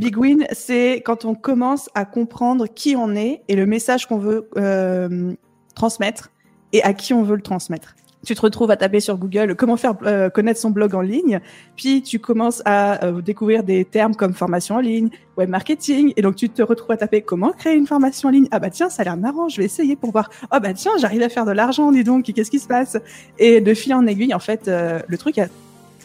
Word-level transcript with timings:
big 0.00 0.16
wins, 0.16 0.46
c'est 0.52 1.02
quand 1.04 1.24
on 1.24 1.34
commence 1.34 1.88
à 1.94 2.04
comprendre 2.04 2.66
qui 2.66 2.96
on 2.96 3.14
est 3.14 3.42
et 3.48 3.56
le 3.56 3.66
message 3.66 4.06
qu'on 4.06 4.18
veut 4.18 4.48
euh, 4.56 5.32
transmettre 5.74 6.30
et 6.72 6.82
à 6.82 6.92
qui 6.94 7.12
on 7.14 7.22
veut 7.22 7.36
le 7.36 7.42
transmettre 7.42 7.94
tu 8.24 8.34
te 8.34 8.40
retrouves 8.40 8.70
à 8.70 8.76
taper 8.76 9.00
sur 9.00 9.16
Google 9.16 9.54
comment 9.54 9.76
faire 9.76 9.94
euh, 10.02 10.28
connaître 10.28 10.60
son 10.60 10.70
blog 10.70 10.94
en 10.94 11.00
ligne, 11.00 11.40
puis 11.76 12.02
tu 12.02 12.18
commences 12.18 12.62
à 12.64 13.04
euh, 13.04 13.22
découvrir 13.22 13.64
des 13.64 13.84
termes 13.84 14.14
comme 14.14 14.34
formation 14.34 14.76
en 14.76 14.80
ligne, 14.80 15.08
web 15.38 15.48
marketing, 15.48 16.12
et 16.16 16.22
donc 16.22 16.36
tu 16.36 16.48
te 16.50 16.62
retrouves 16.62 16.90
à 16.92 16.96
taper 16.96 17.22
comment 17.22 17.52
créer 17.52 17.76
une 17.76 17.86
formation 17.86 18.28
en 18.28 18.32
ligne. 18.32 18.46
Ah 18.50 18.58
bah 18.58 18.70
tiens, 18.70 18.90
ça 18.90 19.02
a 19.02 19.04
l'air 19.04 19.16
marrant, 19.16 19.48
je 19.48 19.56
vais 19.56 19.64
essayer 19.64 19.96
pour 19.96 20.12
voir. 20.12 20.28
Ah 20.50 20.56
oh 20.56 20.60
bah 20.60 20.74
tiens, 20.74 20.92
j'arrive 20.98 21.22
à 21.22 21.28
faire 21.28 21.46
de 21.46 21.52
l'argent, 21.52 21.90
dis 21.92 22.04
donc, 22.04 22.24
qu'est-ce 22.24 22.50
qui 22.50 22.58
se 22.58 22.68
passe? 22.68 22.98
Et 23.38 23.60
de 23.60 23.74
fil 23.74 23.94
en 23.94 24.06
aiguille, 24.06 24.34
en 24.34 24.38
fait, 24.38 24.66
le 24.66 25.16
truc 25.16 25.38
a 25.38 25.46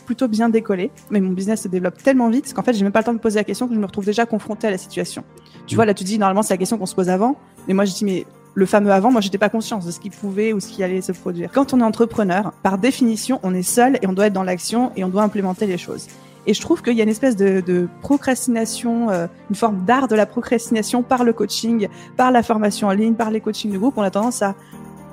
plutôt 0.06 0.28
bien 0.28 0.50
décollé, 0.50 0.92
mais 1.10 1.20
mon 1.20 1.32
business 1.32 1.64
se 1.64 1.68
développe 1.68 2.02
tellement 2.02 2.30
vite 2.30 2.54
qu'en 2.54 2.64
fait, 2.64 2.74
j'ai 2.74 2.84
même 2.84 2.92
pas 2.92 3.00
le 3.00 3.06
temps 3.06 3.14
de 3.14 3.20
poser 3.20 3.40
la 3.40 3.44
question 3.44 3.68
que 3.68 3.74
je 3.74 3.80
me 3.80 3.86
retrouve 3.86 4.06
déjà 4.06 4.26
confronté 4.26 4.68
à 4.68 4.72
la 4.72 4.78
situation. 4.78 5.24
Tu 5.68 5.74
mmh. 5.74 5.76
vois, 5.76 5.86
là, 5.86 5.94
tu 5.94 6.04
dis 6.04 6.18
normalement 6.18 6.44
c'est 6.44 6.54
la 6.54 6.58
question 6.58 6.78
qu'on 6.78 6.86
se 6.86 6.96
pose 6.96 7.10
avant, 7.10 7.38
mais 7.68 7.74
moi 7.74 7.86
je 7.86 7.94
dis 7.94 8.06
mais 8.06 8.26
le 8.56 8.66
fameux 8.66 8.92
avant, 8.92 9.12
moi, 9.12 9.22
j'étais 9.22 9.38
pas 9.38 9.50
conscience 9.50 9.86
de 9.86 9.92
ce 9.92 10.00
qui 10.00 10.10
pouvait 10.10 10.54
ou 10.54 10.62
ce 10.62 10.68
qui 10.68 10.82
allait 10.82 11.02
se 11.02 11.12
produire. 11.12 11.50
Quand 11.54 11.74
on 11.74 11.82
est 11.82 11.84
entrepreneur, 11.84 12.54
par 12.64 12.78
définition, 12.78 13.40
on 13.44 13.54
est 13.54 13.64
seul 13.64 14.00
et 14.02 14.08
on 14.08 14.14
doit 14.14 14.28
être 14.28 14.34
dans 14.34 14.44
l'action 14.44 14.92
et 14.96 15.04
on 15.04 15.10
doit 15.10 15.24
implémenter 15.24 15.68
les 15.68 15.78
choses. 15.78 16.08
Et 16.48 16.54
je 16.54 16.62
trouve 16.62 16.82
qu'il 16.82 16.94
y 16.94 17.02
a 17.02 17.04
une 17.04 17.10
espèce 17.10 17.36
de, 17.36 17.88
procrastination, 18.02 19.10
euh, 19.10 19.28
une 19.50 19.56
forme 19.56 19.84
d'art 19.84 20.08
de 20.08 20.16
la 20.16 20.26
procrastination 20.26 21.04
par 21.04 21.24
le 21.24 21.34
coaching, 21.34 21.88
par 22.16 22.32
la 22.32 22.44
formation 22.44 22.88
en 22.88 22.92
ligne, 22.92 23.16
par 23.16 23.30
les 23.30 23.42
coachings 23.42 23.72
de 23.72 23.78
groupe. 23.78 23.96
On 23.98 24.04
a 24.04 24.12
tendance 24.12 24.42
à 24.42 24.56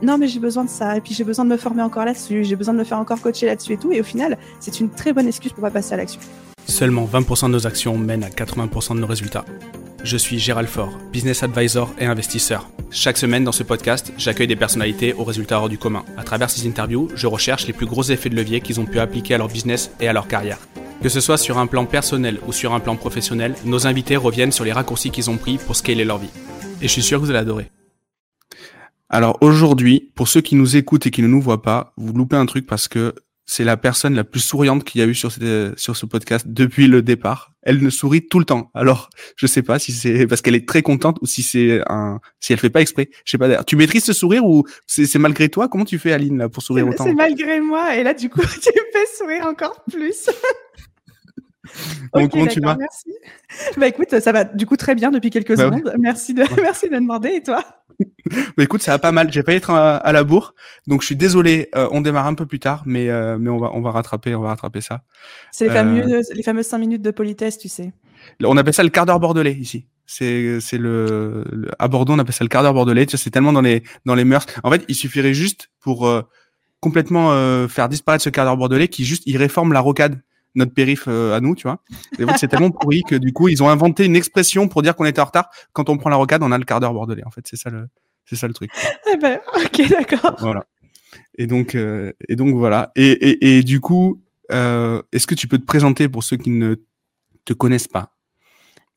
non 0.02 0.19
mais 0.19 0.27
j'ai 0.27 0.41
besoin 0.41 0.65
de 0.65 0.70
ça 0.70 0.97
et 0.97 1.01
puis 1.01 1.15
j'ai 1.15 1.24
besoin 1.24 1.45
de 1.45 1.51
me 1.51 1.56
former 1.56 1.83
encore 1.83 2.05
là-dessus, 2.05 2.45
j'ai 2.45 2.56
besoin 2.56 2.74
de 2.74 2.79
me 2.79 2.84
faire 2.84 2.98
encore 2.98 3.20
coacher 3.20 3.47
là-dessus 3.47 3.74
et 3.74 3.77
tout. 3.77 3.92
Et 3.92 4.01
au 4.01 4.05
final, 4.05 4.37
c'est 4.61 4.80
une 4.80 4.91
très 4.91 5.12
bonne 5.12 5.28
excuse 5.28 5.52
pour 5.52 5.62
pas 5.62 5.70
passer 5.70 5.95
à 5.95 5.97
l'action. 5.97 6.20
Seulement 6.66 7.09
20% 7.12 7.47
de 7.47 7.52
nos 7.52 7.66
actions 7.66 7.97
mènent 7.98 8.25
à 8.25 8.28
80% 8.28 8.95
de 8.95 9.01
nos 9.01 9.06
résultats. 9.06 9.45
Je 10.05 10.16
suis 10.16 10.38
Gérald 10.38 10.69
Faure, 10.69 10.98
business 11.12 11.44
advisor 11.44 11.92
et 11.98 12.06
investisseur. 12.06 12.69
Chaque 12.91 13.17
semaine 13.17 13.44
dans 13.44 13.53
ce 13.53 13.62
podcast, 13.62 14.12
j'accueille 14.19 14.48
des 14.48 14.56
personnalités 14.56 15.14
aux 15.14 15.22
résultats 15.22 15.61
hors 15.61 15.69
du 15.69 15.78
commun. 15.78 16.05
À 16.16 16.25
travers 16.25 16.50
ces 16.50 16.66
interviews, 16.66 17.09
je 17.14 17.28
recherche 17.28 17.69
les 17.69 17.72
plus 17.72 17.87
gros 17.87 18.03
effets 18.03 18.28
de 18.28 18.34
levier 18.34 18.61
qu'ils 18.61 18.81
ont 18.81 18.84
pu 18.84 18.98
appliquer 18.98 19.34
à 19.34 19.39
leur 19.39 19.48
business 19.48 19.92
et 20.00 20.09
à 20.09 20.12
leur 20.12 20.27
carrière. 20.27 20.59
Que 21.03 21.09
ce 21.09 21.20
soit 21.20 21.37
sur 21.37 21.59
un 21.59 21.66
plan 21.66 21.84
personnel 21.84 22.39
ou 22.47 22.53
sur 22.53 22.75
un 22.75 22.81
plan 22.81 22.97
professionnel, 22.97 23.55
nos 23.64 23.87
invités 23.87 24.16
reviennent 24.16 24.53
sur 24.53 24.64
les 24.64 24.72
raccourcis 24.72 25.11
qu'ils 25.11 25.31
ont 25.31 25.37
pris 25.37 25.59
pour 25.59 25.77
scaler 25.77 26.05
leur 26.05 26.19
vie. 26.19 26.31
Et 26.81 26.89
je 26.89 26.92
suis 26.92 27.03
sûr 27.03 27.20
que 27.20 27.25
vous 27.25 27.31
allez 27.31 27.41
adorer. 27.41 27.69
Alors 29.14 29.36
aujourd'hui, 29.42 30.10
pour 30.14 30.27
ceux 30.27 30.41
qui 30.41 30.56
nous 30.56 30.74
écoutent 30.74 31.06
et 31.06 31.10
qui 31.10 31.20
ne 31.20 31.27
nous 31.27 31.42
voient 31.42 31.60
pas, 31.60 31.92
vous 31.98 32.14
loupez 32.14 32.36
un 32.36 32.46
truc 32.46 32.66
parce 32.66 32.88
que 32.88 33.14
c'est 33.44 33.62
la 33.62 33.77
personne 33.77 34.14
la 34.14 34.24
plus 34.24 34.41
souriante 34.41 34.84
qu'il 34.84 35.02
y 35.02 35.04
a 35.04 35.06
eu 35.06 35.14
sur, 35.14 35.30
sur 35.77 35.96
ce 35.96 36.06
podcast 36.06 36.46
depuis 36.48 36.86
le 36.86 37.02
départ. 37.02 37.52
Elle 37.62 37.82
ne 37.82 37.91
sourit 37.91 38.27
tout 38.27 38.38
le 38.38 38.46
temps. 38.46 38.70
Alors, 38.72 39.10
je 39.36 39.46
sais 39.46 39.60
pas 39.60 39.78
si 39.78 39.92
c'est 39.92 40.27
parce 40.27 40.41
qu'elle 40.41 40.54
est 40.54 40.66
très 40.66 40.80
contente 40.80 41.19
ou 41.20 41.27
si 41.27 41.42
c'est 41.42 41.82
un, 41.91 42.20
si 42.41 42.54
elle 42.54 42.58
fait 42.58 42.70
pas 42.70 42.80
exprès. 42.80 43.10
Je 43.27 43.32
sais 43.32 43.38
pas. 43.38 43.62
Tu 43.64 43.77
maîtrises 43.77 44.04
ce 44.04 44.14
sourire 44.14 44.46
ou 44.46 44.64
c'est 44.86 45.14
malgré 45.16 45.50
toi? 45.50 45.69
Comment 45.69 45.84
tu 45.84 45.98
fais, 45.98 46.12
Aline, 46.12 46.38
là, 46.38 46.48
pour 46.48 46.62
sourire 46.62 46.88
autant? 46.88 47.04
C'est 47.04 47.12
malgré 47.12 47.60
moi. 47.60 47.94
Et 47.94 48.02
là, 48.04 48.14
du 48.14 48.30
coup, 48.30 48.41
tu 48.62 48.70
me 48.70 48.92
fais 48.92 49.16
sourire 49.19 49.47
encore 49.47 49.84
plus. 49.91 50.30
Bon, 52.12 52.28
comment 52.28 52.46
tu 52.46 52.60
vas 52.60 52.77
Merci. 52.77 53.10
Bah 53.77 53.88
écoute, 53.88 54.18
ça 54.20 54.32
va 54.32 54.44
du 54.44 54.66
coup 54.66 54.77
très 54.77 54.94
bien 54.94 55.10
depuis 55.10 55.30
quelques 55.30 55.56
bah 55.56 55.64
secondes. 55.64 55.94
Merci 55.98 56.34
de, 56.34 56.44
merci 56.62 56.88
de 56.88 56.94
demander. 56.96 57.30
Et 57.30 57.42
toi? 57.42 57.64
Bah 58.56 58.64
écoute, 58.64 58.82
ça 58.82 58.92
va 58.92 58.98
pas 58.98 59.12
mal. 59.12 59.32
J'ai 59.32 59.42
pas 59.42 59.54
être 59.54 59.70
à, 59.70 60.12
la 60.12 60.24
bourre, 60.24 60.54
donc 60.86 61.02
je 61.02 61.06
suis 61.06 61.16
désolé. 61.16 61.69
Euh, 61.74 61.88
on 61.92 62.00
démarre 62.00 62.27
un 62.27 62.34
peu 62.34 62.46
plus 62.46 62.58
tard, 62.58 62.82
mais 62.84 63.08
euh, 63.08 63.38
mais 63.38 63.50
on 63.50 63.58
va 63.58 63.70
on 63.74 63.80
va 63.80 63.91
rattraper, 63.91 64.34
on 64.34 64.41
va 64.41 64.48
rattraper 64.48 64.80
ça. 64.80 65.02
C'est 65.50 65.69
les 65.69 65.70
fameux 65.70 66.02
euh, 66.02 66.22
les 66.34 66.42
fameuses 66.42 66.66
cinq 66.66 66.78
minutes 66.78 67.02
de 67.02 67.10
politesse, 67.10 67.58
tu 67.58 67.69
sais. 67.69 67.92
On 68.42 68.56
appelle 68.56 68.74
ça 68.74 68.82
le 68.82 68.91
quart 68.91 69.06
d'heure 69.06 69.20
bordelais 69.20 69.54
ici. 69.54 69.86
C'est 70.06 70.60
c'est 70.60 70.78
le, 70.78 71.44
à 71.78 71.88
Bordeaux 71.88 72.12
on 72.14 72.19
appelle 72.19 72.34
ça 72.34 72.44
le 72.44 72.48
quart 72.48 72.62
d'heure 72.62 72.74
bordelais. 72.74 73.06
Tu 73.06 73.16
sais, 73.16 73.22
c'est 73.22 73.30
tellement 73.30 73.52
dans 73.52 73.60
les 73.60 73.82
dans 74.04 74.14
les 74.14 74.24
mœurs. 74.24 74.47
En 74.64 74.70
fait, 74.70 74.84
il 74.88 74.94
suffirait 74.94 75.34
juste 75.34 75.70
pour 75.81 76.10
complètement 76.81 77.69
faire 77.69 77.88
disparaître 77.88 78.25
ce 78.25 78.31
quart 78.31 78.44
d'heure 78.44 78.56
bordelais 78.56 78.88
qui 78.88 79.04
juste 79.04 79.22
il 79.26 79.37
réforme 79.37 79.72
la 79.72 79.81
rocade 79.81 80.20
notre 80.54 80.74
périph 80.74 81.08
à 81.08 81.40
nous, 81.40 81.54
tu 81.54 81.62
vois. 81.66 81.82
c'est 82.36 82.48
tellement 82.48 82.70
pourri 82.70 83.02
que 83.02 83.14
du 83.14 83.32
coup, 83.32 83.48
ils 83.48 83.62
ont 83.62 83.68
inventé 83.68 84.04
une 84.04 84.16
expression 84.16 84.68
pour 84.68 84.82
dire 84.82 84.94
qu'on 84.96 85.04
était 85.04 85.20
en 85.20 85.26
retard. 85.26 85.50
Quand 85.72 85.88
on 85.88 85.98
prend 85.98 86.10
la 86.10 86.16
rocade, 86.16 86.42
on 86.42 86.52
a 86.52 86.58
le 86.58 86.64
quart 86.64 86.80
d'heure 86.80 86.92
bordelais. 86.92 87.24
En 87.24 87.30
fait, 87.30 87.46
c'est 87.48 87.56
ça 87.56 87.70
le, 87.70 87.88
c'est 88.24 88.36
ça 88.36 88.48
le 88.48 88.54
truc. 88.54 88.70
Eh 89.12 89.16
ben, 89.16 89.40
ok, 89.56 89.88
d'accord. 89.88 90.36
Voilà. 90.40 90.66
Et 91.36 91.46
donc, 91.46 91.74
euh, 91.74 92.12
et 92.28 92.36
donc 92.36 92.54
voilà. 92.54 92.92
Et, 92.96 93.10
et, 93.10 93.58
et 93.58 93.62
du 93.62 93.80
coup, 93.80 94.22
euh, 94.50 95.02
est-ce 95.12 95.26
que 95.26 95.34
tu 95.34 95.48
peux 95.48 95.58
te 95.58 95.64
présenter 95.64 96.08
pour 96.08 96.22
ceux 96.22 96.36
qui 96.36 96.50
ne 96.50 96.76
te 97.44 97.52
connaissent 97.52 97.88
pas? 97.88 98.14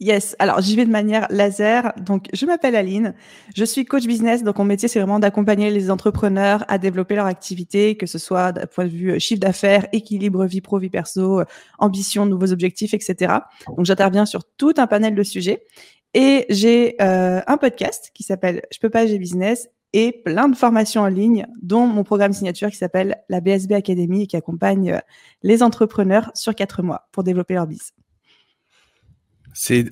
Yes, 0.01 0.35
alors 0.39 0.59
j'y 0.59 0.75
vais 0.75 0.85
de 0.85 0.91
manière 0.91 1.25
laser. 1.29 1.93
Donc, 1.97 2.27
je 2.33 2.45
m'appelle 2.45 2.75
Aline, 2.75 3.13
je 3.55 3.63
suis 3.63 3.85
coach 3.85 4.05
business. 4.05 4.43
Donc, 4.43 4.57
mon 4.57 4.65
métier, 4.65 4.89
c'est 4.89 4.99
vraiment 4.99 5.19
d'accompagner 5.19 5.71
les 5.71 5.89
entrepreneurs 5.89 6.65
à 6.67 6.77
développer 6.77 7.15
leur 7.15 7.27
activité, 7.27 7.95
que 7.95 8.05
ce 8.05 8.17
soit 8.17 8.51
d'un 8.51 8.65
point 8.65 8.83
de 8.85 8.89
vue 8.89 9.11
euh, 9.11 9.19
chiffre 9.19 9.39
d'affaires, 9.39 9.87
équilibre 9.93 10.45
vie 10.45 10.59
pro, 10.59 10.79
vie 10.79 10.89
perso, 10.89 11.39
euh, 11.39 11.45
ambition, 11.79 12.25
nouveaux 12.25 12.51
objectifs, 12.51 12.93
etc. 12.93 13.35
Donc, 13.67 13.85
j'interviens 13.85 14.25
sur 14.25 14.43
tout 14.57 14.73
un 14.75 14.85
panel 14.85 15.15
de 15.15 15.23
sujets. 15.23 15.65
Et 16.13 16.45
j'ai 16.49 16.95
euh, 17.01 17.41
un 17.47 17.57
podcast 17.57 18.11
qui 18.13 18.23
s'appelle 18.23 18.63
Je 18.73 18.79
peux 18.79 18.89
pas, 18.89 19.07
j'ai 19.07 19.17
business 19.17 19.69
et 19.93 20.11
plein 20.11 20.49
de 20.49 20.57
formations 20.57 21.03
en 21.03 21.07
ligne, 21.07 21.47
dont 21.61 21.87
mon 21.87 22.03
programme 22.03 22.33
signature 22.33 22.69
qui 22.69 22.75
s'appelle 22.75 23.23
la 23.29 23.39
BSB 23.39 23.71
Academy 23.71 24.23
et 24.23 24.27
qui 24.27 24.35
accompagne 24.35 24.99
les 25.41 25.63
entrepreneurs 25.63 26.31
sur 26.33 26.53
quatre 26.53 26.83
mois 26.83 27.07
pour 27.13 27.23
développer 27.23 27.53
leur 27.53 27.65
business. 27.65 28.04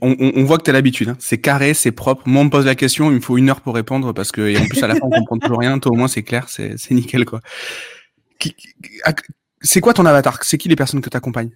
On, 0.01 0.43
voit 0.43 0.57
que 0.57 0.63
tu 0.63 0.69
as 0.69 0.73
l'habitude. 0.73 1.09
Hein. 1.09 1.17
C'est 1.19 1.39
carré, 1.39 1.73
c'est 1.73 1.91
propre. 1.91 2.23
Moi, 2.25 2.41
on 2.41 2.45
me 2.45 2.49
pose 2.49 2.65
la 2.65 2.75
question, 2.75 3.09
il 3.09 3.15
me 3.15 3.21
faut 3.21 3.37
une 3.37 3.49
heure 3.49 3.61
pour 3.61 3.75
répondre 3.75 4.13
parce 4.13 4.31
que, 4.31 4.41
et 4.41 4.57
en 4.57 4.65
plus, 4.65 4.83
à 4.83 4.87
la 4.87 4.95
fin, 4.95 5.01
on 5.03 5.09
comprend 5.09 5.37
toujours 5.37 5.59
rien. 5.59 5.79
Toi, 5.79 5.91
au 5.91 5.95
moins, 5.95 6.07
c'est 6.07 6.23
clair, 6.23 6.49
c'est, 6.49 6.77
c'est 6.77 6.93
nickel, 6.93 7.25
quoi. 7.25 7.39
C'est 9.61 9.79
quoi 9.79 9.93
ton 9.93 10.05
avatar? 10.05 10.43
C'est 10.43 10.57
qui 10.57 10.67
les 10.67 10.75
personnes 10.75 11.01
que 11.01 11.09
tu 11.09 11.15
accompagnes 11.15 11.51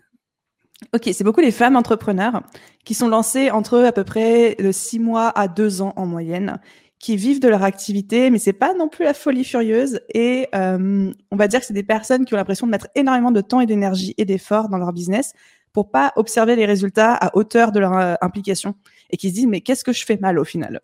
Ok, 0.93 1.09
c'est 1.11 1.23
beaucoup 1.23 1.41
les 1.41 1.51
femmes 1.51 1.75
entrepreneurs 1.75 2.43
qui 2.85 2.93
sont 2.93 3.07
lancées 3.07 3.49
entre 3.49 3.79
à 3.79 3.91
peu 3.91 4.03
près 4.03 4.55
de 4.55 4.71
six 4.71 4.99
mois 4.99 5.29
à 5.29 5.47
deux 5.47 5.81
ans 5.81 5.91
en 5.95 6.05
moyenne, 6.05 6.59
qui 6.99 7.17
vivent 7.17 7.39
de 7.39 7.47
leur 7.47 7.63
activité, 7.63 8.29
mais 8.29 8.37
c'est 8.37 8.53
pas 8.53 8.73
non 8.73 8.87
plus 8.87 9.03
la 9.03 9.13
folie 9.13 9.43
furieuse. 9.43 9.99
Et 10.13 10.47
euh, 10.55 11.11
on 11.31 11.35
va 11.35 11.47
dire 11.47 11.59
que 11.59 11.65
c'est 11.65 11.73
des 11.73 11.83
personnes 11.83 12.25
qui 12.25 12.33
ont 12.35 12.37
l'impression 12.37 12.67
de 12.67 12.71
mettre 12.71 12.87
énormément 12.95 13.31
de 13.31 13.41
temps 13.41 13.59
et 13.59 13.65
d'énergie 13.65 14.13
et 14.17 14.25
d'efforts 14.25 14.69
dans 14.69 14.77
leur 14.77 14.93
business, 14.93 15.33
pour 15.73 15.91
pas 15.91 16.13
observer 16.15 16.55
les 16.55 16.65
résultats 16.65 17.13
à 17.13 17.35
hauteur 17.35 17.71
de 17.71 17.79
leur 17.79 17.97
euh, 17.97 18.15
implication 18.21 18.75
et 19.09 19.17
qui 19.17 19.29
se 19.29 19.35
disent 19.35 19.47
mais 19.47 19.61
qu'est-ce 19.61 19.83
que 19.83 19.93
je 19.93 20.05
fais 20.05 20.17
mal 20.17 20.39
au 20.39 20.43
final? 20.43 20.81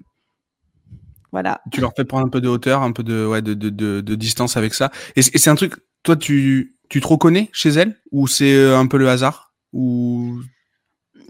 Voilà. 1.31 1.61
Tu 1.71 1.81
leur 1.81 1.93
fais 1.95 2.05
prendre 2.05 2.27
un 2.27 2.29
peu 2.29 2.41
de 2.41 2.47
hauteur, 2.47 2.83
un 2.83 2.91
peu 2.91 3.01
de, 3.01 3.25
ouais, 3.25 3.41
de, 3.41 3.55
de, 3.55 3.69
de, 4.01 4.15
distance 4.15 4.55
avec 4.55 4.75
ça. 4.75 4.91
Et 5.15 5.23
c'est 5.23 5.49
un 5.49 5.55
truc, 5.55 5.73
toi, 6.03 6.15
tu, 6.15 6.75
tu 6.89 7.01
te 7.01 7.07
reconnais 7.07 7.49
chez 7.51 7.69
elles 7.69 7.99
ou 8.11 8.27
c'est 8.27 8.53
euh, 8.53 8.77
un 8.77 8.85
peu 8.85 8.97
le 8.97 9.09
hasard 9.09 9.51
ou 9.73 10.39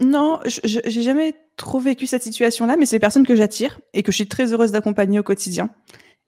Non, 0.00 0.40
j'ai 0.44 1.02
jamais 1.02 1.34
trop 1.56 1.80
vécu 1.80 2.06
cette 2.06 2.22
situation-là, 2.22 2.76
mais 2.76 2.84
c'est 2.84 2.96
des 2.96 3.00
personnes 3.00 3.26
que 3.26 3.34
j'attire 3.34 3.80
et 3.94 4.02
que 4.02 4.12
je 4.12 4.16
suis 4.16 4.28
très 4.28 4.52
heureuse 4.52 4.72
d'accompagner 4.72 5.18
au 5.18 5.22
quotidien. 5.22 5.70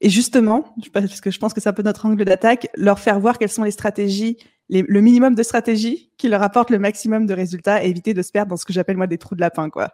Et 0.00 0.08
justement, 0.08 0.74
parce 0.92 1.20
que 1.20 1.30
je 1.30 1.38
pense 1.38 1.52
que 1.52 1.60
c'est 1.60 1.68
un 1.68 1.74
peu 1.74 1.82
notre 1.82 2.06
angle 2.06 2.24
d'attaque, 2.24 2.68
leur 2.76 2.98
faire 2.98 3.20
voir 3.20 3.38
quelles 3.38 3.50
sont 3.50 3.64
les 3.64 3.70
stratégies 3.70 4.38
le 4.68 5.00
minimum 5.00 5.34
de 5.34 5.42
stratégie 5.42 6.10
qui 6.18 6.28
leur 6.28 6.42
apporte 6.42 6.70
le 6.70 6.78
maximum 6.78 7.26
de 7.26 7.34
résultats 7.34 7.84
et 7.84 7.88
éviter 7.88 8.14
de 8.14 8.22
se 8.22 8.32
perdre 8.32 8.50
dans 8.50 8.56
ce 8.56 8.64
que 8.64 8.72
j'appelle 8.72 8.96
moi 8.96 9.06
des 9.06 9.18
trous 9.18 9.34
de 9.34 9.40
lapin, 9.40 9.70
quoi. 9.70 9.92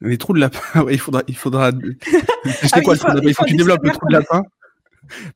Les 0.00 0.18
trous 0.18 0.34
de 0.34 0.40
lapin, 0.40 0.60
il 0.90 0.98
faudra, 0.98 1.22
il 1.26 1.36
faudra. 1.36 1.70
Ah 2.72 2.80
quoi, 2.80 2.94
il 2.94 3.00
faut, 3.00 3.08
il 3.22 3.34
faut 3.34 3.44
que 3.44 3.48
tu 3.48 3.56
développes 3.56 3.82
le 3.82 3.90
trou 3.90 4.06
de 4.06 4.12
lapin. 4.12 4.42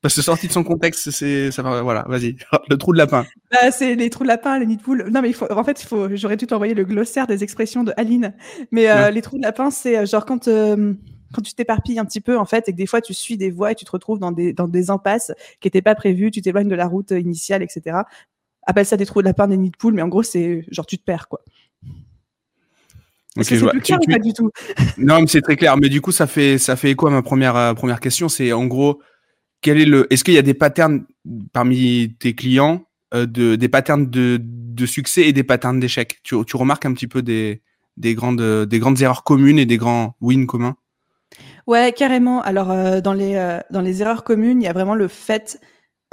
Parce 0.01 0.15
que 0.15 0.21
sorti 0.21 0.47
de 0.47 0.51
son 0.51 0.63
contexte, 0.63 1.11
c'est, 1.11 1.51
ça 1.51 1.61
va, 1.61 1.81
voilà, 1.81 2.05
vas-y. 2.07 2.35
Le 2.69 2.77
trou 2.77 2.93
de 2.93 2.97
lapin. 2.97 3.25
Bah, 3.51 3.71
c'est 3.71 3.95
les 3.95 4.09
trous 4.09 4.23
de 4.23 4.27
lapin, 4.27 4.59
les 4.59 4.65
nids 4.65 4.77
de 4.77 4.81
poule. 4.81 5.09
Non, 5.11 5.21
mais 5.21 5.29
il 5.29 5.33
faut, 5.33 5.51
en 5.51 5.63
fait, 5.63 5.81
il 5.81 5.87
faut, 5.87 6.13
j'aurais 6.15 6.37
dû 6.37 6.47
t'envoyer 6.47 6.73
le 6.73 6.83
glossaire 6.83 7.27
des 7.27 7.43
expressions 7.43 7.83
de 7.83 7.93
Aline. 7.97 8.33
Mais 8.71 8.89
euh, 8.89 9.11
les 9.11 9.21
trous 9.21 9.37
de 9.37 9.43
lapin, 9.43 9.71
c'est 9.71 9.97
euh, 9.97 10.05
genre 10.05 10.25
quand, 10.25 10.47
euh, 10.47 10.93
quand 11.33 11.41
tu 11.41 11.53
t'éparpilles 11.53 11.99
un 11.99 12.05
petit 12.05 12.21
peu, 12.21 12.37
en 12.37 12.45
fait, 12.45 12.69
et 12.69 12.71
que 12.71 12.77
des 12.77 12.85
fois 12.85 13.01
tu 13.01 13.13
suis 13.13 13.37
des 13.37 13.49
voies 13.49 13.71
et 13.71 13.75
tu 13.75 13.85
te 13.85 13.91
retrouves 13.91 14.19
dans 14.19 14.31
des, 14.31 14.53
dans 14.53 14.67
des 14.67 14.89
impasses 14.89 15.31
qui 15.59 15.67
n'étaient 15.67 15.81
pas 15.81 15.95
prévues, 15.95 16.31
tu 16.31 16.41
t'éloignes 16.41 16.69
de 16.69 16.75
la 16.75 16.87
route 16.87 17.11
initiale, 17.11 17.63
etc 17.63 17.99
appelle 18.63 18.85
ça 18.85 18.97
des 18.97 19.05
trous 19.05 19.21
de 19.21 19.27
lapin, 19.27 19.47
des 19.47 19.57
nids 19.57 19.71
de 19.71 19.77
poule, 19.77 19.93
mais 19.93 20.01
en 20.01 20.07
gros, 20.07 20.23
c'est 20.23 20.65
genre 20.69 20.85
tu 20.85 20.97
te 20.97 21.03
perds, 21.03 21.27
quoi. 21.27 21.41
Ok, 23.37 23.45
je 23.53 23.59
vois. 23.59 23.71
Tu, 23.81 23.93
Pas 23.93 24.19
du 24.19 24.33
tout? 24.33 24.51
non, 24.97 25.21
mais 25.21 25.27
c'est 25.27 25.41
très 25.41 25.55
clair. 25.55 25.77
Mais 25.77 25.89
du 25.89 26.01
coup, 26.01 26.11
ça 26.11 26.27
fait 26.27 26.57
ça 26.57 26.75
fait 26.75 26.95
quoi 26.95 27.09
ma 27.11 27.21
première 27.21 27.55
euh, 27.55 27.73
première 27.73 27.99
question 28.01 28.27
C'est 28.27 28.51
en 28.51 28.65
gros, 28.65 29.01
quel 29.61 29.79
est 29.79 29.85
le 29.85 30.11
Est-ce 30.11 30.23
qu'il 30.23 30.33
y 30.33 30.37
a 30.37 30.41
des 30.41 30.53
patterns 30.53 31.05
parmi 31.53 32.13
tes 32.19 32.35
clients 32.35 32.85
euh, 33.13 33.25
de 33.25 33.55
des 33.55 33.69
patterns 33.69 34.09
de, 34.09 34.37
de 34.41 34.85
succès 34.85 35.21
et 35.21 35.33
des 35.33 35.43
patterns 35.43 35.79
d'échec? 35.79 36.19
Tu, 36.23 36.35
tu 36.45 36.57
remarques 36.57 36.85
un 36.85 36.93
petit 36.93 37.07
peu 37.07 37.21
des 37.21 37.61
des 37.95 38.15
grandes 38.15 38.65
des 38.65 38.79
grandes 38.79 39.01
erreurs 39.01 39.23
communes 39.23 39.59
et 39.59 39.65
des 39.65 39.77
grands 39.77 40.15
wins 40.19 40.45
communs? 40.45 40.75
Ouais, 41.67 41.93
carrément. 41.93 42.41
Alors 42.41 42.69
euh, 42.69 42.99
dans 42.99 43.13
les 43.13 43.59
dans 43.69 43.81
les 43.81 44.01
erreurs 44.01 44.25
communes, 44.25 44.61
il 44.61 44.65
y 44.65 44.69
a 44.69 44.73
vraiment 44.73 44.95
le 44.95 45.07
fait 45.07 45.57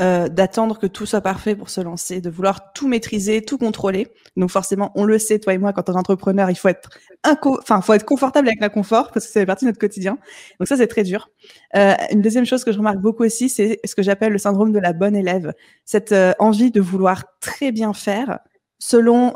euh, 0.01 0.29
d'attendre 0.29 0.79
que 0.79 0.87
tout 0.87 1.07
soit 1.07 1.21
parfait 1.21 1.57
pour 1.57 1.71
se 1.71 1.81
lancer, 1.81 2.21
de 2.21 2.31
vouloir 2.31 2.73
tout 2.73 2.87
maîtriser, 2.87 3.43
tout 3.43 3.59
contrôler. 3.59 4.09
Donc 4.37 4.51
forcément, 4.51 4.93
on 4.95 5.05
le 5.05 5.19
sait, 5.19 5.39
toi 5.39 5.55
et 5.55 5.59
moi, 5.59 5.73
quand 5.73 5.89
on 5.89 5.95
est 5.95 5.99
entrepreneur, 5.99 6.51
il 6.51 6.57
faut 6.57 6.69
être 6.69 6.91
enfin, 7.25 7.81
faut 7.81 7.95
être 7.95 8.05
confortable 8.05 8.49
avec 8.49 8.61
la 8.61 8.69
confort 8.69 9.11
parce 9.13 9.27
que 9.27 9.33
fait 9.33 9.47
partie 9.47 9.65
de 9.65 9.71
notre 9.71 9.81
quotidien. 9.81 10.19
Donc 10.59 10.69
ça, 10.69 10.77
c'est 10.77 10.87
très 10.87 11.03
dur. 11.03 11.31
Euh, 11.77 11.95
une 12.13 12.23
deuxième 12.23 12.47
chose 12.47 12.65
que 12.65 12.73
je 12.73 12.79
remarque 12.79 12.99
beaucoup 12.99 13.25
aussi, 13.25 13.49
c'est 13.49 13.81
ce 13.85 13.95
que 13.95 14.03
j'appelle 14.03 14.33
le 14.33 14.39
syndrome 14.39 14.73
de 14.73 14.79
la 14.79 14.93
bonne 14.93 15.17
élève. 15.17 15.53
Cette 15.85 16.13
euh, 16.13 16.33
envie 16.39 16.71
de 16.71 16.81
vouloir 16.81 17.25
très 17.41 17.73
bien 17.73 17.93
faire 17.93 18.39
selon 18.79 19.35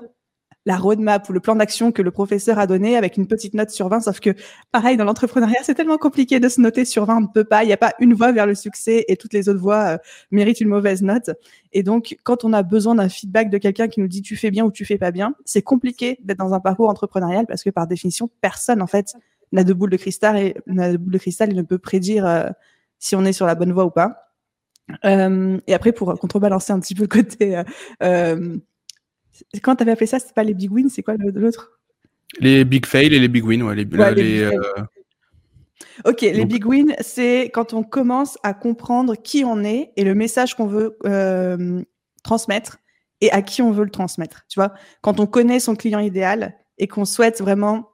la 0.65 0.77
roadmap 0.77 1.29
ou 1.29 1.33
le 1.33 1.41
plan 1.41 1.57
d'action 1.57 1.93
que 1.93 2.03
le 2.03 2.11
professeur 2.11 2.59
a 2.59 2.67
donné 2.67 2.97
avec 2.97 3.17
une 3.17 3.27
petite 3.27 3.55
note 3.55 3.71
sur 3.71 3.89
20. 3.89 4.01
Sauf 4.01 4.21
que, 4.21 4.31
pareil, 4.71 4.97
dans 4.97 5.05
l'entrepreneuriat, 5.05 5.61
c'est 5.63 5.75
tellement 5.75 5.99
compliqué 5.99 6.41
de 6.41 6.49
se 6.49 6.61
noter 6.61 6.85
sur 6.85 7.05
20. 7.05 7.17
On 7.17 7.21
ne 7.23 7.27
peut 7.27 7.45
pas. 7.45 7.65
Il 7.65 7.67
n'y 7.67 7.73
a 7.73 7.79
pas 7.79 7.93
une 7.99 8.15
voie 8.15 8.33
vers 8.33 8.47
le 8.47 8.55
succès 8.55 9.05
et 9.09 9.17
toutes 9.17 9.33
les 9.33 9.49
autres 9.49 9.61
voies 9.61 9.95
euh, 9.95 9.99
méritent 10.31 10.61
une 10.61 10.69
mauvaise 10.69 11.03
note. 11.03 11.31
Et 11.73 11.83
donc, 11.83 12.17
quand 12.23 12.45
on 12.45 12.53
a 12.53 12.63
besoin 12.63 12.95
d'un 12.95 13.09
feedback 13.09 13.51
de 13.51 13.59
quelqu'un 13.59 13.89
qui 13.89 14.01
nous 14.01 14.09
dit 14.09 14.23
tu 14.23 14.37
fais 14.37 14.51
bien 14.51 14.65
ou 14.65 14.71
tu 14.71 14.85
fais 14.85 14.99
pas 14.99 15.11
bien, 15.11 15.35
c'est 15.45 15.63
compliqué 15.63 16.19
d'être 16.23 16.39
dans 16.39 16.55
un 16.55 16.61
parcours 16.61 16.89
entrepreneurial 16.89 17.47
parce 17.47 17.63
que 17.63 17.71
par 17.71 17.87
définition, 17.87 18.31
personne, 18.41 18.83
en 18.83 18.87
fait, 18.87 19.15
n'a 19.53 19.65
de 19.65 19.73
boule 19.73 19.91
de 19.91 19.97
cristal 19.97 20.37
et, 20.37 20.55
n'a 20.67 20.93
de 20.93 20.97
boule 20.97 21.13
de 21.13 21.19
cristal 21.19 21.51
et 21.51 21.55
ne 21.55 21.63
peut 21.63 21.79
prédire 21.79 22.27
euh, 22.27 22.49
si 22.99 23.17
on 23.17 23.25
est 23.25 23.33
sur 23.33 23.47
la 23.47 23.55
bonne 23.55 23.73
voie 23.73 23.85
ou 23.85 23.91
pas. 23.91 24.33
Euh, 25.05 25.59
et 25.67 25.75
après, 25.75 25.93
pour 25.93 26.19
contrebalancer 26.19 26.73
un 26.73 26.81
petit 26.81 26.95
peu 26.95 27.03
le 27.03 27.09
côté 27.09 27.63
euh, 28.03 28.57
quand 29.63 29.77
tu 29.77 29.83
avais 29.83 29.93
appelé 29.93 30.07
ça, 30.07 30.19
c'est 30.19 30.35
pas 30.35 30.45
les 30.45 30.55
big 30.55 30.71
wins, 30.73 30.89
c'est 30.89 31.03
quoi 31.03 31.15
l'autre? 31.17 31.81
Les 32.39 32.65
big 32.65 32.87
fails 32.87 33.15
et 33.15 33.19
les 33.19 33.29
big 33.29 33.45
wins, 33.45 33.63
ouais. 33.63 33.75
Les, 33.75 34.41
euh, 34.41 34.53
Ok, 36.05 36.23
les 36.23 36.45
big 36.45 36.65
wins, 36.67 36.95
c'est 37.01 37.51
quand 37.53 37.75
on 37.75 37.83
commence 37.83 38.39
à 38.43 38.55
comprendre 38.55 39.15
qui 39.15 39.45
on 39.45 39.63
est 39.63 39.93
et 39.97 40.05
le 40.05 40.15
message 40.15 40.55
qu'on 40.55 40.67
veut 40.67 40.97
euh, 41.05 41.83
transmettre 42.23 42.79
et 43.21 43.31
à 43.31 43.43
qui 43.43 43.63
on 43.63 43.71
veut 43.71 43.85
le 43.85 43.91
transmettre. 43.91 44.45
Tu 44.49 44.59
vois, 44.59 44.73
quand 45.01 45.21
on 45.21 45.27
connaît 45.27 45.61
son 45.61 45.77
client 45.77 46.01
idéal 46.01 46.57
et 46.79 46.89
qu'on 46.89 47.05
souhaite 47.05 47.41
vraiment 47.41 47.91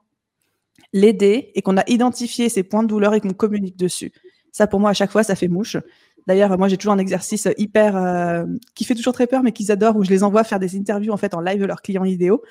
l'aider 0.92 1.50
et 1.54 1.62
qu'on 1.62 1.76
a 1.76 1.84
identifié 1.86 2.48
ses 2.48 2.62
points 2.62 2.82
de 2.82 2.88
douleur 2.88 3.14
et 3.14 3.20
qu'on 3.20 3.34
communique 3.34 3.76
dessus. 3.76 4.12
Ça, 4.52 4.66
pour 4.66 4.80
moi, 4.80 4.90
à 4.90 4.94
chaque 4.94 5.10
fois, 5.10 5.22
ça 5.22 5.34
fait 5.34 5.48
mouche. 5.48 5.76
D'ailleurs, 6.28 6.58
moi, 6.58 6.68
j'ai 6.68 6.76
toujours 6.76 6.92
un 6.92 6.98
exercice 6.98 7.48
hyper 7.56 7.96
euh, 7.96 8.44
qui 8.74 8.84
fait 8.84 8.94
toujours 8.94 9.14
très 9.14 9.26
peur, 9.26 9.42
mais 9.42 9.50
qu'ils 9.50 9.72
adorent, 9.72 9.96
où 9.96 10.04
je 10.04 10.10
les 10.10 10.22
envoie 10.22 10.44
faire 10.44 10.58
des 10.58 10.76
interviews 10.76 11.10
en 11.10 11.16
fait 11.16 11.32
en 11.32 11.40
live 11.40 11.58
de 11.58 11.64
leurs 11.64 11.80
clients 11.80 12.04
idéaux 12.04 12.42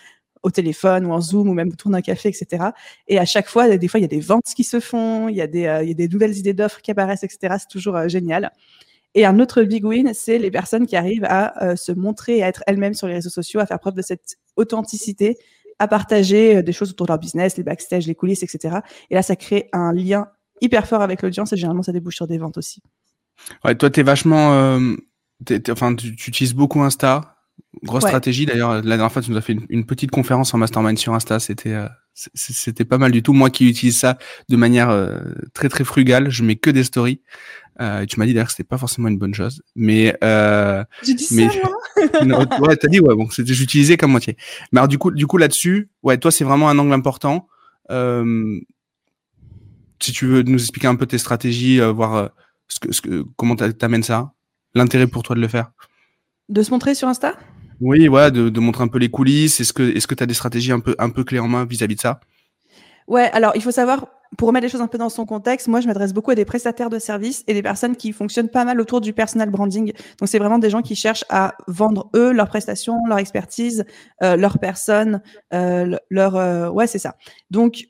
au 0.42 0.50
téléphone 0.50 1.06
ou 1.06 1.12
en 1.12 1.22
Zoom 1.22 1.48
ou 1.48 1.54
même 1.54 1.70
autour 1.70 1.92
d'un 1.92 2.02
café, 2.02 2.30
etc. 2.30 2.72
Et 3.08 3.20
à 3.20 3.26
chaque 3.26 3.48
fois, 3.48 3.78
des 3.78 3.88
fois, 3.88 4.00
il 4.00 4.04
y 4.04 4.06
a 4.06 4.10
des 4.10 4.20
ventes 4.20 4.52
qui 4.56 4.64
se 4.64 4.80
font, 4.80 5.30
il 5.30 5.36
y 5.36 5.42
a 5.42 5.48
des, 5.48 5.68
euh, 5.68 6.08
nouvelles 6.12 6.36
idées 6.36 6.54
d'offres 6.54 6.82
qui 6.82 6.90
apparaissent, 6.90 7.24
etc. 7.24 7.58
C'est 7.60 7.70
toujours 7.70 7.96
euh, 7.96 8.08
génial. 8.08 8.52
Et 9.14 9.28
un 9.28 9.40
autre 9.40 9.62
big 9.62 9.86
win, 9.86 10.12
c'est 10.16 10.40
les 10.40 10.50
personnes 10.50 10.88
qui 10.88 10.96
arrivent 10.96 11.26
à 11.26 11.76
se 11.76 11.92
montrer 11.92 12.42
à 12.44 12.48
être 12.48 12.64
elles-mêmes 12.68 12.94
sur 12.94 13.08
les 13.08 13.14
réseaux 13.14 13.30
sociaux, 13.30 13.60
à 13.60 13.68
faire 13.68 13.80
preuve 13.80 13.96
de 13.96 14.02
cette 14.02 14.38
authenticité, 14.58 15.38
à 15.80 15.88
partager 15.88 16.62
des 16.62 16.74
choses 16.74 16.92
autour 16.92 17.06
de 17.08 17.12
leur 17.12 17.20
business, 17.20 17.58
les 17.58 17.64
backstage, 17.64 18.06
les 18.06 18.16
coulisses, 18.16 18.44
etc. 18.44 18.78
Et 19.10 19.16
là, 19.16 19.24
ça 19.24 19.36
crée 19.36 19.70
un 19.74 19.92
lien 19.94 20.28
hyper 20.62 20.88
fort 20.88 21.02
avec 21.02 21.22
l'audience 21.22 21.54
et 21.54 21.58
généralement, 21.58 21.84
ça 21.84 21.94
débouche 21.94 22.16
sur 22.16 22.28
des 22.28 22.38
ventes 22.38 22.58
aussi. 22.58 22.82
Ouais, 23.64 23.76
toi, 23.76 23.90
t'es 23.90 24.04
vachement. 24.04 24.54
Euh, 24.54 24.96
enfin, 25.70 25.96
tu, 25.96 26.08
utilises 26.08 26.54
beaucoup 26.54 26.82
Insta. 26.82 27.36
Grosse 27.84 28.04
stratégie. 28.04 28.46
D'ailleurs, 28.46 28.76
la 28.76 28.82
dernière 28.82 29.12
fois, 29.12 29.22
tu 29.22 29.32
nous 29.32 29.38
as 29.38 29.42
fait 29.42 29.56
une, 29.70 29.86
petite 29.86 30.12
conférence 30.12 30.54
en 30.54 30.58
mastermind 30.58 30.98
sur 30.98 31.14
Insta. 31.14 31.40
C'était 31.40 31.74
euh, 31.74 31.88
c'était 32.34 32.86
pas 32.86 32.98
mal 32.98 33.12
du 33.12 33.22
tout. 33.22 33.34
Moi 33.34 33.50
qui 33.50 33.70
utilise 33.70 33.98
ça 33.98 34.18
de 34.50 34.58
manière 34.58 34.90
euh, 34.90 35.20
très 35.54 35.70
très 35.70 35.84
frugale, 35.84 36.30
je 36.30 36.44
mets 36.44 36.56
que 36.56 36.70
des 36.70 36.84
stories. 36.84 37.22
Euh, 37.80 38.06
tu 38.06 38.20
m'as 38.20 38.26
dit 38.26 38.34
d'ailleurs 38.34 38.48
que 38.48 38.54
c'était 38.54 38.68
pas 38.68 38.80
forcément 38.80 39.08
une 39.08 39.20
bonne 39.20 39.36
chose, 39.36 39.62
mais 39.76 40.18
euh, 40.24 40.84
J'ai 41.04 41.14
dit 41.14 41.28
mais, 41.32 41.48
ça 41.48 42.26
moi. 42.26 42.40
ouais, 42.60 42.76
t'as 42.76 42.88
dit 42.88 43.00
ouais. 43.00 43.16
Bon, 43.16 43.30
c'était 43.30 43.54
j'utilisais 43.54 43.98
comme 43.98 44.12
moitié. 44.12 44.36
Mais 44.72 44.80
alors 44.80 44.88
du 44.88 44.98
coup, 44.98 45.12
du 45.12 45.28
coup 45.28 45.38
là-dessus, 45.38 45.90
ouais, 46.02 46.18
toi 46.18 46.32
c'est 46.32 46.44
vraiment 46.44 46.70
un 46.70 46.80
angle 46.80 46.94
important. 46.94 47.48
Euh, 47.92 48.60
si 50.02 50.12
tu 50.12 50.26
veux 50.26 50.42
nous 50.42 50.60
expliquer 50.60 50.88
un 50.88 50.96
peu 50.96 51.06
tes 51.06 51.18
stratégies, 51.20 51.80
voir 51.80 52.32
ce 52.68 52.80
que, 52.80 52.92
ce 52.92 53.02
que, 53.02 53.26
comment 53.36 53.56
t'amènes 53.56 54.04
ça? 54.04 54.34
L'intérêt 54.76 55.08
pour 55.08 55.24
toi 55.24 55.36
de 55.36 55.42
le 55.42 55.48
faire? 55.48 55.72
De 56.50 56.62
se 56.64 56.72
montrer 56.72 56.96
sur 56.96 57.08
Insta? 57.08 57.36
Oui, 57.80 58.08
ouais, 58.08 58.32
de, 58.32 58.50
de, 58.50 58.60
montrer 58.60 58.84
un 58.84 58.88
peu 58.88 59.00
les 59.00 59.10
coulisses. 59.10 59.60
Est-ce 59.60 59.74
que 59.74 60.16
tu 60.16 60.24
as 60.24 60.26
des 60.26 60.34
stratégies 60.34 60.72
un 60.72 60.80
peu, 60.80 60.96
un 60.98 61.10
peu 61.10 61.24
clés 61.24 61.40
en 61.40 61.48
main 61.48 61.66
vis-à-vis 61.66 61.96
de 61.96 62.02
ça? 62.02 62.20
Ouais, 63.08 63.30
alors 63.32 63.54
il 63.56 63.62
faut 63.62 63.72
savoir, 63.72 64.08
pour 64.38 64.50
remettre 64.50 64.66
les 64.66 64.70
choses 64.70 64.82
un 64.82 64.88
peu 64.88 64.98
dans 64.98 65.10
son 65.10 65.26
contexte, 65.26 65.70
moi 65.70 65.80
je 65.80 65.88
m'adresse 65.88 66.14
beaucoup 66.14 66.32
à 66.32 66.36
des 66.36 66.44
prestataires 66.44 66.90
de 66.90 67.00
services 67.00 67.44
et 67.48 67.54
des 67.54 67.62
personnes 67.62 67.96
qui 67.96 68.12
fonctionnent 68.12 68.50
pas 68.50 68.66
mal 68.66 68.82
autour 68.82 69.00
du 69.00 69.14
personal 69.14 69.50
branding. 69.50 69.94
Donc 70.20 70.28
c'est 70.28 70.40
vraiment 70.40 70.60
des 70.60 70.70
gens 70.70 70.82
qui 70.82 70.96
cherchent 70.96 71.24
à 71.30 71.56
vendre 71.68 72.10
eux 72.16 72.34
leurs 72.34 72.50
prestations, 72.50 72.98
leur 73.08 73.20
expertise, 73.20 73.86
euh, 74.24 74.36
leur 74.36 74.60
personne, 74.60 75.22
euh, 75.54 75.96
leur 76.10 76.36
euh, 76.36 76.70
ouais 76.70 76.88
c'est 76.88 77.00
ça. 77.00 77.16
Donc 77.50 77.86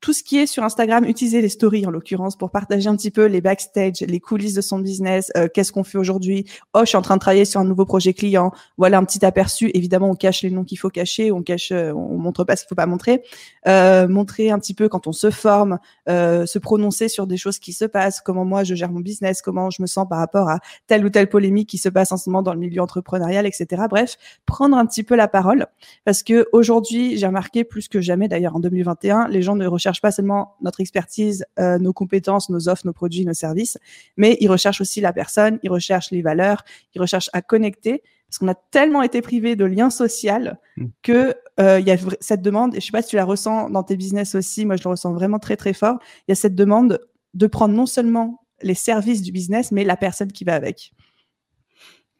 tout 0.00 0.12
ce 0.12 0.22
qui 0.22 0.38
est 0.38 0.46
sur 0.46 0.62
Instagram, 0.62 1.04
utiliser 1.04 1.40
les 1.40 1.48
stories 1.48 1.86
en 1.86 1.90
l'occurrence 1.90 2.36
pour 2.36 2.50
partager 2.50 2.88
un 2.88 2.96
petit 2.96 3.10
peu 3.10 3.26
les 3.26 3.40
backstage, 3.40 4.00
les 4.00 4.20
coulisses 4.20 4.54
de 4.54 4.60
son 4.60 4.78
business, 4.78 5.32
euh, 5.36 5.48
qu'est-ce 5.52 5.72
qu'on 5.72 5.82
fait 5.82 5.98
aujourd'hui. 5.98 6.46
Oh, 6.72 6.80
je 6.80 6.86
suis 6.86 6.96
en 6.96 7.02
train 7.02 7.16
de 7.16 7.20
travailler 7.20 7.44
sur 7.44 7.60
un 7.60 7.64
nouveau 7.64 7.84
projet 7.84 8.12
client. 8.14 8.52
Voilà 8.76 8.98
un 8.98 9.04
petit 9.04 9.24
aperçu. 9.24 9.70
Évidemment, 9.74 10.10
on 10.10 10.14
cache 10.14 10.42
les 10.42 10.50
noms 10.50 10.64
qu'il 10.64 10.78
faut 10.78 10.88
cacher, 10.88 11.32
on 11.32 11.42
cache, 11.42 11.72
euh, 11.72 11.92
on 11.92 12.16
montre 12.16 12.44
pas 12.44 12.54
ce 12.54 12.62
qu'il 12.62 12.68
faut 12.68 12.74
pas 12.76 12.86
montrer. 12.86 13.22
Euh, 13.66 14.06
montrer 14.06 14.50
un 14.50 14.58
petit 14.58 14.74
peu 14.74 14.88
quand 14.88 15.06
on 15.08 15.12
se 15.12 15.30
forme, 15.30 15.78
euh, 16.08 16.46
se 16.46 16.58
prononcer 16.58 17.08
sur 17.08 17.26
des 17.26 17.36
choses 17.36 17.58
qui 17.58 17.72
se 17.72 17.84
passent, 17.84 18.20
comment 18.20 18.44
moi 18.44 18.62
je 18.62 18.74
gère 18.74 18.92
mon 18.92 19.00
business, 19.00 19.42
comment 19.42 19.70
je 19.70 19.82
me 19.82 19.86
sens 19.86 20.06
par 20.08 20.18
rapport 20.18 20.48
à 20.48 20.60
telle 20.86 21.04
ou 21.04 21.10
telle 21.10 21.28
polémique 21.28 21.68
qui 21.68 21.78
se 21.78 21.88
passe 21.88 22.12
en 22.12 22.16
ce 22.16 22.30
moment 22.30 22.42
dans 22.42 22.54
le 22.54 22.60
milieu 22.60 22.80
entrepreneurial, 22.80 23.46
etc. 23.46 23.82
Bref, 23.90 24.16
prendre 24.46 24.76
un 24.76 24.86
petit 24.86 25.02
peu 25.02 25.16
la 25.16 25.26
parole 25.26 25.66
parce 26.04 26.22
que 26.22 26.48
aujourd'hui, 26.52 27.18
j'ai 27.18 27.26
remarqué 27.26 27.64
plus 27.64 27.88
que 27.88 28.00
jamais, 28.00 28.28
d'ailleurs 28.28 28.54
en 28.54 28.60
2021, 28.60 29.28
les 29.28 29.42
gens 29.42 29.56
ne 29.56 29.66
recherchent 29.66 29.87
cherchent 29.88 30.00
pas 30.00 30.10
seulement 30.10 30.56
notre 30.60 30.80
expertise, 30.80 31.44
euh, 31.58 31.78
nos 31.78 31.92
compétences, 31.92 32.50
nos 32.50 32.68
offres, 32.68 32.86
nos 32.86 32.92
produits, 32.92 33.24
nos 33.24 33.34
services, 33.34 33.78
mais 34.16 34.36
ils 34.40 34.48
recherchent 34.48 34.80
aussi 34.80 35.00
la 35.00 35.12
personne, 35.12 35.58
ils 35.62 35.70
recherchent 35.70 36.10
les 36.10 36.22
valeurs, 36.22 36.64
ils 36.94 37.00
recherchent 37.00 37.30
à 37.32 37.42
connecter 37.42 38.02
parce 38.28 38.38
qu'on 38.38 38.48
a 38.48 38.54
tellement 38.54 39.02
été 39.02 39.22
privé 39.22 39.56
de 39.56 39.64
liens 39.64 39.88
sociaux 39.88 40.52
mm. 40.76 40.86
que 41.02 41.34
euh, 41.60 41.80
il 41.80 41.86
y 41.86 41.90
a 41.90 41.96
cette 42.20 42.42
demande 42.42 42.74
et 42.74 42.80
je 42.80 42.86
sais 42.86 42.92
pas 42.92 43.02
si 43.02 43.08
tu 43.08 43.16
la 43.16 43.24
ressens 43.24 43.70
dans 43.70 43.82
tes 43.82 43.96
business 43.96 44.34
aussi, 44.34 44.66
moi 44.66 44.76
je 44.76 44.84
le 44.84 44.90
ressens 44.90 45.12
vraiment 45.12 45.38
très 45.38 45.56
très 45.56 45.72
fort. 45.72 45.98
Il 46.26 46.30
y 46.30 46.32
a 46.32 46.36
cette 46.36 46.54
demande 46.54 47.00
de 47.34 47.46
prendre 47.46 47.74
non 47.74 47.86
seulement 47.86 48.42
les 48.62 48.74
services 48.74 49.22
du 49.22 49.32
business, 49.32 49.72
mais 49.72 49.84
la 49.84 49.96
personne 49.96 50.32
qui 50.32 50.44
va 50.44 50.54
avec. 50.54 50.92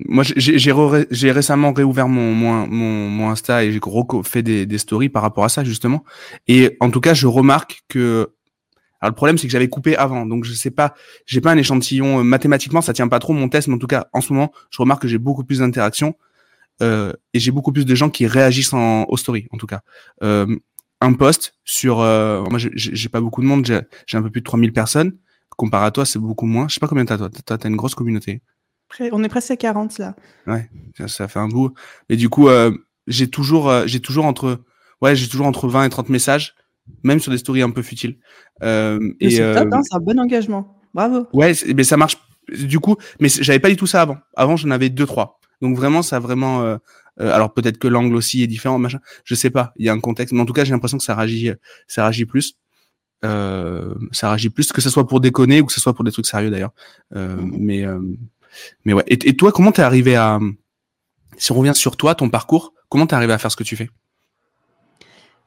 Moi, 0.06 0.24
j'ai 0.24 1.32
récemment 1.32 1.72
réouvert 1.72 2.08
mon, 2.08 2.32
mon, 2.32 2.68
mon, 2.68 3.30
Insta 3.30 3.64
et 3.64 3.72
j'ai 3.72 3.80
fait 4.24 4.42
des, 4.42 4.64
des, 4.64 4.78
stories 4.78 5.08
par 5.08 5.22
rapport 5.22 5.44
à 5.44 5.48
ça, 5.48 5.64
justement. 5.64 6.04
Et 6.46 6.76
en 6.80 6.90
tout 6.90 7.00
cas, 7.00 7.14
je 7.14 7.26
remarque 7.26 7.82
que. 7.88 8.30
Alors, 9.00 9.10
le 9.10 9.16
problème, 9.16 9.38
c'est 9.38 9.46
que 9.46 9.52
j'avais 9.52 9.68
coupé 9.68 9.96
avant. 9.96 10.26
Donc, 10.26 10.44
je 10.44 10.52
sais 10.52 10.70
pas, 10.70 10.94
j'ai 11.26 11.40
pas 11.40 11.52
un 11.52 11.56
échantillon 11.56 12.20
euh, 12.20 12.22
mathématiquement, 12.22 12.80
ça 12.80 12.92
tient 12.92 13.08
pas 13.08 13.18
trop 13.18 13.32
mon 13.32 13.48
test, 13.48 13.68
mais 13.68 13.74
en 13.74 13.78
tout 13.78 13.86
cas, 13.86 14.06
en 14.12 14.20
ce 14.20 14.32
moment, 14.32 14.52
je 14.70 14.82
remarque 14.82 15.02
que 15.02 15.08
j'ai 15.08 15.18
beaucoup 15.18 15.44
plus 15.44 15.58
d'interactions 15.58 16.14
euh, 16.82 17.12
et 17.34 17.40
j'ai 17.40 17.50
beaucoup 17.50 17.72
plus 17.72 17.84
de 17.84 17.94
gens 17.94 18.10
qui 18.10 18.26
réagissent 18.26 18.72
en, 18.72 19.04
aux 19.04 19.16
stories, 19.16 19.46
en 19.50 19.56
tout 19.56 19.66
cas. 19.66 19.80
Euh, 20.22 20.56
un 21.00 21.12
post 21.12 21.54
sur. 21.64 22.00
Euh, 22.00 22.42
moi, 22.44 22.58
j'ai 22.58 23.08
pas 23.08 23.20
beaucoup 23.20 23.40
de 23.42 23.46
monde, 23.46 23.64
j'ai 23.64 24.18
un 24.18 24.22
peu 24.22 24.30
plus 24.30 24.40
de 24.40 24.46
3000 24.46 24.72
personnes. 24.72 25.16
Comparé 25.56 25.86
à 25.86 25.90
toi, 25.90 26.04
c'est 26.04 26.18
beaucoup 26.18 26.46
moins. 26.46 26.68
Je 26.68 26.74
sais 26.74 26.80
pas 26.80 26.88
combien 26.88 27.04
t'as, 27.04 27.18
toi. 27.18 27.30
T'as 27.30 27.68
une 27.68 27.76
grosse 27.76 27.94
communauté. 27.94 28.42
On 29.12 29.22
est 29.22 29.28
presque 29.28 29.50
à 29.50 29.56
40 29.56 29.98
là. 29.98 30.14
Ouais, 30.46 30.68
ça, 31.06 31.28
fait 31.28 31.38
un 31.38 31.48
bout. 31.48 31.74
Et 32.08 32.16
du 32.16 32.28
coup, 32.28 32.48
euh, 32.48 32.72
j'ai 33.06 33.28
toujours, 33.28 33.68
euh, 33.68 33.84
j'ai 33.86 34.00
toujours 34.00 34.24
entre, 34.24 34.60
ouais, 35.02 35.14
j'ai 35.14 35.28
toujours 35.28 35.46
entre 35.46 35.68
20 35.68 35.84
et 35.84 35.88
30 35.88 36.08
messages, 36.08 36.54
même 37.02 37.20
sur 37.20 37.30
des 37.30 37.38
stories 37.38 37.62
un 37.62 37.70
peu 37.70 37.82
futiles. 37.82 38.18
Euh, 38.62 39.12
et 39.20 39.30
c'est 39.30 39.54
top, 39.54 39.68
hein, 39.72 39.80
c'est 39.82 39.94
un 39.94 40.00
bon 40.00 40.18
engagement. 40.18 40.80
Bravo. 40.94 41.26
Ouais, 41.32 41.52
mais 41.74 41.84
ça 41.84 41.96
marche. 41.96 42.18
Du 42.48 42.80
coup, 42.80 42.96
mais 43.20 43.28
j'avais 43.28 43.58
pas 43.58 43.68
du 43.68 43.76
tout 43.76 43.86
ça 43.86 44.00
avant. 44.00 44.16
Avant, 44.34 44.56
j'en 44.56 44.70
avais 44.70 44.88
deux, 44.88 45.06
trois. 45.06 45.38
Donc 45.60 45.76
vraiment, 45.76 46.02
ça 46.02 46.16
a 46.16 46.20
vraiment. 46.20 46.78
alors 47.18 47.52
peut-être 47.52 47.78
que 47.78 47.88
l'angle 47.88 48.16
aussi 48.16 48.42
est 48.42 48.46
différent, 48.46 48.78
machin. 48.78 49.00
Je 49.24 49.34
sais 49.34 49.50
pas. 49.50 49.74
Il 49.76 49.84
y 49.84 49.90
a 49.90 49.92
un 49.92 50.00
contexte, 50.00 50.32
mais 50.32 50.40
en 50.40 50.46
tout 50.46 50.54
cas, 50.54 50.64
j'ai 50.64 50.72
l'impression 50.72 50.96
que 50.96 51.04
ça 51.04 51.14
réagit, 51.14 51.50
ça 51.88 52.04
réagit 52.04 52.24
plus. 52.24 52.56
ça 53.22 54.30
réagit 54.30 54.48
plus 54.48 54.72
que 54.72 54.80
ce 54.80 54.88
soit 54.88 55.06
pour 55.06 55.20
déconner 55.20 55.60
ou 55.60 55.66
que 55.66 55.72
ce 55.74 55.80
soit 55.80 55.92
pour 55.92 56.04
des 56.04 56.10
trucs 56.10 56.26
sérieux 56.26 56.50
d'ailleurs. 56.50 56.72
Mmh. 57.14 57.50
Mais 57.58 57.84
mais 58.84 58.92
ouais. 58.92 59.04
Et, 59.06 59.36
toi, 59.36 59.52
comment 59.52 59.72
t'es 59.72 59.82
arrivé 59.82 60.16
à, 60.16 60.38
si 61.36 61.52
on 61.52 61.56
revient 61.56 61.74
sur 61.74 61.96
toi, 61.96 62.14
ton 62.14 62.30
parcours, 62.30 62.74
comment 62.88 63.06
t'es 63.06 63.14
arrivé 63.14 63.32
à 63.32 63.38
faire 63.38 63.50
ce 63.50 63.56
que 63.56 63.64
tu 63.64 63.76
fais? 63.76 63.88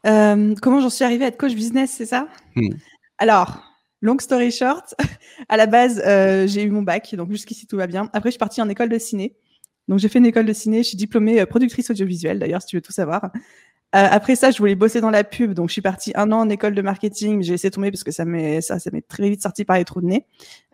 Euh, 0.07 0.55
Comment 0.61 0.81
j'en 0.81 0.89
suis 0.89 1.03
arrivé 1.03 1.25
à 1.25 1.27
être 1.27 1.37
coach 1.37 1.53
business, 1.53 1.91
c'est 1.91 2.05
ça? 2.05 2.27
Hmm. 2.55 2.69
Alors, 3.17 3.61
long 4.01 4.17
story 4.19 4.51
short, 4.51 4.95
à 5.49 5.57
la 5.57 5.67
base, 5.67 6.01
euh, 6.05 6.47
j'ai 6.47 6.63
eu 6.63 6.69
mon 6.69 6.81
bac, 6.81 7.13
donc 7.15 7.31
jusqu'ici 7.31 7.67
tout 7.67 7.77
va 7.77 7.87
bien. 7.87 8.09
Après, 8.13 8.29
je 8.29 8.33
suis 8.33 8.39
partie 8.39 8.61
en 8.61 8.69
école 8.69 8.89
de 8.89 8.97
ciné. 8.97 9.35
Donc, 9.87 9.99
j'ai 9.99 10.07
fait 10.07 10.19
une 10.19 10.25
école 10.25 10.45
de 10.45 10.53
ciné. 10.53 10.83
Je 10.83 10.89
suis 10.89 10.97
diplômée 10.97 11.41
euh, 11.41 11.45
productrice 11.45 11.89
audiovisuelle, 11.89 12.39
d'ailleurs, 12.39 12.61
si 12.61 12.67
tu 12.67 12.77
veux 12.77 12.81
tout 12.81 12.93
savoir. 12.93 13.31
Après 13.93 14.35
ça, 14.35 14.51
je 14.51 14.57
voulais 14.57 14.75
bosser 14.75 15.01
dans 15.01 15.09
la 15.09 15.23
pub, 15.23 15.53
donc 15.53 15.67
je 15.69 15.73
suis 15.73 15.81
partie 15.81 16.11
un 16.15 16.31
an 16.31 16.39
en 16.39 16.49
école 16.49 16.75
de 16.75 16.81
marketing. 16.81 17.41
J'ai 17.43 17.53
laissé 17.53 17.69
tomber 17.71 17.91
parce 17.91 18.03
que 18.03 18.11
ça 18.11 18.23
m'est 18.23 18.61
ça, 18.61 18.79
ça 18.79 18.89
m'est 18.91 19.05
très 19.05 19.29
vite 19.29 19.41
sorti 19.41 19.65
par 19.65 19.77
les 19.77 19.85
trous 19.85 20.01
de 20.01 20.05
nez. 20.05 20.25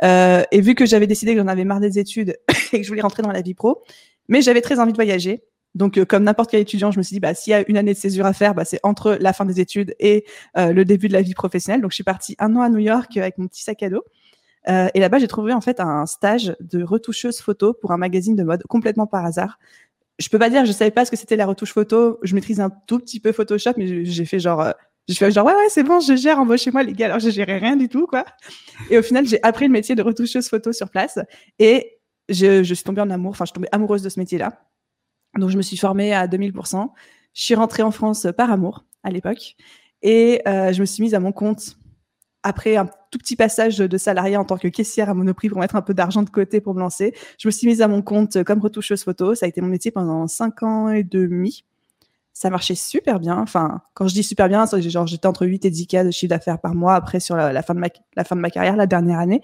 Euh, 0.03 0.43
et 0.51 0.62
vu 0.62 0.75
que 0.75 0.86
j'avais 0.86 1.07
décidé 1.07 1.33
que 1.33 1.39
j'en 1.39 1.47
avais 1.47 1.63
marre 1.65 1.79
des 1.79 1.97
études 1.97 2.38
et 2.74 2.77
que 2.77 2.83
je 2.83 2.88
voulais 2.88 3.01
rentrer 3.01 3.24
dans 3.24 3.31
la 3.31 3.41
vie 3.41 3.55
pro, 3.55 3.81
mais 4.27 4.41
j'avais 4.41 4.62
très 4.62 4.79
envie 4.79 4.91
de 4.91 4.97
voyager. 4.97 5.41
Donc, 5.77 5.97
euh, 5.97 6.05
comme 6.05 6.24
n'importe 6.24 6.50
quel 6.50 6.62
étudiant, 6.62 6.91
je 6.91 6.97
me 6.97 7.03
suis 7.03 7.13
dit, 7.13 7.19
bah, 7.19 7.36
s'il 7.36 7.51
y 7.51 7.53
a 7.53 7.63
une 7.67 7.77
année 7.77 7.93
de 7.93 8.00
césure 8.00 8.25
à 8.25 8.33
faire, 8.33 8.55
bah, 8.55 8.65
c'est 8.65 8.79
entre 8.83 9.17
la 9.21 9.31
fin 9.31 9.45
des 9.45 9.59
études 9.59 9.95
et 10.00 10.25
euh, 10.57 10.74
le 10.74 10.86
début 10.86 11.07
de 11.07 11.13
la 11.13 11.21
vie 11.21 11.36
professionnelle. 11.36 11.81
Donc, 11.81 11.91
je 11.91 11.95
suis 11.95 12.03
partie 12.03 12.36
un 12.39 12.55
an 12.55 12.62
à 12.62 12.69
New 12.69 12.79
York 12.79 13.15
avec 13.15 13.38
mon 13.38 13.47
petit 13.47 13.63
sac 13.63 13.83
à 13.83 13.89
dos. 13.89 14.03
Euh, 14.69 14.89
et 14.93 15.00
là-bas, 15.00 15.19
j'ai 15.19 15.27
trouvé 15.27 15.53
en 15.53 15.62
fait 15.62 15.79
un 15.79 16.05
stage 16.05 16.55
de 16.59 16.83
retoucheuse 16.83 17.39
photo 17.39 17.74
pour 17.74 17.91
un 17.91 17.97
magazine 17.97 18.36
de 18.36 18.43
mode 18.43 18.63
complètement 18.63 19.07
par 19.07 19.24
hasard 19.24 19.59
je 20.19 20.29
peux 20.29 20.39
pas 20.39 20.50
dire, 20.50 20.65
je 20.65 20.71
savais 20.71 20.91
pas 20.91 21.05
ce 21.05 21.12
que 21.12 21.17
c'était 21.17 21.36
la 21.36 21.45
retouche 21.45 21.74
photo. 21.74 22.19
Je 22.24 22.33
maîtrise 22.33 22.59
un 22.59 22.69
tout 22.69 23.00
petit 23.00 23.19
peu 23.19 23.31
Photoshop, 23.31 23.71
mais 23.77 24.05
j'ai 24.05 24.25
fait 24.25 24.39
genre, 24.39 24.62
euh, 24.62 24.71
j'ai 25.07 25.15
fait 25.15 25.31
genre 25.31 25.45
ouais 25.45 25.53
ouais 25.53 25.69
c'est 25.69 25.83
bon, 25.83 26.00
je 26.00 26.15
gère, 26.15 26.39
embauchez-moi 26.39 26.83
les 26.83 26.93
gars. 26.93 27.05
Alors 27.05 27.19
je 27.19 27.29
gérais 27.29 27.57
rien 27.57 27.75
du 27.75 27.88
tout 27.88 28.07
quoi. 28.07 28.25
Et 28.89 28.97
au 28.97 29.03
final, 29.03 29.27
j'ai 29.27 29.41
appris 29.43 29.65
le 29.65 29.71
métier 29.71 29.95
de 29.95 30.01
retoucheuse 30.01 30.50
photo 30.50 30.71
sur 30.71 30.89
place 30.89 31.19
et 31.59 32.00
je, 32.29 32.63
je 32.63 32.74
suis 32.74 32.83
tombée 32.83 33.01
en 33.01 33.09
amour. 33.09 33.31
Enfin, 33.31 33.45
je 33.45 33.50
suis 33.50 33.55
tombée 33.55 33.69
amoureuse 33.71 34.01
de 34.01 34.09
ce 34.09 34.19
métier-là. 34.19 34.62
Donc 35.38 35.50
je 35.50 35.57
me 35.57 35.62
suis 35.62 35.77
formée 35.77 36.13
à 36.13 36.27
2000%. 36.27 36.89
Je 37.33 37.41
suis 37.41 37.55
rentrée 37.55 37.83
en 37.83 37.91
France 37.91 38.27
par 38.36 38.51
amour 38.51 38.86
à 39.03 39.12
l'époque 39.12 39.55
et 40.01 40.41
euh, 40.47 40.74
je 40.74 40.81
me 40.81 40.86
suis 40.86 41.03
mise 41.03 41.13
à 41.13 41.19
mon 41.19 41.31
compte 41.31 41.77
après 42.43 42.75
un 42.75 42.89
petit 43.17 43.36
passage 43.36 43.77
de 43.77 43.97
salarié 43.97 44.38
en 44.38 44.45
tant 44.45 44.57
que 44.57 44.67
caissière 44.67 45.09
à 45.09 45.13
Monoprix 45.13 45.50
pour 45.50 45.59
mettre 45.59 45.75
un 45.75 45.81
peu 45.81 45.93
d'argent 45.93 46.24
de 46.24 46.29
côté 46.29 46.62
pour 46.62 46.74
me 46.74 46.79
lancer, 46.79 47.13
je 47.38 47.47
me 47.47 47.51
suis 47.51 47.67
mise 47.67 47.81
à 47.81 47.88
mon 47.88 48.01
compte 48.01 48.43
comme 48.43 48.59
retoucheuse 48.59 49.03
photo. 49.03 49.36
Ça 49.36 49.45
a 49.45 49.50
été 49.50 49.62
mon 49.62 49.67
métier 49.67 49.91
pendant 49.91 50.27
cinq 50.27 50.63
ans 50.63 50.89
et 50.89 51.03
demi. 51.03 51.63
Ça 52.33 52.51
marchait 52.51 52.75
super 52.75 53.19
bien. 53.19 53.38
Enfin, 53.39 53.81
quand 53.95 54.07
je 54.07 54.13
dis 54.13 54.21
super 54.21 54.47
bien, 54.47 54.65
genre 54.65 55.07
j'étais 55.07 55.25
entre 55.25 55.47
8 55.47 55.65
et 55.65 55.71
10 55.71 55.88
cas 55.88 56.03
de 56.03 56.12
chiffre 56.12 56.29
d'affaires 56.29 56.59
par 56.59 56.75
mois 56.75 56.93
après 56.93 57.19
sur 57.19 57.36
la, 57.36 57.63
fin 57.63 57.74
de 57.74 57.79
ma, 57.79 57.88
la 58.15 58.24
fin 58.24 58.36
de 58.36 58.41
ma 58.41 58.51
carrière, 58.51 58.75
la 58.75 58.86
dernière 58.86 59.17
année. 59.17 59.41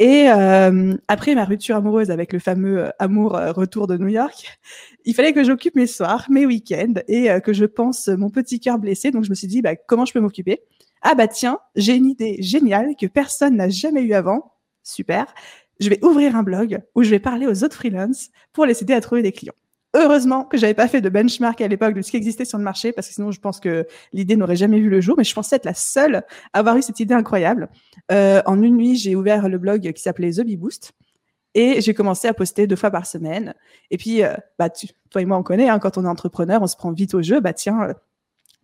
Et 0.00 0.30
euh, 0.30 0.96
après 1.08 1.34
ma 1.34 1.44
rupture 1.44 1.76
amoureuse 1.76 2.10
avec 2.10 2.32
le 2.32 2.38
fameux 2.38 2.84
euh, 2.84 2.90
amour 2.98 3.36
euh, 3.36 3.52
retour 3.52 3.86
de 3.86 3.98
New 3.98 4.08
York, 4.08 4.58
il 5.04 5.14
fallait 5.14 5.34
que 5.34 5.44
j'occupe 5.44 5.74
mes 5.74 5.86
soirs, 5.86 6.24
mes 6.30 6.46
week-ends 6.46 6.94
et 7.06 7.28
que 7.44 7.52
je 7.52 7.66
pense 7.66 8.08
mon 8.08 8.30
petit 8.30 8.60
cœur 8.60 8.78
blessé. 8.78 9.10
Donc 9.10 9.24
je 9.24 9.30
me 9.30 9.34
suis 9.34 9.46
dit, 9.46 9.60
bah, 9.60 9.76
comment 9.76 10.06
je 10.06 10.14
peux 10.14 10.20
m'occuper? 10.20 10.62
Ah 11.02 11.14
bah 11.14 11.28
tiens, 11.28 11.58
j'ai 11.76 11.96
une 11.96 12.06
idée 12.06 12.36
géniale 12.40 12.94
que 13.00 13.06
personne 13.06 13.56
n'a 13.56 13.68
jamais 13.68 14.02
eu 14.02 14.12
avant. 14.12 14.52
Super. 14.82 15.34
Je 15.80 15.88
vais 15.88 16.04
ouvrir 16.04 16.36
un 16.36 16.42
blog 16.42 16.82
où 16.94 17.02
je 17.02 17.10
vais 17.10 17.18
parler 17.18 17.46
aux 17.46 17.64
autres 17.64 17.76
freelances 17.76 18.28
pour 18.52 18.66
les 18.66 18.82
aider 18.82 18.92
à 18.92 19.00
trouver 19.00 19.22
des 19.22 19.32
clients. 19.32 19.54
Heureusement 19.94 20.44
que 20.44 20.56
j'avais 20.56 20.74
pas 20.74 20.86
fait 20.86 21.00
de 21.00 21.08
benchmark 21.08 21.60
à 21.60 21.66
l'époque 21.66 21.94
de 21.94 22.02
ce 22.02 22.12
qui 22.12 22.16
existait 22.16 22.44
sur 22.44 22.58
le 22.58 22.64
marché 22.64 22.92
parce 22.92 23.08
que 23.08 23.14
sinon 23.14 23.32
je 23.32 23.40
pense 23.40 23.58
que 23.58 23.86
l'idée 24.12 24.36
n'aurait 24.36 24.56
jamais 24.56 24.78
vu 24.78 24.88
le 24.88 25.00
jour. 25.00 25.16
Mais 25.16 25.24
je 25.24 25.34
pensais 25.34 25.56
être 25.56 25.64
la 25.64 25.74
seule 25.74 26.16
à 26.52 26.58
avoir 26.58 26.76
eu 26.76 26.82
cette 26.82 27.00
idée 27.00 27.14
incroyable. 27.14 27.68
Euh, 28.12 28.42
en 28.46 28.62
une 28.62 28.76
nuit, 28.76 28.96
j'ai 28.96 29.16
ouvert 29.16 29.48
le 29.48 29.58
blog 29.58 29.92
qui 29.92 30.02
s'appelait 30.02 30.32
The 30.32 30.42
Bee 30.42 30.56
Boost 30.56 30.92
et 31.54 31.80
j'ai 31.80 31.94
commencé 31.94 32.28
à 32.28 32.34
poster 32.34 32.66
deux 32.66 32.76
fois 32.76 32.90
par 32.90 33.06
semaine. 33.06 33.54
Et 33.90 33.96
puis, 33.96 34.22
euh, 34.22 34.34
bah, 34.58 34.70
tu, 34.70 34.86
toi 35.10 35.22
et 35.22 35.24
moi, 35.24 35.36
on 35.36 35.42
connaît, 35.42 35.68
hein, 35.68 35.80
quand 35.80 35.98
on 35.98 36.04
est 36.04 36.08
entrepreneur, 36.08 36.62
on 36.62 36.68
se 36.68 36.76
prend 36.76 36.92
vite 36.92 37.14
au 37.14 37.22
jeu. 37.22 37.40
Bah 37.40 37.52
tiens, 37.52 37.94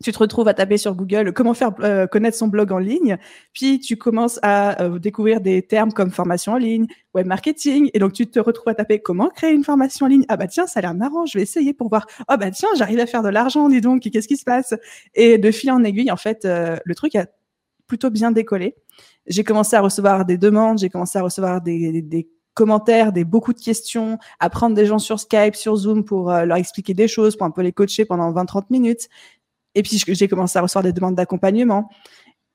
tu 0.03 0.13
te 0.13 0.19
retrouves 0.19 0.49
à 0.49 0.55
taper 0.55 0.77
sur 0.77 0.95
Google 0.95 1.33
comment 1.33 1.55
faire 1.55 1.73
euh, 1.81 2.07
connaître 2.07 2.37
son 2.37 2.49
blog 2.49 2.73
en 2.73 2.79
ligne, 2.79 3.17
puis 3.53 3.81
tu 3.81 3.97
commences 3.97 4.39
à 4.43 4.83
euh, 4.83 4.99
découvrir 4.99 5.41
des 5.41 5.63
termes 5.63 5.93
comme 5.93 6.11
formation 6.11 6.53
en 6.53 6.59
ligne, 6.59 6.87
web 7.15 7.27
marketing, 7.27 7.91
et 7.95 7.99
donc 7.99 8.13
tu 8.13 8.27
te 8.27 8.39
retrouves 8.39 8.69
à 8.69 8.75
taper 8.75 9.01
comment 9.01 9.31
créer 9.31 9.53
une 9.53 9.65
formation 9.65 10.07
en 10.07 10.09
ligne. 10.09 10.25
Ah 10.29 10.37
bah 10.37 10.49
tiens, 10.49 10.67
ça 10.67 10.81
a 10.81 10.83
l'air 10.83 10.95
marrant, 10.95 11.25
je 11.27 11.39
vais 11.39 11.43
essayer 11.43 11.73
pour 11.73 11.89
voir. 11.89 12.07
Ah 12.29 12.37
bah 12.37 12.51
tiens, 12.51 12.69
j'arrive 12.77 13.01
à 13.01 13.07
faire 13.07 13.23
de 13.23 13.31
l'argent, 13.31 13.69
dis 13.69 13.81
donc, 13.81 14.03
qu'est-ce 14.03 14.29
qui 14.29 14.37
se 14.37 14.45
passe? 14.45 14.75
Et 15.15 15.39
de 15.39 15.51
fil 15.51 15.71
en 15.71 15.83
aiguille, 15.83 16.11
en 16.11 16.17
fait, 16.17 16.45
euh, 16.45 16.77
le 16.85 16.95
truc 16.95 17.15
a 17.17 17.27
plutôt 17.87 18.11
bien 18.11 18.33
décollé. 18.33 18.75
J'ai 19.27 19.45
commencé 19.45 19.77
à 19.77 19.81
recevoir 19.81 20.27
des 20.27 20.37
demandes, 20.39 20.79
j'ai 20.79 20.91
commencé 20.91 21.19
à 21.19 21.23
recevoir 21.23 21.63
des, 21.63 22.03
des 22.03 22.29
commentaires, 22.55 23.13
des 23.13 23.25
beaucoup 23.25 23.53
de 23.53 23.61
questions, 23.61 24.19
à 24.41 24.51
prendre 24.51 24.75
des 24.75 24.87
gens 24.87 24.99
sur 24.99 25.21
Skype, 25.21 25.55
sur 25.55 25.77
Zoom 25.77 26.05
pour 26.05 26.33
leur 26.33 26.57
expliquer 26.57 26.95
des 26.95 27.07
choses, 27.07 27.37
pour 27.37 27.47
un 27.47 27.51
peu 27.51 27.61
les 27.61 27.73
coacher 27.73 28.05
pendant 28.05 28.33
20-30 28.33 28.65
minutes. 28.71 29.09
Et 29.77 29.83
puis, 29.83 30.03
j'ai 30.05 30.27
commencé 30.27 30.59
à 30.59 30.63
recevoir 30.63 30.83
des 30.83 30.95
demandes 30.95 31.15
d'accompagnement. 31.15 31.91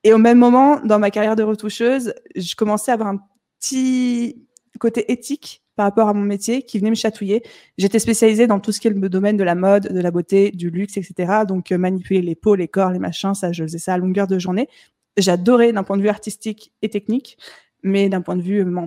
Et 0.04 0.12
au 0.12 0.18
même 0.18 0.38
moment, 0.38 0.80
dans 0.80 0.98
ma 0.98 1.12
carrière 1.12 1.36
de 1.36 1.44
retoucheuse, 1.44 2.12
je 2.34 2.54
commençais 2.56 2.90
à 2.90 2.94
avoir 2.94 3.08
un 3.08 3.20
petit 3.60 4.44
côté 4.80 5.10
éthique 5.12 5.62
par 5.76 5.86
rapport 5.86 6.08
à 6.08 6.14
mon 6.14 6.22
métier 6.22 6.62
qui 6.62 6.78
venait 6.78 6.90
me 6.90 6.96
chatouiller. 6.96 7.44
J'étais 7.78 8.00
spécialisée 8.00 8.48
dans 8.48 8.58
tout 8.58 8.72
ce 8.72 8.80
qui 8.80 8.88
est 8.88 8.90
le 8.90 9.08
domaine 9.08 9.36
de 9.36 9.44
la 9.44 9.54
mode, 9.54 9.92
de 9.92 10.00
la 10.00 10.10
beauté, 10.10 10.50
du 10.50 10.68
luxe, 10.68 10.96
etc. 10.96 11.44
Donc, 11.46 11.70
euh, 11.70 11.78
manipuler 11.78 12.22
les 12.22 12.34
peaux, 12.34 12.56
les 12.56 12.66
corps, 12.66 12.90
les 12.90 12.98
machins, 12.98 13.34
ça, 13.34 13.52
je 13.52 13.62
faisais 13.62 13.78
ça 13.78 13.94
à 13.94 13.98
longueur 13.98 14.26
de 14.26 14.40
journée. 14.40 14.68
J'adorais 15.16 15.72
d'un 15.72 15.84
point 15.84 15.96
de 15.96 16.02
vue 16.02 16.08
artistique 16.08 16.72
et 16.82 16.88
technique, 16.88 17.38
mais 17.84 18.08
d'un 18.08 18.20
point 18.20 18.36
de 18.36 18.42
vue 18.42 18.66
euh, 18.66 18.80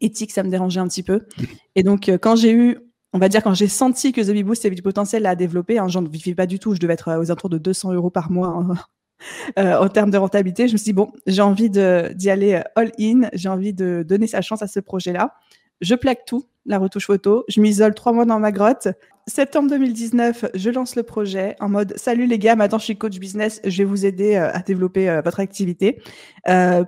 éthique, 0.00 0.30
ça 0.30 0.44
me 0.44 0.48
dérangeait 0.48 0.80
un 0.80 0.86
petit 0.86 1.02
peu. 1.02 1.26
Et 1.74 1.82
donc, 1.82 2.08
euh, 2.08 2.18
quand 2.18 2.36
j'ai 2.36 2.52
eu 2.52 2.78
on 3.12 3.18
va 3.18 3.28
dire 3.28 3.42
quand 3.42 3.54
j'ai 3.54 3.68
senti 3.68 4.12
que 4.12 4.20
The 4.20 4.44
Boost 4.44 4.64
avait 4.64 4.74
du 4.74 4.82
potentiel 4.82 5.26
à 5.26 5.34
développer, 5.34 5.78
hein, 5.78 5.88
j'en 5.88 6.02
vivais 6.02 6.34
pas 6.34 6.46
du 6.46 6.58
tout, 6.58 6.74
je 6.74 6.80
devais 6.80 6.94
être 6.94 7.08
aux 7.18 7.30
alentours 7.30 7.50
de 7.50 7.58
200 7.58 7.92
euros 7.92 8.10
par 8.10 8.30
mois 8.30 8.48
hein, 8.48 8.74
euh, 9.58 9.78
en 9.78 9.88
termes 9.88 10.10
de 10.10 10.18
rentabilité. 10.18 10.66
Je 10.66 10.72
me 10.72 10.78
suis 10.78 10.86
dit 10.86 10.92
bon, 10.92 11.12
j'ai 11.26 11.42
envie 11.42 11.68
d'y 11.70 12.30
aller 12.30 12.54
euh, 12.54 12.62
all 12.74 12.92
in, 12.98 13.28
j'ai 13.34 13.48
envie 13.48 13.74
de 13.74 14.04
donner 14.06 14.26
sa 14.26 14.40
chance 14.40 14.62
à 14.62 14.66
ce 14.66 14.80
projet-là. 14.80 15.34
Je 15.82 15.94
plaque 15.94 16.24
tout, 16.26 16.46
la 16.64 16.78
retouche 16.78 17.06
photo, 17.06 17.44
je 17.48 17.60
m'isole 17.60 17.94
trois 17.94 18.12
mois 18.12 18.24
dans 18.24 18.38
ma 18.38 18.52
grotte. 18.52 18.88
Septembre 19.26 19.70
2019, 19.70 20.46
je 20.54 20.70
lance 20.70 20.96
le 20.96 21.02
projet 21.02 21.54
en 21.60 21.68
mode 21.68 21.92
salut 21.96 22.26
les 22.26 22.38
gars, 22.38 22.56
maintenant 22.56 22.78
je 22.78 22.84
suis 22.84 22.96
coach 22.96 23.18
business, 23.18 23.60
je 23.64 23.78
vais 23.78 23.84
vous 23.84 24.06
aider 24.06 24.34
euh, 24.34 24.52
à 24.52 24.60
développer 24.60 25.20
votre 25.22 25.40
activité. 25.40 26.00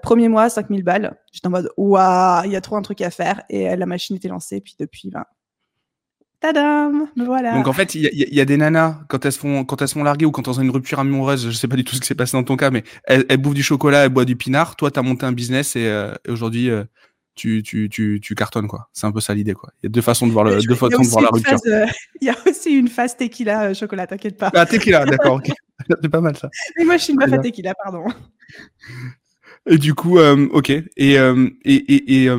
premier 0.03 0.29
mois, 0.29 0.49
5000 0.49 0.83
balles. 0.85 1.17
J'étais 1.33 1.49
en 1.49 1.51
mode 1.51 1.71
waouh, 1.77 2.45
il 2.47 2.53
y 2.53 2.57
a 2.57 2.61
trop 2.61 2.77
un 2.77 2.83
truc 2.83 3.03
à 3.03 3.11
faire 3.11 3.43
et 3.51 3.77
la 3.77 3.87
machine 3.87 4.17
était 4.17 4.29
lancée. 4.29 4.61
Puis 4.61 4.75
depuis, 4.79 5.11
ben, 5.11 5.25
Tadam 6.45 7.09
Voilà. 7.17 7.55
Donc 7.55 7.69
en 7.69 7.73
fait, 7.73 7.95
il 7.95 8.03
y, 8.03 8.41
a 8.41 8.45
des 8.45 8.59
nanas 8.59 8.99
quand 9.09 9.25
elles 9.25 9.33
se 9.33 9.39
font 9.39 9.65
quand 9.65 9.81
elles 9.81 9.89
se 9.89 9.95
font 9.95 10.05
larguer 10.05 10.27
ou 10.27 10.31
quand 10.31 10.47
elles 10.47 10.59
ont 10.59 10.63
une 10.63 10.71
rupture 10.71 10.99
amoureuse, 10.99 11.49
je 11.49 11.57
sais 11.57 11.69
pas 11.69 11.77
du 11.77 11.85
tout 11.85 11.95
ce 11.95 12.03
qui 12.03 12.07
s'est 12.07 12.15
passé 12.15 12.37
dans 12.37 12.45
ton 12.45 12.59
cas, 12.59 12.71
mais 12.71 12.85
elles, 13.05 13.39
bouffent 13.39 13.55
du 13.55 13.63
chocolat, 13.63 14.05
elles 14.05 14.11
boivent 14.11 14.27
du 14.27 14.37
pinard. 14.37 14.77
Toi, 14.77 14.91
tu 14.91 14.99
as 14.99 15.03
monté 15.03 15.25
un 15.25 15.33
business 15.33 15.75
et, 15.75 15.87
euh, 15.87 16.13
aujourd'hui, 16.29 16.69
euh, 16.69 16.85
tu, 17.35 17.63
tu, 17.63 17.89
tu, 17.89 18.21
tu, 18.23 18.35
cartonnes 18.35 18.69
quoi. 18.69 18.91
C'est 18.93 19.07
un 19.07 19.13
peu 19.13 19.21
ça 19.21 19.33
l'idée 19.33 19.55
quoi. 19.55 19.71
Il 19.83 19.87
y 19.87 19.89
a 19.89 19.91
deux 19.91 20.03
façons 20.03 20.27
de 20.27 20.33
voir 20.33 20.45
le, 20.45 20.61
deux 20.61 20.75
façons 20.75 21.01
de 21.01 21.09
voir 21.09 21.23
la 21.23 21.31
rupture. 21.31 21.59
Euh, 21.67 21.87
il 22.21 22.27
y 22.27 22.31
a 22.31 22.37
aussi 22.47 22.73
une 22.73 22.89
phase 22.89 23.17
tequila 23.17 23.73
chocolat, 23.73 24.07
t'inquiète 24.07 24.37
pas. 24.37 24.51
Ah 24.55 24.67
tequila, 24.67 25.05
d'accord. 25.07 25.41
C'est 26.03 26.11
pas 26.11 26.21
mal 26.21 26.37
ça. 26.37 26.51
Mais 26.77 26.85
moi, 26.85 26.99
je 26.99 27.05
suis 27.05 27.15
une 27.15 27.21
meuf 27.21 27.33
à 27.33 27.39
tequila, 27.39 27.73
pardon. 27.83 28.05
Et 29.67 29.79
du 29.79 29.95
coup, 29.95 30.19
ok. 30.19 30.69
Et 30.69 30.85
et 30.97 31.15
et, 31.65 32.25
et 32.25 32.31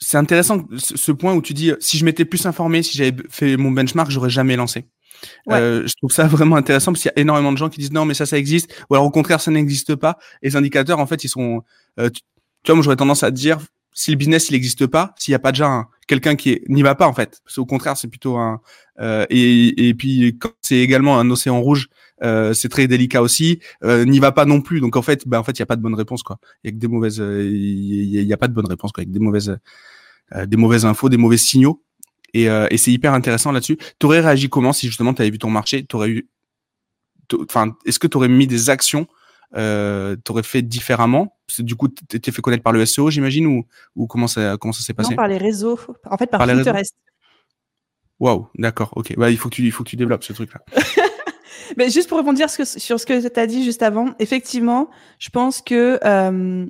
c'est 0.00 0.16
intéressant 0.16 0.66
ce 0.78 1.12
point 1.12 1.34
où 1.34 1.42
tu 1.42 1.54
dis 1.54 1.72
si 1.78 1.98
je 1.98 2.04
m'étais 2.04 2.24
plus 2.24 2.46
informé, 2.46 2.82
si 2.82 2.96
j'avais 2.96 3.14
fait 3.28 3.56
mon 3.56 3.70
benchmark, 3.70 4.10
j'aurais 4.10 4.30
jamais 4.30 4.56
lancé. 4.56 4.86
Euh, 5.50 5.86
je 5.86 5.92
trouve 5.96 6.10
ça 6.10 6.26
vraiment 6.26 6.56
intéressant 6.56 6.92
parce 6.92 7.02
qu'il 7.02 7.12
y 7.14 7.18
a 7.18 7.20
énormément 7.20 7.52
de 7.52 7.58
gens 7.58 7.68
qui 7.68 7.78
disent 7.78 7.92
non 7.92 8.06
mais 8.06 8.14
ça 8.14 8.24
ça 8.24 8.38
existe 8.38 8.84
ou 8.88 8.94
alors 8.94 9.04
au 9.04 9.10
contraire 9.10 9.40
ça 9.40 9.50
n'existe 9.50 9.94
pas. 9.94 10.18
Les 10.42 10.56
indicateurs 10.56 10.98
en 10.98 11.06
fait 11.06 11.22
ils 11.24 11.28
sont, 11.28 11.62
euh, 11.98 12.08
tu, 12.08 12.22
vois 12.66 12.76
moi 12.76 12.82
j'aurais 12.82 12.96
tendance 12.96 13.22
à 13.22 13.30
te 13.30 13.36
dire 13.36 13.58
si 13.92 14.10
le 14.10 14.16
business 14.16 14.48
il 14.48 14.52
n'existe 14.52 14.86
pas, 14.86 15.14
s'il 15.18 15.32
n'y 15.32 15.36
a 15.36 15.40
pas 15.40 15.52
déjà 15.52 15.86
quelqu'un 16.06 16.36
qui 16.36 16.62
n'y 16.68 16.82
va 16.82 16.94
pas 16.94 17.06
en 17.06 17.12
fait. 17.12 17.40
Parce 17.44 17.58
au 17.58 17.66
contraire 17.66 17.98
c'est 17.98 18.08
plutôt 18.08 18.38
un 18.38 18.62
euh, 19.00 19.26
et, 19.28 19.88
et 19.88 19.94
puis 19.94 20.38
c'est 20.62 20.78
également 20.78 21.18
un 21.18 21.30
océan 21.30 21.60
rouge, 21.60 21.88
euh, 22.22 22.52
c'est 22.52 22.68
très 22.68 22.86
délicat 22.86 23.22
aussi. 23.22 23.60
Euh, 23.84 24.04
n'y 24.04 24.18
va 24.18 24.32
pas 24.32 24.44
non 24.44 24.60
plus. 24.60 24.80
Donc 24.80 24.96
en 24.96 25.02
fait, 25.02 25.26
bah 25.26 25.40
en 25.40 25.44
fait, 25.44 25.52
il 25.52 25.60
y 25.60 25.62
a 25.62 25.66
pas 25.66 25.76
de 25.76 25.82
bonne 25.82 25.94
réponse 25.94 26.22
quoi. 26.22 26.38
Il 26.62 26.68
y 26.68 26.70
a 26.70 26.72
que 26.72 26.78
des 26.78 26.88
mauvaises, 26.88 27.18
il 27.18 28.22
y, 28.22 28.32
a 28.32 28.36
pas 28.36 28.48
de 28.48 28.54
bonne 28.54 28.68
réponse 28.68 28.92
quoi. 28.92 29.02
Avec 29.02 29.10
des 29.10 29.20
mauvaises, 29.20 29.56
euh, 30.34 30.46
des 30.46 30.56
mauvaises 30.56 30.84
infos, 30.84 31.08
des 31.08 31.16
mauvais 31.16 31.36
signaux. 31.36 31.82
Et, 32.32 32.48
euh, 32.48 32.68
et 32.70 32.76
c'est 32.76 32.92
hyper 32.92 33.14
intéressant 33.14 33.50
là-dessus. 33.50 33.78
T'aurais 33.98 34.20
réagi 34.20 34.48
comment 34.48 34.72
si 34.72 34.86
justement 34.86 35.12
tu 35.14 35.22
avais 35.22 35.30
vu 35.30 35.38
ton 35.38 35.50
marché? 35.50 35.84
T'aurais 35.84 36.10
eu, 36.10 36.28
enfin, 37.40 37.76
est-ce 37.84 37.98
que 37.98 38.06
t'aurais 38.06 38.28
mis 38.28 38.46
des 38.46 38.70
actions 38.70 39.08
euh, 39.56 40.14
t'aurais 40.22 40.44
fait 40.44 40.62
différemment? 40.62 41.36
Du 41.58 41.74
coup, 41.74 41.88
t'es 41.88 42.30
fait 42.30 42.40
connaître 42.40 42.62
par 42.62 42.72
le 42.72 42.86
SEO, 42.86 43.10
j'imagine, 43.10 43.46
ou, 43.46 43.66
ou 43.96 44.06
comment 44.06 44.28
ça 44.28 44.56
comment 44.60 44.72
ça 44.72 44.84
s'est 44.84 44.94
passé? 44.94 45.10
Non, 45.10 45.16
par 45.16 45.26
les 45.26 45.38
réseaux. 45.38 45.78
En 46.08 46.16
fait, 46.16 46.28
par, 46.28 46.38
par 46.38 46.46
Pinterest. 46.46 46.94
Waouh, 48.20 48.48
d'accord, 48.56 48.92
ok. 48.94 49.16
Bah, 49.16 49.30
il 49.30 49.38
faut 49.38 49.48
que 49.48 49.56
tu 49.56 49.64
il 49.64 49.72
faut 49.72 49.82
que 49.82 49.88
tu 49.88 49.96
développes 49.96 50.22
ce 50.22 50.32
truc-là. 50.32 50.60
Mais 51.76 51.90
juste 51.90 52.08
pour 52.08 52.18
rebondir 52.18 52.50
sur 52.50 52.66
ce 52.66 53.06
que 53.06 53.28
tu 53.28 53.40
as 53.40 53.46
dit 53.46 53.64
juste 53.64 53.82
avant, 53.82 54.10
effectivement, 54.18 54.90
je 55.18 55.30
pense 55.30 55.62
que 55.62 55.98
euh, 56.04 56.66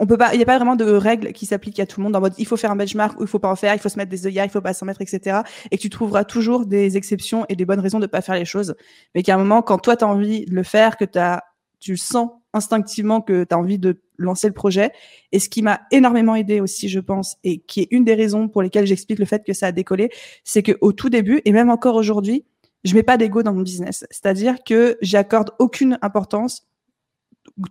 on 0.00 0.06
peut 0.06 0.16
pas, 0.16 0.32
il 0.32 0.38
n'y 0.38 0.42
a 0.42 0.46
pas 0.46 0.56
vraiment 0.56 0.76
de 0.76 0.84
règles 0.84 1.32
qui 1.32 1.44
s'appliquent 1.44 1.78
à 1.78 1.86
tout 1.86 2.00
le 2.00 2.04
monde 2.04 2.16
en 2.16 2.20
mode 2.20 2.34
il 2.38 2.46
faut 2.46 2.56
faire 2.56 2.70
un 2.70 2.76
benchmark 2.76 3.20
ou 3.20 3.24
il 3.24 3.28
faut 3.28 3.38
pas 3.38 3.50
en 3.50 3.56
faire, 3.56 3.74
il 3.74 3.78
faut 3.78 3.90
se 3.90 3.98
mettre 3.98 4.10
des 4.10 4.26
œillères, 4.26 4.46
il 4.46 4.50
faut 4.50 4.62
pas 4.62 4.72
s'en 4.72 4.86
mettre, 4.86 5.02
etc. 5.02 5.40
Et 5.70 5.76
que 5.76 5.82
tu 5.82 5.90
trouveras 5.90 6.24
toujours 6.24 6.64
des 6.64 6.96
exceptions 6.96 7.44
et 7.50 7.56
des 7.56 7.66
bonnes 7.66 7.80
raisons 7.80 8.00
de 8.00 8.06
pas 8.06 8.22
faire 8.22 8.34
les 8.34 8.46
choses. 8.46 8.74
Mais 9.14 9.22
qu'à 9.22 9.34
un 9.34 9.38
moment, 9.38 9.60
quand 9.60 9.78
toi 9.78 9.96
tu 9.96 10.04
as 10.04 10.08
envie 10.08 10.46
de 10.46 10.54
le 10.54 10.62
faire, 10.62 10.96
que 10.96 11.04
as, 11.18 11.42
tu 11.80 11.96
sens 11.96 12.30
instinctivement 12.52 13.20
que 13.20 13.44
tu 13.44 13.54
as 13.54 13.58
envie 13.58 13.78
de 13.78 14.00
lancer 14.16 14.46
le 14.46 14.52
projet. 14.52 14.90
Et 15.32 15.38
ce 15.38 15.48
qui 15.48 15.62
m'a 15.62 15.80
énormément 15.90 16.34
aidé 16.34 16.60
aussi, 16.60 16.88
je 16.88 17.00
pense, 17.00 17.36
et 17.44 17.58
qui 17.58 17.80
est 17.80 17.88
une 17.90 18.04
des 18.04 18.14
raisons 18.14 18.48
pour 18.48 18.62
lesquelles 18.62 18.86
j'explique 18.86 19.18
le 19.18 19.24
fait 19.24 19.44
que 19.44 19.52
ça 19.52 19.66
a 19.66 19.72
décollé, 19.72 20.10
c'est 20.44 20.62
que 20.62 20.76
au 20.80 20.92
tout 20.92 21.10
début, 21.10 21.40
et 21.44 21.52
même 21.52 21.70
encore 21.70 21.96
aujourd'hui, 21.96 22.44
je 22.84 22.94
mets 22.94 23.02
pas 23.02 23.16
d'ego 23.16 23.42
dans 23.42 23.52
mon 23.52 23.62
business. 23.62 24.06
C'est-à-dire 24.10 24.56
que 24.64 24.96
j'accorde 25.02 25.50
aucune 25.58 25.98
importance, 26.02 26.68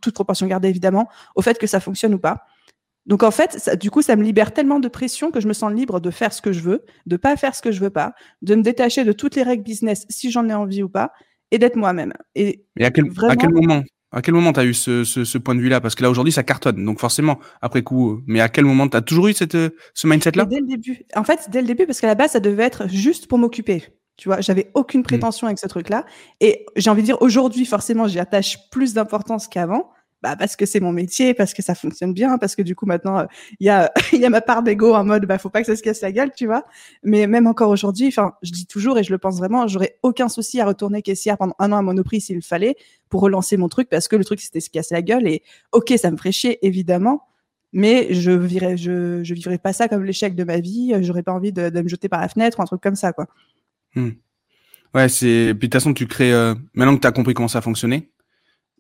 toute 0.02 0.14
proportion 0.14 0.48
gardée 0.48 0.70
évidemment, 0.70 1.10
au 1.36 1.42
fait 1.42 1.58
que 1.58 1.68
ça 1.68 1.80
fonctionne 1.80 2.14
ou 2.14 2.20
pas. 2.20 2.46
Donc 3.06 3.24
en 3.24 3.32
fait, 3.32 3.54
ça, 3.54 3.76
du 3.76 3.90
coup, 3.90 4.02
ça 4.02 4.16
me 4.16 4.24
libère 4.24 4.54
tellement 4.54 4.80
de 4.80 4.88
pression 4.88 5.32
que 5.32 5.40
je 5.40 5.48
me 5.48 5.54
sens 5.54 5.74
libre 5.74 6.00
de 6.00 6.12
faire 6.12 6.32
ce 6.32 6.42
que 6.42 6.52
je 6.52 6.62
veux, 6.62 6.86
de 7.06 7.18
pas 7.18 7.36
faire 7.38 7.56
ce 7.56 7.62
que 7.62 7.72
je 7.72 7.80
veux 7.80 7.90
pas, 7.90 8.14
de 8.42 8.56
me 8.56 8.62
détacher 8.62 9.04
de 9.04 9.12
toutes 9.12 9.36
les 9.36 9.44
règles 9.44 9.64
business 9.64 10.06
si 10.10 10.32
j'en 10.32 10.48
ai 10.48 10.54
envie 10.54 10.84
ou 10.84 10.90
pas, 10.90 11.12
et 11.52 11.58
d'être 11.58 11.76
moi-même. 11.76 12.14
Et, 12.36 12.66
à, 12.80 12.92
quel, 12.92 13.06
à 13.28 13.36
quel 13.36 13.50
moment 13.52 13.84
à 14.12 14.24
quel 14.24 14.34
moment 14.34 14.54
tu 14.54 14.60
as 14.60 14.66
eu 14.66 14.74
ce, 14.74 15.04
ce, 15.04 15.24
ce, 15.24 15.38
point 15.38 15.54
de 15.54 15.60
vue-là? 15.60 15.82
Parce 15.82 15.94
que 15.94 16.02
là, 16.02 16.10
aujourd'hui, 16.10 16.32
ça 16.32 16.42
cartonne. 16.42 16.84
Donc, 16.84 17.00
forcément, 17.00 17.40
après 17.62 17.84
coup, 17.84 18.22
mais 18.26 18.42
à 18.42 18.50
quel 18.50 18.66
moment 18.66 18.88
tu 18.88 18.98
as 18.98 19.02
toujours 19.02 19.28
eu 19.28 19.34
cette, 19.34 19.56
ce 19.56 20.08
mindset-là? 20.08 20.46
Dès 20.46 20.62
le 20.62 20.66
début. 20.66 21.04
En 21.16 21.24
fait, 21.24 21.48
dès 21.52 21.62
le 21.62 21.68
début, 21.68 21.86
parce 21.86 22.02
qu'à 22.02 22.08
la 22.08 22.16
base, 22.16 22.32
ça 22.32 22.40
devait 22.40 22.64
être 22.64 22.88
juste 22.88 23.28
pour 23.28 23.38
m'occuper. 23.38 23.84
Tu 24.20 24.28
vois, 24.28 24.42
j'avais 24.42 24.70
aucune 24.74 25.00
mmh. 25.00 25.04
prétention 25.04 25.48
avec 25.48 25.60
ce 25.60 25.68
truc-là. 25.68 26.06
Et 26.42 26.66
j'ai 26.76 26.90
envie 26.90 27.02
de 27.02 27.06
dire, 27.06 27.22
aujourd'hui, 27.22 27.66
forcément, 27.66 28.06
j'y 28.06 28.20
attache 28.20 28.70
plus 28.70 28.94
d'importance 28.94 29.48
qu'avant 29.48 29.90
bah 30.22 30.36
parce 30.36 30.58
que 30.58 30.66
c'est 30.66 30.82
mon 30.82 30.92
métier, 30.92 31.34
parce 31.34 31.54
que 31.54 31.62
ça 31.62 31.76
fonctionne 31.76 32.14
bien, 32.14 32.38
parce 32.38 32.54
que 32.56 32.62
du 32.62 32.76
coup 32.76 32.86
maintenant 32.86 33.26
il 33.62 33.68
y 33.68 33.70
a 33.70 33.90
il 34.12 34.20
y 34.20 34.26
a 34.26 34.30
ma 34.30 34.42
part 34.42 34.64
d'ego 34.64 34.94
en 34.94 35.06
mode 35.06 35.26
bah 35.26 35.38
faut 35.38 35.50
pas 35.50 35.62
que 35.62 35.68
ça 35.68 35.78
se 35.78 35.82
casse 35.82 36.02
la 36.02 36.12
gueule, 36.12 36.32
tu 36.36 36.46
vois. 36.46 36.66
Mais 37.04 37.28
même 37.28 37.48
encore 37.48 37.70
aujourd'hui, 37.70 38.08
enfin 38.10 38.34
je 38.42 38.52
dis 38.52 38.66
toujours 38.66 38.98
et 38.98 39.04
je 39.04 39.12
le 39.12 39.18
pense 39.18 39.38
vraiment, 39.38 39.68
j'aurais 39.68 39.98
aucun 40.04 40.28
souci 40.28 40.60
à 40.60 40.66
retourner 40.66 41.02
caissière 41.02 41.38
pendant 41.38 41.56
un 41.60 41.72
an 41.72 41.78
à 41.78 41.82
Monoprix 41.82 42.22
s'il 42.22 42.42
fallait 42.42 42.76
pour 43.08 43.22
relancer 43.22 43.56
mon 43.56 43.70
truc 43.70 43.88
parce 43.90 44.10
que 44.10 44.18
le 44.18 44.26
truc 44.26 44.42
c'était 44.42 44.60
se 44.60 44.70
casser 44.70 44.94
la 44.94 45.02
gueule 45.02 45.26
et 45.26 45.42
ok 45.72 45.94
ça 45.98 46.12
me 46.12 46.18
ferait 46.18 46.34
chier 46.34 46.66
évidemment, 46.68 47.24
mais 47.72 48.14
je 48.14 48.32
vivrais 48.32 48.76
je 48.76 49.24
je 49.24 49.34
vivrais 49.34 49.58
pas 49.58 49.72
ça 49.72 49.88
comme 49.88 50.04
l'échec 50.04 50.36
de 50.36 50.44
ma 50.44 50.60
vie, 50.60 50.94
j'aurais 51.02 51.24
pas 51.24 51.34
envie 51.34 51.54
de, 51.54 51.70
de, 51.70 51.82
me 51.82 51.88
jeter 51.88 52.10
par 52.10 52.20
la 52.20 52.28
fenêtre 52.28 52.60
ou 52.60 52.62
un 52.62 52.66
truc 52.66 52.82
comme 52.82 52.96
ça 52.96 53.14
quoi. 53.14 53.28
Mmh. 54.00 54.16
Ouais, 54.96 55.10
c'est 55.10 55.54
puis 55.58 55.68
de 55.68 55.72
toute 55.72 55.74
façon 55.74 55.94
tu 55.94 56.08
crées 56.08 56.34
euh... 56.34 56.56
maintenant 56.74 56.96
que 56.96 57.02
tu 57.02 57.08
as 57.08 57.12
compris 57.12 57.34
comment 57.34 57.48
ça 57.48 57.62
fonctionnait, 57.62 58.10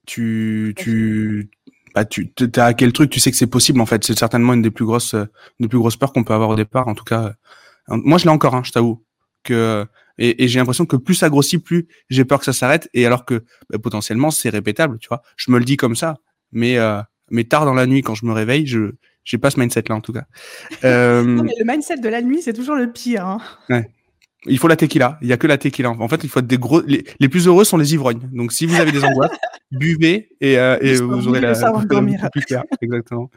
tu 0.06 0.74
tu 0.76 1.50
bah 1.94 2.06
tu 2.06 2.32
as 2.56 2.74
quel 2.74 2.94
truc 2.94 3.10
tu 3.10 3.20
sais 3.20 3.32
que 3.32 3.38
c'est 3.38 3.48
possible 3.48 3.82
en 3.82 3.86
fait 3.86 4.04
c'est 4.04 4.18
certainement 4.18 4.54
une 4.54 4.62
des 4.62 4.72
plus 4.72 4.86
grosses 4.86 5.14
une 5.14 5.28
des 5.60 5.68
plus 5.68 5.80
grosses 5.80 5.98
peurs 5.98 6.14
qu'on 6.14 6.24
peut 6.24 6.34
avoir 6.34 6.50
au 6.50 6.56
départ 6.56 6.88
en 6.88 6.96
tout 6.96 7.04
cas 7.04 7.34
moi 7.88 8.18
je 8.18 8.26
l'ai 8.26 8.30
encore 8.30 8.56
hein, 8.56 8.62
je 8.64 8.72
t'avoue 8.72 9.04
que 9.44 9.86
et, 10.18 10.44
et 10.44 10.48
j'ai 10.48 10.60
l'impression 10.60 10.86
que 10.86 10.96
plus 10.96 11.16
ça 11.16 11.30
grossit 11.30 11.64
plus 11.64 11.88
j'ai 12.10 12.26
peur 12.26 12.40
que 12.40 12.46
ça 12.46 12.54
s'arrête 12.54 12.90
et 12.94 13.06
alors 13.06 13.26
que 13.26 13.44
bah, 13.70 13.80
potentiellement 13.80 14.32
c'est 14.32 14.50
répétable 14.50 15.00
tu 15.00 15.08
vois 15.08 15.22
je 15.38 15.52
me 15.52 15.60
le 15.60 15.66
dis 15.66 15.78
comme 15.78 15.96
ça 15.96 16.18
mais 16.52 16.78
euh, 16.78 17.02
mais 17.32 17.44
tard 17.44 17.66
dans 17.66 17.74
la 17.74 17.86
nuit 17.86 18.02
quand 18.02 18.16
je 18.16 18.26
me 18.26 18.34
réveille 18.34 18.66
je 18.68 18.92
j'ai 19.24 19.38
pas 19.38 19.52
ce 19.52 19.60
mindset 19.60 19.84
là 19.90 19.96
en 19.96 20.02
tout 20.02 20.14
cas 20.14 20.26
euh... 20.84 21.24
non, 21.24 21.44
mais 21.44 21.54
le 21.58 21.66
mindset 21.66 21.98
de 21.98 22.10
la 22.10 22.22
nuit 22.22 22.42
c'est 22.42 22.54
toujours 22.54 22.76
le 22.76 22.92
pire 22.92 23.26
hein. 23.26 23.40
ouais. 23.70 23.90
Il 24.46 24.58
faut 24.58 24.68
la 24.68 24.76
tequila. 24.76 25.18
Il 25.22 25.28
y 25.28 25.34
a 25.34 25.38
que 25.38 25.48
la 25.48 25.58
tequila. 25.58 25.90
En 25.90 26.08
fait, 26.08 26.24
il 26.24 26.30
faut 26.30 26.40
être 26.40 26.48
des 26.48 26.58
gros. 26.58 26.82
Les, 26.82 27.30
plus 27.30 27.48
heureux 27.48 27.66
sont 27.66 27.78
les 27.78 27.94
ivrognes. 27.94 28.22
Donc, 28.32 28.54
si 28.54 28.66
vous 28.66 28.76
avez 28.76 28.92
des 28.92 29.04
angoisses, 29.04 29.32
buvez 29.72 30.30
et, 30.40 30.58
euh, 30.58 30.78
et 30.82 30.96
vous 30.96 31.28
aurez 31.28 31.42
la, 31.42 31.54
la 31.54 32.30
plus 32.30 32.42
clair. 32.42 32.64
Exactement. 32.82 33.30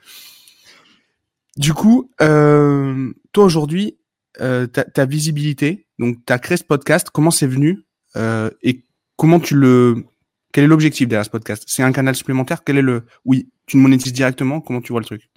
Du 1.56 1.74
coup, 1.74 2.10
euh, 2.20 3.12
toi 3.32 3.44
aujourd'hui, 3.44 3.98
euh, 4.40 4.66
ta, 4.66 4.84
ta, 4.84 5.04
visibilité. 5.04 5.86
Donc, 5.98 6.16
tu 6.24 6.32
as 6.32 6.38
créé 6.38 6.56
ce 6.56 6.64
podcast. 6.64 7.08
Comment 7.12 7.30
c'est 7.30 7.46
venu 7.46 7.80
euh, 8.16 8.50
et 8.62 8.84
comment 9.16 9.40
tu 9.40 9.54
le 9.54 10.04
Quel 10.52 10.64
est 10.64 10.68
l'objectif 10.68 11.08
derrière 11.08 11.24
ce 11.24 11.30
podcast? 11.30 11.64
C'est 11.66 11.82
un 11.82 11.92
canal 11.92 12.14
supplémentaire? 12.14 12.64
Quel 12.64 12.78
est 12.78 12.82
le 12.82 13.04
Oui, 13.24 13.50
tu 13.66 13.76
le 13.76 13.82
monétises 13.82 14.12
directement? 14.12 14.60
Comment 14.60 14.80
tu 14.80 14.92
vois 14.92 15.00
le 15.00 15.06
truc? 15.06 15.28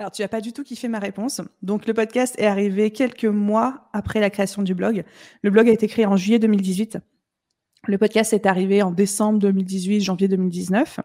Alors, 0.00 0.10
tu 0.10 0.22
n'as 0.22 0.28
pas 0.28 0.40
du 0.40 0.52
tout 0.52 0.64
kiffé 0.64 0.88
ma 0.88 0.98
réponse. 0.98 1.40
Donc, 1.62 1.86
le 1.86 1.94
podcast 1.94 2.34
est 2.38 2.46
arrivé 2.46 2.90
quelques 2.90 3.24
mois 3.24 3.88
après 3.92 4.18
la 4.18 4.28
création 4.28 4.62
du 4.62 4.74
blog. 4.74 5.04
Le 5.42 5.50
blog 5.50 5.68
a 5.68 5.72
été 5.72 5.86
créé 5.86 6.04
en 6.04 6.16
juillet 6.16 6.40
2018. 6.40 6.98
Le 7.86 7.98
podcast 7.98 8.32
est 8.32 8.46
arrivé 8.46 8.82
en 8.82 8.90
décembre 8.90 9.38
2018, 9.38 10.00
janvier 10.00 10.26
2019. 10.26 10.98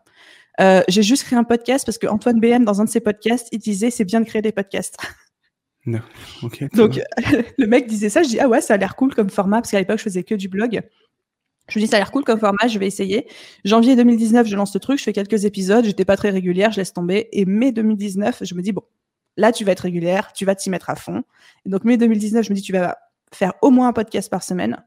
Euh, 0.59 0.81
j'ai 0.87 1.03
juste 1.03 1.23
créé 1.23 1.37
un 1.37 1.43
podcast 1.43 1.85
parce 1.85 1.99
que 1.99 2.07
Antoine 2.07 2.39
BM, 2.39 2.65
dans 2.65 2.81
un 2.81 2.85
de 2.85 2.89
ses 2.89 2.99
podcasts, 2.99 3.47
il 3.51 3.59
disait 3.59 3.91
c'est 3.91 4.05
bien 4.05 4.21
de 4.21 4.25
créer 4.25 4.41
des 4.41 4.51
podcasts. 4.51 4.97
Non. 5.85 6.01
Donc, 6.73 6.99
le 7.57 7.65
mec 7.67 7.87
disait 7.87 8.09
ça. 8.09 8.23
Je 8.23 8.29
dis 8.29 8.39
ah 8.39 8.49
ouais, 8.49 8.61
ça 8.61 8.73
a 8.73 8.77
l'air 8.77 8.95
cool 8.95 9.13
comme 9.13 9.29
format 9.29 9.57
parce 9.61 9.71
qu'à 9.71 9.79
l'époque, 9.79 9.99
je 9.99 10.03
faisais 10.03 10.23
que 10.23 10.35
du 10.35 10.49
blog. 10.49 10.81
Je 11.69 11.79
me 11.79 11.83
dis, 11.83 11.89
ça 11.89 11.97
a 11.97 11.99
l'air 11.99 12.11
cool 12.11 12.23
comme 12.23 12.39
format, 12.39 12.67
je 12.67 12.79
vais 12.79 12.87
essayer. 12.87 13.27
Janvier 13.63 13.95
2019, 13.95 14.47
je 14.47 14.55
lance 14.55 14.73
ce 14.73 14.77
truc, 14.77 14.99
je 14.99 15.03
fais 15.03 15.13
quelques 15.13 15.45
épisodes, 15.45 15.85
j'étais 15.85 16.05
pas 16.05 16.17
très 16.17 16.29
régulière, 16.29 16.71
je 16.71 16.77
laisse 16.77 16.93
tomber. 16.93 17.29
Et 17.31 17.45
mai 17.45 17.71
2019, 17.71 18.43
je 18.43 18.55
me 18.55 18.61
dis, 18.61 18.71
bon, 18.71 18.83
là, 19.37 19.51
tu 19.51 19.63
vas 19.63 19.71
être 19.71 19.81
régulière, 19.81 20.33
tu 20.33 20.45
vas 20.45 20.55
t'y 20.55 20.69
mettre 20.69 20.89
à 20.89 20.95
fond. 20.95 21.23
Et 21.65 21.69
donc, 21.69 21.83
mai 21.83 21.97
2019, 21.97 22.45
je 22.45 22.49
me 22.51 22.55
dis, 22.55 22.61
tu 22.61 22.73
vas 22.73 22.97
faire 23.33 23.53
au 23.61 23.69
moins 23.69 23.89
un 23.89 23.93
podcast 23.93 24.29
par 24.29 24.43
semaine. 24.43 24.83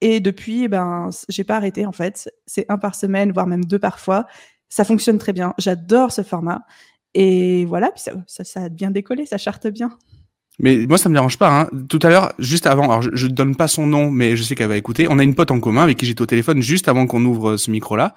Et 0.00 0.20
depuis, 0.20 0.68
ben, 0.68 1.10
j'ai 1.28 1.44
pas 1.44 1.56
arrêté, 1.56 1.86
en 1.86 1.92
fait. 1.92 2.30
C'est 2.46 2.66
un 2.68 2.78
par 2.78 2.94
semaine, 2.94 3.32
voire 3.32 3.46
même 3.46 3.64
deux 3.64 3.78
parfois. 3.78 4.26
Ça 4.68 4.84
fonctionne 4.84 5.18
très 5.18 5.32
bien. 5.32 5.54
J'adore 5.58 6.12
ce 6.12 6.22
format. 6.22 6.66
Et 7.14 7.64
voilà, 7.64 7.92
puis 7.92 8.02
ça 8.26 8.60
a 8.60 8.68
bien 8.68 8.90
décollé, 8.90 9.24
ça 9.24 9.38
charte 9.38 9.68
bien. 9.68 9.96
Mais 10.58 10.86
moi, 10.86 10.98
ça 10.98 11.08
me 11.08 11.14
dérange 11.14 11.36
pas. 11.36 11.62
Hein. 11.62 11.68
Tout 11.88 11.98
à 12.02 12.08
l'heure, 12.08 12.32
juste 12.38 12.66
avant, 12.66 12.84
alors 12.84 13.02
je, 13.02 13.26
ne 13.26 13.32
donne 13.32 13.56
pas 13.56 13.68
son 13.68 13.86
nom, 13.86 14.10
mais 14.10 14.36
je 14.36 14.42
sais 14.42 14.54
qu'elle 14.54 14.68
va 14.68 14.76
écouter. 14.76 15.06
On 15.10 15.18
a 15.18 15.24
une 15.24 15.34
pote 15.34 15.50
en 15.50 15.60
commun 15.60 15.82
avec 15.82 15.98
qui 15.98 16.06
j'étais 16.06 16.22
au 16.22 16.26
téléphone 16.26 16.62
juste 16.62 16.88
avant 16.88 17.06
qu'on 17.06 17.24
ouvre 17.24 17.56
ce 17.56 17.70
micro-là. 17.70 18.14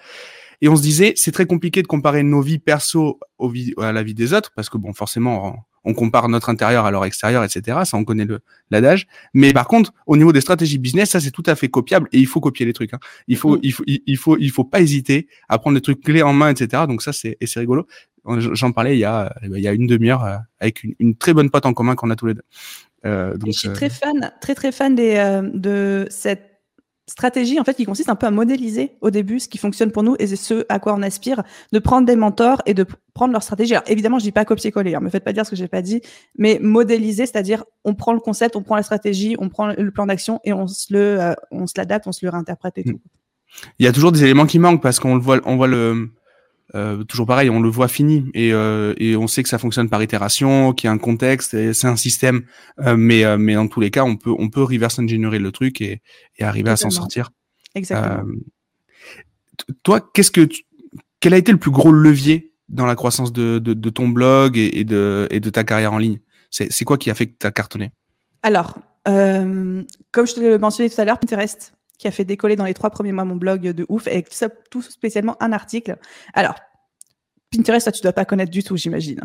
Et 0.62 0.70
on 0.70 0.76
se 0.76 0.82
disait, 0.82 1.14
c'est 1.16 1.32
très 1.32 1.46
compliqué 1.46 1.82
de 1.82 1.88
comparer 1.88 2.24
nos 2.24 2.42
vies 2.42 2.60
perso 2.60 3.20
aux 3.38 3.54
à 3.78 3.92
la 3.92 4.04
vie 4.04 4.16
des 4.16 4.34
autres, 4.34 4.52
parce 4.56 4.70
que 4.70 4.78
bon, 4.78 4.92
forcément, 4.94 5.68
on 5.88 5.94
compare 5.94 6.28
notre 6.30 6.50
intérieur 6.50 6.86
à 6.86 6.92
leur 6.92 7.06
extérieur, 7.06 7.44
etc. 7.44 7.80
Ça, 7.86 7.96
on 7.96 8.04
connaît 8.04 8.26
le 8.26 8.42
l'adage. 8.72 9.08
Mais 9.34 9.54
par 9.54 9.68
contre, 9.68 9.94
au 10.06 10.18
niveau 10.18 10.34
des 10.34 10.42
stratégies 10.42 10.80
business, 10.80 11.12
ça 11.12 11.22
c'est 11.22 11.32
tout 11.32 11.44
à 11.46 11.56
fait 11.56 11.70
copiable 11.70 12.10
et 12.12 12.20
il 12.20 12.28
faut 12.28 12.42
copier 12.42 12.66
les 12.66 12.74
trucs. 12.74 12.94
Hein. 12.94 13.00
Il 13.28 13.38
faut, 13.38 13.56
mm. 13.56 13.60
il 13.64 13.72
faut, 13.72 13.84
il 13.88 14.18
faut, 14.18 14.38
il 14.38 14.52
faut 14.52 14.66
pas 14.66 14.82
hésiter 14.82 15.28
à 15.48 15.60
prendre 15.60 15.76
des 15.76 15.82
trucs 15.82 16.02
clés 16.02 16.24
en 16.24 16.34
main, 16.34 16.50
etc. 16.50 16.84
Donc 16.88 17.02
ça 17.02 17.14
c'est 17.14 17.38
et 17.40 17.48
c'est 17.48 17.62
rigolo. 17.62 17.88
J'en 18.28 18.72
parlais 18.72 18.96
il 18.96 19.00
y 19.00 19.06
a, 19.06 19.34
il 19.44 19.60
y 19.60 19.68
a 19.68 19.74
une 19.74 19.88
demi-heure 19.88 20.24
euh, 20.26 20.38
avec 20.60 20.84
une, 20.84 20.94
une, 21.00 21.16
très 21.16 21.34
bonne 21.34 21.50
pote 21.50 21.66
en 21.66 21.74
commun 21.74 21.96
qu'on 21.96 22.10
a 22.10 22.16
tous 22.16 22.28
les 22.28 22.34
deux. 22.34 22.44
Euh, 23.06 23.38
donc, 23.38 23.54
je 23.54 23.60
suis 23.60 23.74
très 23.74 23.88
euh, 23.88 23.90
fan, 23.90 24.32
très 24.42 24.56
très 24.56 24.72
fan 24.72 24.96
des, 24.96 25.42
de 25.54 26.08
cette 26.10 26.58
stratégie 27.10 27.58
en 27.58 27.64
fait 27.64 27.74
qui 27.74 27.86
consiste 27.86 28.10
un 28.10 28.16
peu 28.16 28.28
à 28.28 28.32
modéliser 28.32 28.98
au 29.00 29.12
début 29.12 29.40
ce 29.40 29.48
qui 29.48 29.58
fonctionne 29.58 29.92
pour 29.92 30.04
nous 30.04 30.16
et 30.20 30.28
ce 30.28 30.66
à 30.68 30.80
quoi 30.80 30.94
on 30.94 31.02
aspire, 31.02 31.44
de 31.72 31.80
prendre 31.80 32.06
des 32.06 32.18
mentors 32.18 32.62
et 32.66 32.74
de 32.74 32.86
prendre 33.14 33.32
leur 33.32 33.44
stratégie. 33.44 33.74
Alors 33.74 33.86
évidemment, 33.88 34.20
je 34.20 34.26
dis 34.26 34.34
pas 34.34 34.44
copier-coller, 34.44 34.94
hein, 34.94 35.00
me 35.00 35.10
faites 35.10 35.24
pas 35.24 35.32
dire 35.32 35.46
ce 35.46 35.52
que 35.52 35.56
j'ai 35.56 35.70
pas 35.70 35.82
dit, 35.82 36.02
mais 36.38 36.60
modéliser, 36.62 37.26
c'est-à-dire 37.26 37.64
on 37.86 37.96
prend 37.96 38.12
le 38.12 38.20
concept, 38.20 38.56
on 38.58 38.64
prend 38.64 38.76
la 38.76 38.84
stratégie, 38.84 39.38
on 39.40 39.48
prend 39.48 39.68
le 39.68 39.92
plan 39.92 40.06
d'action 40.06 40.42
et 40.44 40.52
on 40.52 40.68
se 40.68 40.94
le, 40.94 41.22
euh, 41.22 41.34
on 41.52 41.66
se 41.66 41.74
l'adapte, 41.78 42.08
on 42.08 42.12
se 42.12 42.26
le 42.26 42.30
réinterprète 42.30 42.78
et 42.78 42.82
hmm. 42.82 42.92
tout. 42.92 43.02
Il 43.80 43.86
y 43.86 43.90
a 43.90 43.94
toujours 43.94 44.12
des 44.12 44.24
éléments 44.24 44.46
qui 44.46 44.60
manquent 44.60 44.82
parce 44.82 45.00
qu'on 45.00 45.16
le 45.16 45.22
voit, 45.22 45.40
on 45.46 45.56
voit 45.56 45.68
le, 45.68 46.10
euh, 46.76 47.04
toujours 47.04 47.26
pareil, 47.26 47.50
on 47.50 47.62
le 47.62 47.70
voit 47.70 47.88
fini 47.88 48.30
et, 48.34 48.52
euh, 48.52 48.94
et 48.98 49.16
on 49.16 49.28
sait 49.28 49.42
que 49.42 49.50
ça 49.50 49.58
fonctionne 49.58 49.90
par 49.90 50.04
itération, 50.04 50.74
qu'il 50.74 50.88
y 50.88 50.90
a 50.90 50.92
un 50.92 50.98
contexte, 50.98 51.72
c'est 51.74 51.88
un 51.88 51.96
système, 51.96 52.44
euh, 52.82 52.98
mais 52.98 53.24
euh, 53.24 53.38
mais 53.38 53.56
dans 53.56 53.68
tous 53.68 53.80
les 53.80 53.92
cas, 53.92 54.04
on 54.04 54.18
peut 54.18 54.34
on 54.38 54.50
peut 54.50 54.64
reverse 54.64 55.00
engineer 55.00 55.40
le 55.40 55.52
truc 55.52 55.82
et, 55.82 56.02
et 56.38 56.44
arriver 56.44 56.70
à 56.70 56.76
s'en 56.76 56.90
sortir. 56.90 57.32
Exactement. 57.74 58.34
toi, 59.84 60.02
qu'est-ce 60.14 60.32
que 60.32 60.42
tu, 60.42 60.64
quel 61.20 61.34
a 61.34 61.38
été 61.38 61.52
le 61.52 61.58
plus 61.58 61.72
gros 61.72 61.92
levier 61.92 62.54
dans 62.70 62.86
la 62.86 62.96
croissance 62.96 63.32
de, 63.32 63.60
de, 63.60 63.74
de 63.74 63.90
ton 63.90 64.10
blog 64.10 64.58
et, 64.58 64.80
et, 64.80 64.84
de 64.84 65.28
et 65.32 65.40
de 65.40 65.50
ta 65.50 65.64
carrière 65.64 65.94
en 65.94 65.98
ligne? 65.98 66.20
C'est 66.50 66.86
quoi 66.86 66.98
qui 66.98 67.10
a 67.10 67.16
fait 67.16 67.28
que 67.28 67.36
tu 67.40 67.46
as 67.48 67.52
cartonné? 67.52 67.92
Alors, 68.42 68.78
comme 69.06 69.86
je 70.28 70.34
te 70.34 70.40
l'ai 70.40 70.58
mentionné 70.58 70.90
tout 70.90 71.00
à 71.00 71.06
l'heure, 71.06 71.20
Pinterest 71.20 71.74
qui 71.98 72.08
a 72.08 72.12
fait 72.12 72.26
décoller 72.26 72.56
dans 72.56 72.66
les 72.66 72.74
trois 72.74 72.90
premiers 72.90 73.12
mois 73.12 73.26
mon 73.26 73.36
blog 73.36 73.62
de 73.62 73.86
ouf, 73.90 74.08
et 74.08 74.24
tout, 74.70 74.82
spécialement 74.82 75.36
un 75.42 75.52
article. 75.52 75.98
Alors, 76.34 76.56
Pinterest, 77.52 77.86
ça, 77.86 77.92
tu 77.92 78.02
dois 78.02 78.14
pas 78.14 78.26
connaître 78.26 78.52
du 78.52 78.64
tout, 78.64 78.78
j'imagine. 78.78 79.22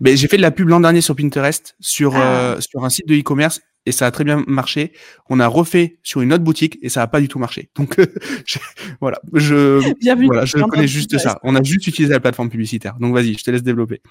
Ben, 0.00 0.16
j'ai 0.16 0.28
fait 0.28 0.36
de 0.36 0.42
la 0.42 0.50
pub 0.50 0.68
l'an 0.68 0.80
dernier 0.80 1.00
sur 1.00 1.14
Pinterest, 1.14 1.76
sur, 1.80 2.16
ah. 2.16 2.20
euh, 2.20 2.60
sur 2.60 2.84
un 2.84 2.90
site 2.90 3.06
de 3.06 3.14
e-commerce, 3.14 3.60
et 3.86 3.92
ça 3.92 4.06
a 4.06 4.10
très 4.10 4.24
bien 4.24 4.44
marché. 4.46 4.92
On 5.28 5.40
a 5.40 5.46
refait 5.46 5.98
sur 6.02 6.20
une 6.20 6.32
autre 6.32 6.44
boutique 6.44 6.78
et 6.82 6.88
ça 6.88 7.02
a 7.02 7.06
pas 7.06 7.20
du 7.20 7.28
tout 7.28 7.38
marché. 7.38 7.70
Donc 7.76 7.96
je, 8.46 8.58
voilà, 9.00 9.20
je 9.32 9.80
voilà, 10.26 10.44
je 10.44 10.58
connais 10.58 10.86
juste 10.86 11.16
ça. 11.18 11.38
On 11.42 11.56
a 11.56 11.62
juste 11.62 11.86
utilisé 11.86 12.12
la 12.12 12.20
plateforme 12.20 12.50
publicitaire. 12.50 12.96
Donc 13.00 13.14
vas-y, 13.14 13.34
je 13.34 13.44
te 13.44 13.50
laisse 13.50 13.62
développer. 13.62 14.02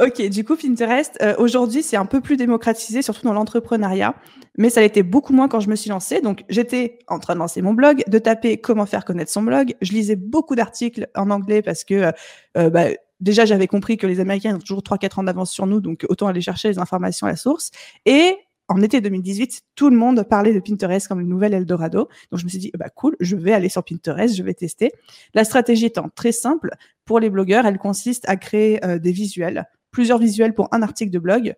Ok, 0.00 0.22
du 0.28 0.44
coup 0.44 0.56
Pinterest 0.56 1.18
euh, 1.22 1.34
aujourd'hui 1.38 1.82
c'est 1.82 1.96
un 1.96 2.06
peu 2.06 2.20
plus 2.20 2.36
démocratisé, 2.36 3.02
surtout 3.02 3.26
dans 3.26 3.32
l'entrepreneuriat, 3.32 4.14
mais 4.56 4.70
ça 4.70 4.80
l'était 4.80 5.02
beaucoup 5.02 5.32
moins 5.32 5.48
quand 5.48 5.60
je 5.60 5.68
me 5.68 5.76
suis 5.76 5.90
lancée. 5.90 6.20
Donc 6.20 6.44
j'étais 6.48 6.98
en 7.08 7.18
train 7.18 7.34
de 7.34 7.38
lancer 7.38 7.62
mon 7.62 7.74
blog, 7.74 8.02
de 8.06 8.18
taper 8.18 8.58
comment 8.58 8.86
faire 8.86 9.04
connaître 9.04 9.30
son 9.30 9.42
blog. 9.42 9.74
Je 9.82 9.92
lisais 9.92 10.16
beaucoup 10.16 10.54
d'articles 10.54 11.08
en 11.14 11.30
anglais 11.30 11.62
parce 11.62 11.84
que 11.84 11.94
euh, 11.94 12.12
euh 12.56 12.70
bah, 12.70 12.86
déjà 13.20 13.44
j'avais 13.44 13.66
compris 13.66 13.96
que 13.96 14.06
les 14.06 14.20
Américains 14.20 14.56
ont 14.56 14.58
toujours 14.58 14.82
3-4 14.82 15.20
ans 15.20 15.24
d'avance 15.24 15.50
sur 15.50 15.66
nous, 15.66 15.80
donc 15.80 16.06
autant 16.08 16.26
aller 16.26 16.40
chercher 16.40 16.68
les 16.68 16.78
informations 16.78 17.26
à 17.26 17.30
la 17.30 17.36
source. 17.36 17.70
Et 18.06 18.36
en 18.68 18.82
été 18.82 19.00
2018, 19.00 19.62
tout 19.74 19.88
le 19.88 19.96
monde 19.96 20.22
parlait 20.24 20.52
de 20.52 20.60
Pinterest 20.60 21.08
comme 21.08 21.20
une 21.20 21.28
nouvelle 21.28 21.54
Eldorado. 21.54 22.08
Donc 22.30 22.38
je 22.38 22.44
me 22.44 22.50
suis 22.50 22.58
dit, 22.58 22.70
bah 22.78 22.90
cool, 22.90 23.16
je 23.18 23.34
vais 23.34 23.52
aller 23.52 23.70
sur 23.70 23.82
Pinterest, 23.82 24.36
je 24.36 24.42
vais 24.42 24.52
tester. 24.52 24.92
La 25.32 25.44
stratégie 25.44 25.86
étant 25.86 26.10
très 26.14 26.32
simple 26.32 26.70
pour 27.06 27.18
les 27.18 27.30
blogueurs, 27.30 27.64
elle 27.64 27.78
consiste 27.78 28.28
à 28.28 28.36
créer 28.36 28.84
euh, 28.84 28.98
des 28.98 29.12
visuels, 29.12 29.64
plusieurs 29.90 30.18
visuels 30.18 30.52
pour 30.52 30.68
un 30.72 30.82
article 30.82 31.10
de 31.10 31.18
blog. 31.18 31.54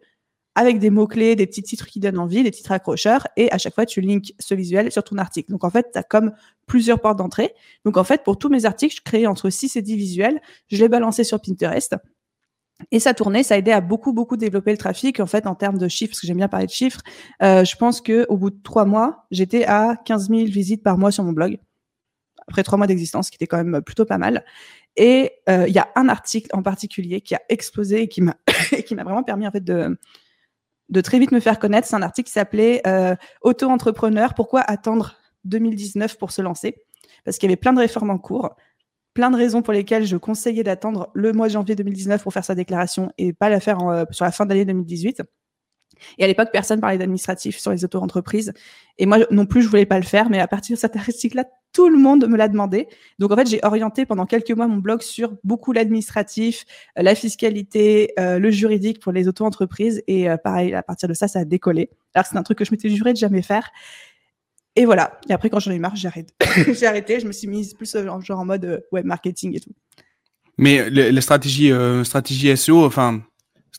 Avec 0.54 0.78
des 0.78 0.90
mots-clés, 0.90 1.36
des 1.36 1.46
petits 1.46 1.62
titres 1.62 1.86
qui 1.86 2.00
donnent 2.00 2.18
envie, 2.18 2.42
des 2.42 2.50
titres 2.50 2.72
accrocheurs, 2.72 3.26
et 3.36 3.50
à 3.52 3.58
chaque 3.58 3.74
fois, 3.74 3.86
tu 3.86 4.00
links 4.00 4.32
ce 4.38 4.54
visuel 4.54 4.90
sur 4.90 5.04
ton 5.04 5.16
article. 5.18 5.50
Donc, 5.50 5.64
en 5.64 5.70
fait, 5.70 5.88
tu 5.92 5.98
as 5.98 6.02
comme 6.02 6.32
plusieurs 6.66 7.00
portes 7.00 7.18
d'entrée. 7.18 7.54
Donc, 7.84 7.96
en 7.96 8.04
fait, 8.04 8.24
pour 8.24 8.38
tous 8.38 8.48
mes 8.48 8.64
articles, 8.64 8.96
je 8.96 9.02
crée 9.02 9.26
entre 9.26 9.50
6 9.50 9.76
et 9.76 9.82
10 9.82 9.96
visuels. 9.96 10.40
Je 10.68 10.78
les 10.78 10.88
balançais 10.88 11.24
sur 11.24 11.40
Pinterest. 11.40 11.96
Et 12.90 12.98
ça 12.98 13.14
tournait, 13.14 13.42
ça 13.42 13.54
a 13.54 13.58
aidé 13.58 13.72
à 13.72 13.80
beaucoup, 13.80 14.12
beaucoup 14.12 14.36
développer 14.36 14.70
le 14.70 14.78
trafic. 14.78 15.20
En 15.20 15.26
fait, 15.26 15.46
en 15.46 15.54
termes 15.54 15.78
de 15.78 15.88
chiffres, 15.88 16.12
parce 16.12 16.20
que 16.20 16.26
j'aime 16.26 16.38
bien 16.38 16.48
parler 16.48 16.66
de 16.66 16.72
chiffres, 16.72 17.00
euh, 17.42 17.64
je 17.64 17.76
pense 17.76 18.00
que 18.00 18.26
au 18.28 18.36
bout 18.36 18.50
de 18.50 18.60
trois 18.62 18.84
mois, 18.84 19.26
j'étais 19.30 19.64
à 19.66 19.96
15 20.04 20.28
000 20.28 20.44
visites 20.46 20.82
par 20.82 20.98
mois 20.98 21.10
sur 21.10 21.24
mon 21.24 21.32
blog. 21.32 21.58
Après 22.48 22.62
trois 22.62 22.78
mois 22.78 22.86
d'existence, 22.86 23.30
qui 23.30 23.36
était 23.36 23.46
quand 23.46 23.62
même 23.62 23.82
plutôt 23.82 24.04
pas 24.04 24.18
mal. 24.18 24.44
Et 24.96 25.32
euh, 25.48 25.66
il 25.68 25.74
y 25.74 25.78
a 25.78 25.88
un 25.94 26.08
article 26.08 26.48
en 26.52 26.62
particulier 26.62 27.20
qui 27.20 27.34
a 27.34 27.40
explosé 27.48 28.02
et 28.02 28.08
qui 28.08 28.22
m'a 28.22 28.36
qui 28.86 28.94
m'a 28.94 29.04
vraiment 29.04 29.22
permis 29.22 29.46
en 29.46 29.50
fait 29.52 29.62
de 29.62 29.96
de 30.90 31.00
très 31.00 31.18
vite 31.18 31.32
me 31.32 31.40
faire 31.40 31.58
connaître. 31.58 31.88
C'est 31.88 31.96
un 31.96 32.02
article 32.02 32.26
qui 32.26 32.32
s'appelait 32.32 32.82
euh, 32.86 33.14
Auto-entrepreneur. 33.42 34.34
Pourquoi 34.34 34.60
attendre 34.60 35.14
2019 35.44 36.18
pour 36.18 36.30
se 36.30 36.42
lancer? 36.42 36.76
Parce 37.24 37.38
qu'il 37.38 37.48
y 37.48 37.52
avait 37.52 37.56
plein 37.56 37.72
de 37.72 37.80
réformes 37.80 38.10
en 38.10 38.18
cours 38.18 38.50
plein 39.14 39.30
de 39.30 39.36
raisons 39.36 39.62
pour 39.62 39.72
lesquelles 39.72 40.06
je 40.06 40.16
conseillais 40.16 40.62
d'attendre 40.62 41.10
le 41.14 41.32
mois 41.32 41.48
de 41.48 41.52
janvier 41.52 41.74
2019 41.74 42.22
pour 42.22 42.32
faire 42.32 42.44
sa 42.44 42.54
déclaration 42.54 43.10
et 43.18 43.32
pas 43.32 43.48
la 43.48 43.60
faire 43.60 43.80
euh, 43.88 44.04
sur 44.10 44.24
la 44.24 44.30
fin 44.30 44.46
d'année 44.46 44.64
2018. 44.64 45.22
Et 46.18 46.24
à 46.24 46.26
l'époque, 46.26 46.48
personne 46.52 46.80
parlait 46.80 46.98
d'administratif 46.98 47.58
sur 47.58 47.70
les 47.70 47.84
auto-entreprises. 47.84 48.52
Et 48.98 49.06
moi 49.06 49.18
non 49.30 49.46
plus, 49.46 49.62
je 49.62 49.68
voulais 49.68 49.86
pas 49.86 49.98
le 49.98 50.04
faire. 50.04 50.30
Mais 50.30 50.40
à 50.40 50.48
partir 50.48 50.76
de 50.76 50.80
cette 50.80 50.96
article-là, 50.96 51.44
tout 51.72 51.88
le 51.88 51.98
monde 51.98 52.26
me 52.28 52.36
l'a 52.36 52.48
demandé. 52.48 52.88
Donc 53.18 53.30
en 53.32 53.36
fait, 53.36 53.48
j'ai 53.48 53.60
orienté 53.62 54.04
pendant 54.04 54.26
quelques 54.26 54.50
mois 54.50 54.66
mon 54.66 54.78
blog 54.78 55.02
sur 55.02 55.34
beaucoup 55.44 55.72
l'administratif, 55.72 56.64
euh, 56.98 57.02
la 57.02 57.14
fiscalité, 57.14 58.12
euh, 58.18 58.38
le 58.38 58.50
juridique 58.50 59.00
pour 59.00 59.12
les 59.12 59.28
auto-entreprises. 59.28 60.02
Et 60.08 60.26
pareil, 60.42 60.74
à 60.74 60.82
partir 60.82 61.08
de 61.08 61.14
ça, 61.14 61.28
ça 61.28 61.40
a 61.40 61.44
décollé. 61.44 61.90
Alors 62.14 62.26
c'est 62.26 62.36
un 62.36 62.42
truc 62.42 62.58
que 62.58 62.64
je 62.64 62.72
m'étais 62.72 62.88
juré 62.88 63.12
de 63.12 63.18
jamais 63.18 63.42
faire. 63.42 63.70
Et 64.76 64.84
voilà. 64.84 65.20
Et 65.28 65.32
après, 65.32 65.50
quand 65.50 65.58
j'en 65.58 65.72
ai 65.72 65.78
marre, 65.78 65.96
j'ai 65.96 66.08
arrêté. 66.08 66.32
j'ai 66.72 66.86
arrêté. 66.86 67.20
Je 67.20 67.26
me 67.26 67.32
suis 67.32 67.48
mise 67.48 67.74
plus 67.74 67.94
euh, 67.94 68.20
genre 68.20 68.38
en 68.38 68.44
mode 68.44 68.64
euh, 68.64 68.80
web 68.92 69.04
marketing 69.04 69.56
et 69.56 69.60
tout. 69.60 69.74
Mais 70.58 70.90
la 70.90 71.20
stratégie, 71.22 71.72
euh, 71.72 72.04
SEO, 72.04 72.84
enfin, 72.84 73.22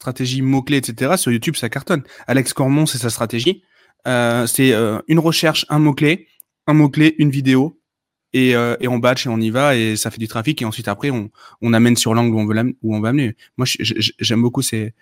stratégie 0.02 0.42
mots-clés, 0.42 0.78
etc., 0.78 1.18
sur 1.18 1.32
YouTube, 1.32 1.56
ça 1.56 1.70
cartonne. 1.70 2.04
Alex 2.28 2.54
Cormon, 2.54 2.86
c'est 2.86 2.98
sa 2.98 3.10
stratégie. 3.10 3.64
c'est 4.06 4.74
une 5.08 5.20
recherche, 5.20 5.66
un 5.70 5.80
mot-clé, 5.80 6.28
un 6.68 6.74
mot-clé, 6.74 7.16
une 7.18 7.30
vidéo, 7.30 7.80
et, 8.34 8.52
et, 8.52 8.88
on 8.88 8.98
batch 8.98 9.26
et 9.26 9.30
on 9.30 9.40
y 9.40 9.50
va, 9.50 9.76
et 9.76 9.96
ça 9.96 10.10
fait 10.10 10.18
du 10.18 10.28
trafic, 10.28 10.62
et 10.62 10.66
ensuite, 10.66 10.88
après, 10.88 11.12
on, 11.12 11.30
on 11.62 11.74
amène 11.74 11.96
sur 11.96 12.14
l'angle 12.14 12.36
où 12.36 12.40
on 12.40 12.46
veut 12.46 12.76
où 12.82 12.96
on 12.96 13.00
va 13.00 13.10
amener. 13.10 13.36
Moi, 13.58 13.68
j'aime 14.20 14.42
beaucoup 14.42 14.62
ces, 14.62 14.94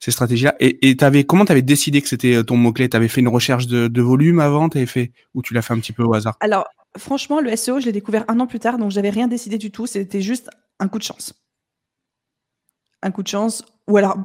ces 0.00 0.10
stratégies-là. 0.10 0.56
Et, 0.58 0.90
et 0.90 0.96
avais, 1.04 1.24
comment 1.24 1.44
tu 1.44 1.52
avais 1.52 1.62
décidé 1.62 2.00
que 2.00 2.08
c'était 2.08 2.34
euh, 2.34 2.42
ton 2.42 2.56
mot-clé? 2.56 2.88
Tu 2.88 2.96
avais 2.96 3.08
fait 3.08 3.20
une 3.20 3.28
recherche 3.28 3.66
de, 3.66 3.86
de 3.86 4.02
volume 4.02 4.40
avant? 4.40 4.68
Avais 4.68 4.86
fait, 4.86 5.12
Ou 5.34 5.42
tu 5.42 5.54
l'as 5.54 5.62
fait 5.62 5.74
un 5.74 5.78
petit 5.78 5.92
peu 5.92 6.02
au 6.02 6.14
hasard? 6.14 6.36
Alors, 6.40 6.64
franchement, 6.98 7.40
le 7.40 7.54
SEO, 7.54 7.80
je 7.80 7.86
l'ai 7.86 7.92
découvert 7.92 8.24
un 8.28 8.40
an 8.40 8.46
plus 8.46 8.58
tard, 8.58 8.78
donc 8.78 8.90
j'avais 8.90 9.10
rien 9.10 9.28
décidé 9.28 9.58
du 9.58 9.70
tout. 9.70 9.86
C'était 9.86 10.22
juste 10.22 10.48
un 10.80 10.88
coup 10.88 10.98
de 10.98 11.04
chance. 11.04 11.34
Un 13.02 13.10
coup 13.10 13.22
de 13.22 13.28
chance. 13.28 13.64
Ou 13.88 13.96
alors, 13.96 14.16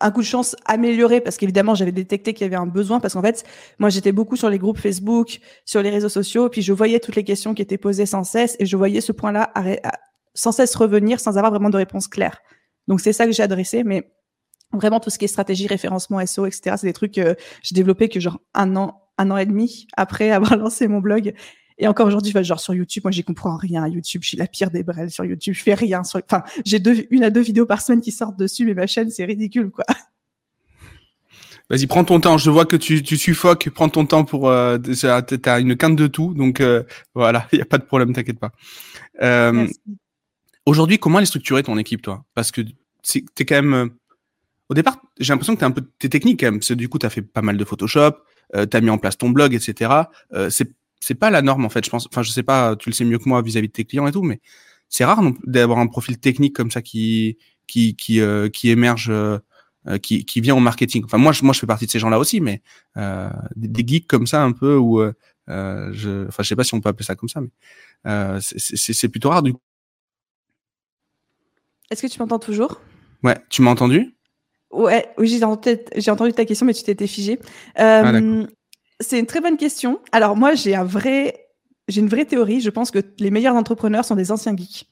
un 0.00 0.10
coup 0.10 0.20
de 0.20 0.26
chance 0.26 0.56
amélioré 0.66 1.20
parce 1.20 1.36
qu'évidemment 1.36 1.76
j'avais 1.76 1.92
détecté 1.92 2.34
qu'il 2.34 2.44
y 2.44 2.46
avait 2.46 2.56
un 2.56 2.66
besoin 2.66 2.98
parce 2.98 3.14
qu'en 3.14 3.22
fait 3.22 3.44
moi 3.78 3.88
j'étais 3.88 4.10
beaucoup 4.10 4.34
sur 4.34 4.50
les 4.50 4.58
groupes 4.58 4.78
Facebook, 4.78 5.38
sur 5.64 5.80
les 5.80 5.90
réseaux 5.90 6.08
sociaux, 6.08 6.48
puis 6.48 6.60
je 6.60 6.72
voyais 6.72 6.98
toutes 6.98 7.14
les 7.14 7.22
questions 7.22 7.54
qui 7.54 7.62
étaient 7.62 7.78
posées 7.78 8.06
sans 8.06 8.24
cesse 8.24 8.56
et 8.58 8.66
je 8.66 8.76
voyais 8.76 9.00
ce 9.00 9.12
point-là 9.12 9.52
sans 10.34 10.50
cesse 10.50 10.74
revenir 10.74 11.20
sans 11.20 11.38
avoir 11.38 11.52
vraiment 11.52 11.70
de 11.70 11.76
réponse 11.76 12.08
claire. 12.08 12.40
Donc 12.88 13.00
c'est 13.00 13.12
ça 13.12 13.26
que 13.26 13.32
j'ai 13.32 13.44
adressé, 13.44 13.84
mais 13.84 14.10
Vraiment, 14.72 15.00
tout 15.00 15.10
ce 15.10 15.18
qui 15.18 15.26
est 15.26 15.28
stratégie, 15.28 15.66
référencement, 15.66 16.24
SEO, 16.24 16.46
etc., 16.46 16.76
c'est 16.78 16.86
des 16.86 16.92
trucs 16.92 17.12
que 17.12 17.36
j'ai 17.62 17.74
développé 17.74 18.08
que 18.08 18.20
genre 18.20 18.40
un 18.54 18.74
an, 18.76 19.02
un 19.18 19.30
an 19.30 19.36
et 19.36 19.46
demi 19.46 19.86
après 19.96 20.30
avoir 20.32 20.56
lancé 20.56 20.88
mon 20.88 21.00
blog. 21.00 21.34
Et 21.78 21.86
encore 21.86 22.06
aujourd'hui, 22.06 22.32
genre 22.42 22.60
sur 22.60 22.74
YouTube, 22.74 23.02
moi, 23.04 23.10
j'y 23.10 23.24
comprends 23.24 23.56
rien 23.56 23.82
à 23.82 23.88
YouTube. 23.88 24.22
Je 24.22 24.28
suis 24.28 24.36
la 24.36 24.46
pire 24.46 24.70
des 24.70 24.82
brels 24.82 25.10
sur 25.10 25.24
YouTube. 25.24 25.54
Je 25.54 25.62
fais 25.62 25.74
rien. 25.74 26.04
Sur... 26.04 26.20
Enfin, 26.24 26.42
j'ai 26.64 26.78
deux, 26.78 27.06
une 27.10 27.24
à 27.24 27.30
deux 27.30 27.40
vidéos 27.40 27.66
par 27.66 27.80
semaine 27.80 28.00
qui 28.00 28.12
sortent 28.12 28.38
dessus, 28.38 28.64
mais 28.64 28.74
ma 28.74 28.86
chaîne, 28.86 29.10
c'est 29.10 29.24
ridicule, 29.24 29.70
quoi. 29.70 29.84
Vas-y, 31.70 31.86
prends 31.86 32.04
ton 32.04 32.20
temps. 32.20 32.38
Je 32.38 32.50
vois 32.50 32.66
que 32.66 32.76
tu, 32.76 33.02
tu 33.02 33.16
suffoques. 33.16 33.70
Prends 33.70 33.88
ton 33.88 34.04
temps 34.04 34.24
pour. 34.24 34.48
Euh, 34.48 34.78
T'as 34.78 35.60
une 35.60 35.76
quinte 35.76 35.96
de 35.96 36.06
tout, 36.06 36.34
donc 36.34 36.60
euh, 36.60 36.82
voilà, 37.14 37.48
il 37.52 37.58
y 37.58 37.62
a 37.62 37.66
pas 37.66 37.78
de 37.78 37.84
problème, 37.84 38.12
t'inquiète 38.12 38.38
pas. 38.38 38.52
Euh, 39.22 39.66
aujourd'hui, 40.66 40.98
comment 40.98 41.18
elle 41.18 41.22
est 41.22 41.26
structurée 41.26 41.62
ton 41.62 41.78
équipe, 41.78 42.02
toi? 42.02 42.24
Parce 42.34 42.50
que 42.50 42.60
t'es 43.02 43.44
quand 43.44 43.62
même 43.62 43.90
au 44.72 44.74
départ, 44.74 44.96
j'ai 45.20 45.34
l'impression 45.34 45.54
que 45.54 45.58
tu 45.58 45.66
un 45.66 45.70
peu 45.70 45.82
tes 45.98 46.08
techniques 46.08 46.40
quand 46.40 46.46
même, 46.46 46.58
parce 46.58 46.68
que 46.68 46.74
du 46.74 46.88
coup, 46.88 46.98
tu 46.98 47.04
as 47.04 47.10
fait 47.10 47.20
pas 47.20 47.42
mal 47.42 47.58
de 47.58 47.64
Photoshop, 47.64 48.12
euh, 48.56 48.64
tu 48.64 48.74
as 48.74 48.80
mis 48.80 48.88
en 48.88 48.96
place 48.96 49.18
ton 49.18 49.28
blog, 49.28 49.52
etc. 49.52 49.90
Euh, 50.32 50.48
c'est 50.48 50.72
c'est 51.02 51.16
pas 51.16 51.30
la 51.30 51.42
norme 51.42 51.64
en 51.64 51.68
fait, 51.68 51.84
je 51.84 51.90
pense. 51.90 52.06
Enfin, 52.06 52.22
je 52.22 52.30
sais 52.30 52.42
pas, 52.42 52.76
tu 52.76 52.88
le 52.88 52.94
sais 52.94 53.04
mieux 53.04 53.18
que 53.18 53.28
moi 53.28 53.42
vis-à-vis 53.42 53.68
de 53.68 53.72
tes 53.72 53.84
clients 53.84 54.06
et 54.06 54.12
tout, 54.12 54.22
mais 54.22 54.40
c'est 54.88 55.04
rare 55.04 55.22
d'avoir 55.44 55.78
un 55.78 55.88
profil 55.88 56.18
technique 56.18 56.54
comme 56.54 56.70
ça 56.70 56.80
qui 56.80 57.38
qui 57.66 57.96
qui 57.96 58.20
euh, 58.20 58.48
qui 58.48 58.70
émerge, 58.70 59.10
euh, 59.10 59.38
qui 60.00 60.24
qui 60.24 60.40
vient 60.40 60.54
au 60.54 60.60
marketing. 60.60 61.04
Enfin, 61.04 61.18
moi 61.18 61.32
je 61.32 61.44
moi 61.44 61.52
je 61.52 61.58
fais 61.60 61.66
partie 61.66 61.86
de 61.86 61.90
ces 61.90 61.98
gens-là 61.98 62.18
aussi, 62.18 62.40
mais 62.40 62.62
euh, 62.96 63.30
des, 63.56 63.84
geeks 63.86 64.06
comme 64.06 64.26
ça 64.28 64.42
un 64.42 64.52
peu 64.52 64.80
euh, 65.48 65.90
je, 65.92 66.28
enfin, 66.28 66.44
je 66.44 66.48
sais 66.48 66.56
pas 66.56 66.64
si 66.64 66.74
on 66.74 66.80
peut 66.80 66.88
appeler 66.88 67.04
ça 67.04 67.16
comme 67.16 67.28
ça, 67.28 67.40
mais 67.40 68.38
c'est 68.40 69.08
plutôt 69.08 69.30
rare 69.30 69.42
du. 69.42 69.54
Est-ce 71.90 72.02
que 72.02 72.06
tu 72.06 72.18
m'entends 72.20 72.38
toujours? 72.38 72.80
Ouais, 73.24 73.36
tu 73.50 73.60
m'as 73.62 73.70
entendu? 73.70 74.14
Ouais, 74.70 75.06
oui, 75.18 75.28
j'ai 75.28 75.44
entendu, 76.10 76.32
ta 76.32 76.44
question, 76.46 76.64
mais 76.64 76.72
tu 76.72 76.82
t'étais 76.82 77.06
figé. 77.06 77.38
Ah, 77.74 78.08
euh, 78.08 78.46
c'est 79.02 79.18
une 79.18 79.26
très 79.26 79.40
bonne 79.40 79.56
question. 79.56 80.00
Alors 80.12 80.36
moi, 80.36 80.54
j'ai 80.54 80.74
une 80.74 80.86
vraie 82.08 82.24
théorie. 82.24 82.60
Je 82.60 82.70
pense 82.70 82.90
que 82.90 83.00
les 83.18 83.30
meilleurs 83.30 83.56
entrepreneurs 83.56 84.04
sont 84.04 84.16
des 84.16 84.32
anciens 84.32 84.56
geeks. 84.56 84.88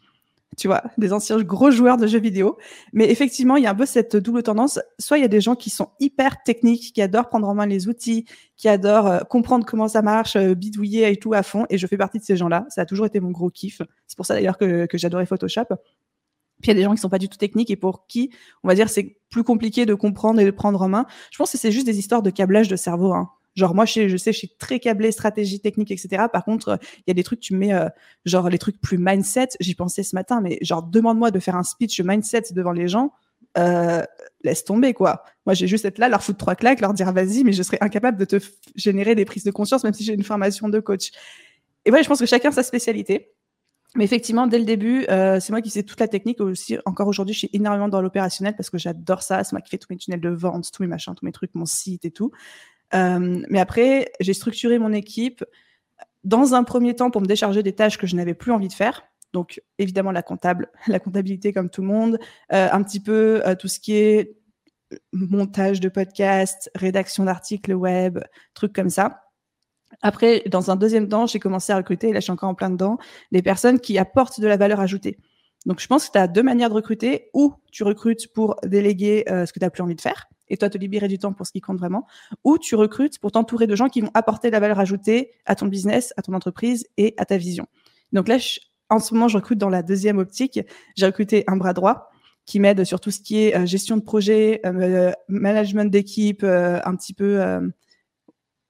Tu 0.56 0.66
vois, 0.66 0.82
des 0.98 1.12
anciens 1.12 1.40
gros 1.40 1.70
joueurs 1.70 1.96
de 1.96 2.08
jeux 2.08 2.18
vidéo. 2.18 2.58
Mais 2.92 3.08
effectivement, 3.10 3.56
il 3.56 3.62
y 3.62 3.66
a 3.66 3.70
un 3.70 3.74
peu 3.74 3.86
cette 3.86 4.16
double 4.16 4.42
tendance. 4.42 4.80
Soit 4.98 5.18
il 5.18 5.20
y 5.20 5.24
a 5.24 5.28
des 5.28 5.40
gens 5.40 5.54
qui 5.54 5.70
sont 5.70 5.90
hyper 6.00 6.42
techniques, 6.42 6.92
qui 6.92 7.00
adorent 7.00 7.28
prendre 7.28 7.48
en 7.48 7.54
main 7.54 7.66
les 7.66 7.86
outils, 7.88 8.24
qui 8.56 8.68
adorent 8.68 9.06
euh, 9.06 9.20
comprendre 9.20 9.64
comment 9.64 9.86
ça 9.86 10.02
marche, 10.02 10.34
euh, 10.34 10.54
bidouiller 10.54 11.10
et 11.12 11.16
tout 11.16 11.32
à 11.34 11.44
fond. 11.44 11.66
Et 11.70 11.78
je 11.78 11.86
fais 11.86 11.96
partie 11.96 12.18
de 12.18 12.24
ces 12.24 12.36
gens-là. 12.36 12.66
Ça 12.68 12.82
a 12.82 12.84
toujours 12.84 13.06
été 13.06 13.20
mon 13.20 13.30
gros 13.30 13.48
kiff. 13.48 13.80
C'est 14.08 14.16
pour 14.16 14.26
ça 14.26 14.34
d'ailleurs 14.34 14.58
que, 14.58 14.86
que 14.86 14.98
j'adorais 14.98 15.24
Photoshop. 15.24 15.66
Puis 16.60 16.66
il 16.66 16.68
y 16.68 16.70
a 16.72 16.74
des 16.74 16.82
gens 16.82 16.94
qui 16.94 17.00
sont 17.00 17.08
pas 17.08 17.18
du 17.18 17.28
tout 17.28 17.38
techniques 17.38 17.70
et 17.70 17.76
pour 17.76 18.06
qui, 18.06 18.30
on 18.62 18.68
va 18.68 18.74
dire, 18.74 18.88
c'est 18.88 19.16
plus 19.30 19.44
compliqué 19.44 19.86
de 19.86 19.94
comprendre 19.94 20.40
et 20.40 20.44
de 20.44 20.50
prendre 20.50 20.82
en 20.82 20.88
main. 20.88 21.06
Je 21.30 21.38
pense 21.38 21.52
que 21.52 21.58
c'est 21.58 21.72
juste 21.72 21.86
des 21.86 21.98
histoires 21.98 22.22
de 22.22 22.30
câblage 22.30 22.68
de 22.68 22.76
cerveau. 22.76 23.14
Hein. 23.14 23.30
Genre 23.56 23.74
moi, 23.74 23.84
je, 23.84 24.16
sais, 24.16 24.32
je 24.32 24.38
suis 24.38 24.56
très 24.58 24.78
câblé, 24.78 25.10
stratégie, 25.12 25.60
technique, 25.60 25.90
etc. 25.90 26.26
Par 26.32 26.44
contre, 26.44 26.78
il 26.98 27.04
y 27.08 27.10
a 27.10 27.14
des 27.14 27.24
trucs, 27.24 27.40
tu 27.40 27.54
mets, 27.54 27.74
euh, 27.74 27.88
genre 28.24 28.48
les 28.48 28.58
trucs 28.58 28.80
plus 28.80 28.98
mindset. 28.98 29.48
J'y 29.60 29.74
pensais 29.74 30.02
ce 30.02 30.14
matin, 30.14 30.40
mais 30.40 30.58
genre 30.62 30.82
demande-moi 30.82 31.30
de 31.30 31.40
faire 31.40 31.56
un 31.56 31.64
speech 31.64 32.00
mindset 32.00 32.52
devant 32.52 32.72
les 32.72 32.88
gens. 32.88 33.12
Euh, 33.58 34.02
laisse 34.44 34.64
tomber 34.64 34.94
quoi. 34.94 35.24
Moi, 35.44 35.54
j'ai 35.54 35.66
juste 35.66 35.84
être 35.84 35.98
là, 35.98 36.08
leur 36.08 36.22
foutre 36.22 36.38
trois 36.38 36.54
claques, 36.54 36.80
leur 36.80 36.94
dire 36.94 37.12
vas-y, 37.12 37.42
mais 37.42 37.52
je 37.52 37.62
serais 37.62 37.78
incapable 37.80 38.16
de 38.16 38.24
te 38.24 38.36
générer 38.76 39.14
des 39.14 39.24
prises 39.24 39.44
de 39.44 39.50
conscience, 39.50 39.82
même 39.82 39.94
si 39.94 40.04
j'ai 40.04 40.14
une 40.14 40.22
formation 40.22 40.68
de 40.68 40.78
coach. 40.78 41.10
Et 41.84 41.90
ouais, 41.90 42.02
je 42.02 42.08
pense 42.08 42.20
que 42.20 42.26
chacun 42.26 42.52
sa 42.52 42.62
spécialité. 42.62 43.32
Mais 43.96 44.04
effectivement, 44.04 44.46
dès 44.46 44.58
le 44.58 44.64
début, 44.64 45.04
euh, 45.10 45.40
c'est 45.40 45.50
moi 45.50 45.60
qui 45.60 45.70
sais 45.70 45.82
toute 45.82 45.98
la 45.98 46.06
technique. 46.06 46.40
Aussi, 46.40 46.78
encore 46.84 47.08
aujourd'hui, 47.08 47.34
je 47.34 47.40
suis 47.40 47.50
énormément 47.52 47.88
dans 47.88 48.00
l'opérationnel 48.00 48.54
parce 48.54 48.70
que 48.70 48.78
j'adore 48.78 49.22
ça. 49.22 49.42
C'est 49.42 49.52
moi 49.52 49.60
qui 49.60 49.68
fais 49.68 49.78
tous 49.78 49.88
mes 49.90 49.96
tunnels 49.96 50.20
de 50.20 50.28
vente, 50.28 50.70
tous 50.72 50.82
mes 50.82 50.88
machins, 50.88 51.12
tous 51.16 51.24
mes 51.24 51.32
trucs, 51.32 51.54
mon 51.56 51.66
site 51.66 52.04
et 52.04 52.12
tout. 52.12 52.30
Euh, 52.94 53.42
mais 53.48 53.60
après, 53.60 54.12
j'ai 54.20 54.34
structuré 54.34 54.78
mon 54.78 54.92
équipe 54.92 55.44
dans 56.24 56.54
un 56.54 56.64
premier 56.64 56.94
temps 56.94 57.10
pour 57.10 57.20
me 57.20 57.26
décharger 57.26 57.62
des 57.62 57.74
tâches 57.74 57.98
que 57.98 58.06
je 58.06 58.16
n'avais 58.16 58.34
plus 58.34 58.52
envie 58.52 58.68
de 58.68 58.72
faire. 58.72 59.02
Donc, 59.32 59.62
évidemment, 59.78 60.12
la 60.12 60.22
comptable, 60.22 60.70
la 60.86 60.98
comptabilité 60.98 61.52
comme 61.52 61.70
tout 61.70 61.82
le 61.82 61.88
monde, 61.88 62.18
euh, 62.52 62.68
un 62.70 62.82
petit 62.82 63.00
peu 63.00 63.42
euh, 63.46 63.54
tout 63.54 63.68
ce 63.68 63.80
qui 63.80 63.94
est 63.94 64.36
montage 65.12 65.78
de 65.78 65.88
podcasts, 65.88 66.68
rédaction 66.74 67.24
d'articles 67.24 67.74
web, 67.74 68.18
trucs 68.54 68.72
comme 68.72 68.90
ça. 68.90 69.22
Après, 70.02 70.42
dans 70.46 70.70
un 70.70 70.76
deuxième 70.76 71.08
temps, 71.08 71.26
j'ai 71.26 71.38
commencé 71.38 71.72
à 71.72 71.76
recruter, 71.76 72.08
et 72.08 72.12
là 72.12 72.20
je 72.20 72.24
suis 72.24 72.32
encore 72.32 72.48
en 72.48 72.54
plein 72.54 72.70
dedans, 72.70 72.98
des 73.30 73.42
personnes 73.42 73.78
qui 73.78 73.98
apportent 73.98 74.40
de 74.40 74.46
la 74.46 74.56
valeur 74.56 74.80
ajoutée. 74.80 75.18
Donc 75.66 75.80
je 75.80 75.86
pense 75.86 76.06
que 76.06 76.12
tu 76.12 76.18
as 76.18 76.26
deux 76.26 76.42
manières 76.42 76.70
de 76.70 76.74
recruter, 76.74 77.30
ou 77.34 77.54
tu 77.70 77.84
recrutes 77.84 78.32
pour 78.32 78.56
déléguer 78.64 79.24
euh, 79.28 79.44
ce 79.46 79.52
que 79.52 79.58
tu 79.58 79.64
n'as 79.64 79.70
plus 79.70 79.82
envie 79.82 79.94
de 79.94 80.00
faire, 80.00 80.26
et 80.48 80.56
toi 80.56 80.70
te 80.70 80.78
libérer 80.78 81.06
du 81.06 81.18
temps 81.18 81.32
pour 81.32 81.46
ce 81.46 81.52
qui 81.52 81.60
compte 81.60 81.78
vraiment, 81.78 82.06
ou 82.44 82.58
tu 82.58 82.74
recrutes 82.74 83.18
pour 83.18 83.32
t'entourer 83.32 83.66
de 83.66 83.76
gens 83.76 83.88
qui 83.88 84.00
vont 84.00 84.10
apporter 84.14 84.48
de 84.48 84.52
la 84.52 84.60
valeur 84.60 84.78
ajoutée 84.78 85.32
à 85.44 85.54
ton 85.54 85.66
business, 85.66 86.14
à 86.16 86.22
ton 86.22 86.32
entreprise 86.32 86.86
et 86.96 87.14
à 87.18 87.26
ta 87.26 87.36
vision. 87.36 87.66
Donc 88.12 88.26
là, 88.26 88.38
en 88.88 88.98
ce 88.98 89.14
moment, 89.14 89.28
je 89.28 89.36
recrute 89.36 89.58
dans 89.58 89.68
la 89.68 89.82
deuxième 89.82 90.18
optique. 90.18 90.58
J'ai 90.96 91.06
recruté 91.06 91.44
un 91.46 91.56
bras 91.56 91.74
droit 91.74 92.10
qui 92.46 92.58
m'aide 92.58 92.82
sur 92.84 92.98
tout 92.98 93.12
ce 93.12 93.20
qui 93.20 93.38
est 93.38 93.56
euh, 93.56 93.66
gestion 93.66 93.96
de 93.96 94.02
projet, 94.02 94.60
euh, 94.64 95.12
management 95.28 95.90
d'équipe, 95.90 96.42
un 96.42 96.96
petit 96.96 97.12
peu... 97.12 97.38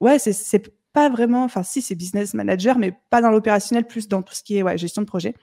ouais, 0.00 0.18
c'est 0.18 0.72
pas 0.92 1.08
vraiment, 1.08 1.44
enfin 1.44 1.62
si 1.62 1.80
c'est 1.82 1.94
business 1.94 2.34
manager, 2.34 2.76
mais 2.76 2.92
pas 3.10 3.22
dans 3.22 3.30
l'opérationnel, 3.30 3.86
plus 3.86 4.08
dans 4.08 4.22
tout 4.22 4.34
ce 4.34 4.42
qui 4.42 4.58
est 4.58 4.76
gestion 4.76 5.02
de 5.02 5.06
projet. 5.06 5.34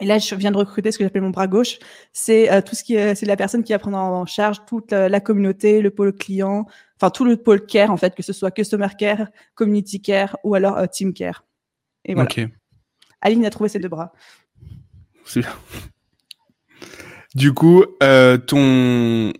Et 0.00 0.04
là, 0.04 0.18
je 0.18 0.34
viens 0.34 0.50
de 0.50 0.56
recruter 0.56 0.90
ce 0.90 0.98
que 0.98 1.04
j'appelle 1.04 1.22
mon 1.22 1.30
bras 1.30 1.46
gauche. 1.46 1.78
C'est 2.12 2.50
euh, 2.50 2.60
tout 2.60 2.74
ce 2.74 2.82
qui 2.82 2.94
est, 2.94 3.14
c'est 3.14 3.26
la 3.26 3.36
personne 3.36 3.62
qui 3.62 3.72
va 3.72 3.78
prendre 3.78 3.98
en 3.98 4.26
charge 4.26 4.64
toute 4.66 4.92
la, 4.92 5.20
communauté, 5.20 5.80
le 5.80 5.90
pôle 5.90 6.12
client, 6.12 6.66
enfin 6.96 7.10
tout 7.10 7.24
le 7.24 7.36
pôle 7.36 7.64
care 7.66 7.90
en 7.90 7.96
fait, 7.96 8.14
que 8.14 8.22
ce 8.22 8.32
soit 8.32 8.50
customer 8.50 8.88
care, 8.98 9.28
community 9.54 10.00
care 10.00 10.36
ou 10.44 10.54
alors 10.54 10.76
euh, 10.76 10.86
team 10.86 11.12
care. 11.12 11.44
Et 12.04 12.14
voilà. 12.14 12.28
Aline 13.20 13.44
a 13.44 13.50
trouvé 13.50 13.68
ses 13.68 13.78
deux 13.78 13.88
bras. 13.88 14.12
C'est 15.24 15.40
bien. 15.40 15.54
Du 17.36 17.54
coup, 17.54 17.84
euh, 18.02 18.36
ton, 18.38 19.32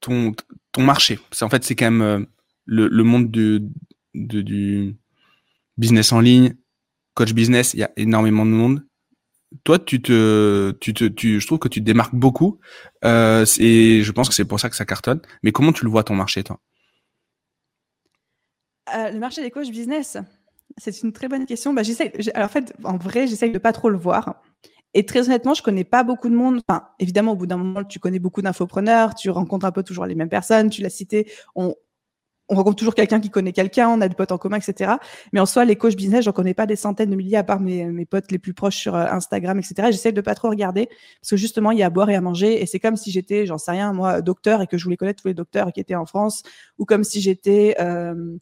ton, 0.00 0.32
ton 0.70 0.82
marché, 0.82 1.18
c'est 1.32 1.44
en 1.44 1.48
fait 1.48 1.64
c'est 1.64 1.74
quand 1.74 1.90
même 1.90 2.26
le, 2.64 2.86
le 2.86 3.02
monde 3.02 3.30
du, 3.30 3.60
du 4.14 4.96
business 5.76 6.12
en 6.12 6.20
ligne, 6.20 6.54
coach 7.14 7.32
business, 7.32 7.74
il 7.74 7.80
y 7.80 7.82
a 7.82 7.90
énormément 7.96 8.46
de 8.46 8.50
monde 8.50 8.86
toi, 9.64 9.78
tu 9.78 10.02
te, 10.02 10.72
tu 10.80 10.94
te, 10.94 11.04
tu, 11.04 11.40
je 11.40 11.46
trouve 11.46 11.58
que 11.58 11.68
tu 11.68 11.80
te 11.80 11.84
démarques 11.84 12.14
beaucoup. 12.14 12.58
Euh, 13.04 13.44
et 13.58 14.02
je 14.02 14.12
pense 14.12 14.28
que 14.28 14.34
c'est 14.34 14.44
pour 14.44 14.60
ça 14.60 14.68
que 14.70 14.76
ça 14.76 14.84
cartonne. 14.84 15.20
Mais 15.42 15.52
comment 15.52 15.72
tu 15.72 15.84
le 15.84 15.90
vois 15.90 16.04
ton 16.04 16.14
marché, 16.14 16.42
toi? 16.44 16.60
Euh, 18.94 19.10
Le 19.10 19.18
marché 19.18 19.42
des 19.42 19.50
coachs 19.50 19.70
business, 19.70 20.16
c'est 20.78 21.02
une 21.02 21.12
très 21.12 21.28
bonne 21.28 21.46
question. 21.46 21.72
Bah, 21.72 21.82
j'essaie. 21.82 22.12
Alors 22.34 22.46
en 22.46 22.52
fait, 22.52 22.74
en 22.84 22.96
vrai, 22.96 23.26
j'essaye 23.26 23.52
de 23.52 23.58
pas 23.58 23.72
trop 23.72 23.90
le 23.90 23.98
voir. 23.98 24.42
Et 24.94 25.04
très 25.04 25.26
honnêtement, 25.28 25.54
je 25.54 25.62
connais 25.62 25.84
pas 25.84 26.04
beaucoup 26.04 26.30
de 26.30 26.34
monde. 26.34 26.60
Enfin, 26.66 26.88
évidemment, 26.98 27.32
au 27.32 27.36
bout 27.36 27.46
d'un 27.46 27.58
moment, 27.58 27.84
tu 27.84 27.98
connais 27.98 28.18
beaucoup 28.18 28.40
d'infopreneurs, 28.42 29.14
tu 29.14 29.28
rencontres 29.30 29.66
un 29.66 29.72
peu 29.72 29.82
toujours 29.82 30.06
les 30.06 30.14
mêmes 30.14 30.28
personnes. 30.28 30.70
Tu 30.70 30.82
l'as 30.82 30.90
cité. 30.90 31.30
On 32.48 32.54
rencontre 32.54 32.76
toujours 32.76 32.94
quelqu'un 32.94 33.20
qui 33.20 33.30
connaît 33.30 33.52
quelqu'un, 33.52 33.88
on 33.88 34.00
a 34.00 34.08
des 34.08 34.14
potes 34.14 34.32
en 34.32 34.38
commun, 34.38 34.58
etc. 34.58 34.94
Mais 35.32 35.40
en 35.40 35.46
soi, 35.46 35.64
les 35.64 35.76
coachs 35.76 35.96
business, 35.96 36.24
j'en 36.24 36.32
connais 36.32 36.54
pas 36.54 36.66
des 36.66 36.76
centaines 36.76 37.10
de 37.10 37.16
milliers 37.16 37.36
à 37.36 37.44
part 37.44 37.60
mes, 37.60 38.06
potes 38.06 38.30
les 38.30 38.38
plus 38.38 38.54
proches 38.54 38.76
sur 38.76 38.94
euh, 38.94 39.06
Instagram, 39.06 39.58
etc. 39.58 39.88
J'essaie 39.90 40.12
de 40.12 40.20
pas 40.20 40.34
trop 40.34 40.48
regarder 40.48 40.86
parce 41.20 41.30
que 41.30 41.36
justement, 41.36 41.72
il 41.72 41.78
y 41.78 41.82
a 41.82 41.86
à 41.86 41.90
boire 41.90 42.08
et 42.10 42.14
à 42.14 42.20
manger 42.20 42.62
et 42.62 42.66
c'est 42.66 42.78
comme 42.78 42.96
si 42.96 43.10
j'étais, 43.10 43.46
j'en 43.46 43.58
sais 43.58 43.72
rien, 43.72 43.92
moi, 43.92 44.22
docteur 44.22 44.62
et 44.62 44.66
que 44.66 44.78
je 44.78 44.84
voulais 44.84 44.96
connaître 44.96 45.22
tous 45.22 45.28
les 45.28 45.34
docteurs 45.34 45.72
qui 45.72 45.80
étaient 45.80 45.94
en 45.96 46.06
France 46.06 46.42
ou 46.78 46.84
comme 46.84 47.04
si 47.04 47.20
j'étais 47.20 47.74
euh, 47.80 48.36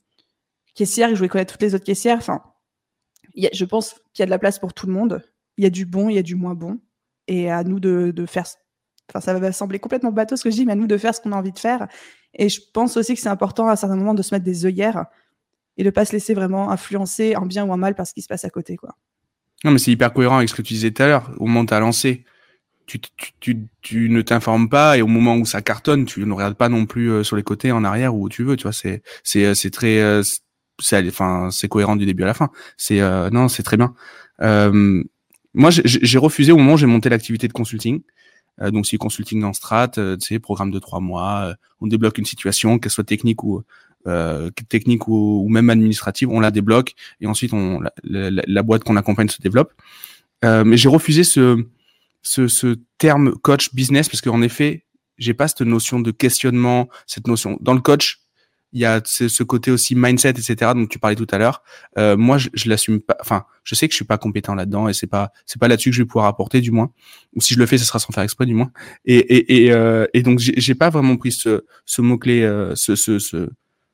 caissière 0.75 1.09
et 1.09 1.13
que 1.13 1.17
je 1.17 1.21
voulais 1.21 1.29
connaître 1.29 1.53
toutes 1.53 1.63
les 1.63 1.75
autres 1.75 1.85
caissières. 1.85 2.19
Enfin, 2.19 2.43
je 3.35 3.65
pense 3.65 3.95
qu'il 4.13 4.21
y 4.21 4.25
a 4.25 4.27
de 4.27 4.31
la 4.31 4.39
place 4.39 4.59
pour 4.59 4.75
tout 4.75 4.87
le 4.87 4.93
monde. 4.93 5.23
Il 5.57 5.65
y 5.65 5.67
a 5.67 5.71
du 5.71 5.87
bon, 5.87 6.09
il 6.09 6.17
y 6.17 6.19
a 6.19 6.23
du 6.23 6.35
moins 6.35 6.55
bon 6.55 6.79
et 7.27 7.51
à 7.51 7.65
nous 7.65 7.81
de, 7.81 8.13
de 8.15 8.27
faire. 8.27 8.45
Enfin, 9.11 9.21
ça 9.21 9.39
va 9.39 9.53
sembler 9.53 9.79
complètement 9.79 10.13
bateau 10.13 10.37
ce 10.37 10.45
que 10.45 10.51
je 10.51 10.57
dis, 10.57 10.67
mais 10.67 10.73
à 10.73 10.77
nous 10.77 10.87
de 10.87 10.99
faire 10.99 11.15
ce 11.15 11.21
qu'on 11.21 11.33
a 11.33 11.37
envie 11.37 11.53
de 11.53 11.59
faire 11.59 11.89
et 12.35 12.49
je 12.49 12.61
pense 12.73 12.97
aussi 12.97 13.15
que 13.15 13.21
c'est 13.21 13.29
important 13.29 13.69
à 13.69 13.73
un 13.73 13.77
certain 13.77 13.97
moment 13.97 14.15
de 14.15 14.23
se 14.23 14.35
mettre 14.35 14.45
des 14.45 14.67
œillères 14.67 15.07
et 15.77 15.85
de 15.85 15.91
pas 15.91 16.05
se 16.05 16.13
laisser 16.13 16.35
vraiment 16.35 16.71
influencer 16.71 17.37
en 17.37 17.47
bien 17.47 17.65
ou 17.65 17.73
en 17.73 17.77
mal 17.77 17.95
par 17.95 18.07
ce 18.07 18.15
qui 18.15 18.23
se 18.23 18.29
passe 18.29 18.45
à 18.45 18.51
côté, 18.51 18.77
quoi. 18.77 18.97
Non, 19.65 19.71
mais 19.71 19.79
c'est 19.79 19.91
hyper 19.91 20.13
cohérent 20.13 20.37
avec 20.37 20.49
ce 20.49 20.55
que 20.55 20.63
tu 20.63 20.75
disais 20.75 20.91
tout 20.91 21.03
à 21.03 21.07
l'heure. 21.07 21.31
Au 21.39 21.47
moment 21.47 21.65
as 21.65 21.81
lancé, 21.81 22.25
tu, 22.87 23.01
tu, 23.01 23.33
tu, 23.41 23.59
tu 23.81 24.09
ne 24.11 24.21
t'informes 24.21 24.69
pas 24.69 24.99
et 24.99 25.03
au 25.03 25.07
moment 25.07 25.37
où 25.37 25.47
ça 25.47 25.63
cartonne, 25.63 26.05
tu 26.05 26.25
ne 26.25 26.33
regardes 26.33 26.57
pas 26.57 26.69
non 26.69 26.85
plus 26.85 27.11
euh, 27.11 27.25
sur 27.25 27.37
les 27.37 27.43
côtés, 27.43 27.73
en 27.73 27.83
arrière 27.83 28.15
ou 28.15 28.25
où 28.25 28.29
tu 28.29 28.45
veux. 28.45 28.57
Tu 28.57 28.65
vois, 28.65 28.73
c'est 28.73 29.03
c'est 29.23 29.47
euh, 29.47 29.55
c'est 29.55 29.71
très 29.71 30.01
euh, 30.01 30.23
c'est 30.81 31.07
enfin 31.09 31.49
c'est 31.51 31.69
cohérent 31.69 31.97
du 31.97 32.05
début 32.05 32.25
à 32.25 32.27
la 32.27 32.35
fin. 32.35 32.51
C'est 32.77 33.01
non, 33.31 33.49
c'est 33.49 33.63
très 33.63 33.79
bien. 33.79 33.95
moi, 35.55 35.71
j'ai 35.71 36.19
refusé 36.19 36.53
au 36.53 36.59
moment 36.59 36.75
où 36.75 36.77
j'ai 36.77 36.87
monté 36.87 37.09
l'activité 37.09 37.49
de 37.49 37.53
consulting. 37.53 38.03
Euh, 38.61 38.71
donc 38.71 38.87
c'est 38.87 38.97
consulting 38.97 39.43
en 39.45 39.53
strat, 39.53 39.91
euh, 39.99 40.17
tu 40.17 40.27
sais, 40.29 40.39
programme 40.39 40.71
de 40.71 40.79
trois 40.79 41.01
mois, 41.01 41.45
euh, 41.45 41.55
on 41.81 41.87
débloque 41.87 42.19
une 42.19 42.25
situation, 42.25 42.79
qu'elle 42.79 42.93
soit 42.93 43.05
technique 43.05 43.43
ou 43.45 43.63
technique 44.69 45.09
ou, 45.09 45.47
même 45.49 45.71
administrative, 45.71 46.29
on 46.29 46.39
la 46.39 46.51
débloque 46.51 46.93
et 47.23 47.27
ensuite 47.27 47.55
on 47.55 47.81
la, 48.03 48.63
boîte 48.63 48.85
qu'on 48.85 48.97
accompagne 48.97 49.29
se 49.29 49.41
développe. 49.41 49.73
mais 50.43 50.77
j'ai 50.77 50.91
refusé 50.91 51.25
ce, 51.25 51.65
ce, 52.21 52.47
ce 52.47 52.77
terme 52.99 53.35
coach 53.37 53.75
business 53.75 54.11
parce 54.11 54.21
qu'en 54.21 54.43
effet, 54.43 54.85
j'ai 55.17 55.33
pas 55.33 55.49
cette 55.49 55.63
notion 55.63 56.01
de 56.01 56.11
questionnement, 56.11 56.91
cette 57.07 57.27
notion. 57.27 57.57
Dans 57.63 57.73
le 57.73 57.81
coach, 57.81 58.21
il 58.75 58.81
y 58.81 58.85
a 58.85 59.01
ce 59.05 59.43
côté 59.43 59.71
aussi 59.71 59.95
mindset, 59.95 60.31
etc. 60.31 60.73
dont 60.75 60.87
tu 60.87 60.99
parlais 60.99 61.17
tout 61.17 61.27
à 61.31 61.39
l'heure. 61.39 61.63
Euh, 61.97 62.17
moi, 62.17 62.37
je, 62.37 62.51
je 62.53 62.69
l'assume 62.69 63.01
pas. 63.01 63.17
Enfin, 63.21 63.45
je 63.63 63.75
sais 63.75 63.89
que 63.89 63.93
je 63.93 63.97
suis 63.97 64.05
pas 64.05 64.19
compétent 64.19 64.55
là-dedans 64.55 64.89
et 64.89 64.93
c'est 64.93 65.07
pas 65.07 65.33
c'est 65.47 65.59
pas 65.59 65.69
là-dessus 65.69 65.91
que 65.91 65.97
je 65.97 66.03
vais 66.03 66.07
pouvoir 66.07 66.27
apporter 66.27 66.61
du 66.61 66.71
moins. 66.71 66.91
Ou 67.35 67.41
si 67.41 67.55
je 67.55 67.59
le 67.59 67.67
fais, 67.67 67.79
ce 67.79 67.87
sera 67.87 67.99
sans 67.99 68.13
faire 68.13 68.25
exprès 68.25 68.45
du 68.45 68.55
moins. 68.55 68.71
Et 69.07 69.17
et 69.17 69.65
et, 69.65 69.73
euh, 69.73 70.07
et 70.13 70.23
donc 70.23 70.41
j'ai 70.41 70.75
pas 70.75 70.91
vraiment 70.91 71.17
pris 71.17 71.33
ce 71.33 71.65
ce 71.87 72.03
mot 72.03 72.19
clé, 72.19 72.43
euh, 72.43 72.75
ce 72.75 72.97
ce 72.97 73.19
ce, 73.19 73.49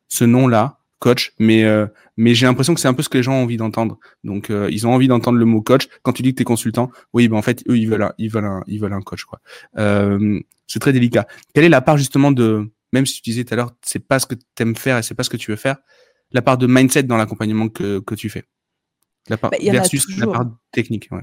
ce 0.09 0.25
nom 0.25 0.49
là 0.49 0.81
coach, 1.01 1.33
mais 1.40 1.64
euh, 1.64 1.87
mais 2.16 2.35
j'ai 2.35 2.47
l'impression 2.47 2.75
que 2.75 2.81
c'est 2.81 2.87
un 2.87 2.95
peu 2.95 3.03
ce 3.03 3.09
que 3.09 3.16
les 3.16 3.25
gens 3.25 3.33
ont 3.33 3.43
envie 3.43 3.57
d'entendre. 3.57 3.99
Donc 4.23 4.51
euh, 4.51 4.69
ils 4.71 4.87
ont 4.87 4.93
envie 4.93 5.09
d'entendre 5.09 5.38
le 5.38 5.45
mot 5.45 5.62
coach. 5.62 5.88
Quand 6.03 6.12
tu 6.12 6.23
dis 6.23 6.31
que 6.33 6.37
tu 6.37 6.43
es 6.43 6.45
consultant, 6.45 6.90
oui, 7.12 7.27
ben 7.27 7.37
en 7.37 7.43
fait 7.43 7.64
eux 7.69 7.77
ils 7.77 7.88
veulent 7.88 8.05
un, 8.05 8.12
ils 8.19 8.31
veulent 8.31 8.45
un, 8.45 8.62
ils 8.69 8.79
veulent 8.79 8.93
un 8.93 9.01
coach 9.01 9.25
quoi. 9.25 9.40
Euh, 9.79 10.38
c'est 10.69 10.79
très 10.79 10.93
délicat. 10.93 11.27
Quelle 11.55 11.64
est 11.64 11.71
la 11.71 11.81
part 11.81 11.97
justement 11.97 12.31
de 12.31 12.71
même 12.92 13.07
si 13.07 13.20
tu 13.22 13.31
disais 13.31 13.44
tout 13.44 13.55
à 13.55 13.57
l'heure, 13.57 13.72
c'est 13.83 14.07
pas 14.07 14.18
ce 14.18 14.26
que 14.26 14.35
tu 14.35 14.62
aimes 14.62 14.76
faire 14.76 14.98
et 14.98 15.03
c'est 15.03 15.14
pas 15.14 15.22
ce 15.22 15.31
que 15.31 15.37
tu 15.37 15.50
veux 15.50 15.57
faire, 15.57 15.76
la 16.33 16.42
part 16.42 16.59
de 16.59 16.66
mindset 16.66 17.05
dans 17.05 17.16
l'accompagnement 17.16 17.68
que, 17.68 18.00
que 18.00 18.14
tu 18.14 18.29
fais. 18.29 18.44
La 19.29 19.37
part 19.37 19.50
bah, 19.50 19.59
versus 19.61 20.07
la 20.18 20.26
part 20.26 20.46
technique. 20.72 21.09
Ouais. 21.11 21.22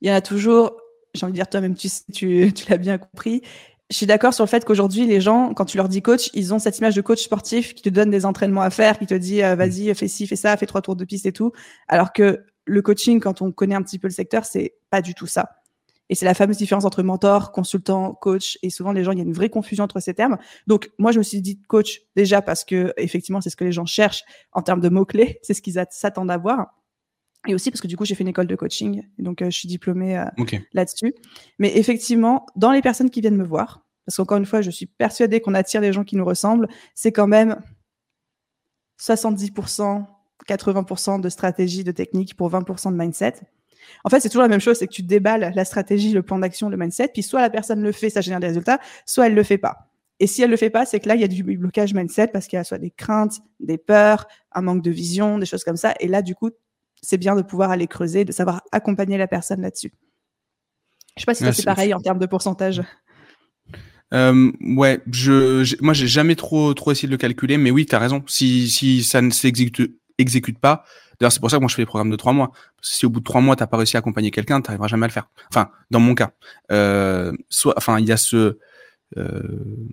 Il 0.00 0.08
y 0.08 0.10
en 0.10 0.14
a 0.14 0.20
toujours, 0.20 0.76
j'ai 1.14 1.24
envie 1.24 1.32
de 1.32 1.36
dire 1.36 1.48
toi-même, 1.48 1.74
tu, 1.74 1.88
tu, 2.12 2.52
tu 2.52 2.70
l'as 2.70 2.76
bien 2.76 2.98
compris. 2.98 3.42
Je 3.90 3.96
suis 3.96 4.06
d'accord 4.06 4.32
sur 4.32 4.44
le 4.44 4.48
fait 4.48 4.64
qu'aujourd'hui, 4.64 5.06
les 5.06 5.20
gens, 5.20 5.52
quand 5.54 5.66
tu 5.66 5.76
leur 5.76 5.88
dis 5.88 6.00
coach, 6.00 6.30
ils 6.34 6.54
ont 6.54 6.58
cette 6.58 6.78
image 6.78 6.94
de 6.94 7.02
coach 7.02 7.22
sportif 7.22 7.74
qui 7.74 7.82
te 7.82 7.88
donne 7.88 8.10
des 8.10 8.24
entraînements 8.24 8.62
à 8.62 8.70
faire, 8.70 8.98
qui 8.98 9.06
te 9.06 9.14
dit 9.14 9.42
euh, 9.42 9.54
vas-y, 9.54 9.94
fais 9.94 10.08
ci, 10.08 10.26
fais 10.26 10.36
ça, 10.36 10.56
fais 10.56 10.66
trois 10.66 10.80
tours 10.80 10.96
de 10.96 11.04
piste 11.04 11.26
et 11.26 11.32
tout. 11.32 11.52
Alors 11.88 12.12
que 12.12 12.44
le 12.64 12.82
coaching, 12.82 13.20
quand 13.20 13.42
on 13.42 13.52
connaît 13.52 13.74
un 13.74 13.82
petit 13.82 13.98
peu 13.98 14.08
le 14.08 14.12
secteur, 14.12 14.44
c'est 14.44 14.74
pas 14.90 15.02
du 15.02 15.14
tout 15.14 15.26
ça. 15.26 15.50
Et 16.08 16.14
c'est 16.14 16.26
la 16.26 16.34
fameuse 16.34 16.58
différence 16.58 16.84
entre 16.84 17.02
mentor, 17.02 17.52
consultant, 17.52 18.14
coach. 18.14 18.58
Et 18.62 18.70
souvent, 18.70 18.92
les 18.92 19.04
gens, 19.04 19.12
il 19.12 19.18
y 19.18 19.20
a 19.20 19.24
une 19.24 19.32
vraie 19.32 19.48
confusion 19.48 19.84
entre 19.84 20.00
ces 20.00 20.14
termes. 20.14 20.36
Donc, 20.66 20.90
moi, 20.98 21.12
je 21.12 21.18
me 21.18 21.22
suis 21.22 21.40
dit 21.40 21.60
coach 21.62 22.02
déjà 22.16 22.42
parce 22.42 22.64
que, 22.64 22.92
effectivement, 22.96 23.40
c'est 23.40 23.50
ce 23.50 23.56
que 23.56 23.64
les 23.64 23.72
gens 23.72 23.86
cherchent 23.86 24.24
en 24.52 24.62
termes 24.62 24.80
de 24.80 24.88
mots-clés. 24.88 25.38
C'est 25.42 25.54
ce 25.54 25.62
qu'ils 25.62 25.82
s'attendent 25.90 26.30
à 26.30 26.36
voir. 26.36 26.74
Et 27.48 27.54
aussi 27.54 27.70
parce 27.70 27.80
que 27.80 27.88
du 27.88 27.96
coup, 27.96 28.04
j'ai 28.04 28.14
fait 28.14 28.22
une 28.22 28.28
école 28.28 28.46
de 28.46 28.54
coaching. 28.54 29.02
Donc, 29.18 29.42
euh, 29.42 29.46
je 29.46 29.58
suis 29.58 29.68
diplômée 29.68 30.16
euh, 30.16 30.26
là-dessus. 30.72 31.14
Mais 31.58 31.76
effectivement, 31.76 32.46
dans 32.54 32.70
les 32.70 32.82
personnes 32.82 33.10
qui 33.10 33.20
viennent 33.20 33.36
me 33.36 33.44
voir, 33.44 33.84
parce 34.06 34.16
qu'encore 34.16 34.38
une 34.38 34.46
fois, 34.46 34.60
je 34.62 34.70
suis 34.70 34.86
persuadée 34.86 35.40
qu'on 35.40 35.54
attire 35.54 35.80
les 35.80 35.92
gens 35.92 36.04
qui 36.04 36.16
nous 36.16 36.24
ressemblent, 36.24 36.68
c'est 36.94 37.12
quand 37.12 37.26
même 37.26 37.60
70%, 39.00 40.04
80% 40.48 41.20
de 41.20 41.28
stratégie, 41.28 41.84
de 41.84 41.92
technique 41.92 42.36
pour 42.36 42.50
20% 42.50 42.92
de 42.92 42.96
mindset. 42.96 43.34
En 44.04 44.10
fait, 44.10 44.20
c'est 44.20 44.28
toujours 44.28 44.42
la 44.42 44.48
même 44.48 44.60
chose, 44.60 44.78
c'est 44.78 44.86
que 44.86 44.92
tu 44.92 45.02
déballes 45.02 45.52
la 45.54 45.64
stratégie, 45.64 46.12
le 46.12 46.22
plan 46.22 46.38
d'action, 46.38 46.68
le 46.68 46.76
mindset, 46.76 47.08
puis 47.08 47.22
soit 47.22 47.40
la 47.40 47.50
personne 47.50 47.82
le 47.82 47.92
fait, 47.92 48.10
ça 48.10 48.20
génère 48.20 48.40
des 48.40 48.48
résultats, 48.48 48.78
soit 49.06 49.26
elle 49.26 49.34
le 49.34 49.42
fait 49.42 49.58
pas. 49.58 49.88
Et 50.20 50.26
si 50.26 50.42
elle 50.42 50.50
le 50.50 50.56
fait 50.56 50.70
pas, 50.70 50.86
c'est 50.86 51.00
que 51.00 51.08
là, 51.08 51.16
il 51.16 51.20
y 51.20 51.24
a 51.24 51.28
du 51.28 51.42
blocage 51.42 51.94
mindset 51.94 52.28
parce 52.28 52.46
qu'il 52.46 52.56
y 52.56 52.60
a 52.60 52.64
soit 52.64 52.78
des 52.78 52.90
craintes, 52.90 53.40
des 53.58 53.78
peurs, 53.78 54.28
un 54.52 54.62
manque 54.62 54.82
de 54.82 54.90
vision, 54.90 55.38
des 55.38 55.46
choses 55.46 55.64
comme 55.64 55.76
ça. 55.76 55.94
Et 55.98 56.06
là, 56.06 56.22
du 56.22 56.34
coup, 56.34 56.50
c'est 57.02 57.18
bien 57.18 57.34
de 57.34 57.42
pouvoir 57.42 57.70
aller 57.70 57.88
creuser, 57.88 58.24
de 58.24 58.30
savoir 58.30 58.62
accompagner 58.70 59.18
la 59.18 59.26
personne 59.26 59.60
là-dessus. 59.62 59.92
Je 61.16 61.22
sais 61.22 61.26
pas 61.26 61.34
si 61.34 61.44
c'est 61.52 61.64
pareil 61.64 61.92
en 61.92 62.00
termes 62.00 62.20
de 62.20 62.26
pourcentage. 62.26 62.82
Euh, 64.14 64.52
ouais, 64.60 65.00
je, 65.10 65.74
moi 65.82 65.94
j'ai 65.94 66.06
jamais 66.06 66.36
trop 66.36 66.74
trop 66.74 66.92
essayé 66.92 67.08
de 67.08 67.12
le 67.12 67.18
calculer, 67.18 67.56
mais 67.56 67.70
oui, 67.70 67.86
tu 67.86 67.94
as 67.94 67.98
raison. 67.98 68.22
Si 68.26 68.68
si 68.68 69.02
ça 69.02 69.22
ne 69.22 69.30
s'exécute 69.30 69.98
exécute 70.18 70.58
pas, 70.58 70.84
D'ailleurs, 71.22 71.30
c'est 71.30 71.38
pour 71.38 71.52
ça 71.52 71.58
que 71.58 71.62
moi 71.62 71.68
je 71.68 71.76
fais 71.76 71.82
des 71.82 71.86
programmes 71.86 72.10
de 72.10 72.16
trois 72.16 72.32
mois. 72.32 72.50
si 72.80 73.06
au 73.06 73.10
bout 73.10 73.20
de 73.20 73.24
trois 73.24 73.40
mois 73.40 73.54
t'as 73.54 73.68
pas 73.68 73.76
réussi 73.76 73.96
à 73.96 74.00
accompagner 74.00 74.32
quelqu'un, 74.32 74.60
tu 74.60 74.68
n'arriveras 74.68 74.88
jamais 74.88 75.04
à 75.04 75.06
le 75.06 75.12
faire. 75.12 75.28
Enfin, 75.50 75.68
dans 75.92 76.00
mon 76.00 76.16
cas, 76.16 76.32
euh, 76.72 77.32
soit, 77.48 77.74
enfin, 77.76 78.00
il 78.00 78.06
y 78.06 78.10
a 78.10 78.16
ce, 78.16 78.58
euh, 79.16 79.40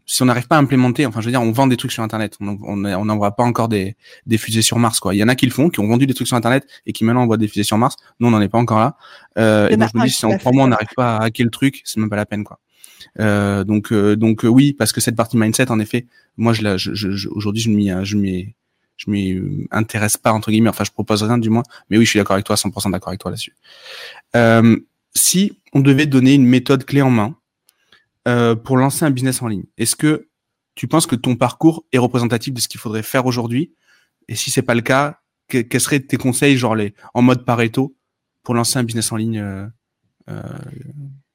si 0.07 0.23
on 0.23 0.25
n'arrive 0.25 0.47
pas 0.47 0.55
à 0.55 0.59
implémenter, 0.59 1.05
enfin, 1.05 1.21
je 1.21 1.25
veux 1.25 1.31
dire, 1.31 1.43
on 1.43 1.51
vend 1.51 1.67
des 1.67 1.77
trucs 1.77 1.91
sur 1.91 2.01
Internet, 2.01 2.35
on 2.41 2.57
on 2.63 3.05
n'envoie 3.05 3.35
pas 3.35 3.43
encore 3.43 3.67
des, 3.67 3.95
des 4.25 4.39
fusées 4.39 4.63
sur 4.63 4.79
Mars, 4.79 4.99
quoi. 4.99 5.13
Il 5.13 5.19
y 5.19 5.23
en 5.23 5.27
a 5.27 5.35
qui 5.35 5.45
le 5.45 5.51
font, 5.51 5.69
qui 5.69 5.79
ont 5.79 5.87
vendu 5.87 6.07
des 6.07 6.15
trucs 6.15 6.27
sur 6.27 6.35
Internet 6.35 6.65
et 6.87 6.93
qui 6.93 7.03
maintenant 7.03 7.21
envoient 7.21 7.37
des 7.37 7.47
fusées 7.47 7.63
sur 7.63 7.77
Mars. 7.77 7.95
Nous, 8.19 8.27
on 8.27 8.31
n'en 8.31 8.41
est 8.41 8.49
pas 8.49 8.57
encore 8.57 8.79
là. 8.79 8.97
Euh, 9.37 9.69
et 9.69 9.77
donc 9.77 9.89
je 9.93 9.99
me 9.99 10.05
dis, 10.05 10.09
si 10.09 10.25
en 10.25 10.35
trois 10.35 10.51
mois 10.51 10.63
on 10.63 10.69
n'arrive 10.69 10.93
pas 10.95 11.17
à 11.17 11.25
hacker 11.25 11.43
le 11.45 11.51
truc, 11.51 11.81
c'est 11.85 11.99
même 11.99 12.09
pas 12.09 12.15
la 12.15 12.25
peine, 12.25 12.43
quoi. 12.43 12.59
Euh, 13.19 13.63
donc, 13.63 13.91
euh, 13.91 14.15
donc 14.15 14.41
oui, 14.43 14.73
parce 14.73 14.91
que 14.91 14.99
cette 14.99 15.15
partie 15.15 15.37
mindset, 15.37 15.69
en 15.69 15.79
effet, 15.79 16.07
moi, 16.37 16.53
je, 16.53 16.77
je, 16.77 16.93
je 16.93 17.29
aujourd'hui, 17.29 17.61
je 17.61 17.69
m'y, 17.69 17.91
je 18.03 18.17
m'y 18.17 18.55
je 18.99 19.09
m'y 19.09 19.39
intéresse 19.71 20.17
pas 20.17 20.33
entre 20.33 20.51
guillemets. 20.51 20.69
Enfin, 20.69 20.83
je 20.83 20.91
propose 20.91 21.23
rien 21.23 21.37
du 21.37 21.49
moins. 21.49 21.63
Mais 21.89 21.97
oui, 21.97 22.05
je 22.05 22.11
suis 22.11 22.19
d'accord 22.19 22.33
avec 22.33 22.45
toi, 22.45 22.55
100% 22.55 22.91
d'accord 22.91 23.09
avec 23.09 23.21
toi 23.21 23.31
là-dessus. 23.31 23.55
Euh, 24.35 24.77
si 25.15 25.57
on 25.73 25.79
devait 25.79 26.05
donner 26.05 26.33
une 26.33 26.45
méthode 26.45 26.83
clé 26.83 27.01
en 27.01 27.09
main 27.09 27.35
euh, 28.27 28.55
pour 28.55 28.77
lancer 28.77 29.05
un 29.05 29.11
business 29.11 29.41
en 29.41 29.47
ligne, 29.47 29.63
est-ce 29.77 29.95
que 29.95 30.27
tu 30.75 30.87
penses 30.87 31.07
que 31.07 31.15
ton 31.15 31.35
parcours 31.35 31.85
est 31.93 31.97
représentatif 31.97 32.53
de 32.53 32.59
ce 32.59 32.67
qu'il 32.67 32.79
faudrait 32.79 33.03
faire 33.03 33.25
aujourd'hui? 33.25 33.73
Et 34.27 34.35
si 34.35 34.51
c'est 34.51 34.61
pas 34.61 34.75
le 34.75 34.81
cas, 34.81 35.21
quels 35.47 35.81
seraient 35.81 36.01
tes 36.01 36.17
conseils, 36.17 36.57
genre 36.57 36.75
les 36.75 36.93
en 37.13 37.21
mode 37.21 37.45
Pareto, 37.45 37.95
pour 38.43 38.53
lancer 38.53 38.77
un 38.79 38.83
business 38.83 39.11
en 39.11 39.15
ligne 39.15 39.39
euh, 39.39 39.65
euh 40.29 40.43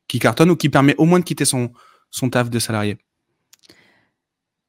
qui 0.06 0.18
cartonne 0.18 0.50
ou 0.50 0.56
qui 0.56 0.68
permet 0.68 0.94
au 0.98 1.06
moins 1.06 1.18
de 1.18 1.24
quitter 1.24 1.46
son 1.46 1.72
son 2.10 2.28
taf 2.28 2.50
de 2.50 2.58
salarié? 2.58 2.98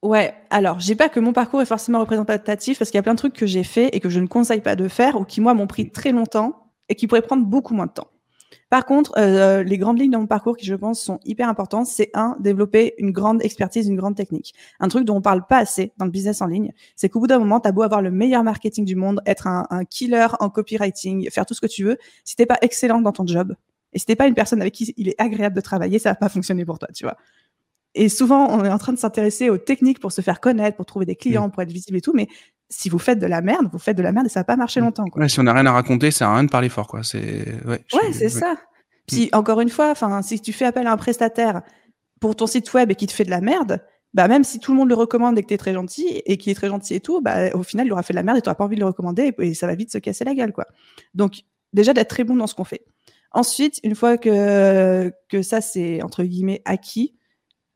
Ouais, 0.06 0.36
alors, 0.52 0.80
j'ai 0.80 0.94
pas 0.94 1.10
que 1.10 1.20
mon 1.20 1.34
parcours 1.34 1.64
est 1.64 1.66
forcément 1.66 2.00
représentatif 2.00 2.78
parce 2.78 2.92
qu'il 2.92 3.00
y 3.00 3.00
a 3.00 3.02
plein 3.02 3.16
de 3.16 3.18
trucs 3.18 3.34
que 3.34 3.48
j'ai 3.48 3.64
fait 3.64 3.90
et 3.92 4.00
que 4.00 4.08
je 4.08 4.20
ne 4.20 4.28
conseille 4.28 4.62
pas 4.62 4.76
de 4.76 4.88
faire 4.88 5.20
ou 5.20 5.26
qui, 5.26 5.42
moi, 5.42 5.56
m'ont 5.56 5.66
pris 5.66 5.90
très 5.90 6.12
longtemps 6.12 6.70
et 6.90 6.94
qui 6.94 7.08
pourraient 7.08 7.24
prendre 7.24 7.44
beaucoup 7.44 7.74
moins 7.74 7.88
de 7.88 7.92
temps. 7.92 8.10
Par 8.70 8.86
contre, 8.86 9.14
euh, 9.18 9.64
les 9.64 9.80
grandes 9.80 10.00
lignes 10.00 10.12
de 10.12 10.18
mon 10.18 10.28
parcours 10.28 10.58
qui, 10.58 10.68
je 10.68 10.76
pense, 10.76 11.02
sont 11.02 11.20
hyper 11.26 11.50
importantes, 11.50 11.88
c'est 11.88 12.12
un, 12.14 12.38
développer 12.40 12.94
une 13.00 13.10
grande 13.10 13.44
expertise, 13.44 13.88
une 13.88 13.96
grande 13.96 14.16
technique. 14.16 14.54
Un 14.80 14.90
truc 14.90 15.06
dont 15.06 15.16
on 15.16 15.22
parle 15.22 15.48
pas 15.48 15.58
assez 15.58 15.92
dans 15.98 16.06
le 16.06 16.12
business 16.12 16.40
en 16.44 16.46
ligne, 16.46 16.72
c'est 16.96 17.10
qu'au 17.10 17.20
bout 17.20 17.28
d'un 17.28 17.40
moment, 17.40 17.60
tu 17.60 17.68
as 17.68 17.72
beau 17.72 17.82
avoir 17.82 18.04
le 18.04 18.12
meilleur 18.12 18.44
marketing 18.44 18.86
du 18.86 18.96
monde, 18.96 19.22
être 19.26 19.48
un, 19.48 19.66
un, 19.72 19.86
killer 19.86 20.28
en 20.40 20.52
copywriting, 20.52 21.32
faire 21.32 21.48
tout 21.48 21.56
ce 21.56 21.62
que 21.62 21.68
tu 21.68 21.84
veux, 21.84 21.98
si 22.24 22.36
t'es 22.36 22.46
pas 22.46 22.60
excellent 22.62 23.02
dans 23.02 23.12
ton 23.12 23.26
job, 23.26 23.56
et 23.96 23.98
si 23.98 24.06
t'es 24.06 24.16
pas 24.16 24.28
une 24.28 24.36
personne 24.36 24.62
avec 24.62 24.74
qui 24.74 24.94
il 24.98 25.08
est 25.08 25.20
agréable 25.20 25.56
de 25.56 25.62
travailler, 25.62 25.98
ça 25.98 26.10
va 26.10 26.16
pas 26.16 26.30
fonctionner 26.30 26.66
pour 26.66 26.78
toi, 26.78 26.90
tu 26.94 27.06
vois. 27.06 27.18
Et 27.96 28.10
souvent, 28.10 28.50
on 28.50 28.64
est 28.64 28.70
en 28.70 28.78
train 28.78 28.94
de 28.94 29.00
s'intéresser 29.00 29.50
aux 29.50 29.58
techniques 29.58 30.00
pour 30.00 30.12
se 30.12 30.22
faire 30.22 30.40
connaître, 30.40 30.76
pour 30.78 30.86
trouver 30.86 31.06
des 31.06 31.16
clients, 31.16 31.50
pour 31.50 31.64
être 31.64 31.72
visible 31.72 31.98
et 31.98 32.02
tout, 32.02 32.14
mais 32.14 32.28
si 32.70 32.90
vous 32.90 33.00
faites 33.00 33.20
de 33.20 33.26
la 33.26 33.42
merde, 33.42 33.70
vous 33.72 33.80
faites 33.80 33.98
de 33.98 34.04
la 34.04 34.12
merde 34.12 34.26
et 34.26 34.30
ça 34.30 34.42
va 34.42 34.44
pas 34.44 34.56
marcher 34.56 34.82
longtemps. 34.82 35.06
Quoi. 35.06 35.22
Ouais, 35.22 35.30
si 35.30 35.40
on 35.40 35.44
n'a 35.44 35.54
rien 35.54 35.66
à 35.66 35.72
raconter, 35.72 36.12
ça 36.12 36.20
sert 36.20 36.30
à 36.30 36.36
rien 36.36 36.44
de 36.44 36.50
parler 36.50 36.70
fort, 36.70 36.88
quoi. 36.88 37.04
C'est 37.04 37.46
ouais, 37.66 37.80
ouais 37.94 38.14
c'est 38.14 38.30
ça. 38.30 38.56
Puis 39.08 39.30
encore 39.34 39.62
une 39.62 39.70
fois, 39.70 39.92
enfin, 39.92 40.22
si 40.22 40.40
tu 40.40 40.52
fais 40.52 40.66
appel 40.66 40.88
à 40.88 40.92
un 40.92 40.98
prestataire 40.98 41.62
pour 42.20 42.36
ton 42.36 42.48
site 42.48 42.74
web 42.74 42.92
et 42.92 42.96
qui 42.96 43.08
te 43.08 43.14
fait 43.14 43.24
de 43.24 43.30
la 43.30 43.42
merde, 43.42 43.82
bah 44.14 44.28
même 44.28 44.44
si 44.44 44.60
tout 44.60 44.72
le 44.72 44.78
monde 44.78 44.90
le 44.90 44.96
recommande 44.96 45.38
et 45.38 45.44
que 45.44 45.48
tu 45.48 45.54
es 45.54 45.58
très 45.58 45.74
gentil 45.74 46.22
et 46.26 46.38
qui 46.38 46.50
est 46.50 46.56
très 46.56 46.70
gentil 46.70 46.96
et 46.96 47.00
tout, 47.02 47.22
bah 47.22 47.54
au 47.54 47.64
final 47.64 47.86
il 47.86 47.92
aura 47.92 48.02
fait 48.02 48.14
de 48.14 48.18
la 48.18 48.24
merde 48.24 48.38
et 48.38 48.42
tu 48.42 48.48
n'auras 48.48 48.56
pas 48.56 48.64
envie 48.64 48.76
de 48.76 48.80
le 48.80 48.88
recommander 48.88 49.34
et, 49.38 49.54
ça 49.54 49.68
va 49.68 49.76
vite 49.76 49.92
se 49.92 49.98
casser 49.98 50.24
la 50.24 50.34
gueule 50.34 50.54
quoi. 50.54 50.66
Donc 51.14 51.42
déjà 51.74 51.94
d'être 51.94 52.10
très 52.10 52.24
bon 52.24 52.36
dans 52.36 52.48
ce 52.48 52.56
qu'on 52.56 52.64
fait. 52.64 52.86
Ensuite, 53.32 53.80
une 53.84 53.94
fois 53.94 54.18
que 54.18 55.12
que 55.30 55.42
ça 55.42 55.62
c'est 55.62 56.02
entre 56.02 56.24
guillemets 56.24 56.62
acquis, 56.66 57.16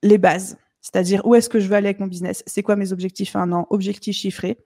les 0.03 0.17
bases, 0.17 0.57
c'est-à-dire 0.81 1.25
où 1.25 1.35
est-ce 1.35 1.49
que 1.49 1.59
je 1.59 1.67
veux 1.67 1.75
aller 1.75 1.87
avec 1.87 1.99
mon 1.99 2.07
business, 2.07 2.43
c'est 2.47 2.63
quoi 2.63 2.75
mes 2.75 2.93
objectifs 2.93 3.35
à 3.35 3.39
un 3.39 3.51
an, 3.51 3.67
objectifs 3.69 4.15
chiffrés 4.15 4.57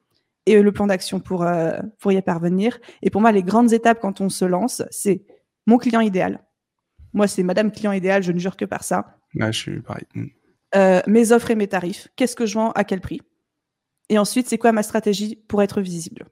et 0.45 0.61
le 0.61 0.71
plan 0.71 0.87
d'action 0.87 1.19
pour 1.19 1.43
euh, 1.43 1.79
pour 1.99 2.11
y 2.11 2.21
parvenir. 2.21 2.79
Et 3.01 3.09
pour 3.09 3.21
moi 3.21 3.31
les 3.31 3.43
grandes 3.43 3.73
étapes 3.73 3.99
quand 4.01 4.21
on 4.21 4.29
se 4.29 4.45
lance, 4.45 4.83
c'est 4.91 5.23
mon 5.65 5.77
client 5.77 6.01
idéal 6.01 6.43
moi, 7.13 7.27
c'est 7.27 7.43
Madame 7.43 7.71
client 7.71 7.91
idéal, 7.91 8.23
je 8.23 8.31
ne 8.31 8.39
jure 8.39 8.57
que 8.57 8.65
par 8.65 8.83
ça. 8.83 9.17
je 9.51 9.51
suis 9.51 9.81
pareil. 9.81 10.05
Mm. 10.15 10.25
Euh, 10.75 11.01
mes 11.07 11.31
offres 11.31 11.51
et 11.51 11.55
mes 11.55 11.67
tarifs. 11.67 12.07
Qu'est-ce 12.15 12.35
que 12.35 12.45
je 12.45 12.55
vends? 12.55 12.71
À 12.71 12.83
quel 12.83 12.99
prix? 12.99 13.21
Et 14.09 14.17
ensuite, 14.17 14.47
c'est 14.47 14.57
quoi 14.57 14.71
ma 14.71 14.83
stratégie 14.83 15.35
pour 15.35 15.61
être 15.61 15.81
visible? 15.81 16.25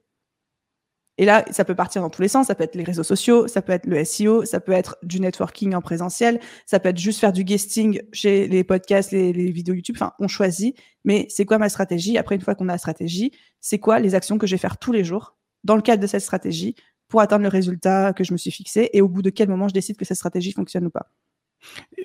Et 1.18 1.24
là, 1.24 1.44
ça 1.50 1.64
peut 1.64 1.74
partir 1.74 2.02
dans 2.02 2.10
tous 2.10 2.22
les 2.22 2.28
sens. 2.28 2.46
Ça 2.46 2.54
peut 2.54 2.64
être 2.64 2.74
les 2.74 2.84
réseaux 2.84 3.02
sociaux, 3.02 3.46
ça 3.46 3.62
peut 3.62 3.72
être 3.72 3.86
le 3.86 4.02
SEO, 4.04 4.44
ça 4.44 4.60
peut 4.60 4.72
être 4.72 4.96
du 5.02 5.20
networking 5.20 5.74
en 5.74 5.82
présentiel, 5.82 6.40
ça 6.66 6.80
peut 6.80 6.88
être 6.88 6.98
juste 6.98 7.20
faire 7.20 7.32
du 7.32 7.44
guesting 7.44 8.00
chez 8.12 8.48
les 8.48 8.64
podcasts, 8.64 9.12
les, 9.12 9.32
les 9.32 9.50
vidéos 9.50 9.74
YouTube. 9.74 9.96
Enfin, 9.96 10.12
on 10.18 10.28
choisit. 10.28 10.76
Mais 11.04 11.26
c'est 11.28 11.44
quoi 11.44 11.58
ma 11.58 11.68
stratégie 11.68 12.16
Après, 12.16 12.34
une 12.34 12.40
fois 12.40 12.54
qu'on 12.54 12.68
a 12.68 12.72
la 12.72 12.78
stratégie, 12.78 13.32
c'est 13.60 13.78
quoi 13.78 13.98
les 13.98 14.14
actions 14.14 14.38
que 14.38 14.46
je 14.46 14.54
vais 14.54 14.58
faire 14.58 14.78
tous 14.78 14.92
les 14.92 15.04
jours 15.04 15.36
dans 15.64 15.76
le 15.76 15.82
cadre 15.82 16.02
de 16.02 16.06
cette 16.06 16.22
stratégie 16.22 16.74
pour 17.08 17.20
atteindre 17.20 17.42
le 17.42 17.48
résultat 17.48 18.14
que 18.14 18.24
je 18.24 18.32
me 18.32 18.38
suis 18.38 18.50
fixé 18.50 18.88
et 18.94 19.02
au 19.02 19.08
bout 19.08 19.22
de 19.22 19.30
quel 19.30 19.48
moment 19.48 19.68
je 19.68 19.74
décide 19.74 19.96
que 19.96 20.04
cette 20.04 20.16
stratégie 20.16 20.52
fonctionne 20.52 20.86
ou 20.86 20.90
pas? 20.90 21.10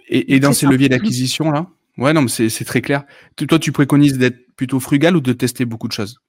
Et, 0.09 0.39
dans 0.39 0.53
ces 0.53 0.67
leviers 0.67 0.89
d'acquisition 0.89 1.49
là? 1.49 1.67
Ouais, 1.97 2.13
non, 2.13 2.21
mais 2.21 2.49
c'est 2.49 2.65
très 2.65 2.81
clair. 2.81 3.05
Toi, 3.35 3.57
tu 3.57 3.71
préconises 3.71 4.19
d'être 4.19 4.53
plutôt 4.55 4.79
frugal 4.79 5.15
ou 5.15 5.21
de 5.21 5.33
tester 5.33 5.65
beaucoup 5.65 5.87
de 5.87 5.93
choses? 5.93 6.19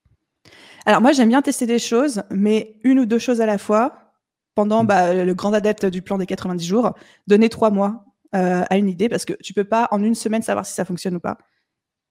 Alors 0.88 1.02
moi, 1.02 1.12
j'aime 1.12 1.28
bien 1.28 1.42
tester 1.42 1.66
des 1.66 1.78
choses, 1.78 2.22
mais 2.30 2.78
une 2.82 2.98
ou 3.00 3.04
deux 3.04 3.18
choses 3.18 3.42
à 3.42 3.46
la 3.46 3.58
fois. 3.58 4.14
Pendant 4.54 4.84
mm. 4.84 4.86
bah, 4.86 5.12
le 5.12 5.34
grand 5.34 5.52
adepte 5.52 5.84
du 5.84 6.00
plan 6.00 6.16
des 6.16 6.24
90 6.24 6.66
jours, 6.66 6.94
donner 7.26 7.50
trois 7.50 7.68
mois 7.68 8.06
euh, 8.34 8.64
à 8.70 8.78
une 8.78 8.88
idée 8.88 9.10
parce 9.10 9.26
que 9.26 9.34
tu 9.34 9.52
peux 9.52 9.64
pas 9.64 9.88
en 9.90 10.02
une 10.02 10.14
semaine 10.14 10.40
savoir 10.40 10.64
si 10.64 10.72
ça 10.72 10.86
fonctionne 10.86 11.16
ou 11.16 11.20
pas. 11.20 11.36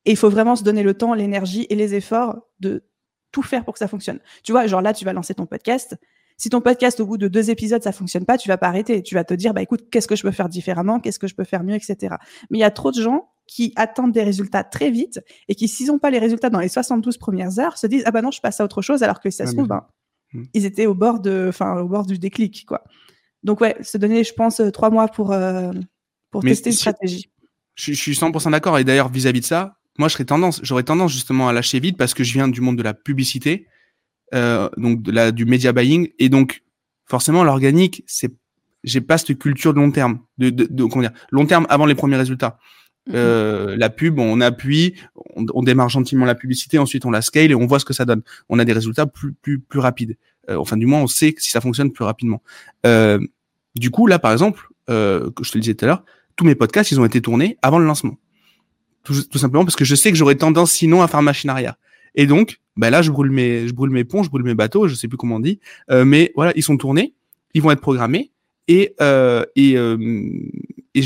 Et 0.06 0.12
il 0.12 0.16
faut 0.16 0.30
vraiment 0.30 0.56
se 0.56 0.64
donner 0.64 0.84
le 0.84 0.94
temps, 0.94 1.16
l'énergie 1.16 1.66
et 1.72 1.76
les 1.76 1.96
efforts 1.96 2.38
de 2.60 2.84
tout 3.32 3.42
faire 3.42 3.66
pour 3.66 3.74
que 3.74 3.80
ça 3.80 3.88
fonctionne. 3.88 4.20
Tu 4.44 4.52
vois, 4.52 4.68
genre 4.68 4.84
là, 4.84 4.94
tu 4.94 5.06
vas 5.06 5.14
lancer 5.14 5.34
ton 5.34 5.48
podcast. 5.48 5.98
Si 6.38 6.52
ton 6.52 6.62
podcast, 6.62 7.00
au 7.00 7.08
bout 7.08 7.18
de 7.18 7.28
deux 7.28 7.50
épisodes, 7.50 7.82
ça 7.82 7.92
fonctionne 7.92 8.26
pas, 8.26 8.38
tu 8.38 8.48
vas 8.48 8.60
pas 8.60 8.68
arrêter. 8.68 9.02
Tu 9.02 9.16
vas 9.16 9.24
te 9.24 9.34
dire, 9.34 9.56
bah 9.56 9.64
écoute, 9.64 9.90
qu'est-ce 9.90 10.08
que 10.08 10.16
je 10.16 10.22
peux 10.22 10.30
faire 10.30 10.50
différemment, 10.50 11.00
qu'est-ce 11.00 11.18
que 11.18 11.28
je 11.28 11.34
peux 11.34 11.46
faire 11.46 11.64
mieux, 11.64 11.74
etc. 11.74 12.18
Mais 12.52 12.60
il 12.60 12.62
y 12.62 12.64
a 12.64 12.70
trop 12.70 12.92
de 12.92 13.02
gens 13.02 13.32
qui 13.48 13.74
attendent 13.76 14.12
des 14.12 14.24
résultats 14.24 14.64
très 14.64 14.92
vite 14.92 15.22
et 15.48 15.56
qui, 15.56 15.68
s'ils 15.68 15.88
n'ont 15.88 16.00
pas 16.00 16.10
les 16.10 16.20
résultats 16.20 16.50
dans 16.50 16.60
les 16.60 16.70
72 16.70 17.18
premières 17.18 17.60
heures, 17.60 17.78
se 17.78 17.88
disent, 17.88 18.04
ah 18.06 18.12
bah 18.12 18.22
non, 18.22 18.32
je 18.32 18.42
passe 18.42 18.60
à 18.60 18.66
autre 18.66 18.82
chose, 18.82 19.04
alors 19.04 19.20
que 19.20 19.30
ça 19.30 19.46
se 19.46 19.54
trouve, 19.54 19.68
ben, 19.68 19.86
hmm. 20.34 20.44
ils 20.54 20.66
étaient 20.66 20.86
au 20.86 20.94
bord 20.94 21.20
de, 21.20 21.52
au 21.82 21.88
bord 21.88 22.06
du 22.06 22.20
déclic, 22.20 22.66
quoi. 22.66 22.84
Donc 23.44 23.62
ouais, 23.62 23.78
se 23.82 23.98
donner, 23.98 24.24
je 24.24 24.34
pense, 24.34 24.60
euh, 24.60 24.72
trois 24.72 24.90
mois 24.90 25.08
pour 25.08 25.32
euh, 25.32 25.72
pour 26.32 26.42
tester 26.42 26.72
une 26.72 26.76
stratégie. 26.76 27.30
Je, 27.76 27.94
je 27.94 27.98
suis 27.98 28.14
100% 28.14 28.52
d'accord. 28.52 28.78
Et 28.80 28.84
d'ailleurs, 28.84 29.10
vis-à-vis 29.10 29.42
de 29.42 29.46
ça, 29.46 29.78
moi, 29.98 30.08
je 30.08 30.14
serais 30.14 30.26
tendance, 30.26 30.60
j'aurais 30.64 30.84
tendance 30.84 31.14
justement 31.14 31.48
à 31.48 31.54
lâcher 31.54 31.80
vite 31.80 31.98
parce 31.98 32.14
que 32.14 32.24
je 32.24 32.34
viens 32.34 32.48
du 32.48 32.62
monde 32.62 32.78
de 32.78 32.84
la 32.84 32.94
publicité 32.94 33.68
euh, 34.34 34.70
donc 34.76 35.02
de 35.02 35.12
la, 35.12 35.32
du 35.32 35.46
media 35.46 35.72
buying 35.72 36.10
et 36.20 36.28
donc 36.28 36.64
forcément 37.06 37.46
l'organique 37.46 38.04
c'est 38.08 38.34
j'ai 38.84 39.00
pas 39.00 39.18
cette 39.18 39.40
culture 39.40 39.74
de 39.74 39.80
long 39.80 39.90
terme 39.90 40.20
de, 40.38 40.50
de, 40.50 40.68
de, 40.70 40.84
comment 40.84 41.02
dire 41.02 41.14
long 41.32 41.46
terme 41.46 41.66
avant 41.70 41.86
les 41.86 41.96
premiers 41.96 42.18
résultats. 42.18 42.60
Euh, 43.14 43.76
la 43.78 43.90
pub 43.90 44.20
on 44.20 44.42
appuie 44.42 44.96
on, 45.36 45.46
on, 45.54 45.64
démarre 45.64 45.90
gentiment 45.90 46.26
la 46.26 46.36
publicité 46.36 46.78
ensuite 46.78 47.06
on 47.06 47.12
la 47.12 47.22
scale 47.22 47.52
et 47.52 47.56
on 47.56 47.66
voit 47.66 47.80
ce 47.80 47.86
que 47.86 47.94
ça 47.94 48.06
donne. 48.06 48.22
On 48.50 48.60
a 48.60 48.66
des 48.66 48.74
résultats 48.74 49.06
plus 49.06 49.34
plus 49.34 49.60
plus 49.60 49.80
rapides. 49.80 50.18
Euh, 50.50 50.58
enfin 50.58 50.78
du 50.78 50.86
moins 50.86 51.02
on 51.02 51.08
sait 51.08 51.34
si 51.38 51.50
ça 51.50 51.62
fonctionne 51.62 51.92
plus 51.92 52.06
rapidement. 52.06 52.42
Euh, 52.86 53.20
du 53.76 53.92
coup 53.92 54.08
là 54.08 54.20
par 54.20 54.32
exemple 54.32 54.68
euh, 54.90 55.30
que 55.32 55.44
je 55.44 55.52
te 55.52 55.58
le 55.58 55.62
disais 55.62 55.76
tout 55.76 55.86
à 55.86 55.88
l'heure 55.90 56.04
tous 56.36 56.46
mes 56.46 56.56
podcasts 56.56 56.92
ils 56.92 57.00
ont 57.00 57.06
été 57.06 57.22
tournés 57.22 57.58
avant 57.62 57.80
le 57.80 57.86
lancement. 57.86 58.18
Tout, 59.04 59.24
tout 59.24 59.38
simplement 59.38 59.64
parce 59.64 59.76
que 59.76 59.86
je 59.86 59.96
sais 59.96 60.12
que 60.12 60.18
j'aurais 60.18 60.36
tendance 60.36 60.72
sinon 60.72 61.02
à 61.02 61.08
faire 61.08 61.22
machine 61.22 61.50
arrière. 61.50 61.76
Et 62.18 62.26
donc, 62.26 62.60
bah 62.76 62.90
là, 62.90 63.02
je 63.02 63.12
brûle 63.12 63.32
mes, 63.32 63.68
je 63.68 63.74
brûle 63.74 63.92
mes 63.92 64.04
ponts, 64.04 64.24
je 64.24 64.30
brûle 64.30 64.44
mes 64.44 64.56
bateaux, 64.56 64.88
je 64.88 64.96
sais 64.96 65.08
plus 65.08 65.18
comment 65.18 65.36
on 65.36 65.40
dit, 65.40 65.60
euh, 65.92 66.04
mais 66.04 66.34
voilà, 66.36 66.52
ils 66.56 66.64
sont 66.64 66.76
tournés, 66.76 67.14
ils 67.54 67.62
vont 67.62 67.72
être 67.72 67.80
programmés 67.80 68.32
et 68.68 68.96
euh, 69.02 69.46
et 69.56 69.78
euh, 69.78 69.98
et 70.98 71.02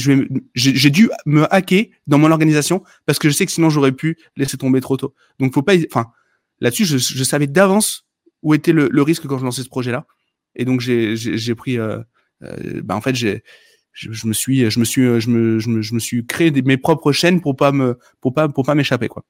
j'ai 0.56 0.90
dû 0.90 1.10
me 1.26 1.54
hacker 1.54 1.86
dans 2.08 2.18
mon 2.18 2.32
organisation 2.32 2.84
parce 3.06 3.20
que 3.20 3.30
je 3.30 3.34
sais 3.34 3.46
que 3.46 3.52
sinon 3.52 3.70
j'aurais 3.70 3.92
pu 3.92 4.18
laisser 4.38 4.58
tomber 4.58 4.80
trop 4.80 4.96
tôt. 4.96 5.14
Donc 5.40 5.54
faut 5.54 5.62
pas, 5.62 5.74
enfin 5.90 6.12
là-dessus, 6.60 6.86
je, 6.86 6.98
je 6.98 7.24
savais 7.24 7.48
d'avance 7.48 8.06
où 8.42 8.54
était 8.54 8.72
le, 8.72 8.88
le, 8.90 9.02
risque 9.02 9.28
quand 9.28 9.38
je 9.38 9.44
lançais 9.44 9.64
ce 9.64 9.70
projet-là, 9.70 10.06
et 10.56 10.66
donc 10.66 10.80
j'ai 10.80 11.56
pris, 11.56 11.78
euh, 11.78 12.00
euh, 12.44 12.82
bah 12.84 12.96
en 12.96 13.02
fait 13.02 13.16
j'ai 13.16 13.44
je, 13.92 14.12
je, 14.14 14.26
me 14.26 14.34
suis 14.34 14.72
je 14.72 14.80
me 14.80 14.86
suis 14.86 15.20
je 15.20 15.30
me 15.30 15.60
je 15.60 15.70
me, 15.70 15.82
je 15.82 15.94
me 15.94 16.00
suis 16.00 16.26
créé 16.26 16.50
des, 16.50 16.62
mes 16.62 16.78
propres 16.78 17.12
chaînes 17.12 17.42
pour 17.42 17.58
pas 17.58 17.74
me 17.74 18.00
pour 18.22 18.34
pas 18.34 18.48
pour 18.48 18.66
pas 18.66 18.76
m'échapper 18.76 19.10
quoi. 19.10 19.26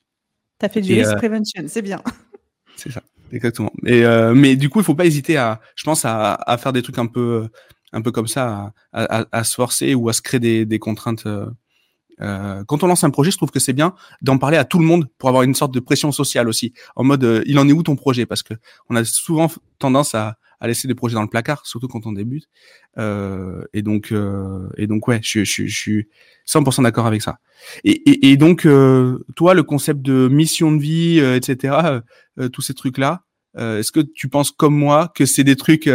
Tu 0.59 0.65
as 0.65 0.69
fait 0.69 0.81
du 0.81 0.93
risk 0.93 1.13
euh, 1.13 1.15
prevention, 1.15 1.63
c'est 1.67 1.81
bien. 1.81 2.01
C'est 2.77 2.91
ça, 2.91 3.01
exactement. 3.31 3.71
Et, 3.85 4.05
euh, 4.05 4.33
mais 4.33 4.55
du 4.55 4.69
coup, 4.69 4.79
il 4.79 4.83
faut 4.85 4.95
pas 4.95 5.05
hésiter 5.05 5.37
à, 5.37 5.59
je 5.75 5.83
pense, 5.83 6.03
à, 6.05 6.33
à 6.33 6.57
faire 6.57 6.73
des 6.73 6.81
trucs 6.81 6.97
un 6.97 7.05
peu, 7.05 7.47
un 7.93 8.01
peu 8.01 8.11
comme 8.11 8.27
ça, 8.27 8.73
à, 8.93 9.19
à, 9.19 9.25
à 9.31 9.43
se 9.43 9.55
forcer 9.55 9.95
ou 9.95 10.09
à 10.09 10.13
se 10.13 10.21
créer 10.21 10.39
des, 10.39 10.65
des 10.65 10.79
contraintes. 10.79 11.25
Euh, 11.25 11.47
euh, 12.21 12.63
quand 12.65 12.83
on 12.83 12.87
lance 12.87 13.03
un 13.03 13.09
projet, 13.09 13.31
je 13.31 13.37
trouve 13.37 13.51
que 13.51 13.59
c'est 13.59 13.73
bien 13.73 13.95
d'en 14.21 14.37
parler 14.37 14.57
à 14.57 14.65
tout 14.65 14.79
le 14.79 14.85
monde 14.85 15.07
pour 15.17 15.29
avoir 15.29 15.43
une 15.43 15.55
sorte 15.55 15.73
de 15.73 15.79
pression 15.79 16.11
sociale 16.11 16.47
aussi, 16.47 16.73
en 16.95 17.03
mode 17.03 17.23
euh, 17.23 17.43
il 17.45 17.57
en 17.57 17.67
est 17.67 17.71
où 17.73 17.83
ton 17.83 17.95
projet? 17.95 18.25
Parce 18.25 18.43
que 18.43 18.53
on 18.89 18.95
a 18.95 19.03
souvent 19.03 19.49
tendance 19.79 20.13
à, 20.13 20.37
à 20.61 20.67
laisser 20.67 20.87
des 20.87 20.93
projets 20.93 21.15
dans 21.15 21.23
le 21.23 21.27
placard, 21.27 21.65
surtout 21.65 21.87
quand 21.87 22.05
on 22.05 22.13
débute. 22.13 22.47
Euh, 22.97 23.63
et 23.73 23.81
donc, 23.81 24.11
euh, 24.11 24.69
et 24.77 24.85
donc 24.85 25.07
ouais, 25.07 25.19
je, 25.23 25.43
je, 25.43 25.65
je 25.65 25.75
suis 25.77 26.07
100% 26.47 26.83
d'accord 26.83 27.07
avec 27.07 27.23
ça. 27.23 27.39
Et, 27.83 27.91
et, 27.91 28.31
et 28.31 28.37
donc, 28.37 28.65
euh, 28.65 29.25
toi, 29.35 29.55
le 29.55 29.63
concept 29.63 30.01
de 30.01 30.27
mission 30.27 30.71
de 30.71 30.79
vie, 30.79 31.19
etc., 31.19 32.01
tous 32.53 32.61
ces 32.61 32.73
trucs-là, 32.75 33.23
est-ce 33.57 33.91
que 33.91 33.99
tu 33.99 34.29
penses 34.29 34.51
comme 34.51 34.75
moi 34.75 35.11
que 35.13 35.25
c'est 35.25 35.43
des 35.43 35.55
trucs, 35.55 35.89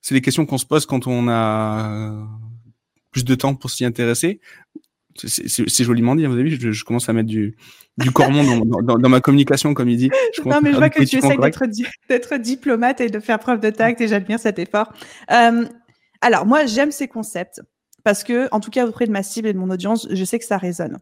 c'est 0.00 0.14
des 0.14 0.20
questions 0.20 0.46
qu'on 0.46 0.58
se 0.58 0.66
pose 0.66 0.86
quand 0.86 1.06
on 1.06 1.28
a 1.28 2.26
plus 3.10 3.24
de 3.24 3.34
temps 3.34 3.54
pour 3.54 3.70
s'y 3.70 3.84
intéresser 3.84 4.40
c'est 5.26 5.84
joliment 5.84 6.14
dit, 6.14 6.24
vous 6.26 6.34
avez 6.34 6.44
vu, 6.44 6.72
je, 6.72 6.84
commence 6.84 7.08
à 7.08 7.12
mettre 7.12 7.28
du, 7.28 7.56
du 7.96 8.10
cormon 8.10 8.64
dans, 8.64 8.98
dans, 8.98 9.08
ma 9.08 9.20
communication, 9.20 9.74
comme 9.74 9.88
il 9.88 9.96
dit. 9.96 10.10
Je 10.36 10.42
non, 10.42 10.60
mais 10.62 10.72
je 10.72 10.76
vois 10.76 10.90
que 10.90 11.02
tu 11.02 11.16
essaies 11.16 11.36
d'être 12.08 12.36
diplomate 12.36 13.00
et 13.00 13.08
de 13.08 13.20
faire 13.20 13.38
preuve 13.38 13.60
de 13.60 13.70
tact 13.70 14.00
et 14.00 14.08
j'admire 14.08 14.38
cet 14.38 14.58
effort. 14.58 14.92
Euh, 15.30 15.64
alors, 16.20 16.46
moi, 16.46 16.66
j'aime 16.66 16.90
ces 16.90 17.08
concepts 17.08 17.60
parce 18.04 18.24
que, 18.24 18.48
en 18.52 18.60
tout 18.60 18.70
cas, 18.70 18.86
auprès 18.86 19.06
de 19.06 19.12
ma 19.12 19.22
cible 19.22 19.48
et 19.48 19.52
de 19.52 19.58
mon 19.58 19.70
audience, 19.70 20.06
je 20.10 20.24
sais 20.24 20.38
que 20.38 20.44
ça 20.44 20.58
résonne. 20.58 20.98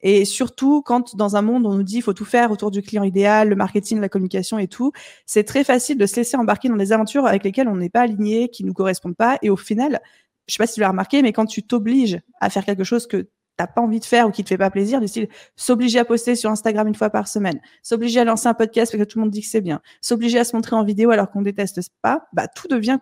Et 0.00 0.24
surtout, 0.24 0.82
quand 0.82 1.16
dans 1.16 1.36
un 1.36 1.42
monde, 1.42 1.66
on 1.66 1.74
nous 1.74 1.82
dit 1.82 1.96
il 1.96 2.02
faut 2.02 2.12
tout 2.12 2.24
faire 2.24 2.50
autour 2.50 2.70
du 2.70 2.82
client 2.82 3.02
idéal, 3.02 3.48
le 3.48 3.56
marketing, 3.56 4.00
la 4.00 4.08
communication 4.08 4.58
et 4.58 4.68
tout, 4.68 4.92
c'est 5.26 5.44
très 5.44 5.64
facile 5.64 5.98
de 5.98 6.06
se 6.06 6.16
laisser 6.16 6.36
embarquer 6.36 6.68
dans 6.68 6.76
des 6.76 6.92
aventures 6.92 7.26
avec 7.26 7.44
lesquelles 7.44 7.68
on 7.68 7.76
n'est 7.76 7.90
pas 7.90 8.02
aligné, 8.02 8.48
qui 8.48 8.64
nous 8.64 8.74
correspondent 8.74 9.16
pas. 9.16 9.38
Et 9.42 9.50
au 9.50 9.56
final, 9.56 10.00
je 10.46 10.54
sais 10.54 10.58
pas 10.58 10.66
si 10.66 10.74
tu 10.74 10.80
l'as 10.80 10.88
remarqué, 10.88 11.22
mais 11.22 11.32
quand 11.32 11.46
tu 11.46 11.62
t'obliges 11.62 12.20
à 12.40 12.50
faire 12.50 12.64
quelque 12.64 12.84
chose 12.84 13.06
que 13.06 13.28
t'as 13.58 13.66
pas 13.66 13.80
envie 13.80 14.00
de 14.00 14.04
faire 14.04 14.28
ou 14.28 14.30
qui 14.30 14.44
te 14.44 14.48
fait 14.48 14.56
pas 14.56 14.70
plaisir, 14.70 15.00
du 15.00 15.08
style 15.08 15.28
s'obliger 15.56 15.98
à 15.98 16.04
poster 16.04 16.36
sur 16.36 16.50
Instagram 16.50 16.86
une 16.86 16.94
fois 16.94 17.10
par 17.10 17.28
semaine, 17.28 17.60
s'obliger 17.82 18.20
à 18.20 18.24
lancer 18.24 18.46
un 18.46 18.54
podcast 18.54 18.92
parce 18.92 19.02
que 19.02 19.08
tout 19.08 19.18
le 19.18 19.24
monde 19.24 19.32
dit 19.32 19.42
que 19.42 19.48
c'est 19.48 19.60
bien, 19.60 19.82
s'obliger 20.00 20.38
à 20.38 20.44
se 20.44 20.54
montrer 20.54 20.76
en 20.76 20.84
vidéo 20.84 21.10
alors 21.10 21.28
qu'on 21.30 21.42
déteste 21.42 21.80
pas, 22.00 22.28
bah 22.32 22.46
tout 22.46 22.68
devient 22.68 22.98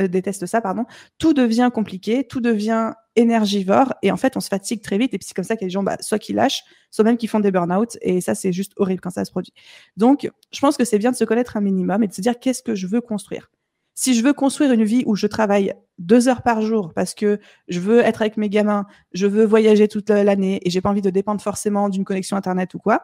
euh, 0.00 0.06
déteste 0.06 0.46
ça 0.46 0.60
pardon, 0.60 0.84
tout 1.18 1.34
devient 1.34 1.70
compliqué, 1.74 2.24
tout 2.24 2.40
devient 2.40 2.92
énergivore 3.16 3.94
et 4.02 4.12
en 4.12 4.16
fait 4.16 4.36
on 4.36 4.40
se 4.40 4.48
fatigue 4.48 4.82
très 4.82 4.98
vite 4.98 5.12
et 5.14 5.18
puis 5.18 5.26
c'est 5.26 5.34
comme 5.34 5.44
ça 5.44 5.56
qu'il 5.56 5.64
y 5.64 5.66
a 5.66 5.68
des 5.68 5.72
gens 5.72 5.82
bah, 5.82 5.96
soit 6.00 6.18
qui 6.18 6.32
lâchent, 6.32 6.62
soit 6.90 7.04
même 7.04 7.16
qui 7.16 7.26
font 7.26 7.40
des 7.40 7.50
burn-out 7.50 7.96
et 8.02 8.20
ça 8.20 8.34
c'est 8.34 8.52
juste 8.52 8.72
horrible 8.76 9.00
quand 9.00 9.10
ça 9.10 9.24
se 9.24 9.30
produit. 9.30 9.52
Donc 9.96 10.30
je 10.52 10.60
pense 10.60 10.76
que 10.76 10.84
c'est 10.84 10.98
bien 10.98 11.10
de 11.10 11.16
se 11.16 11.24
connaître 11.24 11.56
un 11.56 11.60
minimum 11.60 12.02
et 12.02 12.08
de 12.08 12.12
se 12.12 12.20
dire 12.20 12.38
qu'est-ce 12.38 12.62
que 12.62 12.74
je 12.74 12.86
veux 12.86 13.00
construire. 13.00 13.50
Si 13.94 14.14
je 14.14 14.22
veux 14.22 14.34
construire 14.34 14.72
une 14.72 14.84
vie 14.84 15.02
où 15.06 15.16
je 15.16 15.26
travaille 15.26 15.72
deux 15.98 16.28
heures 16.28 16.42
par 16.42 16.60
jour 16.60 16.92
parce 16.94 17.14
que 17.14 17.40
je 17.68 17.80
veux 17.80 18.00
être 18.00 18.20
avec 18.20 18.36
mes 18.36 18.50
gamins, 18.50 18.86
je 19.12 19.26
veux 19.26 19.46
voyager 19.46 19.88
toute 19.88 20.10
l'année 20.10 20.60
et 20.62 20.70
j'ai 20.70 20.82
pas 20.82 20.90
envie 20.90 21.00
de 21.00 21.10
dépendre 21.10 21.40
forcément 21.40 21.88
d'une 21.88 22.04
connexion 22.04 22.36
internet 22.36 22.74
ou 22.74 22.78
quoi, 22.78 23.02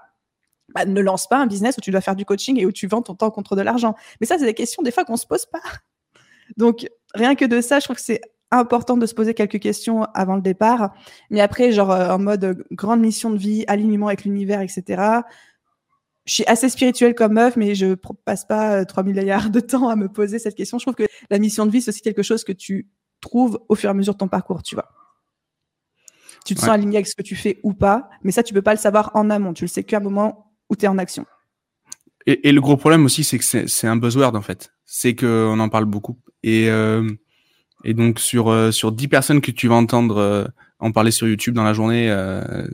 bah, 0.75 0.85
ne 0.85 1.01
lance 1.01 1.29
pas 1.29 1.39
un 1.39 1.47
business 1.47 1.77
où 1.79 1.81
tu 1.81 1.91
dois 1.91 2.01
faire 2.01 2.17
du 2.17 2.25
coaching 2.25 2.59
et 2.59 2.67
où 2.67 2.73
tu 2.73 2.87
vends 2.87 3.03
ton 3.03 3.15
temps 3.15 3.31
contre 3.31 3.57
de 3.57 3.63
l'argent. 3.63 3.95
Mais 4.21 4.27
ça, 4.27 4.39
c'est 4.39 4.45
des 4.45 4.55
questions 4.55 4.83
des 4.83 4.91
fois 4.91 5.05
qu'on 5.05 5.17
se 5.17 5.27
pose 5.27 5.47
pas. 5.47 5.63
Donc, 6.57 6.89
rien 7.15 7.35
que 7.35 7.45
de 7.45 7.61
ça, 7.61 7.79
je 7.79 7.85
trouve 7.85 7.97
que 7.97 8.03
c'est 8.03 8.21
important 8.53 8.97
de 8.97 9.07
se 9.07 9.15
poser 9.15 9.35
quelques 9.35 9.59
questions 9.59 10.05
avant 10.15 10.37
le 10.37 10.43
départ. 10.43 10.95
Mais 11.31 11.41
après, 11.41 11.73
genre 11.73 11.91
euh, 11.91 12.11
en 12.11 12.19
mode 12.19 12.65
grande 12.71 13.01
mission 13.01 13.31
de 13.31 13.39
vie, 13.39 13.65
alignement 13.67 14.09
avec 14.09 14.25
l'univers, 14.25 14.61
etc. 14.61 15.03
Je 16.25 16.35
suis 16.35 16.45
assez 16.47 16.69
spirituelle 16.69 17.15
comme 17.15 17.33
meuf, 17.33 17.57
mais 17.57 17.75
je 17.75 17.95
passe 18.25 18.45
pas 18.45 18.85
3000 18.85 19.19
euh, 19.19 19.21
milliards 19.21 19.51
de 19.51 19.61
temps 19.61 19.89
à 19.89 19.97
me 19.97 20.09
poser 20.09 20.39
cette 20.39 20.55
question. 20.55 20.79
Je 20.79 20.85
trouve 20.85 20.95
que 20.95 21.07
la 21.31 21.39
mission 21.39 21.67
de 21.67 21.71
vie, 21.71 21.83
c'est 21.83 21.91
aussi 21.91 22.03
quelque 22.03 22.23
chose 22.23 22.45
que 22.45 22.53
tu 22.53 22.89
trouves 23.21 23.59
au 23.69 23.75
fur 23.75 23.89
et 23.89 23.91
à 23.91 23.95
mesure 23.95 24.15
de 24.15 24.19
ton 24.19 24.29
parcours, 24.29 24.63
tu 24.63 24.75
vois. 24.75 24.89
Tu 26.45 26.55
te 26.55 26.61
sens 26.61 26.71
aligné 26.71 26.97
avec 26.97 27.07
ce 27.07 27.15
que 27.15 27.23
tu 27.23 27.37
fais 27.37 27.61
ou 27.63 27.73
pas, 27.73 28.09
mais 28.23 28.33
ça, 28.33 28.43
tu 28.43 28.53
peux 28.53 28.63
pas 28.63 28.73
le 28.73 28.79
savoir 28.79 29.13
en 29.15 29.31
amont. 29.31 29.53
Tu 29.55 29.65
le 29.65 29.69
sais 29.69 29.85
qu'à 29.85 29.99
un 29.99 30.01
moment 30.01 30.53
où 30.69 30.77
tu 30.77 30.85
es 30.85 30.89
en 30.89 30.99
action. 30.99 31.25
Et, 32.27 32.53
le 32.53 32.61
gros 32.61 32.77
problème 32.77 33.05
aussi, 33.05 33.25
c'est 33.25 33.39
que 33.39 33.67
c'est 33.67 33.87
un 33.87 33.97
buzzword, 33.97 34.37
en 34.37 34.43
fait. 34.43 34.73
C'est 34.85 35.15
qu'on 35.15 35.59
en 35.59 35.69
parle 35.69 35.87
beaucoup. 35.87 36.19
Et, 36.43 36.69
euh, 36.69 37.09
et 37.85 37.95
donc, 37.95 38.19
sur, 38.21 38.51
euh, 38.51 38.71
sur 38.71 38.93
10 38.93 39.09
personnes 39.09 39.41
que 39.41 39.51
tu 39.51 39.69
vas 39.69 39.75
entendre 39.75 40.19
euh, 40.19 40.45
en 40.79 40.93
parler 40.93 41.11
sur 41.11 41.29
YouTube 41.29 41.55
dans 41.55 41.65
la 41.65 41.73
journée, 41.73 42.11
euh, 42.11 42.67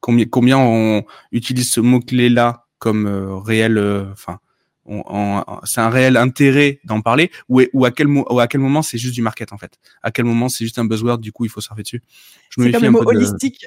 combien, 0.00 0.26
combien 0.26 0.58
on 0.58 1.04
utilise 1.32 1.70
ce 1.70 1.80
mot-clé-là 1.80 2.66
comme 2.78 3.06
réel, 3.46 3.78
enfin, 4.12 4.40
c'est 5.64 5.80
un 5.80 5.88
réel 5.88 6.18
intérêt 6.18 6.80
d'en 6.84 7.00
parler 7.00 7.30
ou, 7.48 7.62
ou 7.72 7.86
à 7.86 7.90
quel 7.90 8.08
ou 8.08 8.38
à 8.38 8.46
quel 8.46 8.60
moment 8.60 8.82
c'est 8.82 8.98
juste 8.98 9.14
du 9.14 9.22
market 9.22 9.54
en 9.54 9.58
fait? 9.58 9.78
À 10.02 10.10
quel 10.10 10.26
moment 10.26 10.50
c'est 10.50 10.64
juste 10.66 10.78
un 10.78 10.84
buzzword 10.84 11.18
du 11.18 11.32
coup 11.32 11.46
il 11.46 11.48
faut 11.48 11.62
surfer 11.62 11.82
dessus? 11.82 12.02
Je 12.50 12.60
me 12.60 12.66
méfie 12.66 12.86
un 12.86 12.92
peu 12.92 12.98
holistique. 13.06 13.64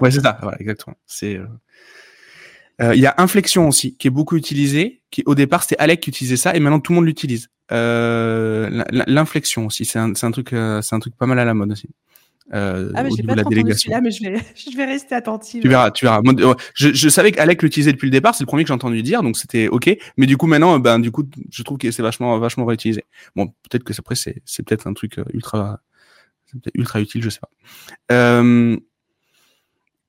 Ouais 0.00 0.10
c'est 0.10 0.20
ça 0.20 0.38
voilà 0.42 0.60
exactement. 0.60 0.96
C'est 1.06 1.40
il 2.80 3.00
y 3.00 3.06
a 3.06 3.14
inflexion 3.18 3.68
aussi 3.68 3.96
qui 3.96 4.08
est 4.08 4.10
beaucoup 4.10 4.36
utilisé 4.36 5.02
qui 5.10 5.22
au 5.26 5.34
départ 5.34 5.62
c'était 5.62 5.78
Alec 5.78 6.00
qui 6.00 6.10
utilisait 6.10 6.36
ça 6.36 6.56
et 6.56 6.60
maintenant 6.60 6.80
tout 6.80 6.92
le 6.92 6.96
monde 6.96 7.06
l'utilise 7.06 7.48
euh, 7.72 8.84
l'inflexion 9.06 9.66
aussi, 9.66 9.84
c'est 9.84 9.98
un, 9.98 10.12
un, 10.20 10.30
truc, 10.30 10.52
euh, 10.52 10.82
c'est 10.82 10.94
un 10.94 11.00
truc 11.00 11.16
pas 11.16 11.26
mal 11.26 11.38
à 11.38 11.44
la 11.44 11.54
mode 11.54 11.72
aussi. 11.72 11.88
Euh, 12.52 12.92
ah, 12.94 13.02
mais 13.02 13.10
j'ai 13.16 13.22
pas 13.22 13.34
la 13.34 13.44
délégation. 13.44 13.90
Là, 13.90 14.00
mais 14.00 14.10
je 14.10 14.22
vais, 14.22 14.34
je 14.70 14.76
vais 14.76 14.84
rester 14.84 15.14
attentive. 15.14 15.62
Tu 15.62 15.68
verras, 15.68 15.90
tu 15.90 16.04
verras. 16.04 16.20
je, 16.74 16.92
je 16.92 17.08
savais 17.08 17.32
qu'Alec 17.32 17.62
l'utilisait 17.62 17.92
depuis 17.92 18.06
le 18.06 18.10
départ, 18.10 18.34
c'est 18.34 18.42
le 18.42 18.48
premier 18.48 18.64
que 18.64 18.68
j'ai 18.68 18.74
entendu 18.74 19.02
dire, 19.02 19.22
donc 19.22 19.38
c'était 19.38 19.68
ok. 19.68 19.96
Mais 20.18 20.26
du 20.26 20.36
coup, 20.36 20.46
maintenant, 20.46 20.78
ben, 20.78 20.98
du 20.98 21.10
coup, 21.10 21.24
je 21.50 21.62
trouve 21.62 21.78
que 21.78 21.90
c'est 21.90 22.02
vachement, 22.02 22.38
vachement 22.38 22.66
réutilisé. 22.66 23.04
Bon, 23.36 23.46
peut-être 23.46 23.84
que 23.84 23.92
après, 23.98 24.16
c'est, 24.16 24.42
c'est 24.44 24.64
peut-être 24.64 24.86
un 24.86 24.92
truc 24.92 25.18
ultra, 25.32 25.80
ultra 26.74 27.00
utile, 27.00 27.22
je 27.22 27.30
sais 27.30 27.40
pas. 27.40 27.50
Euh, 28.10 28.76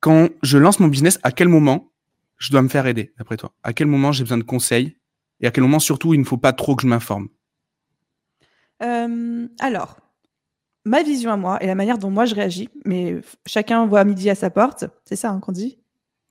quand 0.01 0.29
je 0.41 0.57
lance 0.57 0.81
mon 0.81 0.89
business, 0.89 1.19
à 1.23 1.31
quel 1.31 1.47
moment 1.47 1.92
je 2.43 2.51
dois 2.51 2.61
me 2.61 2.67
faire 2.67 2.85
aider, 2.85 3.13
d'après 3.17 3.37
toi 3.37 3.53
À 3.63 3.73
quel 3.73 3.87
moment 3.87 4.11
j'ai 4.11 4.23
besoin 4.23 4.37
de 4.37 4.43
conseils 4.43 4.97
Et 5.39 5.47
à 5.47 5.51
quel 5.51 5.63
moment, 5.63 5.79
surtout, 5.79 6.13
il 6.13 6.19
ne 6.19 6.25
faut 6.25 6.37
pas 6.37 6.53
trop 6.53 6.75
que 6.75 6.81
je 6.81 6.87
m'informe? 6.87 7.29
Euh, 8.81 9.47
alors, 9.59 9.97
ma 10.83 11.03
vision 11.03 11.31
à 11.31 11.37
moi 11.37 11.63
et 11.63 11.67
la 11.67 11.75
manière 11.75 11.97
dont 11.97 12.09
moi 12.09 12.25
je 12.25 12.35
réagis, 12.35 12.69
mais 12.85 13.21
chacun 13.45 13.85
voit 13.85 14.03
midi 14.03 14.29
à 14.29 14.35
sa 14.35 14.49
porte, 14.49 14.85
c'est 15.05 15.15
ça 15.15 15.31
hein, 15.31 15.39
qu'on 15.39 15.53
dit? 15.53 15.79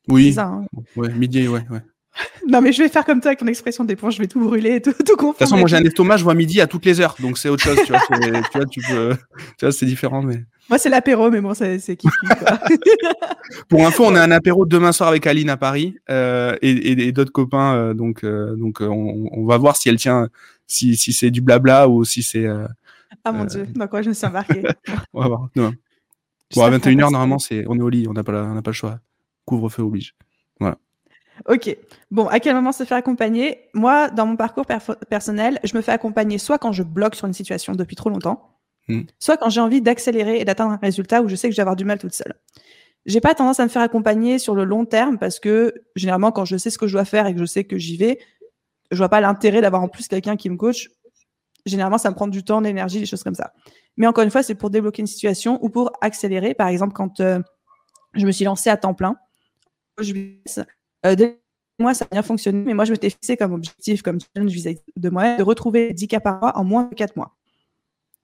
Oui. 0.08 0.34
Ça, 0.34 0.46
hein. 0.46 0.66
Ouais, 0.96 1.14
midi, 1.14 1.48
ouais, 1.48 1.66
ouais. 1.70 1.82
non, 2.48 2.60
mais 2.60 2.72
je 2.72 2.82
vais 2.82 2.88
faire 2.88 3.04
comme 3.04 3.20
toi 3.20 3.28
avec 3.28 3.38
ton 3.38 3.46
expression 3.46 3.84
des 3.84 3.96
je 3.96 4.18
vais 4.18 4.26
tout 4.26 4.40
brûler 4.40 4.76
et 4.76 4.82
tout, 4.82 4.92
tout 4.92 5.16
confondre. 5.16 5.32
De 5.34 5.38
toute 5.38 5.38
façon, 5.38 5.56
moi 5.56 5.68
j'ai 5.68 5.76
un 5.76 5.84
estomac, 5.84 6.18
je 6.18 6.24
vois 6.24 6.34
midi 6.34 6.60
à 6.60 6.66
toutes 6.66 6.84
les 6.84 7.00
heures, 7.00 7.16
donc 7.20 7.38
c'est 7.38 7.48
autre 7.48 7.62
chose, 7.62 7.78
tu 7.84 7.92
vois, 7.92 8.00
tu 8.00 8.58
vois, 8.58 8.66
tu 8.66 8.80
peux, 8.80 9.16
tu 9.58 9.64
vois, 9.64 9.72
c'est 9.72 9.86
différent, 9.86 10.22
mais. 10.22 10.44
Moi, 10.68 10.78
c'est 10.78 10.88
l'apéro, 10.88 11.30
mais 11.30 11.40
bon, 11.40 11.54
c'est 11.54 11.78
kiff, 11.96 12.12
Pour 13.68 13.84
info, 13.86 14.04
on 14.06 14.14
a 14.14 14.22
un 14.22 14.30
apéro 14.30 14.64
demain 14.64 14.92
soir 14.92 15.08
avec 15.08 15.26
Aline 15.26 15.50
à 15.50 15.56
Paris 15.56 15.96
euh, 16.08 16.56
et, 16.62 16.92
et, 17.06 17.12
d'autres 17.12 17.32
copains, 17.32 17.74
euh, 17.74 17.94
donc, 17.94 18.24
euh, 18.24 18.54
donc 18.56 18.80
on, 18.80 19.28
on, 19.32 19.44
va 19.44 19.58
voir 19.58 19.76
si 19.76 19.88
elle 19.88 19.96
tient 19.96 20.28
si, 20.66 20.96
si 20.96 21.12
c'est 21.12 21.30
du 21.30 21.40
blabla 21.40 21.88
ou 21.88 22.04
si 22.04 22.22
c'est. 22.22 22.46
Ah 23.24 23.32
mon 23.32 23.44
dieu, 23.44 23.66
dans 23.74 23.86
quoi 23.88 24.02
je 24.02 24.08
me 24.08 24.14
suis 24.14 24.26
embarqué 24.26 24.62
On 25.12 25.20
va 25.20 25.28
voir. 25.28 25.48
Bon, 25.54 26.62
à 26.62 26.70
21h, 26.70 27.10
normalement, 27.10 27.38
c'est, 27.38 27.64
on 27.66 27.76
est 27.78 27.82
au 27.82 27.88
lit, 27.88 28.06
on 28.08 28.12
n'a 28.12 28.24
pas, 28.24 28.44
on 28.44 28.62
pas 28.62 28.70
le 28.70 28.74
choix. 28.74 29.00
Couvre-feu 29.44 29.82
oblige. 29.82 30.14
Voilà. 30.60 30.78
Ok. 31.48 31.76
Bon, 32.10 32.26
à 32.28 32.40
quel 32.40 32.54
moment 32.54 32.72
se 32.72 32.84
faire 32.84 32.98
accompagner? 32.98 33.68
Moi, 33.74 34.10
dans 34.10 34.26
mon 34.26 34.36
parcours 34.36 34.66
personnel, 35.08 35.58
je 35.64 35.76
me 35.76 35.82
fais 35.82 35.92
accompagner 35.92 36.38
soit 36.38 36.58
quand 36.58 36.72
je 36.72 36.82
bloque 36.82 37.14
sur 37.14 37.26
une 37.26 37.32
situation 37.32 37.74
depuis 37.74 37.96
trop 37.96 38.10
longtemps, 38.10 38.58
hmm. 38.88 39.02
soit 39.18 39.36
quand 39.36 39.50
j'ai 39.50 39.60
envie 39.60 39.82
d'accélérer 39.82 40.38
et 40.38 40.44
d'atteindre 40.44 40.72
un 40.72 40.76
résultat 40.76 41.22
où 41.22 41.28
je 41.28 41.34
sais 41.34 41.48
que 41.48 41.52
je 41.52 41.56
vais 41.56 41.62
avoir 41.62 41.76
du 41.76 41.84
mal 41.84 41.98
toute 41.98 42.14
seule. 42.14 42.34
J'ai 43.04 43.20
pas 43.20 43.34
tendance 43.34 43.58
à 43.58 43.64
me 43.64 43.68
faire 43.68 43.82
accompagner 43.82 44.38
sur 44.38 44.54
le 44.54 44.64
long 44.64 44.84
terme 44.84 45.18
parce 45.18 45.40
que 45.40 45.74
généralement, 45.96 46.30
quand 46.30 46.44
je 46.44 46.56
sais 46.56 46.70
ce 46.70 46.78
que 46.78 46.86
je 46.86 46.92
dois 46.92 47.04
faire 47.04 47.26
et 47.26 47.34
que 47.34 47.40
je 47.40 47.44
sais 47.44 47.64
que 47.64 47.76
j'y 47.76 47.96
vais, 47.96 48.20
je 48.92 48.98
vois 48.98 49.08
pas 49.08 49.20
l'intérêt 49.20 49.60
d'avoir 49.60 49.82
en 49.82 49.88
plus 49.88 50.06
quelqu'un 50.06 50.36
qui 50.36 50.50
me 50.50 50.56
coach. 50.56 50.90
Généralement, 51.66 51.98
ça 51.98 52.10
me 52.10 52.14
prend 52.14 52.28
du 52.28 52.44
temps, 52.44 52.60
de 52.60 52.66
l'énergie, 52.66 53.00
des 53.00 53.06
choses 53.06 53.22
comme 53.22 53.34
ça. 53.34 53.52
Mais 53.96 54.06
encore 54.06 54.24
une 54.24 54.30
fois, 54.30 54.42
c'est 54.42 54.54
pour 54.54 54.70
débloquer 54.70 55.00
une 55.00 55.06
situation 55.06 55.58
ou 55.62 55.68
pour 55.68 55.92
accélérer. 56.00 56.54
Par 56.54 56.68
exemple, 56.68 56.92
quand 56.92 57.20
euh, 57.20 57.40
je 58.14 58.26
me 58.26 58.32
suis 58.32 58.44
lancée 58.44 58.70
à 58.70 58.76
temps 58.76 58.94
plein, 58.94 59.16
je, 59.98 60.12
euh, 61.06 61.16
moi, 61.78 61.94
ça 61.94 62.04
a 62.04 62.08
bien 62.14 62.22
fonctionné, 62.22 62.62
mais 62.64 62.74
moi, 62.74 62.84
je 62.84 62.92
m'étais 62.92 63.10
fixé 63.10 63.36
comme 63.36 63.52
objectif, 63.52 64.02
comme 64.02 64.18
challenge 64.20 64.52
vis 64.52 64.78
de 64.96 65.10
moi, 65.10 65.36
de 65.36 65.42
retrouver 65.42 65.92
10 65.92 66.08
cas 66.08 66.20
par 66.20 66.40
mois 66.40 66.56
en 66.56 66.64
moins 66.64 66.84
de 66.84 66.94
4 66.94 67.16
mois. 67.16 67.36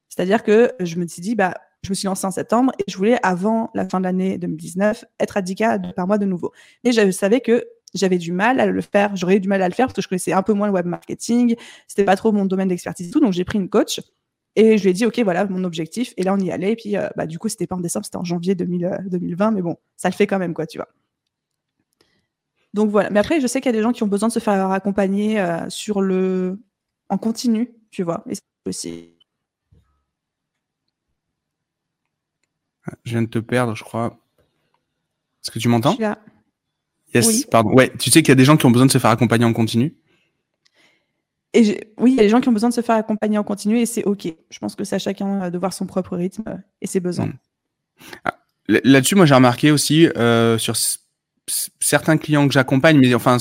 C'est-à-dire 0.08 0.42
que 0.42 0.72
je 0.80 0.96
me 0.96 1.06
suis 1.06 1.22
dit, 1.22 1.34
bah, 1.34 1.54
je 1.82 1.90
me 1.90 1.94
suis 1.94 2.06
lancée 2.06 2.26
en 2.26 2.30
septembre 2.30 2.72
et 2.78 2.84
je 2.90 2.96
voulais, 2.96 3.18
avant 3.22 3.70
la 3.74 3.88
fin 3.88 3.98
de 4.00 4.04
l'année 4.04 4.38
2019, 4.38 5.04
être 5.20 5.36
à 5.36 5.42
10 5.42 5.54
cas 5.54 5.78
par 5.78 6.06
mois 6.06 6.18
de 6.18 6.24
nouveau. 6.24 6.52
Mais 6.84 6.92
je 6.92 7.10
savais 7.10 7.40
que 7.40 7.66
j'avais 7.94 8.18
du 8.18 8.32
mal 8.32 8.60
à 8.60 8.66
le 8.66 8.80
faire, 8.80 9.16
j'aurais 9.16 9.36
eu 9.36 9.40
du 9.40 9.48
mal 9.48 9.62
à 9.62 9.68
le 9.68 9.74
faire 9.74 9.86
parce 9.86 9.94
que 9.94 10.02
je 10.02 10.08
connaissais 10.08 10.32
un 10.32 10.42
peu 10.42 10.52
moins 10.52 10.66
le 10.66 10.72
web 10.74 10.86
marketing, 10.86 11.56
c'était 11.86 12.04
pas 12.04 12.16
trop 12.16 12.32
mon 12.32 12.44
domaine 12.44 12.68
d'expertise 12.68 13.08
et 13.08 13.10
tout, 13.10 13.20
donc 13.20 13.32
j'ai 13.32 13.44
pris 13.44 13.58
une 13.58 13.70
coach 13.70 14.00
et 14.58 14.76
je 14.76 14.82
lui 14.82 14.90
ai 14.90 14.92
dit, 14.92 15.06
OK, 15.06 15.20
voilà 15.20 15.46
mon 15.46 15.62
objectif. 15.62 16.12
Et 16.16 16.24
là, 16.24 16.34
on 16.34 16.38
y 16.38 16.50
allait. 16.50 16.72
Et 16.72 16.76
puis, 16.76 16.96
euh, 16.96 17.08
bah, 17.16 17.26
du 17.26 17.38
coup, 17.38 17.48
c'était 17.48 17.68
pas 17.68 17.76
en 17.76 17.80
décembre, 17.80 18.04
c'était 18.04 18.16
en 18.16 18.24
janvier 18.24 18.56
2020, 18.56 19.52
mais 19.52 19.62
bon, 19.62 19.76
ça 19.96 20.08
le 20.08 20.14
fait 20.14 20.26
quand 20.26 20.40
même, 20.40 20.52
quoi, 20.52 20.66
tu 20.66 20.78
vois. 20.78 20.88
Donc 22.74 22.90
voilà. 22.90 23.10
Mais 23.10 23.20
après, 23.20 23.40
je 23.40 23.46
sais 23.46 23.60
qu'il 23.60 23.70
y 23.70 23.74
a 23.74 23.76
des 23.76 23.82
gens 23.82 23.92
qui 23.92 24.02
ont 24.02 24.08
besoin 24.08 24.28
de 24.28 24.32
se 24.32 24.38
faire 24.38 24.70
accompagner 24.70 25.40
euh, 25.40 25.68
sur 25.68 26.00
le 26.00 26.58
en 27.08 27.18
continu, 27.18 27.70
tu 27.90 28.02
vois. 28.02 28.22
Et 28.28 28.34
c'est 28.34 28.42
aussi. 28.66 29.14
Je 33.04 33.10
viens 33.10 33.22
de 33.22 33.28
te 33.28 33.38
perdre, 33.38 33.74
je 33.74 33.84
crois. 33.84 34.18
Est-ce 35.42 35.50
que 35.50 35.58
tu 35.58 35.68
m'entends? 35.68 35.96
Yes, 37.14 37.26
oui. 37.26 37.46
pardon. 37.50 37.72
Ouais, 37.72 37.90
tu 37.98 38.10
sais 38.10 38.22
qu'il 38.22 38.28
y 38.28 38.32
a 38.32 38.36
des 38.36 38.44
gens 38.44 38.56
qui 38.56 38.66
ont 38.66 38.70
besoin 38.70 38.86
de 38.86 38.92
se 38.92 38.98
faire 38.98 39.10
accompagner 39.10 39.44
en 39.44 39.52
continu? 39.52 39.96
Et 41.54 41.92
oui, 41.96 42.12
il 42.12 42.16
y 42.16 42.20
a 42.20 42.22
des 42.22 42.28
gens 42.28 42.40
qui 42.40 42.48
ont 42.48 42.52
besoin 42.52 42.68
de 42.68 42.74
se 42.74 42.82
faire 42.82 42.96
accompagner 42.96 43.38
en 43.38 43.44
continu 43.44 43.80
et 43.80 43.86
c'est 43.86 44.04
OK. 44.04 44.26
Je 44.50 44.58
pense 44.58 44.74
que 44.74 44.84
c'est 44.84 44.96
à 44.96 44.98
chacun 44.98 45.50
de 45.50 45.58
voir 45.58 45.72
son 45.72 45.86
propre 45.86 46.16
rythme 46.16 46.62
et 46.82 46.86
ses 46.86 47.00
besoins. 47.00 47.26
Hmm. 47.26 47.38
Ah, 48.24 48.38
là-dessus, 48.68 49.14
moi, 49.14 49.24
j'ai 49.24 49.34
remarqué 49.34 49.70
aussi 49.70 50.06
euh, 50.08 50.58
sur 50.58 50.76
certains 51.80 52.16
clients 52.16 52.46
que 52.46 52.54
j'accompagne, 52.54 52.98
mais 52.98 53.14
enfin, 53.14 53.38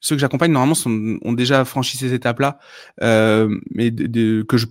ceux 0.00 0.14
que 0.14 0.20
j'accompagne 0.20 0.52
normalement 0.52 0.74
sont, 0.74 1.18
ont 1.22 1.32
déjà 1.32 1.64
franchi 1.64 1.96
ces 1.96 2.12
étapes-là, 2.12 2.58
euh, 3.02 3.58
mais 3.70 3.90
de, 3.90 4.42
que 4.42 4.56
je, 4.56 4.66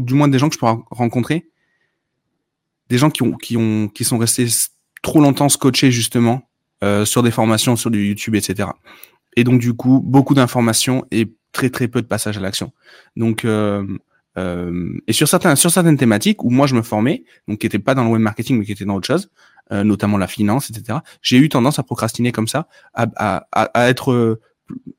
du 0.00 0.14
moins 0.14 0.28
des 0.28 0.38
gens 0.38 0.48
que 0.48 0.54
je 0.54 0.60
peux 0.60 0.66
rencontrer, 0.90 1.48
des 2.88 2.98
gens 2.98 3.10
qui 3.10 3.22
ont, 3.22 3.32
qui 3.32 3.56
ont, 3.56 3.88
qui 3.88 4.04
sont 4.04 4.18
restés 4.18 4.46
trop 5.02 5.20
longtemps 5.20 5.48
scotchés 5.48 5.90
justement 5.90 6.48
euh, 6.82 7.04
sur 7.04 7.22
des 7.22 7.30
formations, 7.30 7.76
sur 7.76 7.90
du 7.90 8.06
YouTube, 8.06 8.34
etc. 8.34 8.68
Et 9.36 9.44
donc 9.44 9.60
du 9.60 9.74
coup, 9.74 10.00
beaucoup 10.04 10.34
d'informations 10.34 11.04
et 11.10 11.32
très 11.52 11.70
très 11.70 11.88
peu 11.88 12.02
de 12.02 12.06
passage 12.06 12.36
à 12.36 12.40
l'action. 12.40 12.72
Donc 13.16 13.44
euh, 13.44 13.86
euh, 14.38 14.98
et 15.06 15.12
sur 15.12 15.28
certains 15.28 15.54
sur 15.56 15.70
certaines 15.70 15.96
thématiques 15.96 16.42
où 16.42 16.50
moi 16.50 16.66
je 16.66 16.74
me 16.74 16.82
formais, 16.82 17.24
donc 17.46 17.58
qui 17.58 17.66
n'étaient 17.66 17.78
pas 17.78 17.94
dans 17.94 18.04
le 18.04 18.10
web 18.10 18.22
marketing 18.22 18.58
mais 18.58 18.64
qui 18.64 18.72
étaient 18.72 18.84
dans 18.84 18.94
autre 18.94 19.06
chose, 19.06 19.30
euh, 19.72 19.84
notamment 19.84 20.18
la 20.18 20.26
finance, 20.26 20.70
etc. 20.70 20.98
J'ai 21.22 21.38
eu 21.38 21.48
tendance 21.48 21.78
à 21.78 21.82
procrastiner 21.82 22.32
comme 22.32 22.48
ça, 22.48 22.68
à, 22.94 23.44
être 23.88 24.12
euh, 24.12 24.40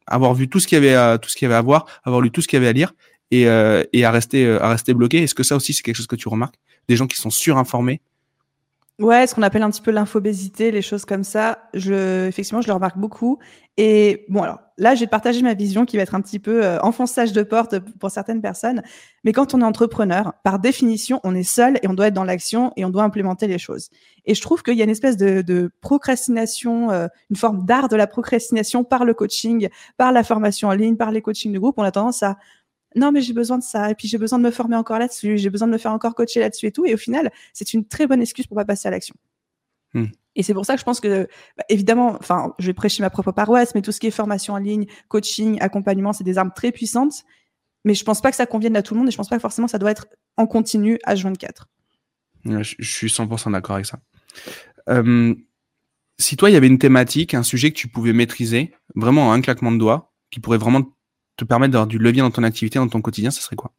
avoir 0.08 0.34
vu 0.34 0.50
tout 0.50 0.60
ce 0.60 0.68
qu'il 0.68 0.76
y 0.76 0.82
avait 0.86 0.96
à, 0.96 1.18
tout 1.18 1.30
à 1.46 1.62
voir, 1.62 1.86
avoir 2.04 2.22
lu 2.22 2.32
tout 2.32 2.42
ce 2.42 2.48
qu'il 2.48 2.58
y 2.58 2.62
avait 2.62 2.70
à 2.70 2.74
lire 2.74 2.94
et, 3.32 3.44
et 3.44 4.06
à 4.06 4.12
rester 4.12 4.94
bloqué. 4.94 5.24
Est-ce 5.24 5.36
que 5.36 5.44
ça 5.44 5.56
aussi 5.56 5.74
c'est 5.74 5.82
quelque 5.82 5.96
chose 5.96 6.08
que 6.08 6.16
tu 6.16 6.28
remarques? 6.28 6.56
Des 6.88 6.96
gens 6.96 7.08
qui 7.08 7.18
sont 7.18 7.30
surinformés? 7.30 8.02
Ouais, 9.00 9.26
ce 9.26 9.34
qu'on 9.34 9.42
appelle 9.42 9.64
un 9.64 9.72
petit 9.72 9.82
peu 9.82 9.90
l'infobésité, 9.90 10.70
les 10.70 10.84
choses 10.84 11.04
comme 11.04 11.24
ça. 11.24 11.68
Je, 11.74 12.28
effectivement, 12.28 12.62
je 12.62 12.68
le 12.68 12.74
remarque 12.74 12.98
beaucoup. 12.98 13.40
Et 13.76 14.24
bon, 14.30 14.44
alors 14.44 14.60
là, 14.78 14.94
j'ai 14.94 15.08
partagé 15.08 15.42
ma 15.42 15.56
vision 15.56 15.86
qui 15.86 15.98
va 15.98 16.04
être 16.04 16.14
un 16.14 16.22
petit 16.22 16.38
peu 16.38 16.64
euh, 16.64 16.80
enfonçage 16.82 17.34
de 17.34 17.42
porte 17.42 17.80
pour 17.80 18.12
certaines 18.12 18.42
personnes. 18.42 18.84
Mais 19.24 19.32
quand 19.32 19.56
on 19.56 19.62
est 19.62 19.66
entrepreneur, 19.66 20.34
par 20.44 20.60
définition, 20.60 21.20
on 21.24 21.34
est 21.34 21.42
seul 21.42 21.80
et 21.82 21.88
on 21.88 21.96
doit 21.96 22.08
être 22.08 22.14
dans 22.14 22.24
l'action 22.24 22.72
et 22.76 22.86
on 22.86 22.92
doit 22.92 23.04
implémenter 23.04 23.48
les 23.48 23.58
choses. 23.58 23.90
Et 24.26 24.36
je 24.36 24.42
trouve 24.42 24.64
qu'il 24.64 24.76
y 24.76 24.82
a 24.82 24.84
une 24.86 24.90
espèce 24.90 25.18
de, 25.18 25.42
de 25.42 25.72
procrastination, 25.82 26.92
euh, 26.92 27.08
une 27.30 27.36
forme 27.36 27.66
d'art 27.66 27.90
de 27.90 27.96
la 27.96 28.08
procrastination 28.08 28.84
par 28.84 29.06
le 29.06 29.14
coaching, 29.14 29.70
par 29.98 30.12
la 30.12 30.24
formation 30.24 30.70
en 30.70 30.74
ligne, 30.74 30.96
par 30.96 31.12
les 31.12 31.22
coachings 31.22 31.52
de 31.52 31.60
groupe. 31.60 31.76
On 31.78 31.84
a 31.84 31.92
tendance 31.92 32.24
à 32.24 32.38
non, 32.96 33.12
mais 33.12 33.22
j'ai 33.22 33.34
besoin 33.34 33.58
de 33.58 33.64
ça, 33.64 33.90
et 33.90 33.96
puis 33.96 34.08
j'ai 34.08 34.18
besoin 34.18 34.40
de 34.40 34.44
me 34.44 34.52
former 34.52 34.76
encore 34.76 35.00
là-dessus, 35.00 35.38
j'ai 35.38 35.50
besoin 35.50 35.68
de 35.68 35.74
me 35.74 35.78
faire 35.78 35.92
encore 35.92 36.14
coacher 36.16 36.40
là-dessus 36.40 36.68
et 36.68 36.72
tout. 36.72 36.86
Et 36.86 36.94
au 36.94 36.98
final, 36.98 37.32
c'est 37.52 37.74
une 37.74 37.86
très 37.86 38.08
bonne 38.08 38.22
excuse 38.22 38.48
pour 38.48 38.56
pas 38.56 38.66
passer 38.66 38.88
à 38.88 38.92
l'action. 38.92 39.16
Hmm. 39.94 40.06
Et 40.36 40.44
c'est 40.44 40.54
pour 40.54 40.66
ça 40.66 40.74
que 40.74 40.80
je 40.80 40.86
pense 40.86 41.00
que, 41.00 41.28
bah, 41.58 41.64
évidemment, 41.70 42.16
enfin, 42.20 42.54
je 42.60 42.68
vais 42.68 42.74
prêcher 42.74 43.04
ma 43.04 43.10
propre 43.10 43.32
paroisse, 43.32 43.76
mais 43.76 43.82
tout 43.82 43.92
ce 43.92 44.00
qui 44.00 44.08
est 44.08 44.12
formation 44.12 44.54
en 44.54 44.58
ligne, 44.58 44.86
coaching, 45.08 45.60
accompagnement, 45.62 46.14
c'est 46.14 46.24
des 46.24 46.38
armes 46.38 46.52
très 46.56 46.72
puissantes. 46.72 47.24
Mais 47.86 47.94
je 47.94 48.04
pense 48.04 48.22
pas 48.22 48.32
que 48.32 48.38
ça 48.38 48.46
convienne 48.46 48.76
à 48.76 48.82
tout 48.82 48.94
le 48.94 49.00
monde 49.00 49.10
et 49.10 49.12
je 49.12 49.18
pense 49.18 49.28
pas 49.28 49.36
que 49.36 49.42
forcément 49.42 49.68
ça 49.68 49.78
doit 49.78 49.92
être 49.92 50.08
en 50.38 50.48
continu 50.48 51.00
H24. 51.06 51.66
je, 52.46 52.76
suis 52.80 53.08
100% 53.08 53.52
d'accord 53.52 53.76
avec 53.76 53.86
ça. 53.86 54.00
Euh, 54.90 55.34
si 56.20 56.38
toi, 56.38 56.50
il 56.50 56.54
y 56.54 56.56
avait 56.56 56.68
une 56.68 56.80
thématique, 56.80 57.34
un 57.34 57.44
sujet 57.44 57.72
que 57.72 57.78
tu 57.78 57.88
pouvais 57.88 58.14
maîtriser, 58.14 58.74
vraiment 58.96 59.34
un 59.34 59.42
claquement 59.42 59.72
de 59.72 59.78
doigts, 59.78 60.14
qui 60.32 60.40
pourrait 60.40 60.58
vraiment 60.58 60.84
te 61.38 61.46
permettre 61.46 61.72
d'avoir 61.72 61.88
du 61.88 61.98
levier 61.98 62.22
dans 62.22 62.32
ton 62.32 62.44
activité, 62.44 62.80
dans 62.80 62.88
ton 62.88 63.02
quotidien, 63.02 63.32
ça 63.32 63.42
serait 63.42 63.56
quoi? 63.56 63.72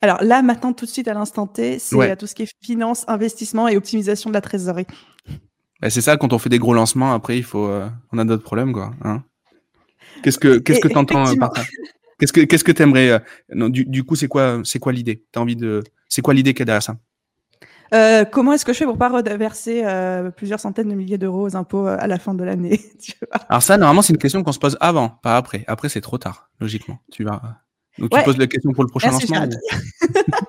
Alors 0.00 0.22
là, 0.22 0.42
maintenant, 0.42 0.72
tout 0.72 0.84
de 0.84 0.90
suite, 0.90 1.08
à 1.08 1.14
l'instant 1.14 1.46
T, 1.46 1.78
c'est 1.78 1.96
euh, 1.96 2.16
tout 2.16 2.26
ce 2.26 2.34
qui 2.34 2.42
est 2.42 2.52
finance, 2.62 3.04
investissement 3.08 3.68
et 3.68 3.76
optimisation 3.76 4.30
de 4.30 4.34
la 4.34 4.40
trésorerie. 4.40 4.86
Bah, 5.80 5.90
c'est 5.90 6.00
ça, 6.00 6.16
quand 6.16 6.32
on 6.32 6.38
fait 6.38 6.48
des 6.48 6.58
gros 6.58 6.74
lancements, 6.74 7.12
après, 7.12 7.36
il 7.36 7.44
faut, 7.44 7.66
euh, 7.66 7.88
on 8.12 8.18
a 8.18 8.24
d'autres 8.24 8.44
problèmes, 8.44 8.72
quoi. 8.72 8.92
Hein. 9.02 9.24
Qu'est-ce 10.22 10.38
que, 10.38 10.58
qu'est-ce 10.58 10.80
que 10.80 10.88
t'entends 10.88 11.36
par 11.36 11.56
ça? 11.56 11.62
Qu'est-ce 12.18 12.32
que, 12.32 12.40
qu'est-ce 12.40 12.64
que 12.64 12.72
t'aimerais 12.72 13.22
non, 13.54 13.68
du, 13.68 13.84
du 13.84 14.02
coup, 14.02 14.16
c'est 14.16 14.26
quoi, 14.26 14.60
c'est 14.64 14.80
quoi 14.80 14.92
l'idée? 14.92 15.24
T'as 15.30 15.40
envie 15.40 15.54
de, 15.54 15.84
c'est 16.08 16.22
quoi 16.22 16.34
l'idée 16.34 16.52
qu'il 16.52 16.60
y 16.60 16.62
a 16.62 16.66
derrière 16.66 16.82
ça? 16.82 16.96
Euh, 17.94 18.24
comment 18.24 18.52
est-ce 18.52 18.64
que 18.64 18.72
je 18.72 18.78
fais 18.78 18.84
pour 18.84 18.98
pas 18.98 19.08
reverser 19.08 19.82
euh, 19.84 20.30
plusieurs 20.30 20.60
centaines 20.60 20.88
de 20.88 20.94
milliers 20.94 21.18
d'euros 21.18 21.46
aux 21.46 21.56
impôts 21.56 21.86
euh, 21.86 21.96
à 21.98 22.06
la 22.06 22.18
fin 22.18 22.34
de 22.34 22.44
l'année 22.44 22.80
Alors 23.48 23.62
ça, 23.62 23.76
normalement, 23.76 24.02
c'est 24.02 24.12
une 24.12 24.18
question 24.18 24.42
qu'on 24.42 24.52
se 24.52 24.58
pose 24.58 24.76
avant, 24.80 25.08
pas 25.08 25.36
après. 25.36 25.64
Après, 25.66 25.88
c'est 25.88 26.00
trop 26.00 26.18
tard, 26.18 26.50
logiquement. 26.60 26.98
Tu 27.12 27.24
vas. 27.24 27.62
Donc 27.98 28.10
tu 28.10 28.22
poses 28.22 28.38
la 28.38 28.46
question 28.46 28.72
pour 28.72 28.84
le 28.84 28.90
prochain 28.90 29.10
lancement. 29.10 29.48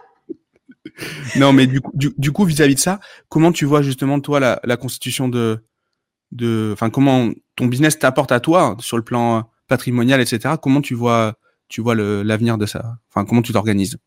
non, 1.38 1.54
mais 1.54 1.66
du 1.66 1.82
coup, 1.82 1.92
du, 1.96 2.32
coup, 2.32 2.46
vis-à-vis 2.46 2.76
de 2.76 2.80
ça, 2.80 3.00
comment 3.30 3.52
tu 3.52 3.66
vois 3.66 3.82
justement 3.82 4.20
toi 4.20 4.40
la, 4.40 4.60
la 4.64 4.78
constitution 4.78 5.30
de, 5.30 5.64
de, 6.32 6.72
enfin, 6.74 6.90
comment 6.90 7.32
ton 7.56 7.66
business 7.66 7.98
t'apporte 7.98 8.32
à 8.32 8.40
toi 8.40 8.76
sur 8.80 8.98
le 8.98 9.04
plan 9.04 9.50
patrimonial, 9.68 10.22
etc. 10.22 10.56
Comment 10.62 10.82
tu 10.82 10.94
vois, 10.94 11.36
tu 11.70 11.82
vois 11.82 11.96
l'avenir 11.96 12.58
de 12.58 12.66
ça? 12.66 12.98
Enfin, 13.10 13.26
comment 13.26 13.42
tu 13.42 13.54
t'organises? 13.54 13.98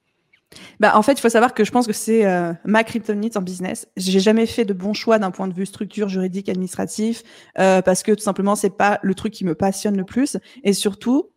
Bah, 0.80 0.96
en 0.96 1.02
fait, 1.02 1.12
il 1.12 1.20
faut 1.20 1.28
savoir 1.28 1.54
que 1.54 1.64
je 1.64 1.70
pense 1.70 1.86
que 1.86 1.92
c'est 1.92 2.26
euh, 2.26 2.52
ma 2.64 2.84
kryptonite 2.84 3.36
en 3.36 3.42
business. 3.42 3.86
J'ai 3.96 4.20
jamais 4.20 4.46
fait 4.46 4.64
de 4.64 4.72
bons 4.72 4.94
choix 4.94 5.18
d'un 5.18 5.30
point 5.30 5.48
de 5.48 5.54
vue 5.54 5.66
structure 5.66 6.08
juridique, 6.08 6.48
administratif, 6.48 7.22
euh, 7.58 7.82
parce 7.82 8.02
que 8.02 8.12
tout 8.12 8.22
simplement, 8.22 8.56
c'est 8.56 8.76
pas 8.76 8.98
le 9.02 9.14
truc 9.14 9.32
qui 9.32 9.44
me 9.44 9.54
passionne 9.54 9.96
le 9.96 10.04
plus. 10.04 10.36
Et 10.64 10.72
surtout, 10.72 11.30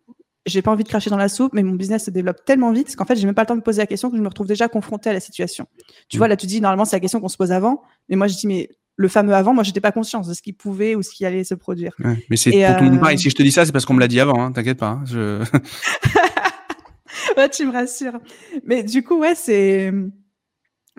j'ai 0.46 0.62
pas 0.62 0.72
envie 0.72 0.84
de 0.84 0.90
cracher 0.90 1.10
dans 1.10 1.18
la 1.18 1.30
soupe, 1.30 1.54
mais 1.54 1.64
mon 1.64 1.74
business 1.74 2.06
se 2.06 2.12
développe 2.12 2.46
tellement 2.46 2.72
vite 2.72 2.96
qu'en 2.96 3.06
fait, 3.06 3.16
j'ai 3.16 3.26
même 3.26 3.36
pas 3.36 3.44
le 3.44 3.48
temps 3.48 3.56
de 3.56 3.62
poser 3.62 3.82
la 3.82 3.88
question 3.88 4.10
que 4.10 4.18
je 4.18 4.22
me 4.22 4.28
retrouve 4.28 4.48
déjà 4.48 4.68
confronté 4.68 5.10
à 5.10 5.14
la 5.14 5.20
situation. 5.20 5.68
Tu 6.10 6.18
vois, 6.18 6.28
là, 6.28 6.38
tu 6.38 6.46
dis, 6.46 6.62
normalement, 6.62 6.86
c'est 6.86 6.96
la 6.96 7.00
question 7.00 7.20
qu'on 7.20 7.30
se 7.30 7.38
pose 7.38 7.52
avant, 7.52 7.82
mais 8.10 8.16
moi, 8.16 8.28
je 8.28 8.36
dis, 8.36 8.48
mais 8.48 8.70
le 8.98 9.08
fameux 9.08 9.34
avant, 9.34 9.54
moi, 9.54 9.64
j'étais 9.64 9.82
pas 9.82 9.92
conscience 9.92 10.28
de 10.28 10.34
ce 10.34 10.42
qui 10.42 10.54
pouvait 10.54 10.96
ou 10.96 11.02
ce 11.02 11.10
qui 11.10 11.26
allait 11.26 11.44
se 11.44 11.56
produire. 11.56 11.94
mais 12.30 12.38
c'est 12.38 12.52
pour 12.52 12.78
tout 12.78 12.84
le 12.84 12.90
monde 12.92 13.00
pareil. 13.00 13.20
Si 13.20 13.30
je 13.30 13.36
te 13.36 13.44
dis 13.44 13.52
ça, 13.52 13.66
c'est 13.66 13.72
parce 13.72 13.86
qu'on 13.86 13.94
me 13.94 14.00
l'a 14.00 14.08
dit 14.08 14.20
avant, 14.20 14.42
hein, 14.42 14.52
t'inquiète 14.52 14.78
pas. 14.78 14.90
Hein, 14.90 15.04
je... 15.06 15.44
ouais, 17.38 17.50
tu 17.50 17.66
me 17.66 17.72
rassures. 17.72 18.20
Mais 18.66 18.84
du 18.84 19.04
coup, 19.04 19.20
ouais, 19.20 19.36
c'est. 19.36 19.92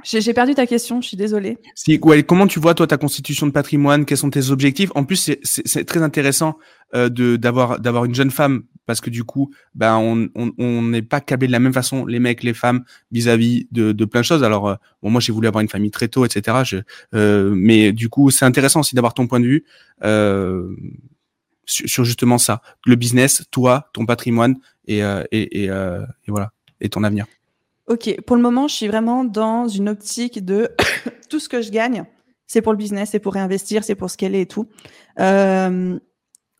J'ai 0.05 0.35
perdu 0.35 0.55
ta 0.55 0.67
question, 0.67 1.01
je 1.01 1.09
suis 1.09 1.17
désolée. 1.17 1.57
Ouais, 2.03 2.23
comment 2.23 2.47
tu 2.47 2.61
vois 2.61 2.75
toi 2.75 2.87
ta 2.87 2.99
constitution 2.99 3.47
de 3.47 3.53
patrimoine? 3.53 4.05
Quels 4.05 4.19
sont 4.19 4.29
tes 4.29 4.51
objectifs? 4.51 4.91
En 4.95 5.05
plus, 5.05 5.33
c'est 5.43 5.85
très 5.85 6.03
intéressant 6.03 6.59
euh, 6.95 7.09
d'avoir 7.09 7.81
d'avoir 7.81 8.05
une 8.05 8.15
jeune 8.15 8.31
femme 8.31 8.65
parce 8.87 9.01
que 9.01 9.11
du 9.11 9.25
coup, 9.25 9.53
ben 9.75 9.97
on 9.97 10.83
n'est 10.83 11.03
pas 11.03 11.21
câblé 11.21 11.49
de 11.49 11.53
la 11.53 11.59
même 11.59 11.73
façon 11.73 12.07
les 12.07 12.21
mecs, 12.21 12.43
les 12.43 12.55
femmes 12.55 12.85
vis-à-vis 13.11 13.69
de, 13.73 14.05
plein 14.05 14.21
de 14.21 14.27
choses. 14.27 14.45
Alors 14.45 14.69
euh, 14.69 14.75
moi 15.03 15.21
j'ai 15.21 15.33
voulu 15.33 15.49
avoir 15.49 15.63
une 15.63 15.69
famille 15.69 15.91
très 15.91 16.09
tôt, 16.09 16.25
etc. 16.25 16.79
Euh, 17.15 17.53
mais 17.55 17.93
du 17.93 18.09
coup, 18.09 18.31
c'est 18.31 18.45
intéressant 18.45 18.81
aussi 18.81 18.95
d'avoir 18.95 19.15
ton 19.15 19.27
point 19.27 19.41
de 19.41 19.47
vue. 19.47 19.65
Euh, 20.05 20.75
sur, 21.69 22.05
justement 22.05 22.39
ça, 22.39 22.63
le 22.85 22.95
business, 22.95 23.45
toi, 23.51 23.91
ton 23.93 24.07
patrimoine 24.07 24.57
et, 24.87 25.03
euh, 25.03 25.25
et, 25.33 25.71
euh, 25.71 26.03
et, 26.27 26.31
voilà, 26.31 26.51
et 26.81 26.89
ton 26.89 27.05
avenir. 27.05 27.27
Ok, 27.87 28.21
pour 28.27 28.37
le 28.37 28.43
moment, 28.43 28.67
je 28.67 28.75
suis 28.75 28.89
vraiment 28.89 29.25
dans 29.25 29.69
une 29.69 29.89
optique 29.89 30.45
de 30.45 30.71
tout 31.31 31.39
ce 31.39 31.49
que 31.49 31.63
je 31.63 31.71
gagne, 31.71 32.05
c'est 32.47 32.63
pour 32.63 32.73
le 32.73 32.79
business, 32.79 33.11
c'est 33.11 33.21
pour 33.21 33.35
réinvestir, 33.35 33.85
c'est 33.85 33.95
pour 33.95 34.11
ce 34.11 34.17
qu'elle 34.17 34.35
est 34.35 34.43
et 34.43 34.47
tout. 34.47 34.69
Euh, 35.21 35.99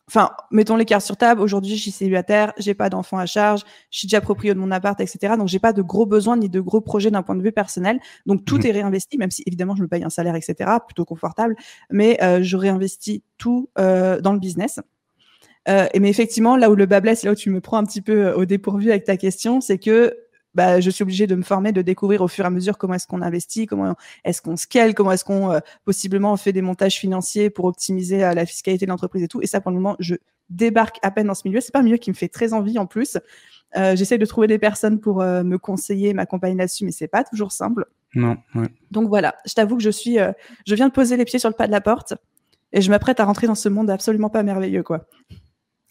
enfin, 0.09 0.31
mettons 0.51 0.75
les 0.75 0.85
cartes 0.85 1.05
sur 1.05 1.17
table. 1.17 1.41
Aujourd'hui, 1.41 1.75
je 1.75 1.81
suis 1.81 1.91
célibataire, 1.91 2.53
j'ai 2.57 2.73
pas 2.73 2.89
d'enfants 2.89 3.17
à 3.17 3.25
charge, 3.25 3.63
je 3.89 3.99
suis 3.99 4.07
déjà 4.07 4.21
propriétaire 4.21 4.55
de 4.55 4.61
mon 4.61 4.71
appart, 4.71 4.99
etc. 4.99 5.35
Donc, 5.37 5.47
j'ai 5.47 5.59
pas 5.59 5.73
de 5.73 5.81
gros 5.81 6.05
besoins 6.05 6.37
ni 6.37 6.49
de 6.49 6.59
gros 6.59 6.81
projets 6.81 7.11
d'un 7.11 7.23
point 7.23 7.35
de 7.35 7.43
vue 7.43 7.51
personnel. 7.51 7.99
Donc, 8.25 8.45
tout 8.45 8.57
mhm. 8.57 8.65
est 8.65 8.71
réinvesti, 8.71 9.17
même 9.17 9.31
si 9.31 9.43
évidemment 9.45 9.75
je 9.75 9.81
me 9.81 9.87
paye 9.87 10.03
un 10.03 10.09
salaire, 10.09 10.35
etc. 10.35 10.71
Plutôt 10.85 11.05
confortable, 11.05 11.55
mais 11.89 12.21
euh, 12.21 12.41
je 12.41 12.55
réinvestis 12.57 13.23
tout 13.37 13.69
euh, 13.79 14.21
dans 14.21 14.33
le 14.33 14.39
business. 14.39 14.79
Euh, 15.67 15.87
mais 15.99 16.09
effectivement, 16.09 16.55
là 16.55 16.69
où 16.69 16.75
le 16.75 16.85
bas 16.85 17.01
blesse, 17.01 17.23
là 17.23 17.31
où 17.31 17.35
tu 17.35 17.49
me 17.49 17.61
prends 17.61 17.77
un 17.77 17.83
petit 17.83 18.01
peu 18.01 18.27
euh, 18.27 18.35
au 18.35 18.45
dépourvu 18.45 18.89
avec 18.89 19.03
ta 19.03 19.17
question, 19.17 19.59
c'est 19.61 19.77
que 19.77 20.17
bah, 20.55 20.79
je 20.79 20.89
suis 20.89 21.03
obligée 21.03 21.27
de 21.27 21.35
me 21.35 21.43
former, 21.43 21.71
de 21.71 21.81
découvrir 21.81 22.21
au 22.21 22.27
fur 22.27 22.45
et 22.45 22.47
à 22.47 22.49
mesure 22.49 22.77
comment 22.77 22.95
est-ce 22.95 23.05
qu'on 23.05 23.21
investit, 23.21 23.67
comment 23.67 23.95
est-ce 24.23 24.41
qu'on 24.41 24.55
scale, 24.55 24.95
comment 24.95 25.11
est-ce 25.11 25.25
qu'on 25.25 25.51
euh, 25.51 25.59
possiblement 25.85 26.35
fait 26.37 26.53
des 26.53 26.61
montages 26.61 26.95
financiers 26.95 27.49
pour 27.49 27.65
optimiser 27.65 28.19
la 28.19 28.45
fiscalité 28.45 28.85
de 28.85 28.89
l'entreprise 28.89 29.23
et 29.23 29.27
tout. 29.27 29.41
Et 29.41 29.47
ça, 29.47 29.61
pour 29.61 29.71
le 29.71 29.77
moment, 29.77 29.95
je 29.99 30.15
débarque 30.49 30.97
à 31.03 31.11
peine 31.11 31.27
dans 31.27 31.35
ce 31.35 31.47
milieu. 31.47 31.59
C'est 31.59 31.73
pas 31.73 31.79
un 31.79 31.83
milieu 31.83 31.97
qui 31.97 32.09
me 32.09 32.15
fait 32.15 32.29
très 32.29 32.53
envie 32.53 32.79
en 32.79 32.85
plus. 32.85 33.17
J'essaie 33.75 34.17
de 34.17 34.25
trouver 34.25 34.47
des 34.47 34.57
personnes 34.57 34.99
pour 34.99 35.17
me 35.17 35.57
conseiller, 35.57 36.13
m'accompagner 36.13 36.55
là-dessus, 36.55 36.85
mais 36.85 36.91
c'est 36.91 37.09
pas 37.09 37.23
toujours 37.23 37.51
simple. 37.51 37.85
Non. 38.15 38.37
Ouais. 38.55 38.67
Donc 38.89 39.09
voilà, 39.09 39.35
je 39.45 39.53
t'avoue 39.53 39.77
que 39.77 39.83
je 39.83 39.89
suis, 39.89 40.17
je 40.65 40.75
viens 40.75 40.87
de 40.87 40.93
poser 40.93 41.17
les 41.17 41.25
pieds 41.25 41.37
sur 41.37 41.49
le 41.49 41.55
pas 41.55 41.67
de 41.67 41.73
la 41.73 41.81
porte 41.81 42.13
et 42.71 42.81
je 42.81 42.89
m'apprête 42.89 43.19
à 43.19 43.25
rentrer 43.25 43.47
dans 43.47 43.55
ce 43.55 43.69
monde 43.69 43.89
absolument 43.89 44.29
pas 44.29 44.43
merveilleux, 44.43 44.83
quoi. 44.83 45.05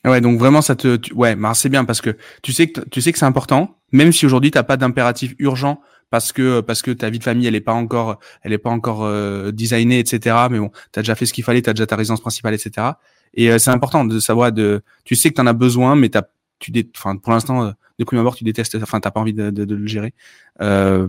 Ouais, 0.07 0.21
donc 0.21 0.39
vraiment 0.39 0.63
ça 0.63 0.77
te, 0.77 1.13
ouais, 1.15 1.35
bah, 1.35 1.53
c'est 1.55 1.69
bien 1.69 1.85
parce 1.85 2.01
que 2.01 2.17
tu 2.43 2.53
sais 2.53 2.69
que 2.69 2.81
tu 2.91 3.03
sais 3.03 3.13
que 3.13 3.19
c'est 3.19 3.25
important, 3.25 3.77
même 3.91 4.13
si 4.13 4.25
aujourd'hui 4.25 4.53
t'as 4.53 4.63
pas 4.63 4.77
d'impératif 4.77 5.35
urgent 5.41 5.81
parce 6.11 6.33
que 6.33 6.61
parce 6.61 6.81
que 6.81 6.93
ta 6.93 7.11
vie 7.11 7.19
de 7.19 7.25
famille 7.25 7.49
elle 7.49 7.57
est 7.57 7.61
pas 7.61 7.73
encore 7.73 8.21
elle 8.43 8.53
est 8.53 8.59
pas 8.59 8.71
encore 8.71 9.05
euh, 9.05 9.51
designée 9.51 9.99
etc. 9.99 10.37
Mais 10.49 10.61
bon, 10.61 10.71
t'as 10.93 11.03
déjà 11.03 11.17
fait 11.17 11.27
ce 11.27 11.33
qu'il 11.33 11.43
fallait, 11.43 11.61
t'as 11.61 11.73
déjà 11.73 11.87
ta 11.87 11.97
résidence 11.97 12.21
principale 12.21 12.55
etc. 12.55 12.87
Et 13.35 13.51
euh, 13.51 13.59
c'est 13.59 13.71
important 13.71 14.05
de 14.05 14.21
savoir 14.21 14.53
de, 14.53 14.83
tu 15.05 15.17
sais 15.17 15.31
que 15.31 15.35
t'en 15.35 15.47
as 15.49 15.53
besoin, 15.53 15.97
mais 15.97 16.09
t'as 16.09 16.23
tu 16.61 16.73
enfin 16.97 17.17
pour 17.17 17.33
l'instant 17.33 17.65
euh, 17.65 17.71
de 17.99 18.05
prime 18.05 18.21
abord 18.21 18.37
tu 18.37 18.45
détestes 18.45 18.77
enfin 18.83 19.01
t'as 19.01 19.11
pas 19.11 19.21
envie 19.21 19.33
de, 19.33 19.51
de, 19.51 19.65
de 19.65 19.75
le 19.75 19.87
gérer. 19.87 20.13
Euh, 20.63 21.07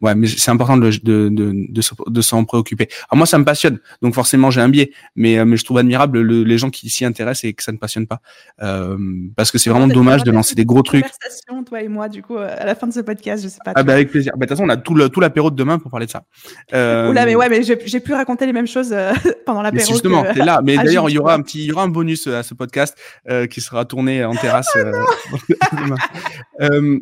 ouais 0.00 0.14
mais 0.16 0.26
c'est 0.26 0.50
important 0.50 0.76
de, 0.76 0.90
de, 1.04 1.28
de, 1.28 1.68
de, 2.08 2.20
s'en 2.20 2.44
préoccuper. 2.44 2.88
Alors 3.08 3.18
moi 3.18 3.26
ça 3.26 3.38
me 3.38 3.44
passionne 3.44 3.78
donc 4.02 4.14
forcément 4.14 4.50
j'ai 4.50 4.60
un 4.60 4.68
biais 4.68 4.90
mais 5.14 5.38
euh, 5.38 5.44
mais 5.44 5.56
je 5.56 5.64
trouve 5.64 5.78
admirable 5.78 6.20
le, 6.20 6.42
les 6.42 6.58
gens 6.58 6.70
qui 6.70 6.90
s'y 6.90 7.04
intéressent 7.04 7.44
et 7.44 7.52
que 7.52 7.62
ça 7.62 7.70
ne 7.72 7.76
passionne 7.76 8.06
pas. 8.06 8.20
Euh, 8.62 8.96
parce 9.36 9.50
que 9.50 9.58
c'est 9.58 9.70
vraiment 9.70 9.86
dommage 9.86 10.24
de 10.24 10.30
lancer 10.32 10.54
des 10.54 10.64
gros 10.64 10.82
trucs. 10.82 11.04
Conversation 11.04 11.64
toi 11.64 11.82
et 11.82 11.88
moi 11.88 12.08
du 12.08 12.22
coup 12.22 12.38
à 12.38 12.64
la 12.64 12.74
fin 12.74 12.86
de 12.86 12.92
ce 12.92 13.00
podcast 13.00 13.44
je 13.44 13.48
sais 13.48 13.58
pas 13.64 13.72
ah 13.74 13.82
bah 13.82 13.94
avec 13.94 14.10
plaisir. 14.10 14.32
Bah, 14.32 14.46
de 14.46 14.48
toute 14.48 14.56
façon 14.56 14.64
on 14.64 14.70
a 14.72 14.76
tout 14.76 14.94
le 14.94 15.08
tout 15.08 15.20
l'apéro 15.20 15.50
de 15.50 15.56
demain 15.56 15.78
pour 15.78 15.90
parler 15.90 16.06
de 16.06 16.10
ça. 16.10 16.24
Euh, 16.72 17.10
Oula 17.10 17.24
mais 17.24 17.36
ouais 17.36 17.48
mais 17.48 17.62
j'ai 17.62 18.00
pu 18.00 18.12
raconter 18.14 18.46
les 18.46 18.52
mêmes 18.52 18.66
choses 18.66 18.92
euh, 18.92 19.12
pendant 19.46 19.62
l'apéro 19.62 19.86
justement 19.86 20.24
t'es 20.24 20.44
là. 20.44 20.60
Mais 20.64 20.76
d'ailleurs 20.76 21.08
il 21.08 21.14
y 21.14 21.18
aura 21.18 21.34
un 21.34 21.42
petit 21.42 21.60
il 21.60 21.66
y 21.66 21.72
aura 21.72 21.84
un 21.84 21.88
bonus 21.88 22.26
à 22.26 22.42
ce 22.42 22.54
podcast 22.54 22.96
qui 23.50 23.60
sera 23.60 23.84
tourné 23.84 24.24
en 24.24 24.34
terrasse 24.34 24.76
euh, 26.60 26.98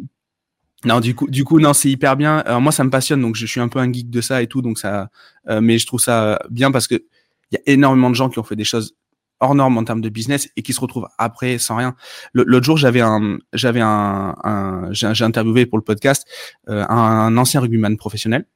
non, 0.84 1.00
du 1.00 1.14
coup, 1.14 1.28
du 1.28 1.44
coup, 1.44 1.58
non, 1.58 1.72
c'est 1.72 1.90
hyper 1.90 2.16
bien. 2.16 2.38
Alors 2.38 2.60
moi, 2.60 2.72
ça 2.72 2.84
me 2.84 2.90
passionne, 2.90 3.20
donc 3.20 3.34
je 3.36 3.46
suis 3.46 3.60
un 3.60 3.68
peu 3.68 3.78
un 3.78 3.92
geek 3.92 4.10
de 4.10 4.20
ça 4.20 4.42
et 4.42 4.46
tout, 4.46 4.62
donc 4.62 4.78
ça. 4.78 5.10
Euh, 5.48 5.60
mais 5.60 5.78
je 5.78 5.86
trouve 5.86 6.00
ça 6.00 6.38
bien 6.50 6.70
parce 6.70 6.86
que 6.86 6.94
il 6.94 7.54
y 7.54 7.56
a 7.56 7.72
énormément 7.72 8.10
de 8.10 8.14
gens 8.14 8.28
qui 8.28 8.38
ont 8.38 8.44
fait 8.44 8.56
des 8.56 8.64
choses 8.64 8.94
hors 9.40 9.54
normes 9.54 9.78
en 9.78 9.84
termes 9.84 10.00
de 10.00 10.08
business 10.08 10.48
et 10.56 10.62
qui 10.62 10.72
se 10.72 10.80
retrouvent 10.80 11.08
après 11.18 11.58
sans 11.58 11.76
rien. 11.76 11.94
L'autre 12.32 12.64
jour, 12.64 12.76
j'avais 12.76 13.00
un, 13.00 13.38
j'avais 13.52 13.80
un, 13.80 14.34
un 14.42 14.88
j'ai 14.92 15.24
interviewé 15.24 15.66
pour 15.66 15.78
le 15.78 15.84
podcast 15.84 16.26
euh, 16.68 16.84
un, 16.88 17.36
ancien 17.36 17.60
rugbyman 17.60 17.96
professionnel 17.96 18.46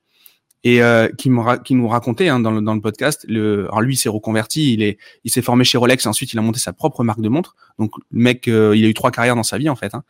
et 0.63 0.83
euh, 0.83 1.09
qui, 1.09 1.31
me 1.31 1.63
qui 1.63 1.75
nous 1.75 1.89
racontait 1.89 2.29
hein, 2.29 2.39
dans, 2.39 2.51
le, 2.51 2.61
dans 2.61 2.75
le 2.75 2.81
podcast. 2.81 3.25
Le, 3.29 3.65
alors 3.65 3.81
lui, 3.81 3.95
il 3.95 3.97
s'est 3.97 4.09
reconverti, 4.09 4.75
il 4.75 4.83
est, 4.83 4.99
il 5.25 5.31
s'est 5.31 5.43
formé 5.43 5.65
chez 5.65 5.79
Rolex, 5.79 6.05
et 6.05 6.09
ensuite 6.09 6.33
il 6.33 6.39
a 6.39 6.43
monté 6.43 6.61
sa 6.61 6.73
propre 6.73 7.03
marque 7.03 7.21
de 7.21 7.29
montres. 7.29 7.57
Donc 7.79 7.93
le 8.11 8.21
mec, 8.23 8.49
euh, 8.49 8.77
il 8.77 8.85
a 8.85 8.89
eu 8.89 8.95
trois 8.95 9.11
carrières 9.11 9.37
dans 9.37 9.43
sa 9.43 9.59
vie 9.59 9.69
en 9.69 9.77
fait, 9.77 9.95
hein, 9.95 10.05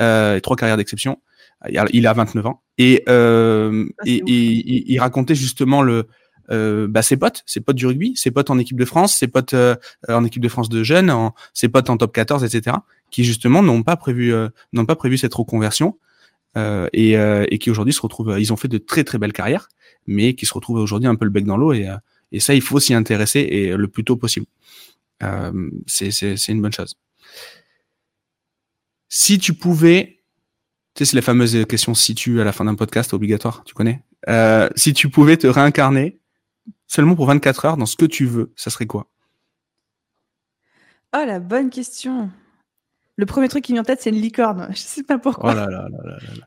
euh, 0.00 0.40
trois 0.40 0.56
carrières 0.56 0.76
d'exception. 0.76 1.20
Il 1.92 2.08
a 2.08 2.12
29 2.12 2.44
ans 2.46 2.62
et, 2.78 3.04
euh, 3.08 3.86
ah, 3.98 4.02
et, 4.06 4.16
et, 4.16 4.92
il 4.92 4.98
racontait 4.98 5.34
justement 5.34 5.82
le, 5.82 6.08
euh, 6.50 6.88
bah, 6.88 7.02
ses 7.02 7.16
potes, 7.16 7.42
ses 7.46 7.60
potes 7.60 7.76
du 7.76 7.86
rugby, 7.86 8.14
ses 8.16 8.30
potes 8.30 8.50
en 8.50 8.58
équipe 8.58 8.78
de 8.78 8.84
France, 8.84 9.16
ses 9.16 9.28
potes 9.28 9.54
euh, 9.54 9.76
en 10.08 10.24
équipe 10.24 10.42
de 10.42 10.48
France 10.48 10.68
de 10.68 10.82
jeunes, 10.82 11.10
en, 11.10 11.34
ses 11.54 11.68
potes 11.68 11.90
en 11.90 11.96
top 11.96 12.12
14, 12.12 12.44
etc., 12.44 12.76
qui 13.10 13.24
justement 13.24 13.62
n'ont 13.62 13.82
pas 13.82 13.96
prévu, 13.96 14.34
n'ont 14.72 14.86
pas 14.86 14.96
prévu 14.96 15.18
cette 15.18 15.34
reconversion 15.34 15.98
et, 16.56 17.12
et 17.12 17.58
qui 17.58 17.70
aujourd'hui 17.70 17.92
se 17.92 18.00
retrouvent, 18.00 18.36
ils 18.38 18.54
ont 18.54 18.56
fait 18.56 18.68
de 18.68 18.78
très 18.78 19.04
très 19.04 19.18
belles 19.18 19.34
carrières 19.34 19.68
mais 20.06 20.34
qui 20.34 20.46
se 20.46 20.54
retrouvent 20.54 20.78
aujourd'hui 20.78 21.08
un 21.08 21.14
peu 21.14 21.24
le 21.24 21.30
bec 21.30 21.44
dans 21.44 21.56
l'eau. 21.56 21.72
Et, 21.72 21.88
euh, 21.88 21.96
et 22.32 22.40
ça, 22.40 22.54
il 22.54 22.62
faut 22.62 22.80
s'y 22.80 22.94
intéresser 22.94 23.40
et 23.40 23.76
le 23.76 23.88
plus 23.88 24.04
tôt 24.04 24.16
possible. 24.16 24.46
Euh, 25.22 25.70
c'est 25.86 26.48
une 26.48 26.62
bonne 26.62 26.72
chose. 26.72 26.96
Si 29.08 29.38
tu 29.38 29.54
pouvais 29.54 30.20
Tu 30.94 31.04
sais, 31.04 31.10
c'est 31.10 31.16
les 31.16 31.22
fameuses 31.22 31.66
questions 31.66 31.94
situ 31.94 32.40
à 32.40 32.44
la 32.44 32.52
fin 32.52 32.64
d'un 32.64 32.74
podcast 32.74 33.14
obligatoire, 33.14 33.62
tu 33.64 33.74
connais. 33.74 34.02
Euh, 34.28 34.68
si 34.76 34.92
tu 34.92 35.08
pouvais 35.08 35.36
te 35.36 35.46
réincarner 35.46 36.20
seulement 36.86 37.14
pour 37.14 37.26
24 37.26 37.64
heures 37.64 37.76
dans 37.76 37.86
ce 37.86 37.96
que 37.96 38.04
tu 38.04 38.26
veux, 38.26 38.52
ça 38.56 38.70
serait 38.70 38.86
quoi? 38.86 39.08
Oh, 41.14 41.24
la 41.26 41.40
bonne 41.40 41.70
question. 41.70 42.30
Le 43.16 43.26
premier 43.26 43.48
truc 43.48 43.64
qui 43.64 43.72
vient 43.72 43.82
en 43.82 43.84
tête, 43.84 44.00
c'est 44.00 44.10
une 44.10 44.20
licorne. 44.20 44.68
Je 44.72 44.80
sais 44.80 45.02
pas 45.02 45.18
pourquoi. 45.18 45.52
Oh 45.52 45.56
là 45.56 45.66
là 45.66 45.88
là 45.88 45.98
là 46.04 46.18
là. 46.38 46.46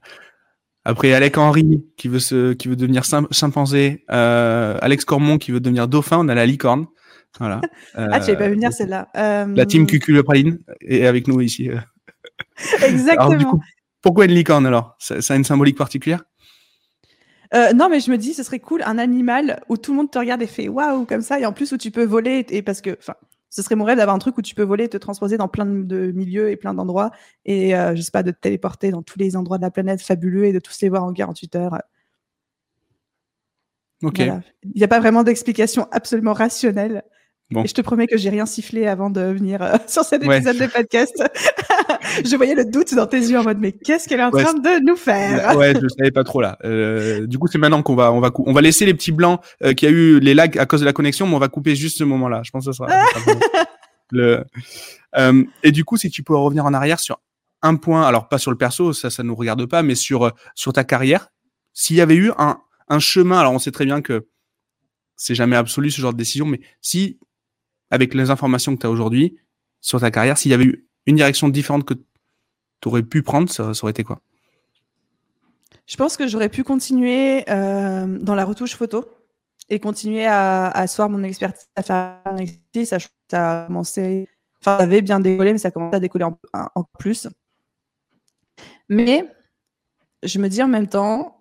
Après, 0.85 1.13
Alec 1.13 1.37
Henry 1.37 1.83
qui 1.97 2.07
veut 2.07 2.19
se, 2.19 2.53
qui 2.53 2.67
veut 2.67 2.75
devenir 2.75 3.03
chimpanzé, 3.31 4.05
euh, 4.11 4.77
Alex 4.81 5.03
Cormon 5.03 5.39
qui 5.39 5.51
veut 5.51 5.59
devenir 5.59 5.87
dauphin, 5.87 6.19
on 6.19 6.29
a 6.29 6.35
la 6.35 6.45
licorne. 6.45 6.85
Voilà. 7.39 7.59
ah, 7.95 8.19
tu 8.19 8.31
n'avais 8.31 8.37
pas 8.37 8.49
venir 8.49 8.71
celle-là. 8.71 9.09
La 9.13 9.65
team 9.65 9.87
Cucu 9.87 10.13
le 10.13 10.23
Praline 10.23 10.59
est 10.81 11.05
avec 11.05 11.27
nous 11.27 11.41
ici. 11.41 11.69
Exactement. 12.83 13.59
pourquoi 14.01 14.25
une 14.25 14.31
licorne 14.31 14.65
alors? 14.67 14.95
Ça, 14.99 15.15
a 15.33 15.35
une 15.35 15.43
symbolique 15.43 15.77
particulière? 15.77 16.23
Euh, 17.53 17.73
non, 17.73 17.89
mais 17.89 17.99
je 17.99 18.11
me 18.11 18.17
dis, 18.17 18.33
ce 18.33 18.43
serait 18.43 18.59
cool, 18.59 18.81
un 18.85 18.97
animal 18.97 19.61
où 19.69 19.77
tout 19.77 19.91
le 19.91 19.97
monde 19.97 20.11
te 20.11 20.17
regarde 20.17 20.41
et 20.41 20.47
fait 20.47 20.67
waouh, 20.67 21.05
comme 21.05 21.21
ça, 21.21 21.39
et 21.39 21.45
en 21.45 21.53
plus 21.53 21.71
où 21.71 21.77
tu 21.77 21.91
peux 21.91 22.05
voler, 22.05 22.45
et 22.49 22.61
parce 22.61 22.81
que, 22.81 22.97
enfin, 22.99 23.15
ce 23.55 23.61
serait 23.61 23.75
mon 23.75 23.85
rêve 23.85 23.97
d'avoir 23.97 24.13
un 24.13 24.19
truc 24.19 24.37
où 24.37 24.41
tu 24.41 24.53
peux 24.53 24.63
voler, 24.63 24.89
te 24.89 24.97
transposer 24.97 25.37
dans 25.37 25.47
plein 25.47 25.65
de 25.65 26.11
milieux 26.11 26.49
et 26.49 26.57
plein 26.57 26.73
d'endroits, 26.73 27.11
et 27.45 27.73
euh, 27.73 27.95
je 27.95 28.01
sais 28.01 28.11
pas, 28.11 28.21
de 28.21 28.31
te 28.31 28.39
téléporter 28.41 28.91
dans 28.91 29.01
tous 29.01 29.17
les 29.17 29.37
endroits 29.37 29.57
de 29.57 29.61
la 29.61 29.71
planète 29.71 30.01
fabuleux 30.01 30.43
et 30.43 30.51
de 30.51 30.59
tous 30.59 30.81
les 30.81 30.89
voir 30.89 31.05
en 31.05 31.13
48 31.13 31.55
heures. 31.55 31.81
Ok. 34.03 34.19
Il 34.19 34.41
n'y 34.75 34.83
a 34.83 34.89
pas 34.89 34.99
vraiment 34.99 35.23
d'explication 35.23 35.87
absolument 35.91 36.33
rationnelle 36.33 37.03
et 37.51 37.67
je 37.67 37.73
te 37.73 37.81
promets 37.81 38.07
que 38.07 38.17
j'ai 38.17 38.29
rien 38.29 38.45
sifflé 38.45 38.87
avant 38.87 39.09
de 39.09 39.21
venir 39.21 39.61
euh, 39.61 39.77
sur 39.87 40.03
cet 40.03 40.23
épisode 40.23 40.57
de 40.57 40.65
podcast. 40.65 41.23
je 42.25 42.35
voyais 42.35 42.55
le 42.55 42.65
doute 42.65 42.93
dans 42.95 43.05
tes 43.05 43.19
yeux 43.19 43.37
en 43.37 43.43
mode 43.43 43.59
mais 43.59 43.71
qu'est-ce 43.71 44.07
qu'elle 44.07 44.19
est 44.19 44.23
en 44.23 44.31
train 44.31 44.53
de 44.53 44.83
nous 44.83 44.95
faire? 44.95 45.55
Ouais, 45.55 45.73
je 45.73 45.87
savais 45.87 46.11
pas 46.11 46.23
trop 46.23 46.41
là. 46.41 46.57
Euh, 46.63 47.27
du 47.27 47.37
coup, 47.37 47.47
c'est 47.47 47.57
maintenant 47.57 47.83
qu'on 47.83 47.95
va 47.95 48.11
on 48.11 48.19
va 48.19 48.31
on 48.35 48.53
va 48.53 48.61
laisser 48.61 48.85
les 48.85 48.93
petits 48.93 49.11
blancs 49.11 49.41
euh, 49.63 49.73
qui 49.73 49.85
a 49.85 49.89
eu 49.89 50.19
les 50.19 50.33
lags 50.33 50.57
à 50.57 50.65
cause 50.65 50.79
de 50.79 50.85
la 50.85 50.93
connexion, 50.93 51.27
mais 51.27 51.35
on 51.35 51.39
va 51.39 51.47
couper 51.47 51.75
juste 51.75 51.99
ce 51.99 52.03
moment-là. 52.03 52.41
Je 52.43 52.51
pense 52.51 52.65
que 52.65 52.71
ce 52.71 52.77
sera. 52.77 52.89
le... 54.11 54.43
Euh, 55.17 55.43
et 55.63 55.71
du 55.71 55.85
coup, 55.85 55.97
si 55.97 56.09
tu 56.09 56.23
peux 56.23 56.35
revenir 56.35 56.65
en 56.65 56.73
arrière 56.73 56.99
sur 56.99 57.19
un 57.61 57.75
point, 57.75 58.03
alors 58.03 58.27
pas 58.27 58.37
sur 58.39 58.51
le 58.51 58.57
perso, 58.57 58.91
ça 58.93 59.09
ça 59.09 59.21
nous 59.21 59.35
regarde 59.35 59.65
pas, 59.67 59.83
mais 59.83 59.95
sur 59.95 60.31
sur 60.55 60.73
ta 60.73 60.83
carrière, 60.83 61.29
s'il 61.73 61.95
y 61.95 62.01
avait 62.01 62.15
eu 62.15 62.31
un 62.37 62.59
un 62.87 62.99
chemin, 62.99 63.39
alors 63.39 63.53
on 63.53 63.59
sait 63.59 63.71
très 63.71 63.85
bien 63.85 64.01
que 64.01 64.27
c'est 65.15 65.35
jamais 65.35 65.55
absolu 65.55 65.91
ce 65.91 66.01
genre 66.01 66.11
de 66.11 66.17
décision, 66.17 66.45
mais 66.45 66.59
si 66.81 67.19
avec 67.95 68.13
les 68.13 68.29
informations 68.29 68.75
que 68.75 68.81
tu 68.81 68.87
as 68.87 68.89
aujourd'hui 68.91 69.37
sur 69.81 69.99
ta 69.99 70.11
carrière, 70.11 70.37
s'il 70.37 70.51
y 70.51 70.53
avait 70.53 70.65
eu 70.65 70.87
une 71.05 71.15
direction 71.15 71.49
différente 71.49 71.85
que 71.85 71.93
tu 71.93 72.87
aurais 72.87 73.03
pu 73.03 73.23
prendre, 73.23 73.49
ça, 73.49 73.71
aurait 73.81 73.91
été 73.91 74.03
quoi? 74.03 74.21
Je 75.87 75.97
pense 75.97 76.17
que 76.17 76.27
j'aurais 76.27 76.49
pu 76.49 76.63
continuer 76.63 77.43
euh, 77.49 78.07
dans 78.19 78.35
la 78.35 78.45
retouche 78.45 78.75
photo 78.75 79.05
et 79.69 79.79
continuer 79.79 80.25
à, 80.25 80.67
asseoir 80.69 81.09
mon 81.09 81.23
expertise, 81.23 81.67
à 81.75 81.83
faire. 81.83 82.21
Ça, 82.83 82.97
a 83.31 83.65
commencé, 83.67 84.27
enfin, 84.61 84.77
ça 84.77 84.83
avait 84.83 85.01
bien 85.01 85.19
décollé, 85.19 85.51
mais 85.51 85.57
ça 85.57 85.67
a 85.67 85.71
commencé 85.71 85.95
à 85.95 85.99
décoller 85.99 86.25
en 86.53 86.83
plus. 86.99 87.27
Mais 88.89 89.27
je 90.23 90.39
me 90.39 90.49
dis 90.49 90.61
en 90.61 90.67
même 90.67 90.87
temps, 90.87 91.34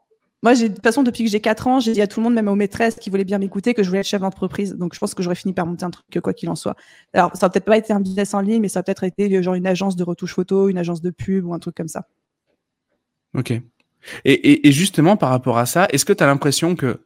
moi, 0.44 0.54
de 0.54 0.68
toute 0.68 0.82
façon, 0.82 1.02
depuis 1.02 1.24
que 1.24 1.30
j'ai 1.30 1.40
4 1.40 1.66
ans, 1.68 1.80
j'ai 1.80 1.94
dit 1.94 2.02
à 2.02 2.06
tout 2.06 2.20
le 2.20 2.24
monde, 2.24 2.34
même 2.34 2.48
aux 2.48 2.54
maîtresses 2.54 2.96
qui 2.96 3.08
voulaient 3.08 3.24
bien 3.24 3.38
m'écouter, 3.38 3.72
que 3.72 3.82
je 3.82 3.88
voulais 3.88 4.00
être 4.00 4.06
chef 4.06 4.20
d'entreprise. 4.20 4.74
Donc, 4.74 4.92
je 4.92 4.98
pense 4.98 5.14
que 5.14 5.22
j'aurais 5.22 5.36
fini 5.36 5.54
par 5.54 5.64
monter 5.64 5.86
un 5.86 5.90
truc, 5.90 6.04
quoi 6.22 6.34
qu'il 6.34 6.50
en 6.50 6.54
soit. 6.54 6.76
Alors, 7.14 7.34
ça 7.34 7.46
n'a 7.46 7.50
peut-être 7.50 7.64
pas 7.64 7.78
été 7.78 7.94
un 7.94 8.00
business 8.00 8.34
en 8.34 8.42
ligne, 8.42 8.60
mais 8.60 8.68
ça 8.68 8.80
a 8.80 8.82
peut-être 8.82 9.04
été 9.04 9.42
genre 9.42 9.54
une 9.54 9.66
agence 9.66 9.96
de 9.96 10.04
retouche 10.04 10.34
photo, 10.34 10.68
une 10.68 10.76
agence 10.76 11.00
de 11.00 11.08
pub 11.08 11.46
ou 11.46 11.54
un 11.54 11.58
truc 11.58 11.74
comme 11.74 11.88
ça. 11.88 12.08
Ok. 13.34 13.54
Et, 14.26 14.70
justement, 14.70 15.16
par 15.16 15.30
rapport 15.30 15.56
à 15.56 15.64
ça, 15.64 15.88
est-ce 15.90 16.04
que 16.04 16.12
tu 16.12 16.22
as 16.22 16.26
l'impression 16.26 16.76
que 16.76 17.00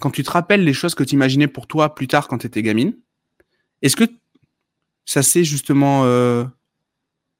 quand 0.00 0.10
tu 0.10 0.22
te 0.22 0.30
rappelles 0.30 0.64
les 0.64 0.72
choses 0.72 0.94
que 0.94 1.04
tu 1.04 1.14
imaginais 1.14 1.48
pour 1.48 1.66
toi 1.66 1.94
plus 1.94 2.08
tard 2.08 2.26
quand 2.26 2.38
tu 2.38 2.46
étais 2.46 2.62
gamine, 2.62 2.96
est-ce 3.82 3.96
que 3.96 4.04
ça 5.04 5.22
s'est 5.22 5.44
justement. 5.44 6.04
Euh, 6.04 6.46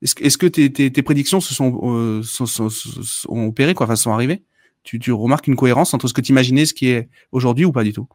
est-ce 0.03 0.37
que, 0.37 0.47
tes, 0.47 1.03
prédictions 1.03 1.41
se 1.41 1.55
sont, 1.55 1.81
euh, 1.85 2.23
sont, 2.23 2.69
opérées, 3.31 3.73
quoi, 3.73 3.87
enfin, 3.87 3.97
sont 3.97 4.13
arrivées? 4.13 4.45
Tu, 4.87 5.13
remarques 5.13 5.47
une 5.47 5.57
cohérence 5.57 5.93
entre 5.95 6.09
ce 6.09 6.15
que 6.15 6.21
tu 6.21 6.33
imaginais, 6.33 6.67
ce 6.67 6.75
qui 6.75 6.89
est 6.89 7.09
aujourd'hui 7.33 7.65
ou 7.65 7.73
pas 7.73 7.85
du 7.85 7.93
tout? 7.93 8.07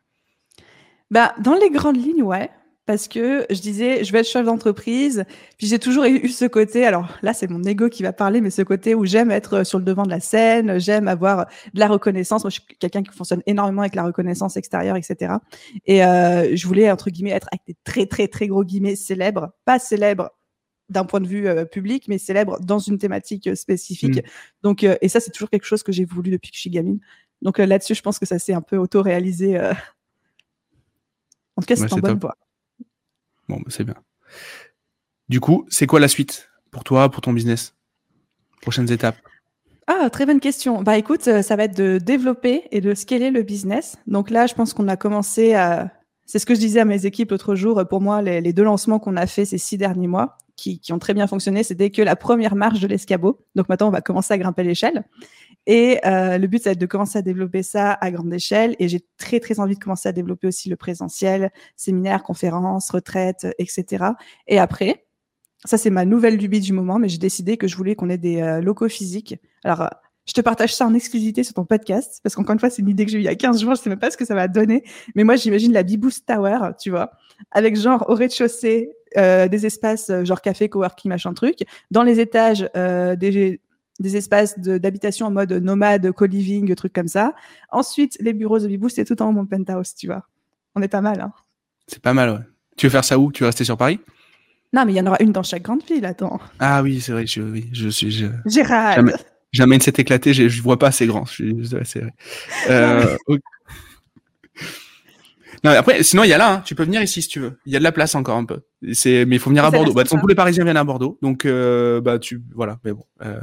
Bah, 1.09 1.34
Dans 1.39 1.55
les 1.55 1.69
grandes 1.69 1.97
lignes, 1.97 2.24
ouais. 2.24 2.49
Parce 2.88 3.07
que 3.07 3.45
je 3.49 3.61
disais, 3.61 4.03
je 4.03 4.11
vais 4.11 4.19
être 4.19 4.28
chef 4.28 4.45
d'entreprise. 4.45 5.24
Puis 5.57 5.67
j'ai 5.67 5.78
toujours 5.78 6.03
eu 6.05 6.28
ce 6.30 6.45
côté, 6.45 6.86
alors 6.86 7.07
là, 7.22 7.34
c'est 7.34 7.47
mon 7.47 7.63
ego 7.63 7.89
qui 7.89 8.01
va 8.01 8.11
parler, 8.11 8.41
mais 8.41 8.49
ce 8.49 8.63
côté 8.63 8.95
où 8.95 9.05
j'aime 9.05 9.30
être 9.30 9.63
sur 9.63 9.78
le 9.78 9.86
devant 9.86 10.03
de 10.03 10.09
la 10.09 10.19
scène, 10.19 10.80
j'aime 10.80 11.07
avoir 11.07 11.45
de 11.74 11.80
la 11.80 11.88
reconnaissance. 11.88 12.43
Moi, 12.43 12.49
je 12.49 12.55
suis 12.55 12.78
quelqu'un 12.80 13.03
qui 13.03 13.15
fonctionne 13.15 13.43
énormément 13.45 13.84
avec 13.84 13.95
la 13.95 14.03
reconnaissance 14.03 14.57
extérieure, 14.57 14.95
etc. 14.97 15.36
Et 15.86 16.03
euh, 16.03 16.55
je 16.55 16.67
voulais, 16.67 16.89
entre 16.91 17.11
guillemets, 17.11 17.32
être 17.32 17.47
avec 17.51 17.61
des 17.67 17.78
très, 17.84 18.07
très, 18.07 18.28
très 18.28 18.47
gros 18.47 18.63
guillemets 18.63 18.95
célèbres. 18.95 19.51
Pas 19.63 19.78
célèbres 19.78 20.32
d'un 20.92 21.06
point 21.06 21.22
de 21.22 21.28
vue 21.28 21.48
euh, 21.48 21.66
public, 21.66 22.08
mais 22.08 22.18
célèbre 22.18 22.60
dans 22.60 22.80
une 22.80 22.98
thématique 22.98 23.48
euh, 23.48 23.56
spécifique. 23.56 24.18
Mm. 24.18 24.30
Donc, 24.64 24.84
euh, 24.84 24.98
et 25.02 25.10
ça, 25.10 25.20
c'est 25.20 25.32
toujours 25.32 25.50
quelque 25.50 25.66
chose 25.66 25.84
que 25.84 25.92
j'ai 25.92 26.06
voulu 26.06 26.30
depuis 26.30 26.52
que 26.52 26.56
je 26.56 26.62
suis 26.62 26.70
gamine. 26.70 27.00
Donc 27.42 27.58
là-dessus, 27.58 27.96
je 27.96 28.02
pense 28.02 28.20
que 28.20 28.28
ça 28.28 28.38
s'est 28.38 28.54
un 28.54 28.62
peu 28.62 28.78
auto-réalisé. 28.78 29.58
En 31.56 31.62
tout 31.62 31.66
cas, 31.66 31.76
c'est 31.76 31.92
en 31.92 31.98
bonne 31.98 32.20
voie. 32.20 32.38
Bon, 33.50 33.58
bah, 33.58 33.70
c'est 33.70 33.84
bien. 33.84 33.96
Du 35.28 35.39
coup, 35.39 35.66
c'est 35.68 35.88
quoi 35.88 36.00
la 36.00 36.08
suite 36.08 36.52
pour 36.70 36.84
toi, 36.84 37.10
pour 37.10 37.22
ton 37.22 37.34
business? 37.34 37.74
Prochaines 38.62 38.92
étapes? 38.92 39.18
Ah, 39.88 40.12
très 40.12 40.28
bonne 40.28 40.39
question. 40.39 40.84
Bah 40.84 41.00
écoute, 41.00 41.24
ça 41.24 41.56
va 41.56 41.64
être 41.64 41.76
de 41.76 41.98
développer 41.98 42.68
et 42.70 42.80
de 42.80 42.94
scaler 42.94 43.32
le 43.32 43.42
business. 43.42 43.98
Donc 44.06 44.30
là, 44.30 44.46
je 44.46 44.54
pense 44.54 44.76
qu'on 44.76 44.88
a 44.88 44.96
commencé 44.96 45.56
à. 45.56 45.92
C'est 46.28 46.38
ce 46.38 46.46
que 46.46 46.54
je 46.54 46.60
disais 46.60 46.80
à 46.80 46.86
mes 46.86 47.08
équipes 47.08 47.32
l'autre 47.32 47.56
jour. 47.56 47.84
Pour 47.89 48.02
moi, 48.02 48.22
les, 48.22 48.39
les 48.39 48.54
deux 48.54 48.64
lancements 48.64 49.00
qu'on 49.00 49.18
a 49.18 49.26
fait 49.26 49.46
ces 49.46 49.58
six 49.58 49.78
derniers 49.78 50.08
mois, 50.08 50.38
qui, 50.62 50.93
ont 50.93 50.99
très 50.99 51.14
bien 51.14 51.28
fonctionné, 51.28 51.64
c'était 51.64 51.89
que 51.89 52.01
la 52.01 52.16
première 52.16 52.55
marche 52.55 52.80
de 52.80 52.88
l'escabeau. 52.88 53.39
Donc 53.55 53.70
maintenant, 53.70 53.88
on 53.88 53.91
va 53.91 54.01
commencer 54.01 54.34
à 54.34 54.38
grimper 54.38 54.64
l'échelle. 54.64 55.03
Et 55.68 55.99
euh, 56.05 56.38
le 56.38 56.47
but, 56.47 56.62
ça 56.62 56.70
va 56.70 56.74
être 56.74 56.80
de 56.80 56.86
commencer 56.86 57.18
à 57.18 57.22
développer 57.22 57.64
ça 57.64 57.93
à 57.93 58.12
grande 58.12 58.34
échelle. 58.34 58.76
Et 58.80 58.88
j'ai 58.88 59.01
très, 59.18 59.39
très 59.39 59.59
envie 59.59 59.76
de 59.76 59.80
commencer 59.80 60.09
à 60.09 60.12
développer 60.12 60.47
aussi 60.47 60.70
le 60.70 60.76
présentiel, 60.76 61.51
séminaires, 61.76 62.24
conférences, 62.24 62.89
retraites, 62.91 63.47
etc. 63.57 64.05
Et 64.47 64.59
après, 64.59 65.05
ça, 65.66 65.78
c'est 65.78 65.89
ma 65.89 66.05
nouvelle 66.05 66.38
lubie 66.38 66.59
du 66.59 66.74
moment, 66.74 66.99
mais 66.99 67.09
j'ai 67.09 67.20
décidé 67.20 67.57
que 67.57 67.68
je 67.68 67.76
voulais 67.76 67.95
qu'on 67.95 68.09
ait 68.09 68.18
des 68.18 68.41
euh, 68.41 68.62
locaux 68.62 68.89
physiques. 68.89 69.36
Alors, 69.64 69.89
je 70.26 70.34
te 70.34 70.41
partage 70.41 70.76
ça 70.76 70.86
en 70.86 70.93
exclusivité 70.93 71.43
sur 71.43 71.55
ton 71.55 71.66
podcast, 71.66 72.20
parce 72.24 72.36
qu'encore 72.36 72.53
une 72.53 72.59
fois, 72.59 72.70
c'est 72.70 72.82
une 72.82 72.89
idée 72.89 73.05
que 73.05 73.12
j'ai 73.12 73.18
eue 73.18 73.22
il 73.22 73.26
y 73.26 73.28
a 73.28 73.36
15 73.36 73.62
jours, 73.62 73.76
je 73.76 73.82
sais 73.82 73.89
même 73.89 73.99
pas 73.99 74.12
ce 74.12 74.18
que 74.18 74.26
ça 74.26 74.36
va 74.36 74.47
donner. 74.47 74.84
Mais 75.16 75.24
moi, 75.24 75.36
j'imagine 75.36 75.74
la 75.74 75.84
Beboost 75.84 76.28
Tower, 76.28 76.72
tu 76.80 76.89
vois, 76.89 77.12
avec 77.51 77.76
genre 77.76 78.05
au 78.07 78.16
rez-de-chaussée, 78.16 78.91
euh, 79.18 79.47
des 79.47 79.66
espaces 79.66 80.09
euh, 80.09 80.24
genre 80.24 80.41
café, 80.41 80.70
coworking, 80.70 81.09
machin 81.09 81.34
truc. 81.34 81.59
Dans 81.89 82.03
les 82.03 82.20
étages, 82.20 82.70
euh, 82.76 83.16
des, 83.16 83.59
des 83.99 84.18
espaces 84.18 84.57
d'habitation 84.59 85.28
en 85.28 85.32
mode 85.32 85.51
nomade, 85.51 86.12
co-living, 86.12 86.74
trucs 86.76 86.93
comme 86.93 87.07
ça. 87.07 87.34
Ensuite, 87.72 88.18
les 88.20 88.34
bureaux 88.34 88.59
de 88.59 88.68
Beboost, 88.68 88.95
c'est 88.95 89.05
tout 89.05 89.22
en 89.22 89.30
haut 89.30 89.32
mon 89.32 89.45
penthouse, 89.45 89.95
tu 89.95 90.07
vois. 90.07 90.24
On 90.76 90.82
est 90.82 90.88
pas 90.88 91.01
mal, 91.01 91.20
hein. 91.20 91.34
C'est 91.88 92.01
pas 92.01 92.14
mal, 92.14 92.30
ouais. 92.30 92.45
Tu 92.78 92.86
veux 92.86 92.91
faire 92.91 93.03
ça 93.03 93.20
où? 93.20 93.32
Tu 93.32 93.43
veux 93.43 93.47
rester 93.47 93.66
sur 93.66 93.78
Paris? 93.78 93.99
Non, 94.74 94.86
mais 94.86 94.93
il 94.93 94.95
y 94.95 95.01
en 95.01 95.07
aura 95.07 95.18
une 95.22 95.34
dans 95.34 95.43
chaque 95.43 95.64
grande 95.64 95.84
ville, 95.84 96.05
attends. 96.05 96.39
Ah 96.59 96.82
oui, 96.82 97.01
c'est 97.01 97.12
vrai, 97.12 97.28
je, 97.28 97.41
oui, 97.41 97.70
je 97.74 97.89
suis. 97.89 98.12
Je... 98.12 98.28
Gérald 98.45 98.95
Jamais, 98.95 99.14
jamais 99.51 99.76
une 99.76 99.82
s'est 99.82 99.93
éclaté, 99.97 100.34
je, 100.34 100.47
je 100.47 100.62
vois 100.62 100.80
pas 100.80 100.88
assez 100.88 101.05
grand. 101.05 101.26
Je, 101.26 101.43
c'est 101.84 101.99
vrai. 101.99 102.14
Euh, 102.70 103.18
non, 105.64 105.72
après, 105.72 106.01
sinon, 106.01 106.24
il 106.24 106.30
y 106.30 106.34
a 106.34 106.39
là, 106.39 106.53
hein. 106.53 106.62
tu 106.66 106.74
peux 106.74 106.84
venir 106.84 107.03
ici 107.03 107.22
si 107.22 107.28
tu 107.28 107.39
veux. 107.39 107.59
Il 107.68 107.74
y 107.74 107.76
a 107.76 107.80
de 107.80 107.84
la 107.84 107.91
place 107.91 108.16
encore 108.16 108.38
un 108.38 108.45
peu. 108.45 108.62
C'est, 108.93 109.26
mais 109.26 109.36
il 109.36 109.39
faut 109.39 109.51
venir 109.51 109.64
à 109.64 109.70
Bordeaux. 109.70 109.93
Bah, 109.93 110.03
tous 110.03 110.26
les 110.26 110.34
Parisiens 110.34 110.64
viennent 110.64 110.76
à 110.76 110.84
Bordeaux. 110.84 111.20
Donc, 111.22 111.45
euh, 111.45 112.01
bah, 112.01 112.18
tu, 112.18 112.41
voilà, 112.55 112.80
mais 112.84 112.93
bon. 112.93 113.05
Euh, 113.24 113.39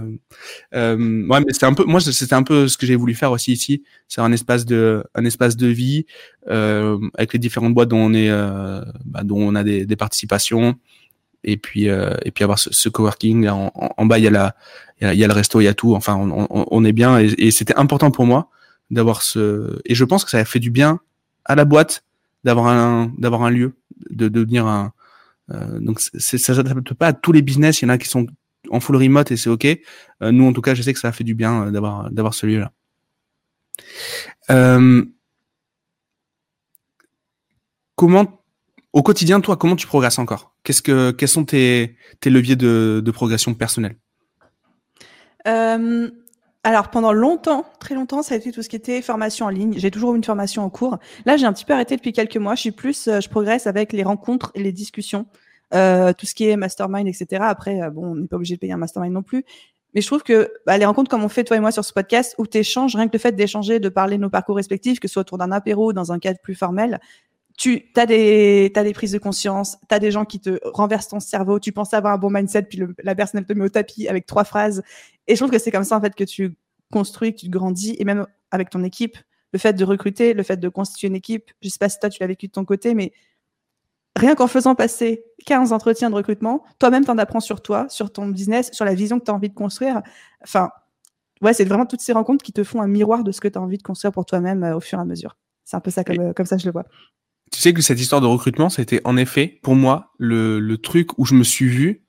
euh, 0.74 1.26
ouais, 1.28 1.40
mais 1.40 1.52
c'était 1.52 1.66
un 1.66 1.74
peu, 1.74 1.84
moi, 1.84 2.00
c'était 2.00 2.34
un 2.34 2.42
peu 2.42 2.66
ce 2.66 2.76
que 2.76 2.86
j'ai 2.86 2.96
voulu 2.96 3.14
faire 3.14 3.30
aussi 3.30 3.52
ici. 3.52 3.84
C'est 4.08 4.20
un 4.20 4.32
espace 4.32 4.64
de, 4.66 5.04
un 5.14 5.24
espace 5.24 5.56
de 5.56 5.68
vie, 5.68 6.06
euh, 6.48 6.98
avec 7.14 7.34
les 7.34 7.38
différentes 7.38 7.74
boîtes 7.74 7.90
dont 7.90 7.98
on 7.98 8.14
est, 8.14 8.30
euh, 8.30 8.82
bah, 9.04 9.22
dont 9.22 9.40
on 9.40 9.54
a 9.54 9.62
des, 9.62 9.86
des 9.86 9.96
participations. 9.96 10.74
Et 11.44 11.56
puis, 11.56 11.88
euh, 11.88 12.14
et 12.24 12.32
puis 12.32 12.42
avoir 12.42 12.58
ce, 12.58 12.72
ce 12.72 12.88
coworking. 12.88 13.44
Là, 13.44 13.54
en, 13.54 13.70
en, 13.74 14.06
bas, 14.06 14.18
il 14.18 14.24
y 14.24 14.26
a 14.26 14.30
la, 14.30 14.56
il 15.00 15.14
y 15.14 15.22
a, 15.22 15.28
le 15.28 15.32
resto, 15.32 15.60
il 15.60 15.64
y 15.64 15.68
a 15.68 15.74
tout. 15.74 15.94
Enfin, 15.94 16.16
on, 16.16 16.48
on, 16.50 16.66
on 16.68 16.84
est 16.84 16.92
bien. 16.92 17.20
Et, 17.20 17.32
et 17.38 17.50
c'était 17.52 17.76
important 17.76 18.10
pour 18.10 18.26
moi 18.26 18.50
d'avoir 18.90 19.22
ce, 19.22 19.78
et 19.84 19.94
je 19.94 20.04
pense 20.04 20.24
que 20.24 20.30
ça 20.30 20.38
a 20.38 20.44
fait 20.44 20.58
du 20.58 20.70
bien 20.70 20.98
à 21.44 21.54
la 21.54 21.64
boîte 21.64 22.04
d'avoir 22.48 23.42
un 23.42 23.50
lieu, 23.50 23.74
de, 24.10 24.28
devenir 24.28 24.66
un. 24.66 24.92
Euh, 25.50 25.78
donc 25.80 26.00
ça 26.00 26.38
s'adapte 26.38 26.94
pas 26.94 27.08
à 27.08 27.12
tous 27.12 27.32
les 27.32 27.42
business. 27.42 27.80
Il 27.80 27.86
y 27.86 27.86
en 27.86 27.90
a 27.90 27.98
qui 27.98 28.08
sont 28.08 28.26
en 28.70 28.80
full 28.80 28.96
remote 28.96 29.30
et 29.30 29.36
c'est 29.36 29.50
ok. 29.50 29.66
Euh, 30.22 30.32
nous 30.32 30.46
en 30.46 30.52
tout 30.52 30.62
cas, 30.62 30.74
je 30.74 30.82
sais 30.82 30.92
que 30.92 30.98
ça 31.00 31.08
a 31.08 31.12
fait 31.12 31.24
du 31.24 31.34
bien 31.34 31.66
euh, 31.66 31.70
d'avoir 31.70 32.10
d'avoir 32.10 32.34
ce 32.34 32.46
lieu 32.46 32.60
là. 32.60 32.72
comment 37.94 38.34
au 38.94 39.02
quotidien, 39.02 39.40
toi, 39.40 39.56
comment 39.56 39.76
tu 39.76 39.86
progresses 39.86 40.18
encore? 40.18 40.54
Qu'est-ce 40.64 40.82
que 40.82 41.10
quels 41.10 41.28
sont 41.28 41.44
tes, 41.44 41.96
leviers 42.24 42.56
de, 42.56 43.10
progression 43.12 43.54
personnelle? 43.54 43.96
Alors 46.64 46.90
pendant 46.90 47.12
longtemps, 47.12 47.64
très 47.78 47.94
longtemps, 47.94 48.22
ça 48.22 48.34
a 48.34 48.36
été 48.36 48.50
tout 48.50 48.62
ce 48.62 48.68
qui 48.68 48.76
était 48.76 49.00
formation 49.00 49.46
en 49.46 49.48
ligne. 49.48 49.74
J'ai 49.76 49.90
toujours 49.90 50.14
eu 50.14 50.16
une 50.16 50.24
formation 50.24 50.64
en 50.64 50.70
cours. 50.70 50.98
Là, 51.24 51.36
j'ai 51.36 51.46
un 51.46 51.52
petit 51.52 51.64
peu 51.64 51.72
arrêté 51.72 51.96
depuis 51.96 52.12
quelques 52.12 52.36
mois. 52.36 52.56
Je 52.56 52.62
suis 52.62 52.72
plus, 52.72 53.08
euh, 53.08 53.20
je 53.20 53.28
progresse 53.28 53.66
avec 53.66 53.92
les 53.92 54.02
rencontres 54.02 54.50
et 54.54 54.62
les 54.62 54.72
discussions, 54.72 55.26
euh, 55.72 56.12
tout 56.12 56.26
ce 56.26 56.34
qui 56.34 56.48
est 56.48 56.56
mastermind, 56.56 57.06
etc. 57.06 57.42
Après, 57.44 57.80
euh, 57.80 57.90
bon, 57.90 58.08
on 58.08 58.14
n'est 58.16 58.26
pas 58.26 58.36
obligé 58.36 58.56
de 58.56 58.60
payer 58.60 58.72
un 58.72 58.78
mastermind 58.78 59.12
non 59.12 59.22
plus. 59.22 59.44
Mais 59.94 60.00
je 60.00 60.06
trouve 60.06 60.22
que 60.22 60.52
bah, 60.66 60.76
les 60.76 60.84
rencontres 60.84 61.10
comme 61.10 61.24
on 61.24 61.28
fait 61.28 61.44
toi 61.44 61.56
et 61.56 61.60
moi 61.60 61.70
sur 61.70 61.84
ce 61.84 61.92
podcast, 61.92 62.34
où 62.38 62.46
tu 62.46 62.60
rien 62.60 63.06
que 63.06 63.12
le 63.12 63.18
fait 63.18 63.32
d'échanger, 63.32 63.80
de 63.80 63.88
parler 63.88 64.16
de 64.16 64.22
nos 64.22 64.30
parcours 64.30 64.56
respectifs, 64.56 65.00
que 65.00 65.08
ce 65.08 65.14
soit 65.14 65.22
autour 65.22 65.38
d'un 65.38 65.52
apéro, 65.52 65.92
dans 65.92 66.12
un 66.12 66.18
cadre 66.18 66.40
plus 66.42 66.54
formel, 66.54 67.00
tu 67.58 67.90
as 67.96 68.06
des, 68.06 68.72
as 68.76 68.84
des 68.84 68.92
prises 68.92 69.12
de 69.12 69.18
conscience, 69.18 69.78
tu 69.88 69.94
as 69.94 69.98
des 69.98 70.12
gens 70.12 70.24
qui 70.24 70.38
te 70.38 70.60
renversent 70.64 71.08
ton 71.08 71.18
cerveau, 71.18 71.58
tu 71.58 71.72
penses 71.72 71.92
avoir 71.92 72.14
un 72.14 72.18
bon 72.18 72.30
mindset, 72.30 72.62
puis 72.62 72.80
la 73.02 73.14
personne 73.16 73.40
elle 73.40 73.46
te 73.46 73.52
met 73.52 73.64
au 73.64 73.68
tapis 73.68 74.06
avec 74.06 74.26
trois 74.26 74.44
phrases. 74.44 74.82
Et 75.28 75.36
je 75.36 75.40
trouve 75.40 75.50
que 75.50 75.58
c'est 75.58 75.70
comme 75.70 75.84
ça 75.84 75.96
en 75.96 76.00
fait 76.00 76.14
que 76.14 76.24
tu 76.24 76.56
construis, 76.92 77.34
que 77.34 77.40
tu 77.40 77.48
grandis, 77.48 77.94
et 77.98 78.04
même 78.04 78.26
avec 78.50 78.70
ton 78.70 78.82
équipe, 78.82 79.16
le 79.52 79.58
fait 79.58 79.74
de 79.74 79.84
recruter, 79.84 80.34
le 80.34 80.42
fait 80.42 80.56
de 80.56 80.68
constituer 80.68 81.08
une 81.08 81.16
équipe, 81.16 81.50
je 81.62 81.68
sais 81.68 81.78
pas 81.78 81.88
si 81.88 81.98
toi 81.98 82.08
tu 82.08 82.18
l'as 82.20 82.26
vécu 82.26 82.48
de 82.48 82.52
ton 82.52 82.64
côté, 82.64 82.94
mais 82.94 83.12
rien 84.16 84.34
qu'en 84.34 84.46
faisant 84.46 84.74
passer 84.74 85.24
15 85.46 85.72
entretiens 85.72 86.10
de 86.10 86.14
recrutement, 86.14 86.64
toi-même 86.78 87.04
t'en 87.04 87.18
apprends 87.18 87.40
sur 87.40 87.62
toi, 87.62 87.86
sur 87.88 88.12
ton 88.12 88.26
business, 88.28 88.70
sur 88.72 88.84
la 88.84 88.94
vision 88.94 89.18
que 89.18 89.24
tu 89.24 89.30
as 89.30 89.34
envie 89.34 89.48
de 89.48 89.54
construire. 89.54 90.02
Enfin, 90.42 90.70
ouais, 91.40 91.52
c'est 91.52 91.64
vraiment 91.64 91.86
toutes 91.86 92.00
ces 92.00 92.12
rencontres 92.12 92.44
qui 92.44 92.52
te 92.52 92.64
font 92.64 92.80
un 92.82 92.88
miroir 92.88 93.24
de 93.24 93.32
ce 93.32 93.40
que 93.40 93.48
tu 93.48 93.58
as 93.58 93.62
envie 93.62 93.78
de 93.78 93.82
construire 93.82 94.12
pour 94.12 94.26
toi-même 94.26 94.64
euh, 94.64 94.76
au 94.76 94.80
fur 94.80 94.98
et 94.98 95.02
à 95.02 95.04
mesure. 95.04 95.36
C'est 95.64 95.76
un 95.76 95.80
peu 95.80 95.90
ça 95.90 96.04
comme, 96.04 96.20
euh, 96.20 96.32
comme 96.32 96.46
ça 96.46 96.58
je 96.58 96.66
le 96.66 96.72
vois. 96.72 96.84
Tu 97.52 97.60
sais 97.60 97.72
que 97.72 97.80
cette 97.80 98.00
histoire 98.00 98.20
de 98.20 98.26
recrutement, 98.26 98.68
été 98.68 99.00
en 99.04 99.16
effet, 99.16 99.58
pour 99.62 99.74
moi, 99.74 100.12
le, 100.18 100.60
le 100.60 100.78
truc 100.78 101.18
où 101.18 101.24
je 101.24 101.34
me 101.34 101.44
suis 101.44 101.68
vu, 101.68 102.04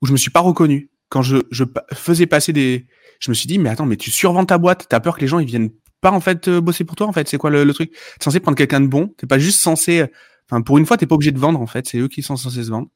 où 0.00 0.06
je 0.06 0.12
me 0.12 0.16
suis 0.16 0.30
pas 0.30 0.40
reconnu. 0.40 0.91
Quand 1.12 1.20
je, 1.20 1.36
je 1.50 1.64
faisais 1.92 2.24
passer 2.24 2.54
des. 2.54 2.86
Je 3.20 3.30
me 3.30 3.34
suis 3.34 3.46
dit, 3.46 3.58
mais 3.58 3.68
attends, 3.68 3.84
mais 3.84 3.98
tu 3.98 4.10
survends 4.10 4.46
ta 4.46 4.56
boîte, 4.56 4.86
t'as 4.88 4.98
peur 4.98 5.16
que 5.16 5.20
les 5.20 5.26
gens 5.26 5.40
ils 5.40 5.46
viennent 5.46 5.68
pas 6.00 6.10
en 6.10 6.20
fait 6.20 6.48
euh, 6.48 6.62
bosser 6.62 6.84
pour 6.84 6.96
toi 6.96 7.06
en 7.06 7.12
fait. 7.12 7.28
C'est 7.28 7.36
quoi 7.36 7.50
le, 7.50 7.64
le 7.64 7.74
truc? 7.74 7.90
T'es 7.90 8.24
censé 8.24 8.40
prendre 8.40 8.56
quelqu'un 8.56 8.80
de 8.80 8.86
bon. 8.86 9.08
T'es 9.18 9.26
pas 9.26 9.38
juste 9.38 9.60
censé. 9.60 10.06
Enfin, 10.48 10.62
pour 10.62 10.78
une 10.78 10.86
fois, 10.86 10.96
t'es 10.96 11.04
pas 11.04 11.14
obligé 11.14 11.30
de 11.30 11.38
vendre 11.38 11.60
en 11.60 11.66
fait. 11.66 11.86
C'est 11.86 11.98
eux 11.98 12.08
qui 12.08 12.22
sont 12.22 12.36
censés 12.36 12.64
se 12.64 12.70
vendre. 12.70 12.88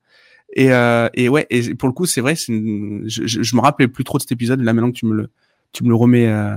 Et, 0.54 0.72
euh, 0.72 1.10
et 1.12 1.28
ouais, 1.28 1.46
et 1.50 1.74
pour 1.74 1.90
le 1.90 1.92
coup, 1.92 2.06
c'est 2.06 2.22
vrai. 2.22 2.36
Une... 2.48 3.04
Je, 3.06 3.26
je, 3.26 3.54
me 3.54 3.60
rappelais 3.60 3.86
plus 3.86 4.04
trop 4.04 4.16
de 4.16 4.22
cet 4.22 4.32
épisode. 4.32 4.62
Là, 4.62 4.72
maintenant 4.72 4.92
que 4.92 4.96
tu 4.96 5.04
me 5.04 5.14
le, 5.14 5.30
tu 5.72 5.84
me 5.84 5.90
le 5.90 5.94
remets, 5.94 6.26
euh... 6.26 6.56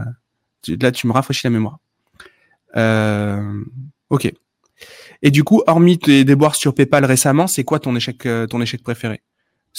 là, 0.81 0.91
tu 0.93 1.07
me 1.07 1.11
rafraîchis 1.11 1.45
la 1.45 1.49
mémoire. 1.49 1.79
Euh... 2.77 3.65
Ok. 4.09 4.31
Et 5.23 5.29
du 5.29 5.43
coup, 5.43 5.61
hormis 5.67 5.99
tes 5.99 6.23
déboires 6.23 6.55
sur 6.55 6.73
PayPal 6.73 7.03
récemment, 7.03 7.47
c'est 7.47 7.65
quoi 7.65 7.79
ton 7.79 7.97
échec, 7.97 8.25
euh, 8.25 8.47
ton 8.47 8.61
échec 8.61 8.81
préféré? 8.81 9.21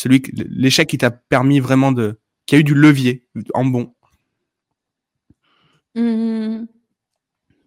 Celui, 0.00 0.22
l'échec 0.32 0.88
qui 0.88 0.96
t'a 0.96 1.10
permis 1.10 1.60
vraiment 1.60 1.92
de, 1.92 2.18
qui 2.46 2.54
a 2.54 2.58
eu 2.58 2.64
du 2.64 2.72
levier 2.72 3.26
en 3.52 3.66
bon. 3.66 3.94
Mmh. 5.94 6.64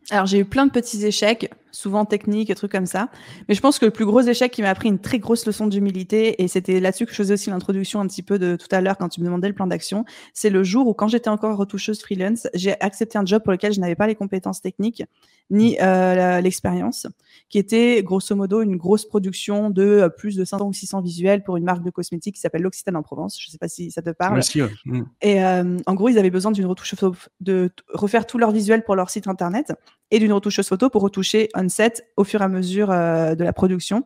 Alors 0.10 0.26
j'ai 0.26 0.40
eu 0.40 0.46
plein 0.46 0.66
de 0.66 0.72
petits 0.72 1.06
échecs, 1.06 1.54
souvent 1.74 2.06
techniques 2.06 2.50
et 2.50 2.56
trucs 2.56 2.72
comme 2.72 2.86
ça. 2.86 3.10
Mais 3.50 3.56
je 3.56 3.62
pense 3.62 3.80
que 3.80 3.86
le 3.86 3.92
plus 3.92 4.06
gros 4.06 4.22
échec 4.22 4.52
qui 4.52 4.62
m'a 4.62 4.70
appris 4.70 4.88
une 4.88 5.00
très 5.00 5.20
grosse 5.20 5.46
leçon 5.46 5.68
d'humilité, 5.68 6.42
et 6.42 6.48
c'était 6.48 6.80
là-dessus 6.80 7.06
que 7.06 7.12
je 7.12 7.18
faisais 7.18 7.34
aussi 7.34 7.50
l'introduction 7.50 8.00
un 8.00 8.08
petit 8.08 8.24
peu 8.24 8.40
de 8.40 8.56
tout 8.56 8.68
à 8.72 8.80
l'heure 8.80 8.98
quand 8.98 9.10
tu 9.10 9.20
me 9.20 9.26
demandais 9.26 9.48
le 9.48 9.56
plan 9.56 9.68
d'action, 9.68 10.06
c'est 10.34 10.50
le 10.50 10.64
jour 10.64 10.88
où 10.88 10.94
quand 10.94 11.08
j'étais 11.08 11.30
encore 11.30 11.58
retoucheuse 11.58 12.02
freelance, 12.02 12.48
j'ai 12.54 12.80
accepté 12.80 13.18
un 13.18 13.26
job 13.26 13.42
pour 13.44 13.52
lequel 13.52 13.74
je 13.74 13.80
n'avais 13.80 13.96
pas 13.96 14.08
les 14.08 14.16
compétences 14.16 14.62
techniques 14.62 15.04
ni 15.50 15.78
euh, 15.82 16.42
l'expérience, 16.42 17.08
qui 17.50 17.60
était 17.60 18.02
grosso 18.02 18.36
modo 18.36 18.62
une 18.62 18.78
grosse 18.78 19.06
production 19.06 19.70
de 19.70 19.84
euh, 19.84 20.10
plus 20.10 20.36
de 20.36 20.46
500 20.46 20.68
ou 20.68 20.74
600 20.74 21.02
visuels 21.02 21.44
pour 21.44 21.58
une 21.58 21.64
marque 21.64 21.84
de 21.84 21.92
cosmétiques 21.92 22.36
qui 22.36 22.42
s'appelle 22.42 22.62
l'Occitane 22.62 22.96
en 22.96 23.04
Provence. 23.04 23.40
Je 23.40 23.50
ne 23.50 23.52
sais 23.52 23.58
pas 23.58 23.68
si 23.68 23.92
ça 23.92 24.02
te 24.02 24.10
parle. 24.10 24.36
Merci, 24.36 24.62
ouais. 24.62 24.70
mmh. 24.86 25.04
Et 25.22 25.44
euh, 25.44 25.78
en 25.86 25.94
gros, 25.94 26.10
ils 26.10 26.18
avaient 26.18 26.30
besoin 26.30 26.52
d'une 26.52 26.66
retouche 26.66 26.96
de 27.42 27.72
refaire 27.90 28.26
tous 28.26 28.38
leurs 28.38 28.52
visuels 28.52 28.84
pour 28.84 28.96
leur 28.96 29.10
site 29.10 29.28
internet 29.28 29.74
et 30.14 30.20
d'une 30.20 30.32
retoucheuse 30.32 30.68
photo 30.70 30.92
pour 30.92 31.02
retoucher 31.02 31.50
on-set 31.56 32.06
au 32.18 32.24
fur 32.24 32.42
et 32.42 32.44
à 32.44 32.48
mesure 32.48 32.92
euh, 32.92 33.34
de 33.34 33.44
la 33.44 33.52
production. 33.52 34.06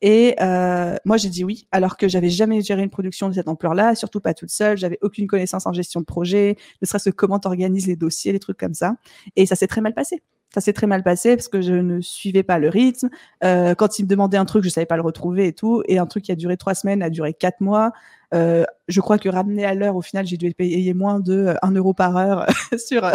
Et 0.00 0.34
euh, 0.40 0.96
moi, 1.04 1.18
j'ai 1.18 1.28
dit 1.28 1.44
oui, 1.44 1.68
alors 1.70 1.98
que 1.98 2.08
j'avais 2.08 2.30
jamais 2.30 2.62
géré 2.62 2.82
une 2.82 2.90
production 2.90 3.28
de 3.28 3.34
cette 3.34 3.46
ampleur-là, 3.46 3.94
surtout 3.94 4.20
pas 4.20 4.32
toute 4.32 4.48
seule. 4.48 4.78
J'avais 4.78 4.98
aucune 5.02 5.26
connaissance 5.26 5.66
en 5.66 5.72
gestion 5.74 6.00
de 6.00 6.06
projet, 6.06 6.56
ne 6.80 6.86
serait-ce 6.86 7.10
que 7.10 7.14
comment 7.14 7.38
t'organises 7.38 7.86
les 7.86 7.94
dossiers, 7.94 8.32
les 8.32 8.38
trucs 8.38 8.56
comme 8.56 8.74
ça. 8.74 8.96
Et 9.36 9.44
ça 9.44 9.54
s'est 9.54 9.66
très 9.66 9.82
mal 9.82 9.92
passé. 9.92 10.22
Ça 10.54 10.62
s'est 10.62 10.72
très 10.72 10.86
mal 10.86 11.02
passé 11.02 11.36
parce 11.36 11.48
que 11.48 11.60
je 11.60 11.74
ne 11.74 12.00
suivais 12.00 12.42
pas 12.42 12.58
le 12.58 12.70
rythme. 12.70 13.10
Euh, 13.42 13.74
quand 13.74 13.98
ils 13.98 14.04
me 14.04 14.08
demandaient 14.08 14.38
un 14.38 14.44
truc, 14.46 14.64
je 14.64 14.70
savais 14.70 14.86
pas 14.86 14.96
le 14.96 15.02
retrouver 15.02 15.48
et 15.48 15.52
tout. 15.52 15.82
Et 15.88 15.98
un 15.98 16.06
truc 16.06 16.24
qui 16.24 16.32
a 16.32 16.36
duré 16.36 16.56
trois 16.56 16.74
semaines 16.74 17.02
a 17.02 17.10
duré 17.10 17.34
quatre 17.34 17.60
mois. 17.60 17.92
Euh, 18.34 18.64
je 18.88 19.00
crois 19.00 19.18
que 19.18 19.28
ramené 19.28 19.64
à 19.64 19.74
l'heure, 19.74 19.96
au 19.96 20.02
final, 20.02 20.26
j'ai 20.26 20.36
dû 20.36 20.52
payer 20.52 20.92
moins 20.92 21.20
de 21.20 21.54
1 21.62 21.70
euro 21.72 21.94
par 21.94 22.16
heure 22.16 22.46
sur. 22.76 23.04
Euh, 23.04 23.14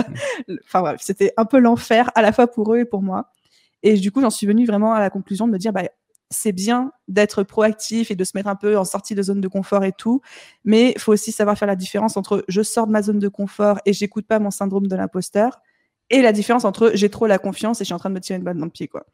enfin 0.64 0.82
bref, 0.82 1.02
c'était 1.04 1.34
un 1.38 1.46
peu 1.46 1.60
l'enfer 1.60 2.10
à 2.16 2.22
la 2.22 2.32
fois 2.32 2.48
pour 2.48 2.74
eux 2.74 2.80
et 2.80 2.86
pour 2.86 3.02
moi. 3.02 3.30
Et 3.84 3.96
du 3.96 4.12
coup, 4.12 4.22
j'en 4.22 4.30
suis 4.30 4.48
venue 4.48 4.66
vraiment 4.66 4.94
à 4.94 5.00
la 5.00 5.10
conclusion 5.10 5.48
de 5.48 5.52
me 5.52 5.58
dire, 5.58 5.74
bah, 5.74 5.84
c'est 6.30 6.52
bien 6.52 6.92
d'être 7.08 7.44
proactif 7.44 8.12
et 8.12 8.16
de 8.16 8.24
se 8.24 8.32
mettre 8.36 8.50
un 8.50 8.56
peu 8.56 8.78
en 8.78 8.86
sortie 8.86 9.16
de 9.16 9.22
zone 9.22 9.42
de 9.42 9.48
confort 9.48 9.84
et 9.84 9.92
tout, 9.92 10.22
mais 10.64 10.94
il 10.96 11.00
faut 11.00 11.12
aussi 11.12 11.32
savoir 11.32 11.58
faire 11.58 11.68
la 11.68 11.76
différence 11.76 12.18
entre 12.18 12.46
je 12.48 12.62
sors 12.62 12.88
de 12.88 12.92
ma 12.92 13.02
zone 13.02 13.20
de 13.20 13.28
confort 13.28 13.80
et 13.86 13.94
j'écoute 13.94 14.28
pas 14.28 14.40
mon 14.40 14.52
syndrome 14.52 14.88
de 14.88 14.96
l'imposteur 14.96 15.60
et 16.12 16.22
la 16.22 16.32
différence 16.32 16.66
entre 16.66 16.92
j'ai 16.94 17.10
trop 17.10 17.26
la 17.26 17.40
confiance 17.40 17.82
et 17.82 17.84
je 17.84 17.86
suis 17.86 17.94
en 17.94 18.00
train 18.00 18.10
de 18.10 18.16
me 18.16 18.20
tirer 18.20 18.38
une 18.38 18.44
balle 18.44 18.58
dans 18.58 18.66
le 18.66 18.72
pied 18.72 18.88
quoi. 18.88 19.08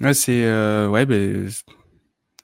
Ouais, 0.00 0.14
c'est 0.14 0.44
euh, 0.44 0.88
ouais, 0.88 1.06
ben 1.06 1.48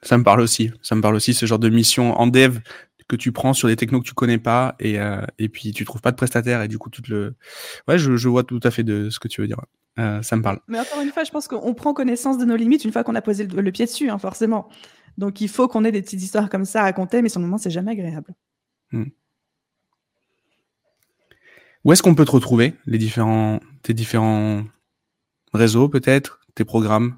ça 0.01 0.17
me 0.17 0.23
parle 0.23 0.41
aussi. 0.41 0.71
Ça 0.81 0.95
me 0.95 1.01
parle 1.01 1.15
aussi 1.15 1.33
ce 1.33 1.45
genre 1.45 1.59
de 1.59 1.69
mission 1.69 2.19
en 2.19 2.27
dev 2.27 2.59
que 3.07 3.15
tu 3.15 3.31
prends 3.31 3.53
sur 3.53 3.67
des 3.69 3.75
technos 3.75 4.01
que 4.01 4.07
tu 4.07 4.13
connais 4.13 4.37
pas 4.37 4.75
et 4.79 4.99
euh, 4.99 5.21
et 5.39 5.47
puis 5.47 5.71
tu 5.71 5.85
trouves 5.85 6.01
pas 6.01 6.11
de 6.11 6.17
prestataire 6.17 6.61
et 6.61 6.67
du 6.67 6.77
coup 6.77 6.89
tu 6.89 7.01
te 7.01 7.09
le 7.09 7.35
ouais 7.87 7.97
je, 7.97 8.17
je 8.17 8.27
vois 8.27 8.43
tout 8.43 8.59
à 8.63 8.69
fait 8.69 8.83
de 8.83 9.09
ce 9.09 9.19
que 9.19 9.29
tu 9.29 9.41
veux 9.41 9.47
dire. 9.47 9.61
Euh, 9.97 10.21
ça 10.21 10.35
me 10.35 10.43
parle. 10.43 10.59
Mais 10.67 10.79
encore 10.79 11.01
une 11.01 11.11
fois, 11.11 11.23
je 11.23 11.31
pense 11.31 11.47
qu'on 11.47 11.73
prend 11.73 11.93
connaissance 11.93 12.37
de 12.37 12.45
nos 12.45 12.55
limites 12.55 12.85
une 12.85 12.91
fois 12.91 13.03
qu'on 13.03 13.15
a 13.15 13.21
posé 13.21 13.47
le, 13.47 13.61
le 13.61 13.71
pied 13.71 13.85
dessus, 13.85 14.09
hein, 14.09 14.19
forcément. 14.19 14.69
Donc 15.17 15.41
il 15.41 15.49
faut 15.49 15.67
qu'on 15.67 15.83
ait 15.85 15.91
des 15.91 16.03
petites 16.03 16.21
histoires 16.21 16.49
comme 16.49 16.65
ça 16.65 16.81
à 16.81 16.83
raconter, 16.83 17.23
mais 17.23 17.29
sur 17.29 17.39
le 17.39 17.45
moment, 17.45 17.57
c'est 17.57 17.71
jamais 17.71 17.91
agréable. 17.91 18.35
Hmm. 18.91 19.05
Où 21.83 21.93
est-ce 21.93 22.03
qu'on 22.03 22.15
peut 22.15 22.25
te 22.25 22.31
retrouver, 22.31 22.75
les 22.85 22.97
différents, 22.97 23.59
tes 23.81 23.93
différents 23.93 24.65
réseaux 25.53 25.89
peut-être, 25.89 26.41
tes 26.53 26.65
programmes? 26.65 27.17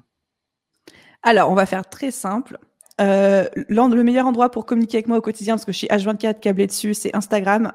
Alors, 1.22 1.50
on 1.50 1.54
va 1.54 1.66
faire 1.66 1.88
très 1.88 2.10
simple. 2.10 2.58
Euh, 3.00 3.46
le 3.68 4.02
meilleur 4.02 4.26
endroit 4.26 4.50
pour 4.50 4.66
communiquer 4.66 4.98
avec 4.98 5.08
moi 5.08 5.16
au 5.18 5.20
quotidien, 5.20 5.54
parce 5.54 5.64
que 5.64 5.72
je 5.72 5.78
suis 5.78 5.86
H24 5.86 6.40
câblé 6.40 6.66
dessus, 6.66 6.94
c'est 6.94 7.14
Instagram, 7.16 7.70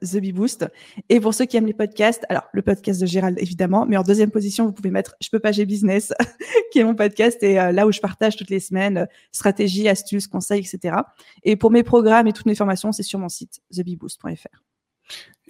TheBeBoost. 0.00 0.66
Et 1.08 1.20
pour 1.20 1.34
ceux 1.34 1.46
qui 1.46 1.56
aiment 1.56 1.66
les 1.66 1.72
podcasts, 1.72 2.24
alors 2.28 2.44
le 2.52 2.62
podcast 2.62 3.00
de 3.00 3.06
Gérald 3.06 3.38
évidemment, 3.40 3.86
mais 3.86 3.96
en 3.96 4.02
deuxième 4.02 4.30
position, 4.30 4.66
vous 4.66 4.72
pouvez 4.72 4.90
mettre 4.90 5.16
Je 5.20 5.28
peux 5.30 5.40
pas, 5.40 5.52
j'ai 5.52 5.66
business, 5.66 6.12
qui 6.72 6.78
est 6.78 6.84
mon 6.84 6.94
podcast, 6.94 7.42
et 7.42 7.58
euh, 7.58 7.72
là 7.72 7.86
où 7.86 7.92
je 7.92 8.00
partage 8.00 8.36
toutes 8.36 8.50
les 8.50 8.60
semaines 8.60 8.98
euh, 8.98 9.06
stratégies, 9.32 9.88
astuces, 9.88 10.28
conseils, 10.28 10.60
etc. 10.60 10.96
Et 11.42 11.56
pour 11.56 11.70
mes 11.70 11.82
programmes 11.82 12.28
et 12.28 12.32
toutes 12.32 12.46
mes 12.46 12.54
formations, 12.54 12.92
c'est 12.92 13.02
sur 13.02 13.18
mon 13.18 13.28
site 13.28 13.60
thebeboost.fr. 13.74 14.62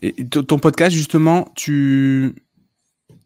Et 0.01 0.27
ton 0.27 0.59
podcast, 0.59 0.97
justement, 0.97 1.49
tu 1.55 2.35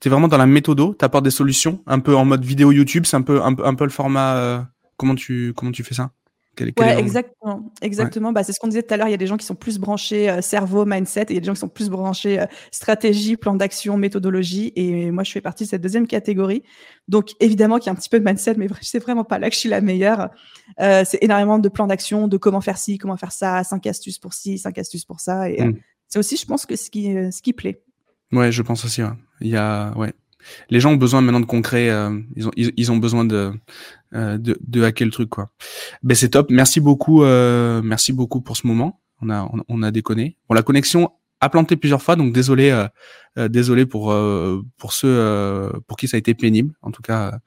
es 0.04 0.08
vraiment 0.08 0.28
dans 0.28 0.36
la 0.36 0.46
méthodo, 0.46 0.94
tu 0.98 1.04
apportes 1.04 1.24
des 1.24 1.30
solutions, 1.30 1.82
un 1.86 2.00
peu 2.00 2.14
en 2.14 2.24
mode 2.24 2.44
vidéo 2.44 2.72
YouTube, 2.72 3.06
c'est 3.06 3.16
un 3.16 3.22
peu, 3.22 3.40
un, 3.40 3.56
un 3.62 3.74
peu 3.74 3.84
le 3.84 3.90
format. 3.90 4.68
Comment, 4.96 5.14
tu, 5.14 5.52
comment 5.54 5.72
tu 5.72 5.84
fais 5.84 5.94
ça? 5.94 6.12
Quel, 6.56 6.72
quel 6.72 6.86
ouais, 6.86 6.98
exactement. 6.98 7.70
Exactement. 7.82 8.28
Ouais. 8.28 8.34
Bah, 8.34 8.42
c'est 8.42 8.54
ce 8.54 8.58
qu'on 8.58 8.68
disait 8.68 8.82
tout 8.82 8.94
à 8.94 8.96
l'heure. 8.96 9.08
Il 9.08 9.10
y 9.10 9.14
a 9.14 9.18
des 9.18 9.26
gens 9.26 9.36
qui 9.36 9.44
sont 9.44 9.54
plus 9.54 9.78
branchés 9.78 10.30
euh, 10.30 10.40
cerveau, 10.40 10.86
mindset, 10.86 11.24
et 11.24 11.26
il 11.30 11.34
y 11.34 11.36
a 11.36 11.40
des 11.40 11.46
gens 11.46 11.52
qui 11.52 11.60
sont 11.60 11.68
plus 11.68 11.90
branchés 11.90 12.40
euh, 12.40 12.46
stratégie, 12.70 13.36
plan 13.36 13.54
d'action, 13.54 13.98
méthodologie. 13.98 14.72
Et 14.74 15.10
moi, 15.10 15.22
je 15.22 15.32
fais 15.32 15.42
partie 15.42 15.64
de 15.64 15.68
cette 15.68 15.82
deuxième 15.82 16.06
catégorie. 16.06 16.62
Donc, 17.08 17.32
évidemment 17.40 17.78
qu'il 17.78 17.86
y 17.86 17.88
a 17.90 17.92
un 17.92 17.96
petit 17.96 18.08
peu 18.08 18.18
de 18.18 18.24
mindset, 18.24 18.54
mais 18.54 18.68
c'est 18.80 19.00
vraiment 19.00 19.24
pas 19.24 19.38
là 19.38 19.50
que 19.50 19.54
je 19.54 19.60
suis 19.60 19.68
la 19.68 19.82
meilleure. 19.82 20.30
Euh, 20.80 21.04
c'est 21.04 21.22
énormément 21.22 21.58
de 21.58 21.68
plans 21.68 21.86
d'action, 21.86 22.26
de 22.26 22.38
comment 22.38 22.62
faire 22.62 22.78
ci, 22.78 22.96
comment 22.96 23.18
faire 23.18 23.32
ça, 23.32 23.62
cinq 23.62 23.86
astuces 23.86 24.18
pour 24.18 24.32
ci, 24.32 24.58
cinq 24.58 24.78
astuces 24.78 25.04
pour 25.04 25.20
ça. 25.20 25.50
Et 25.50 25.62
mm. 25.62 25.78
c'est 26.08 26.18
aussi, 26.18 26.38
je 26.38 26.46
pense, 26.46 26.64
que 26.64 26.74
ce 26.74 26.88
qui, 26.88 27.12
ce 27.30 27.42
qui 27.42 27.52
plaît. 27.52 27.82
Ouais, 28.32 28.50
je 28.50 28.62
pense 28.62 28.82
aussi. 28.86 29.02
Ouais. 29.02 29.10
Il 29.42 29.48
y 29.48 29.56
a, 29.56 29.92
ouais, 29.98 30.14
les 30.70 30.80
gens 30.80 30.92
ont 30.92 30.96
besoin 30.96 31.20
maintenant 31.20 31.40
de 31.40 31.46
concret. 31.46 31.90
Euh, 31.90 32.20
ils 32.34 32.48
ont 32.48 32.52
ils, 32.56 32.92
ont 32.92 32.96
besoin 32.96 33.24
de, 33.24 33.52
euh, 34.14 34.38
de 34.38 34.82
hacker 34.82 35.06
le 35.06 35.12
truc 35.12 35.30
quoi. 35.30 35.50
Ben 36.02 36.14
c'est 36.14 36.30
top. 36.30 36.50
Merci 36.50 36.80
beaucoup. 36.80 37.24
Euh, 37.24 37.82
merci 37.82 38.12
beaucoup 38.12 38.40
pour 38.40 38.56
ce 38.56 38.66
moment. 38.66 39.00
On 39.20 39.30
a 39.30 39.42
on, 39.52 39.62
on, 39.68 39.82
a 39.82 39.90
déconné. 39.90 40.36
Bon 40.48 40.54
la 40.54 40.62
connexion 40.62 41.10
a 41.40 41.48
planté 41.48 41.76
plusieurs 41.76 42.02
fois 42.02 42.16
donc 42.16 42.32
désolé 42.32 42.70
euh, 43.36 43.48
désolé 43.48 43.86
pour 43.86 44.14
pour 44.78 44.92
ceux 44.92 45.72
pour 45.86 45.96
qui 45.96 46.08
ça 46.08 46.16
a 46.16 46.18
été 46.18 46.34
pénible. 46.34 46.74
En 46.82 46.90
tout 46.90 47.02
cas 47.02 47.38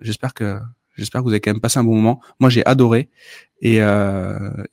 j'espère 0.00 0.34
que 0.34 0.58
j'espère 0.96 1.20
que 1.20 1.24
vous 1.24 1.30
avez 1.30 1.40
quand 1.40 1.52
même 1.52 1.60
passé 1.60 1.78
un 1.78 1.84
bon 1.84 1.94
moment. 1.96 2.20
Moi 2.40 2.50
j'ai 2.50 2.64
adoré 2.66 3.08
et 3.60 3.76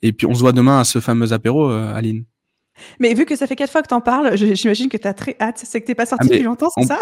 et 0.02 0.12
puis 0.12 0.26
on 0.26 0.34
se 0.34 0.40
voit 0.40 0.52
demain 0.52 0.80
à 0.80 0.84
ce 0.84 1.00
fameux 1.00 1.32
apéro 1.32 1.68
Aline. 1.68 2.24
Mais 2.98 3.14
vu 3.14 3.24
que 3.24 3.36
ça 3.36 3.46
fait 3.46 3.56
quatre 3.56 3.70
fois 3.70 3.82
que 3.82 3.88
tu 3.88 3.94
en 3.94 4.00
parles, 4.00 4.36
j'imagine 4.36 4.88
que 4.88 4.96
tu 4.96 5.06
as 5.06 5.14
très 5.14 5.36
hâte. 5.40 5.60
C'est 5.62 5.80
que 5.80 5.86
t'es 5.86 5.94
pas 5.94 6.06
sorti 6.06 6.26
ah, 6.28 6.32
depuis 6.32 6.44
longtemps, 6.44 6.70
c'est 6.76 6.84
ça? 6.84 6.98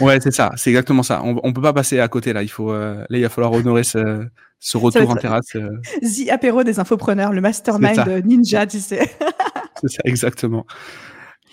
Ouais, 0.00 0.18
c'est 0.20 0.32
ça. 0.32 0.52
C'est 0.56 0.70
exactement 0.70 1.02
ça. 1.02 1.22
On, 1.24 1.40
on 1.42 1.52
peut 1.52 1.62
pas 1.62 1.72
passer 1.72 2.00
à 2.00 2.08
côté 2.08 2.32
là. 2.32 2.42
Il 2.42 2.48
faut, 2.48 2.72
euh, 2.72 3.04
là, 3.08 3.18
il 3.18 3.22
va 3.22 3.28
falloir 3.28 3.52
honorer 3.52 3.84
ce, 3.84 4.26
ce 4.58 4.76
retour 4.76 5.10
en 5.10 5.16
terrasse. 5.16 5.56
Euh... 5.56 5.70
The 6.02 6.30
apéro 6.30 6.62
des 6.62 6.78
infopreneurs, 6.78 7.32
le 7.32 7.40
mastermind 7.40 8.24
ninja, 8.24 8.66
tu 8.66 8.80
sais. 8.80 9.10
C'est 9.80 9.88
ça, 9.88 10.02
exactement. 10.04 10.66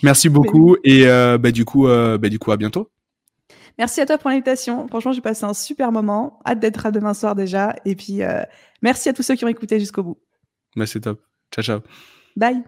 Merci 0.02 0.28
beaucoup 0.28 0.76
et 0.82 1.06
euh, 1.06 1.38
bah, 1.38 1.52
du 1.52 1.64
coup, 1.64 1.86
euh, 1.86 2.18
bah, 2.18 2.28
du 2.28 2.38
coup, 2.38 2.50
à 2.50 2.56
bientôt. 2.56 2.90
Merci 3.78 4.00
à 4.00 4.06
toi 4.06 4.18
pour 4.18 4.30
l'invitation. 4.30 4.86
Franchement, 4.88 5.12
j'ai 5.12 5.20
passé 5.20 5.44
un 5.44 5.54
super 5.54 5.92
moment. 5.92 6.40
Hâte 6.46 6.60
d'être 6.60 6.84
à 6.86 6.90
demain 6.90 7.14
soir 7.14 7.34
déjà. 7.34 7.74
Et 7.84 7.96
puis, 7.96 8.22
euh, 8.22 8.42
merci 8.82 9.08
à 9.08 9.12
tous 9.12 9.22
ceux 9.22 9.34
qui 9.34 9.44
ont 9.44 9.48
écouté 9.48 9.78
jusqu'au 9.78 10.02
bout. 10.02 10.18
Bah, 10.76 10.86
c'est 10.86 11.00
top. 11.00 11.20
Ciao, 11.52 11.62
ciao. 11.62 11.80
Bye. 12.36 12.62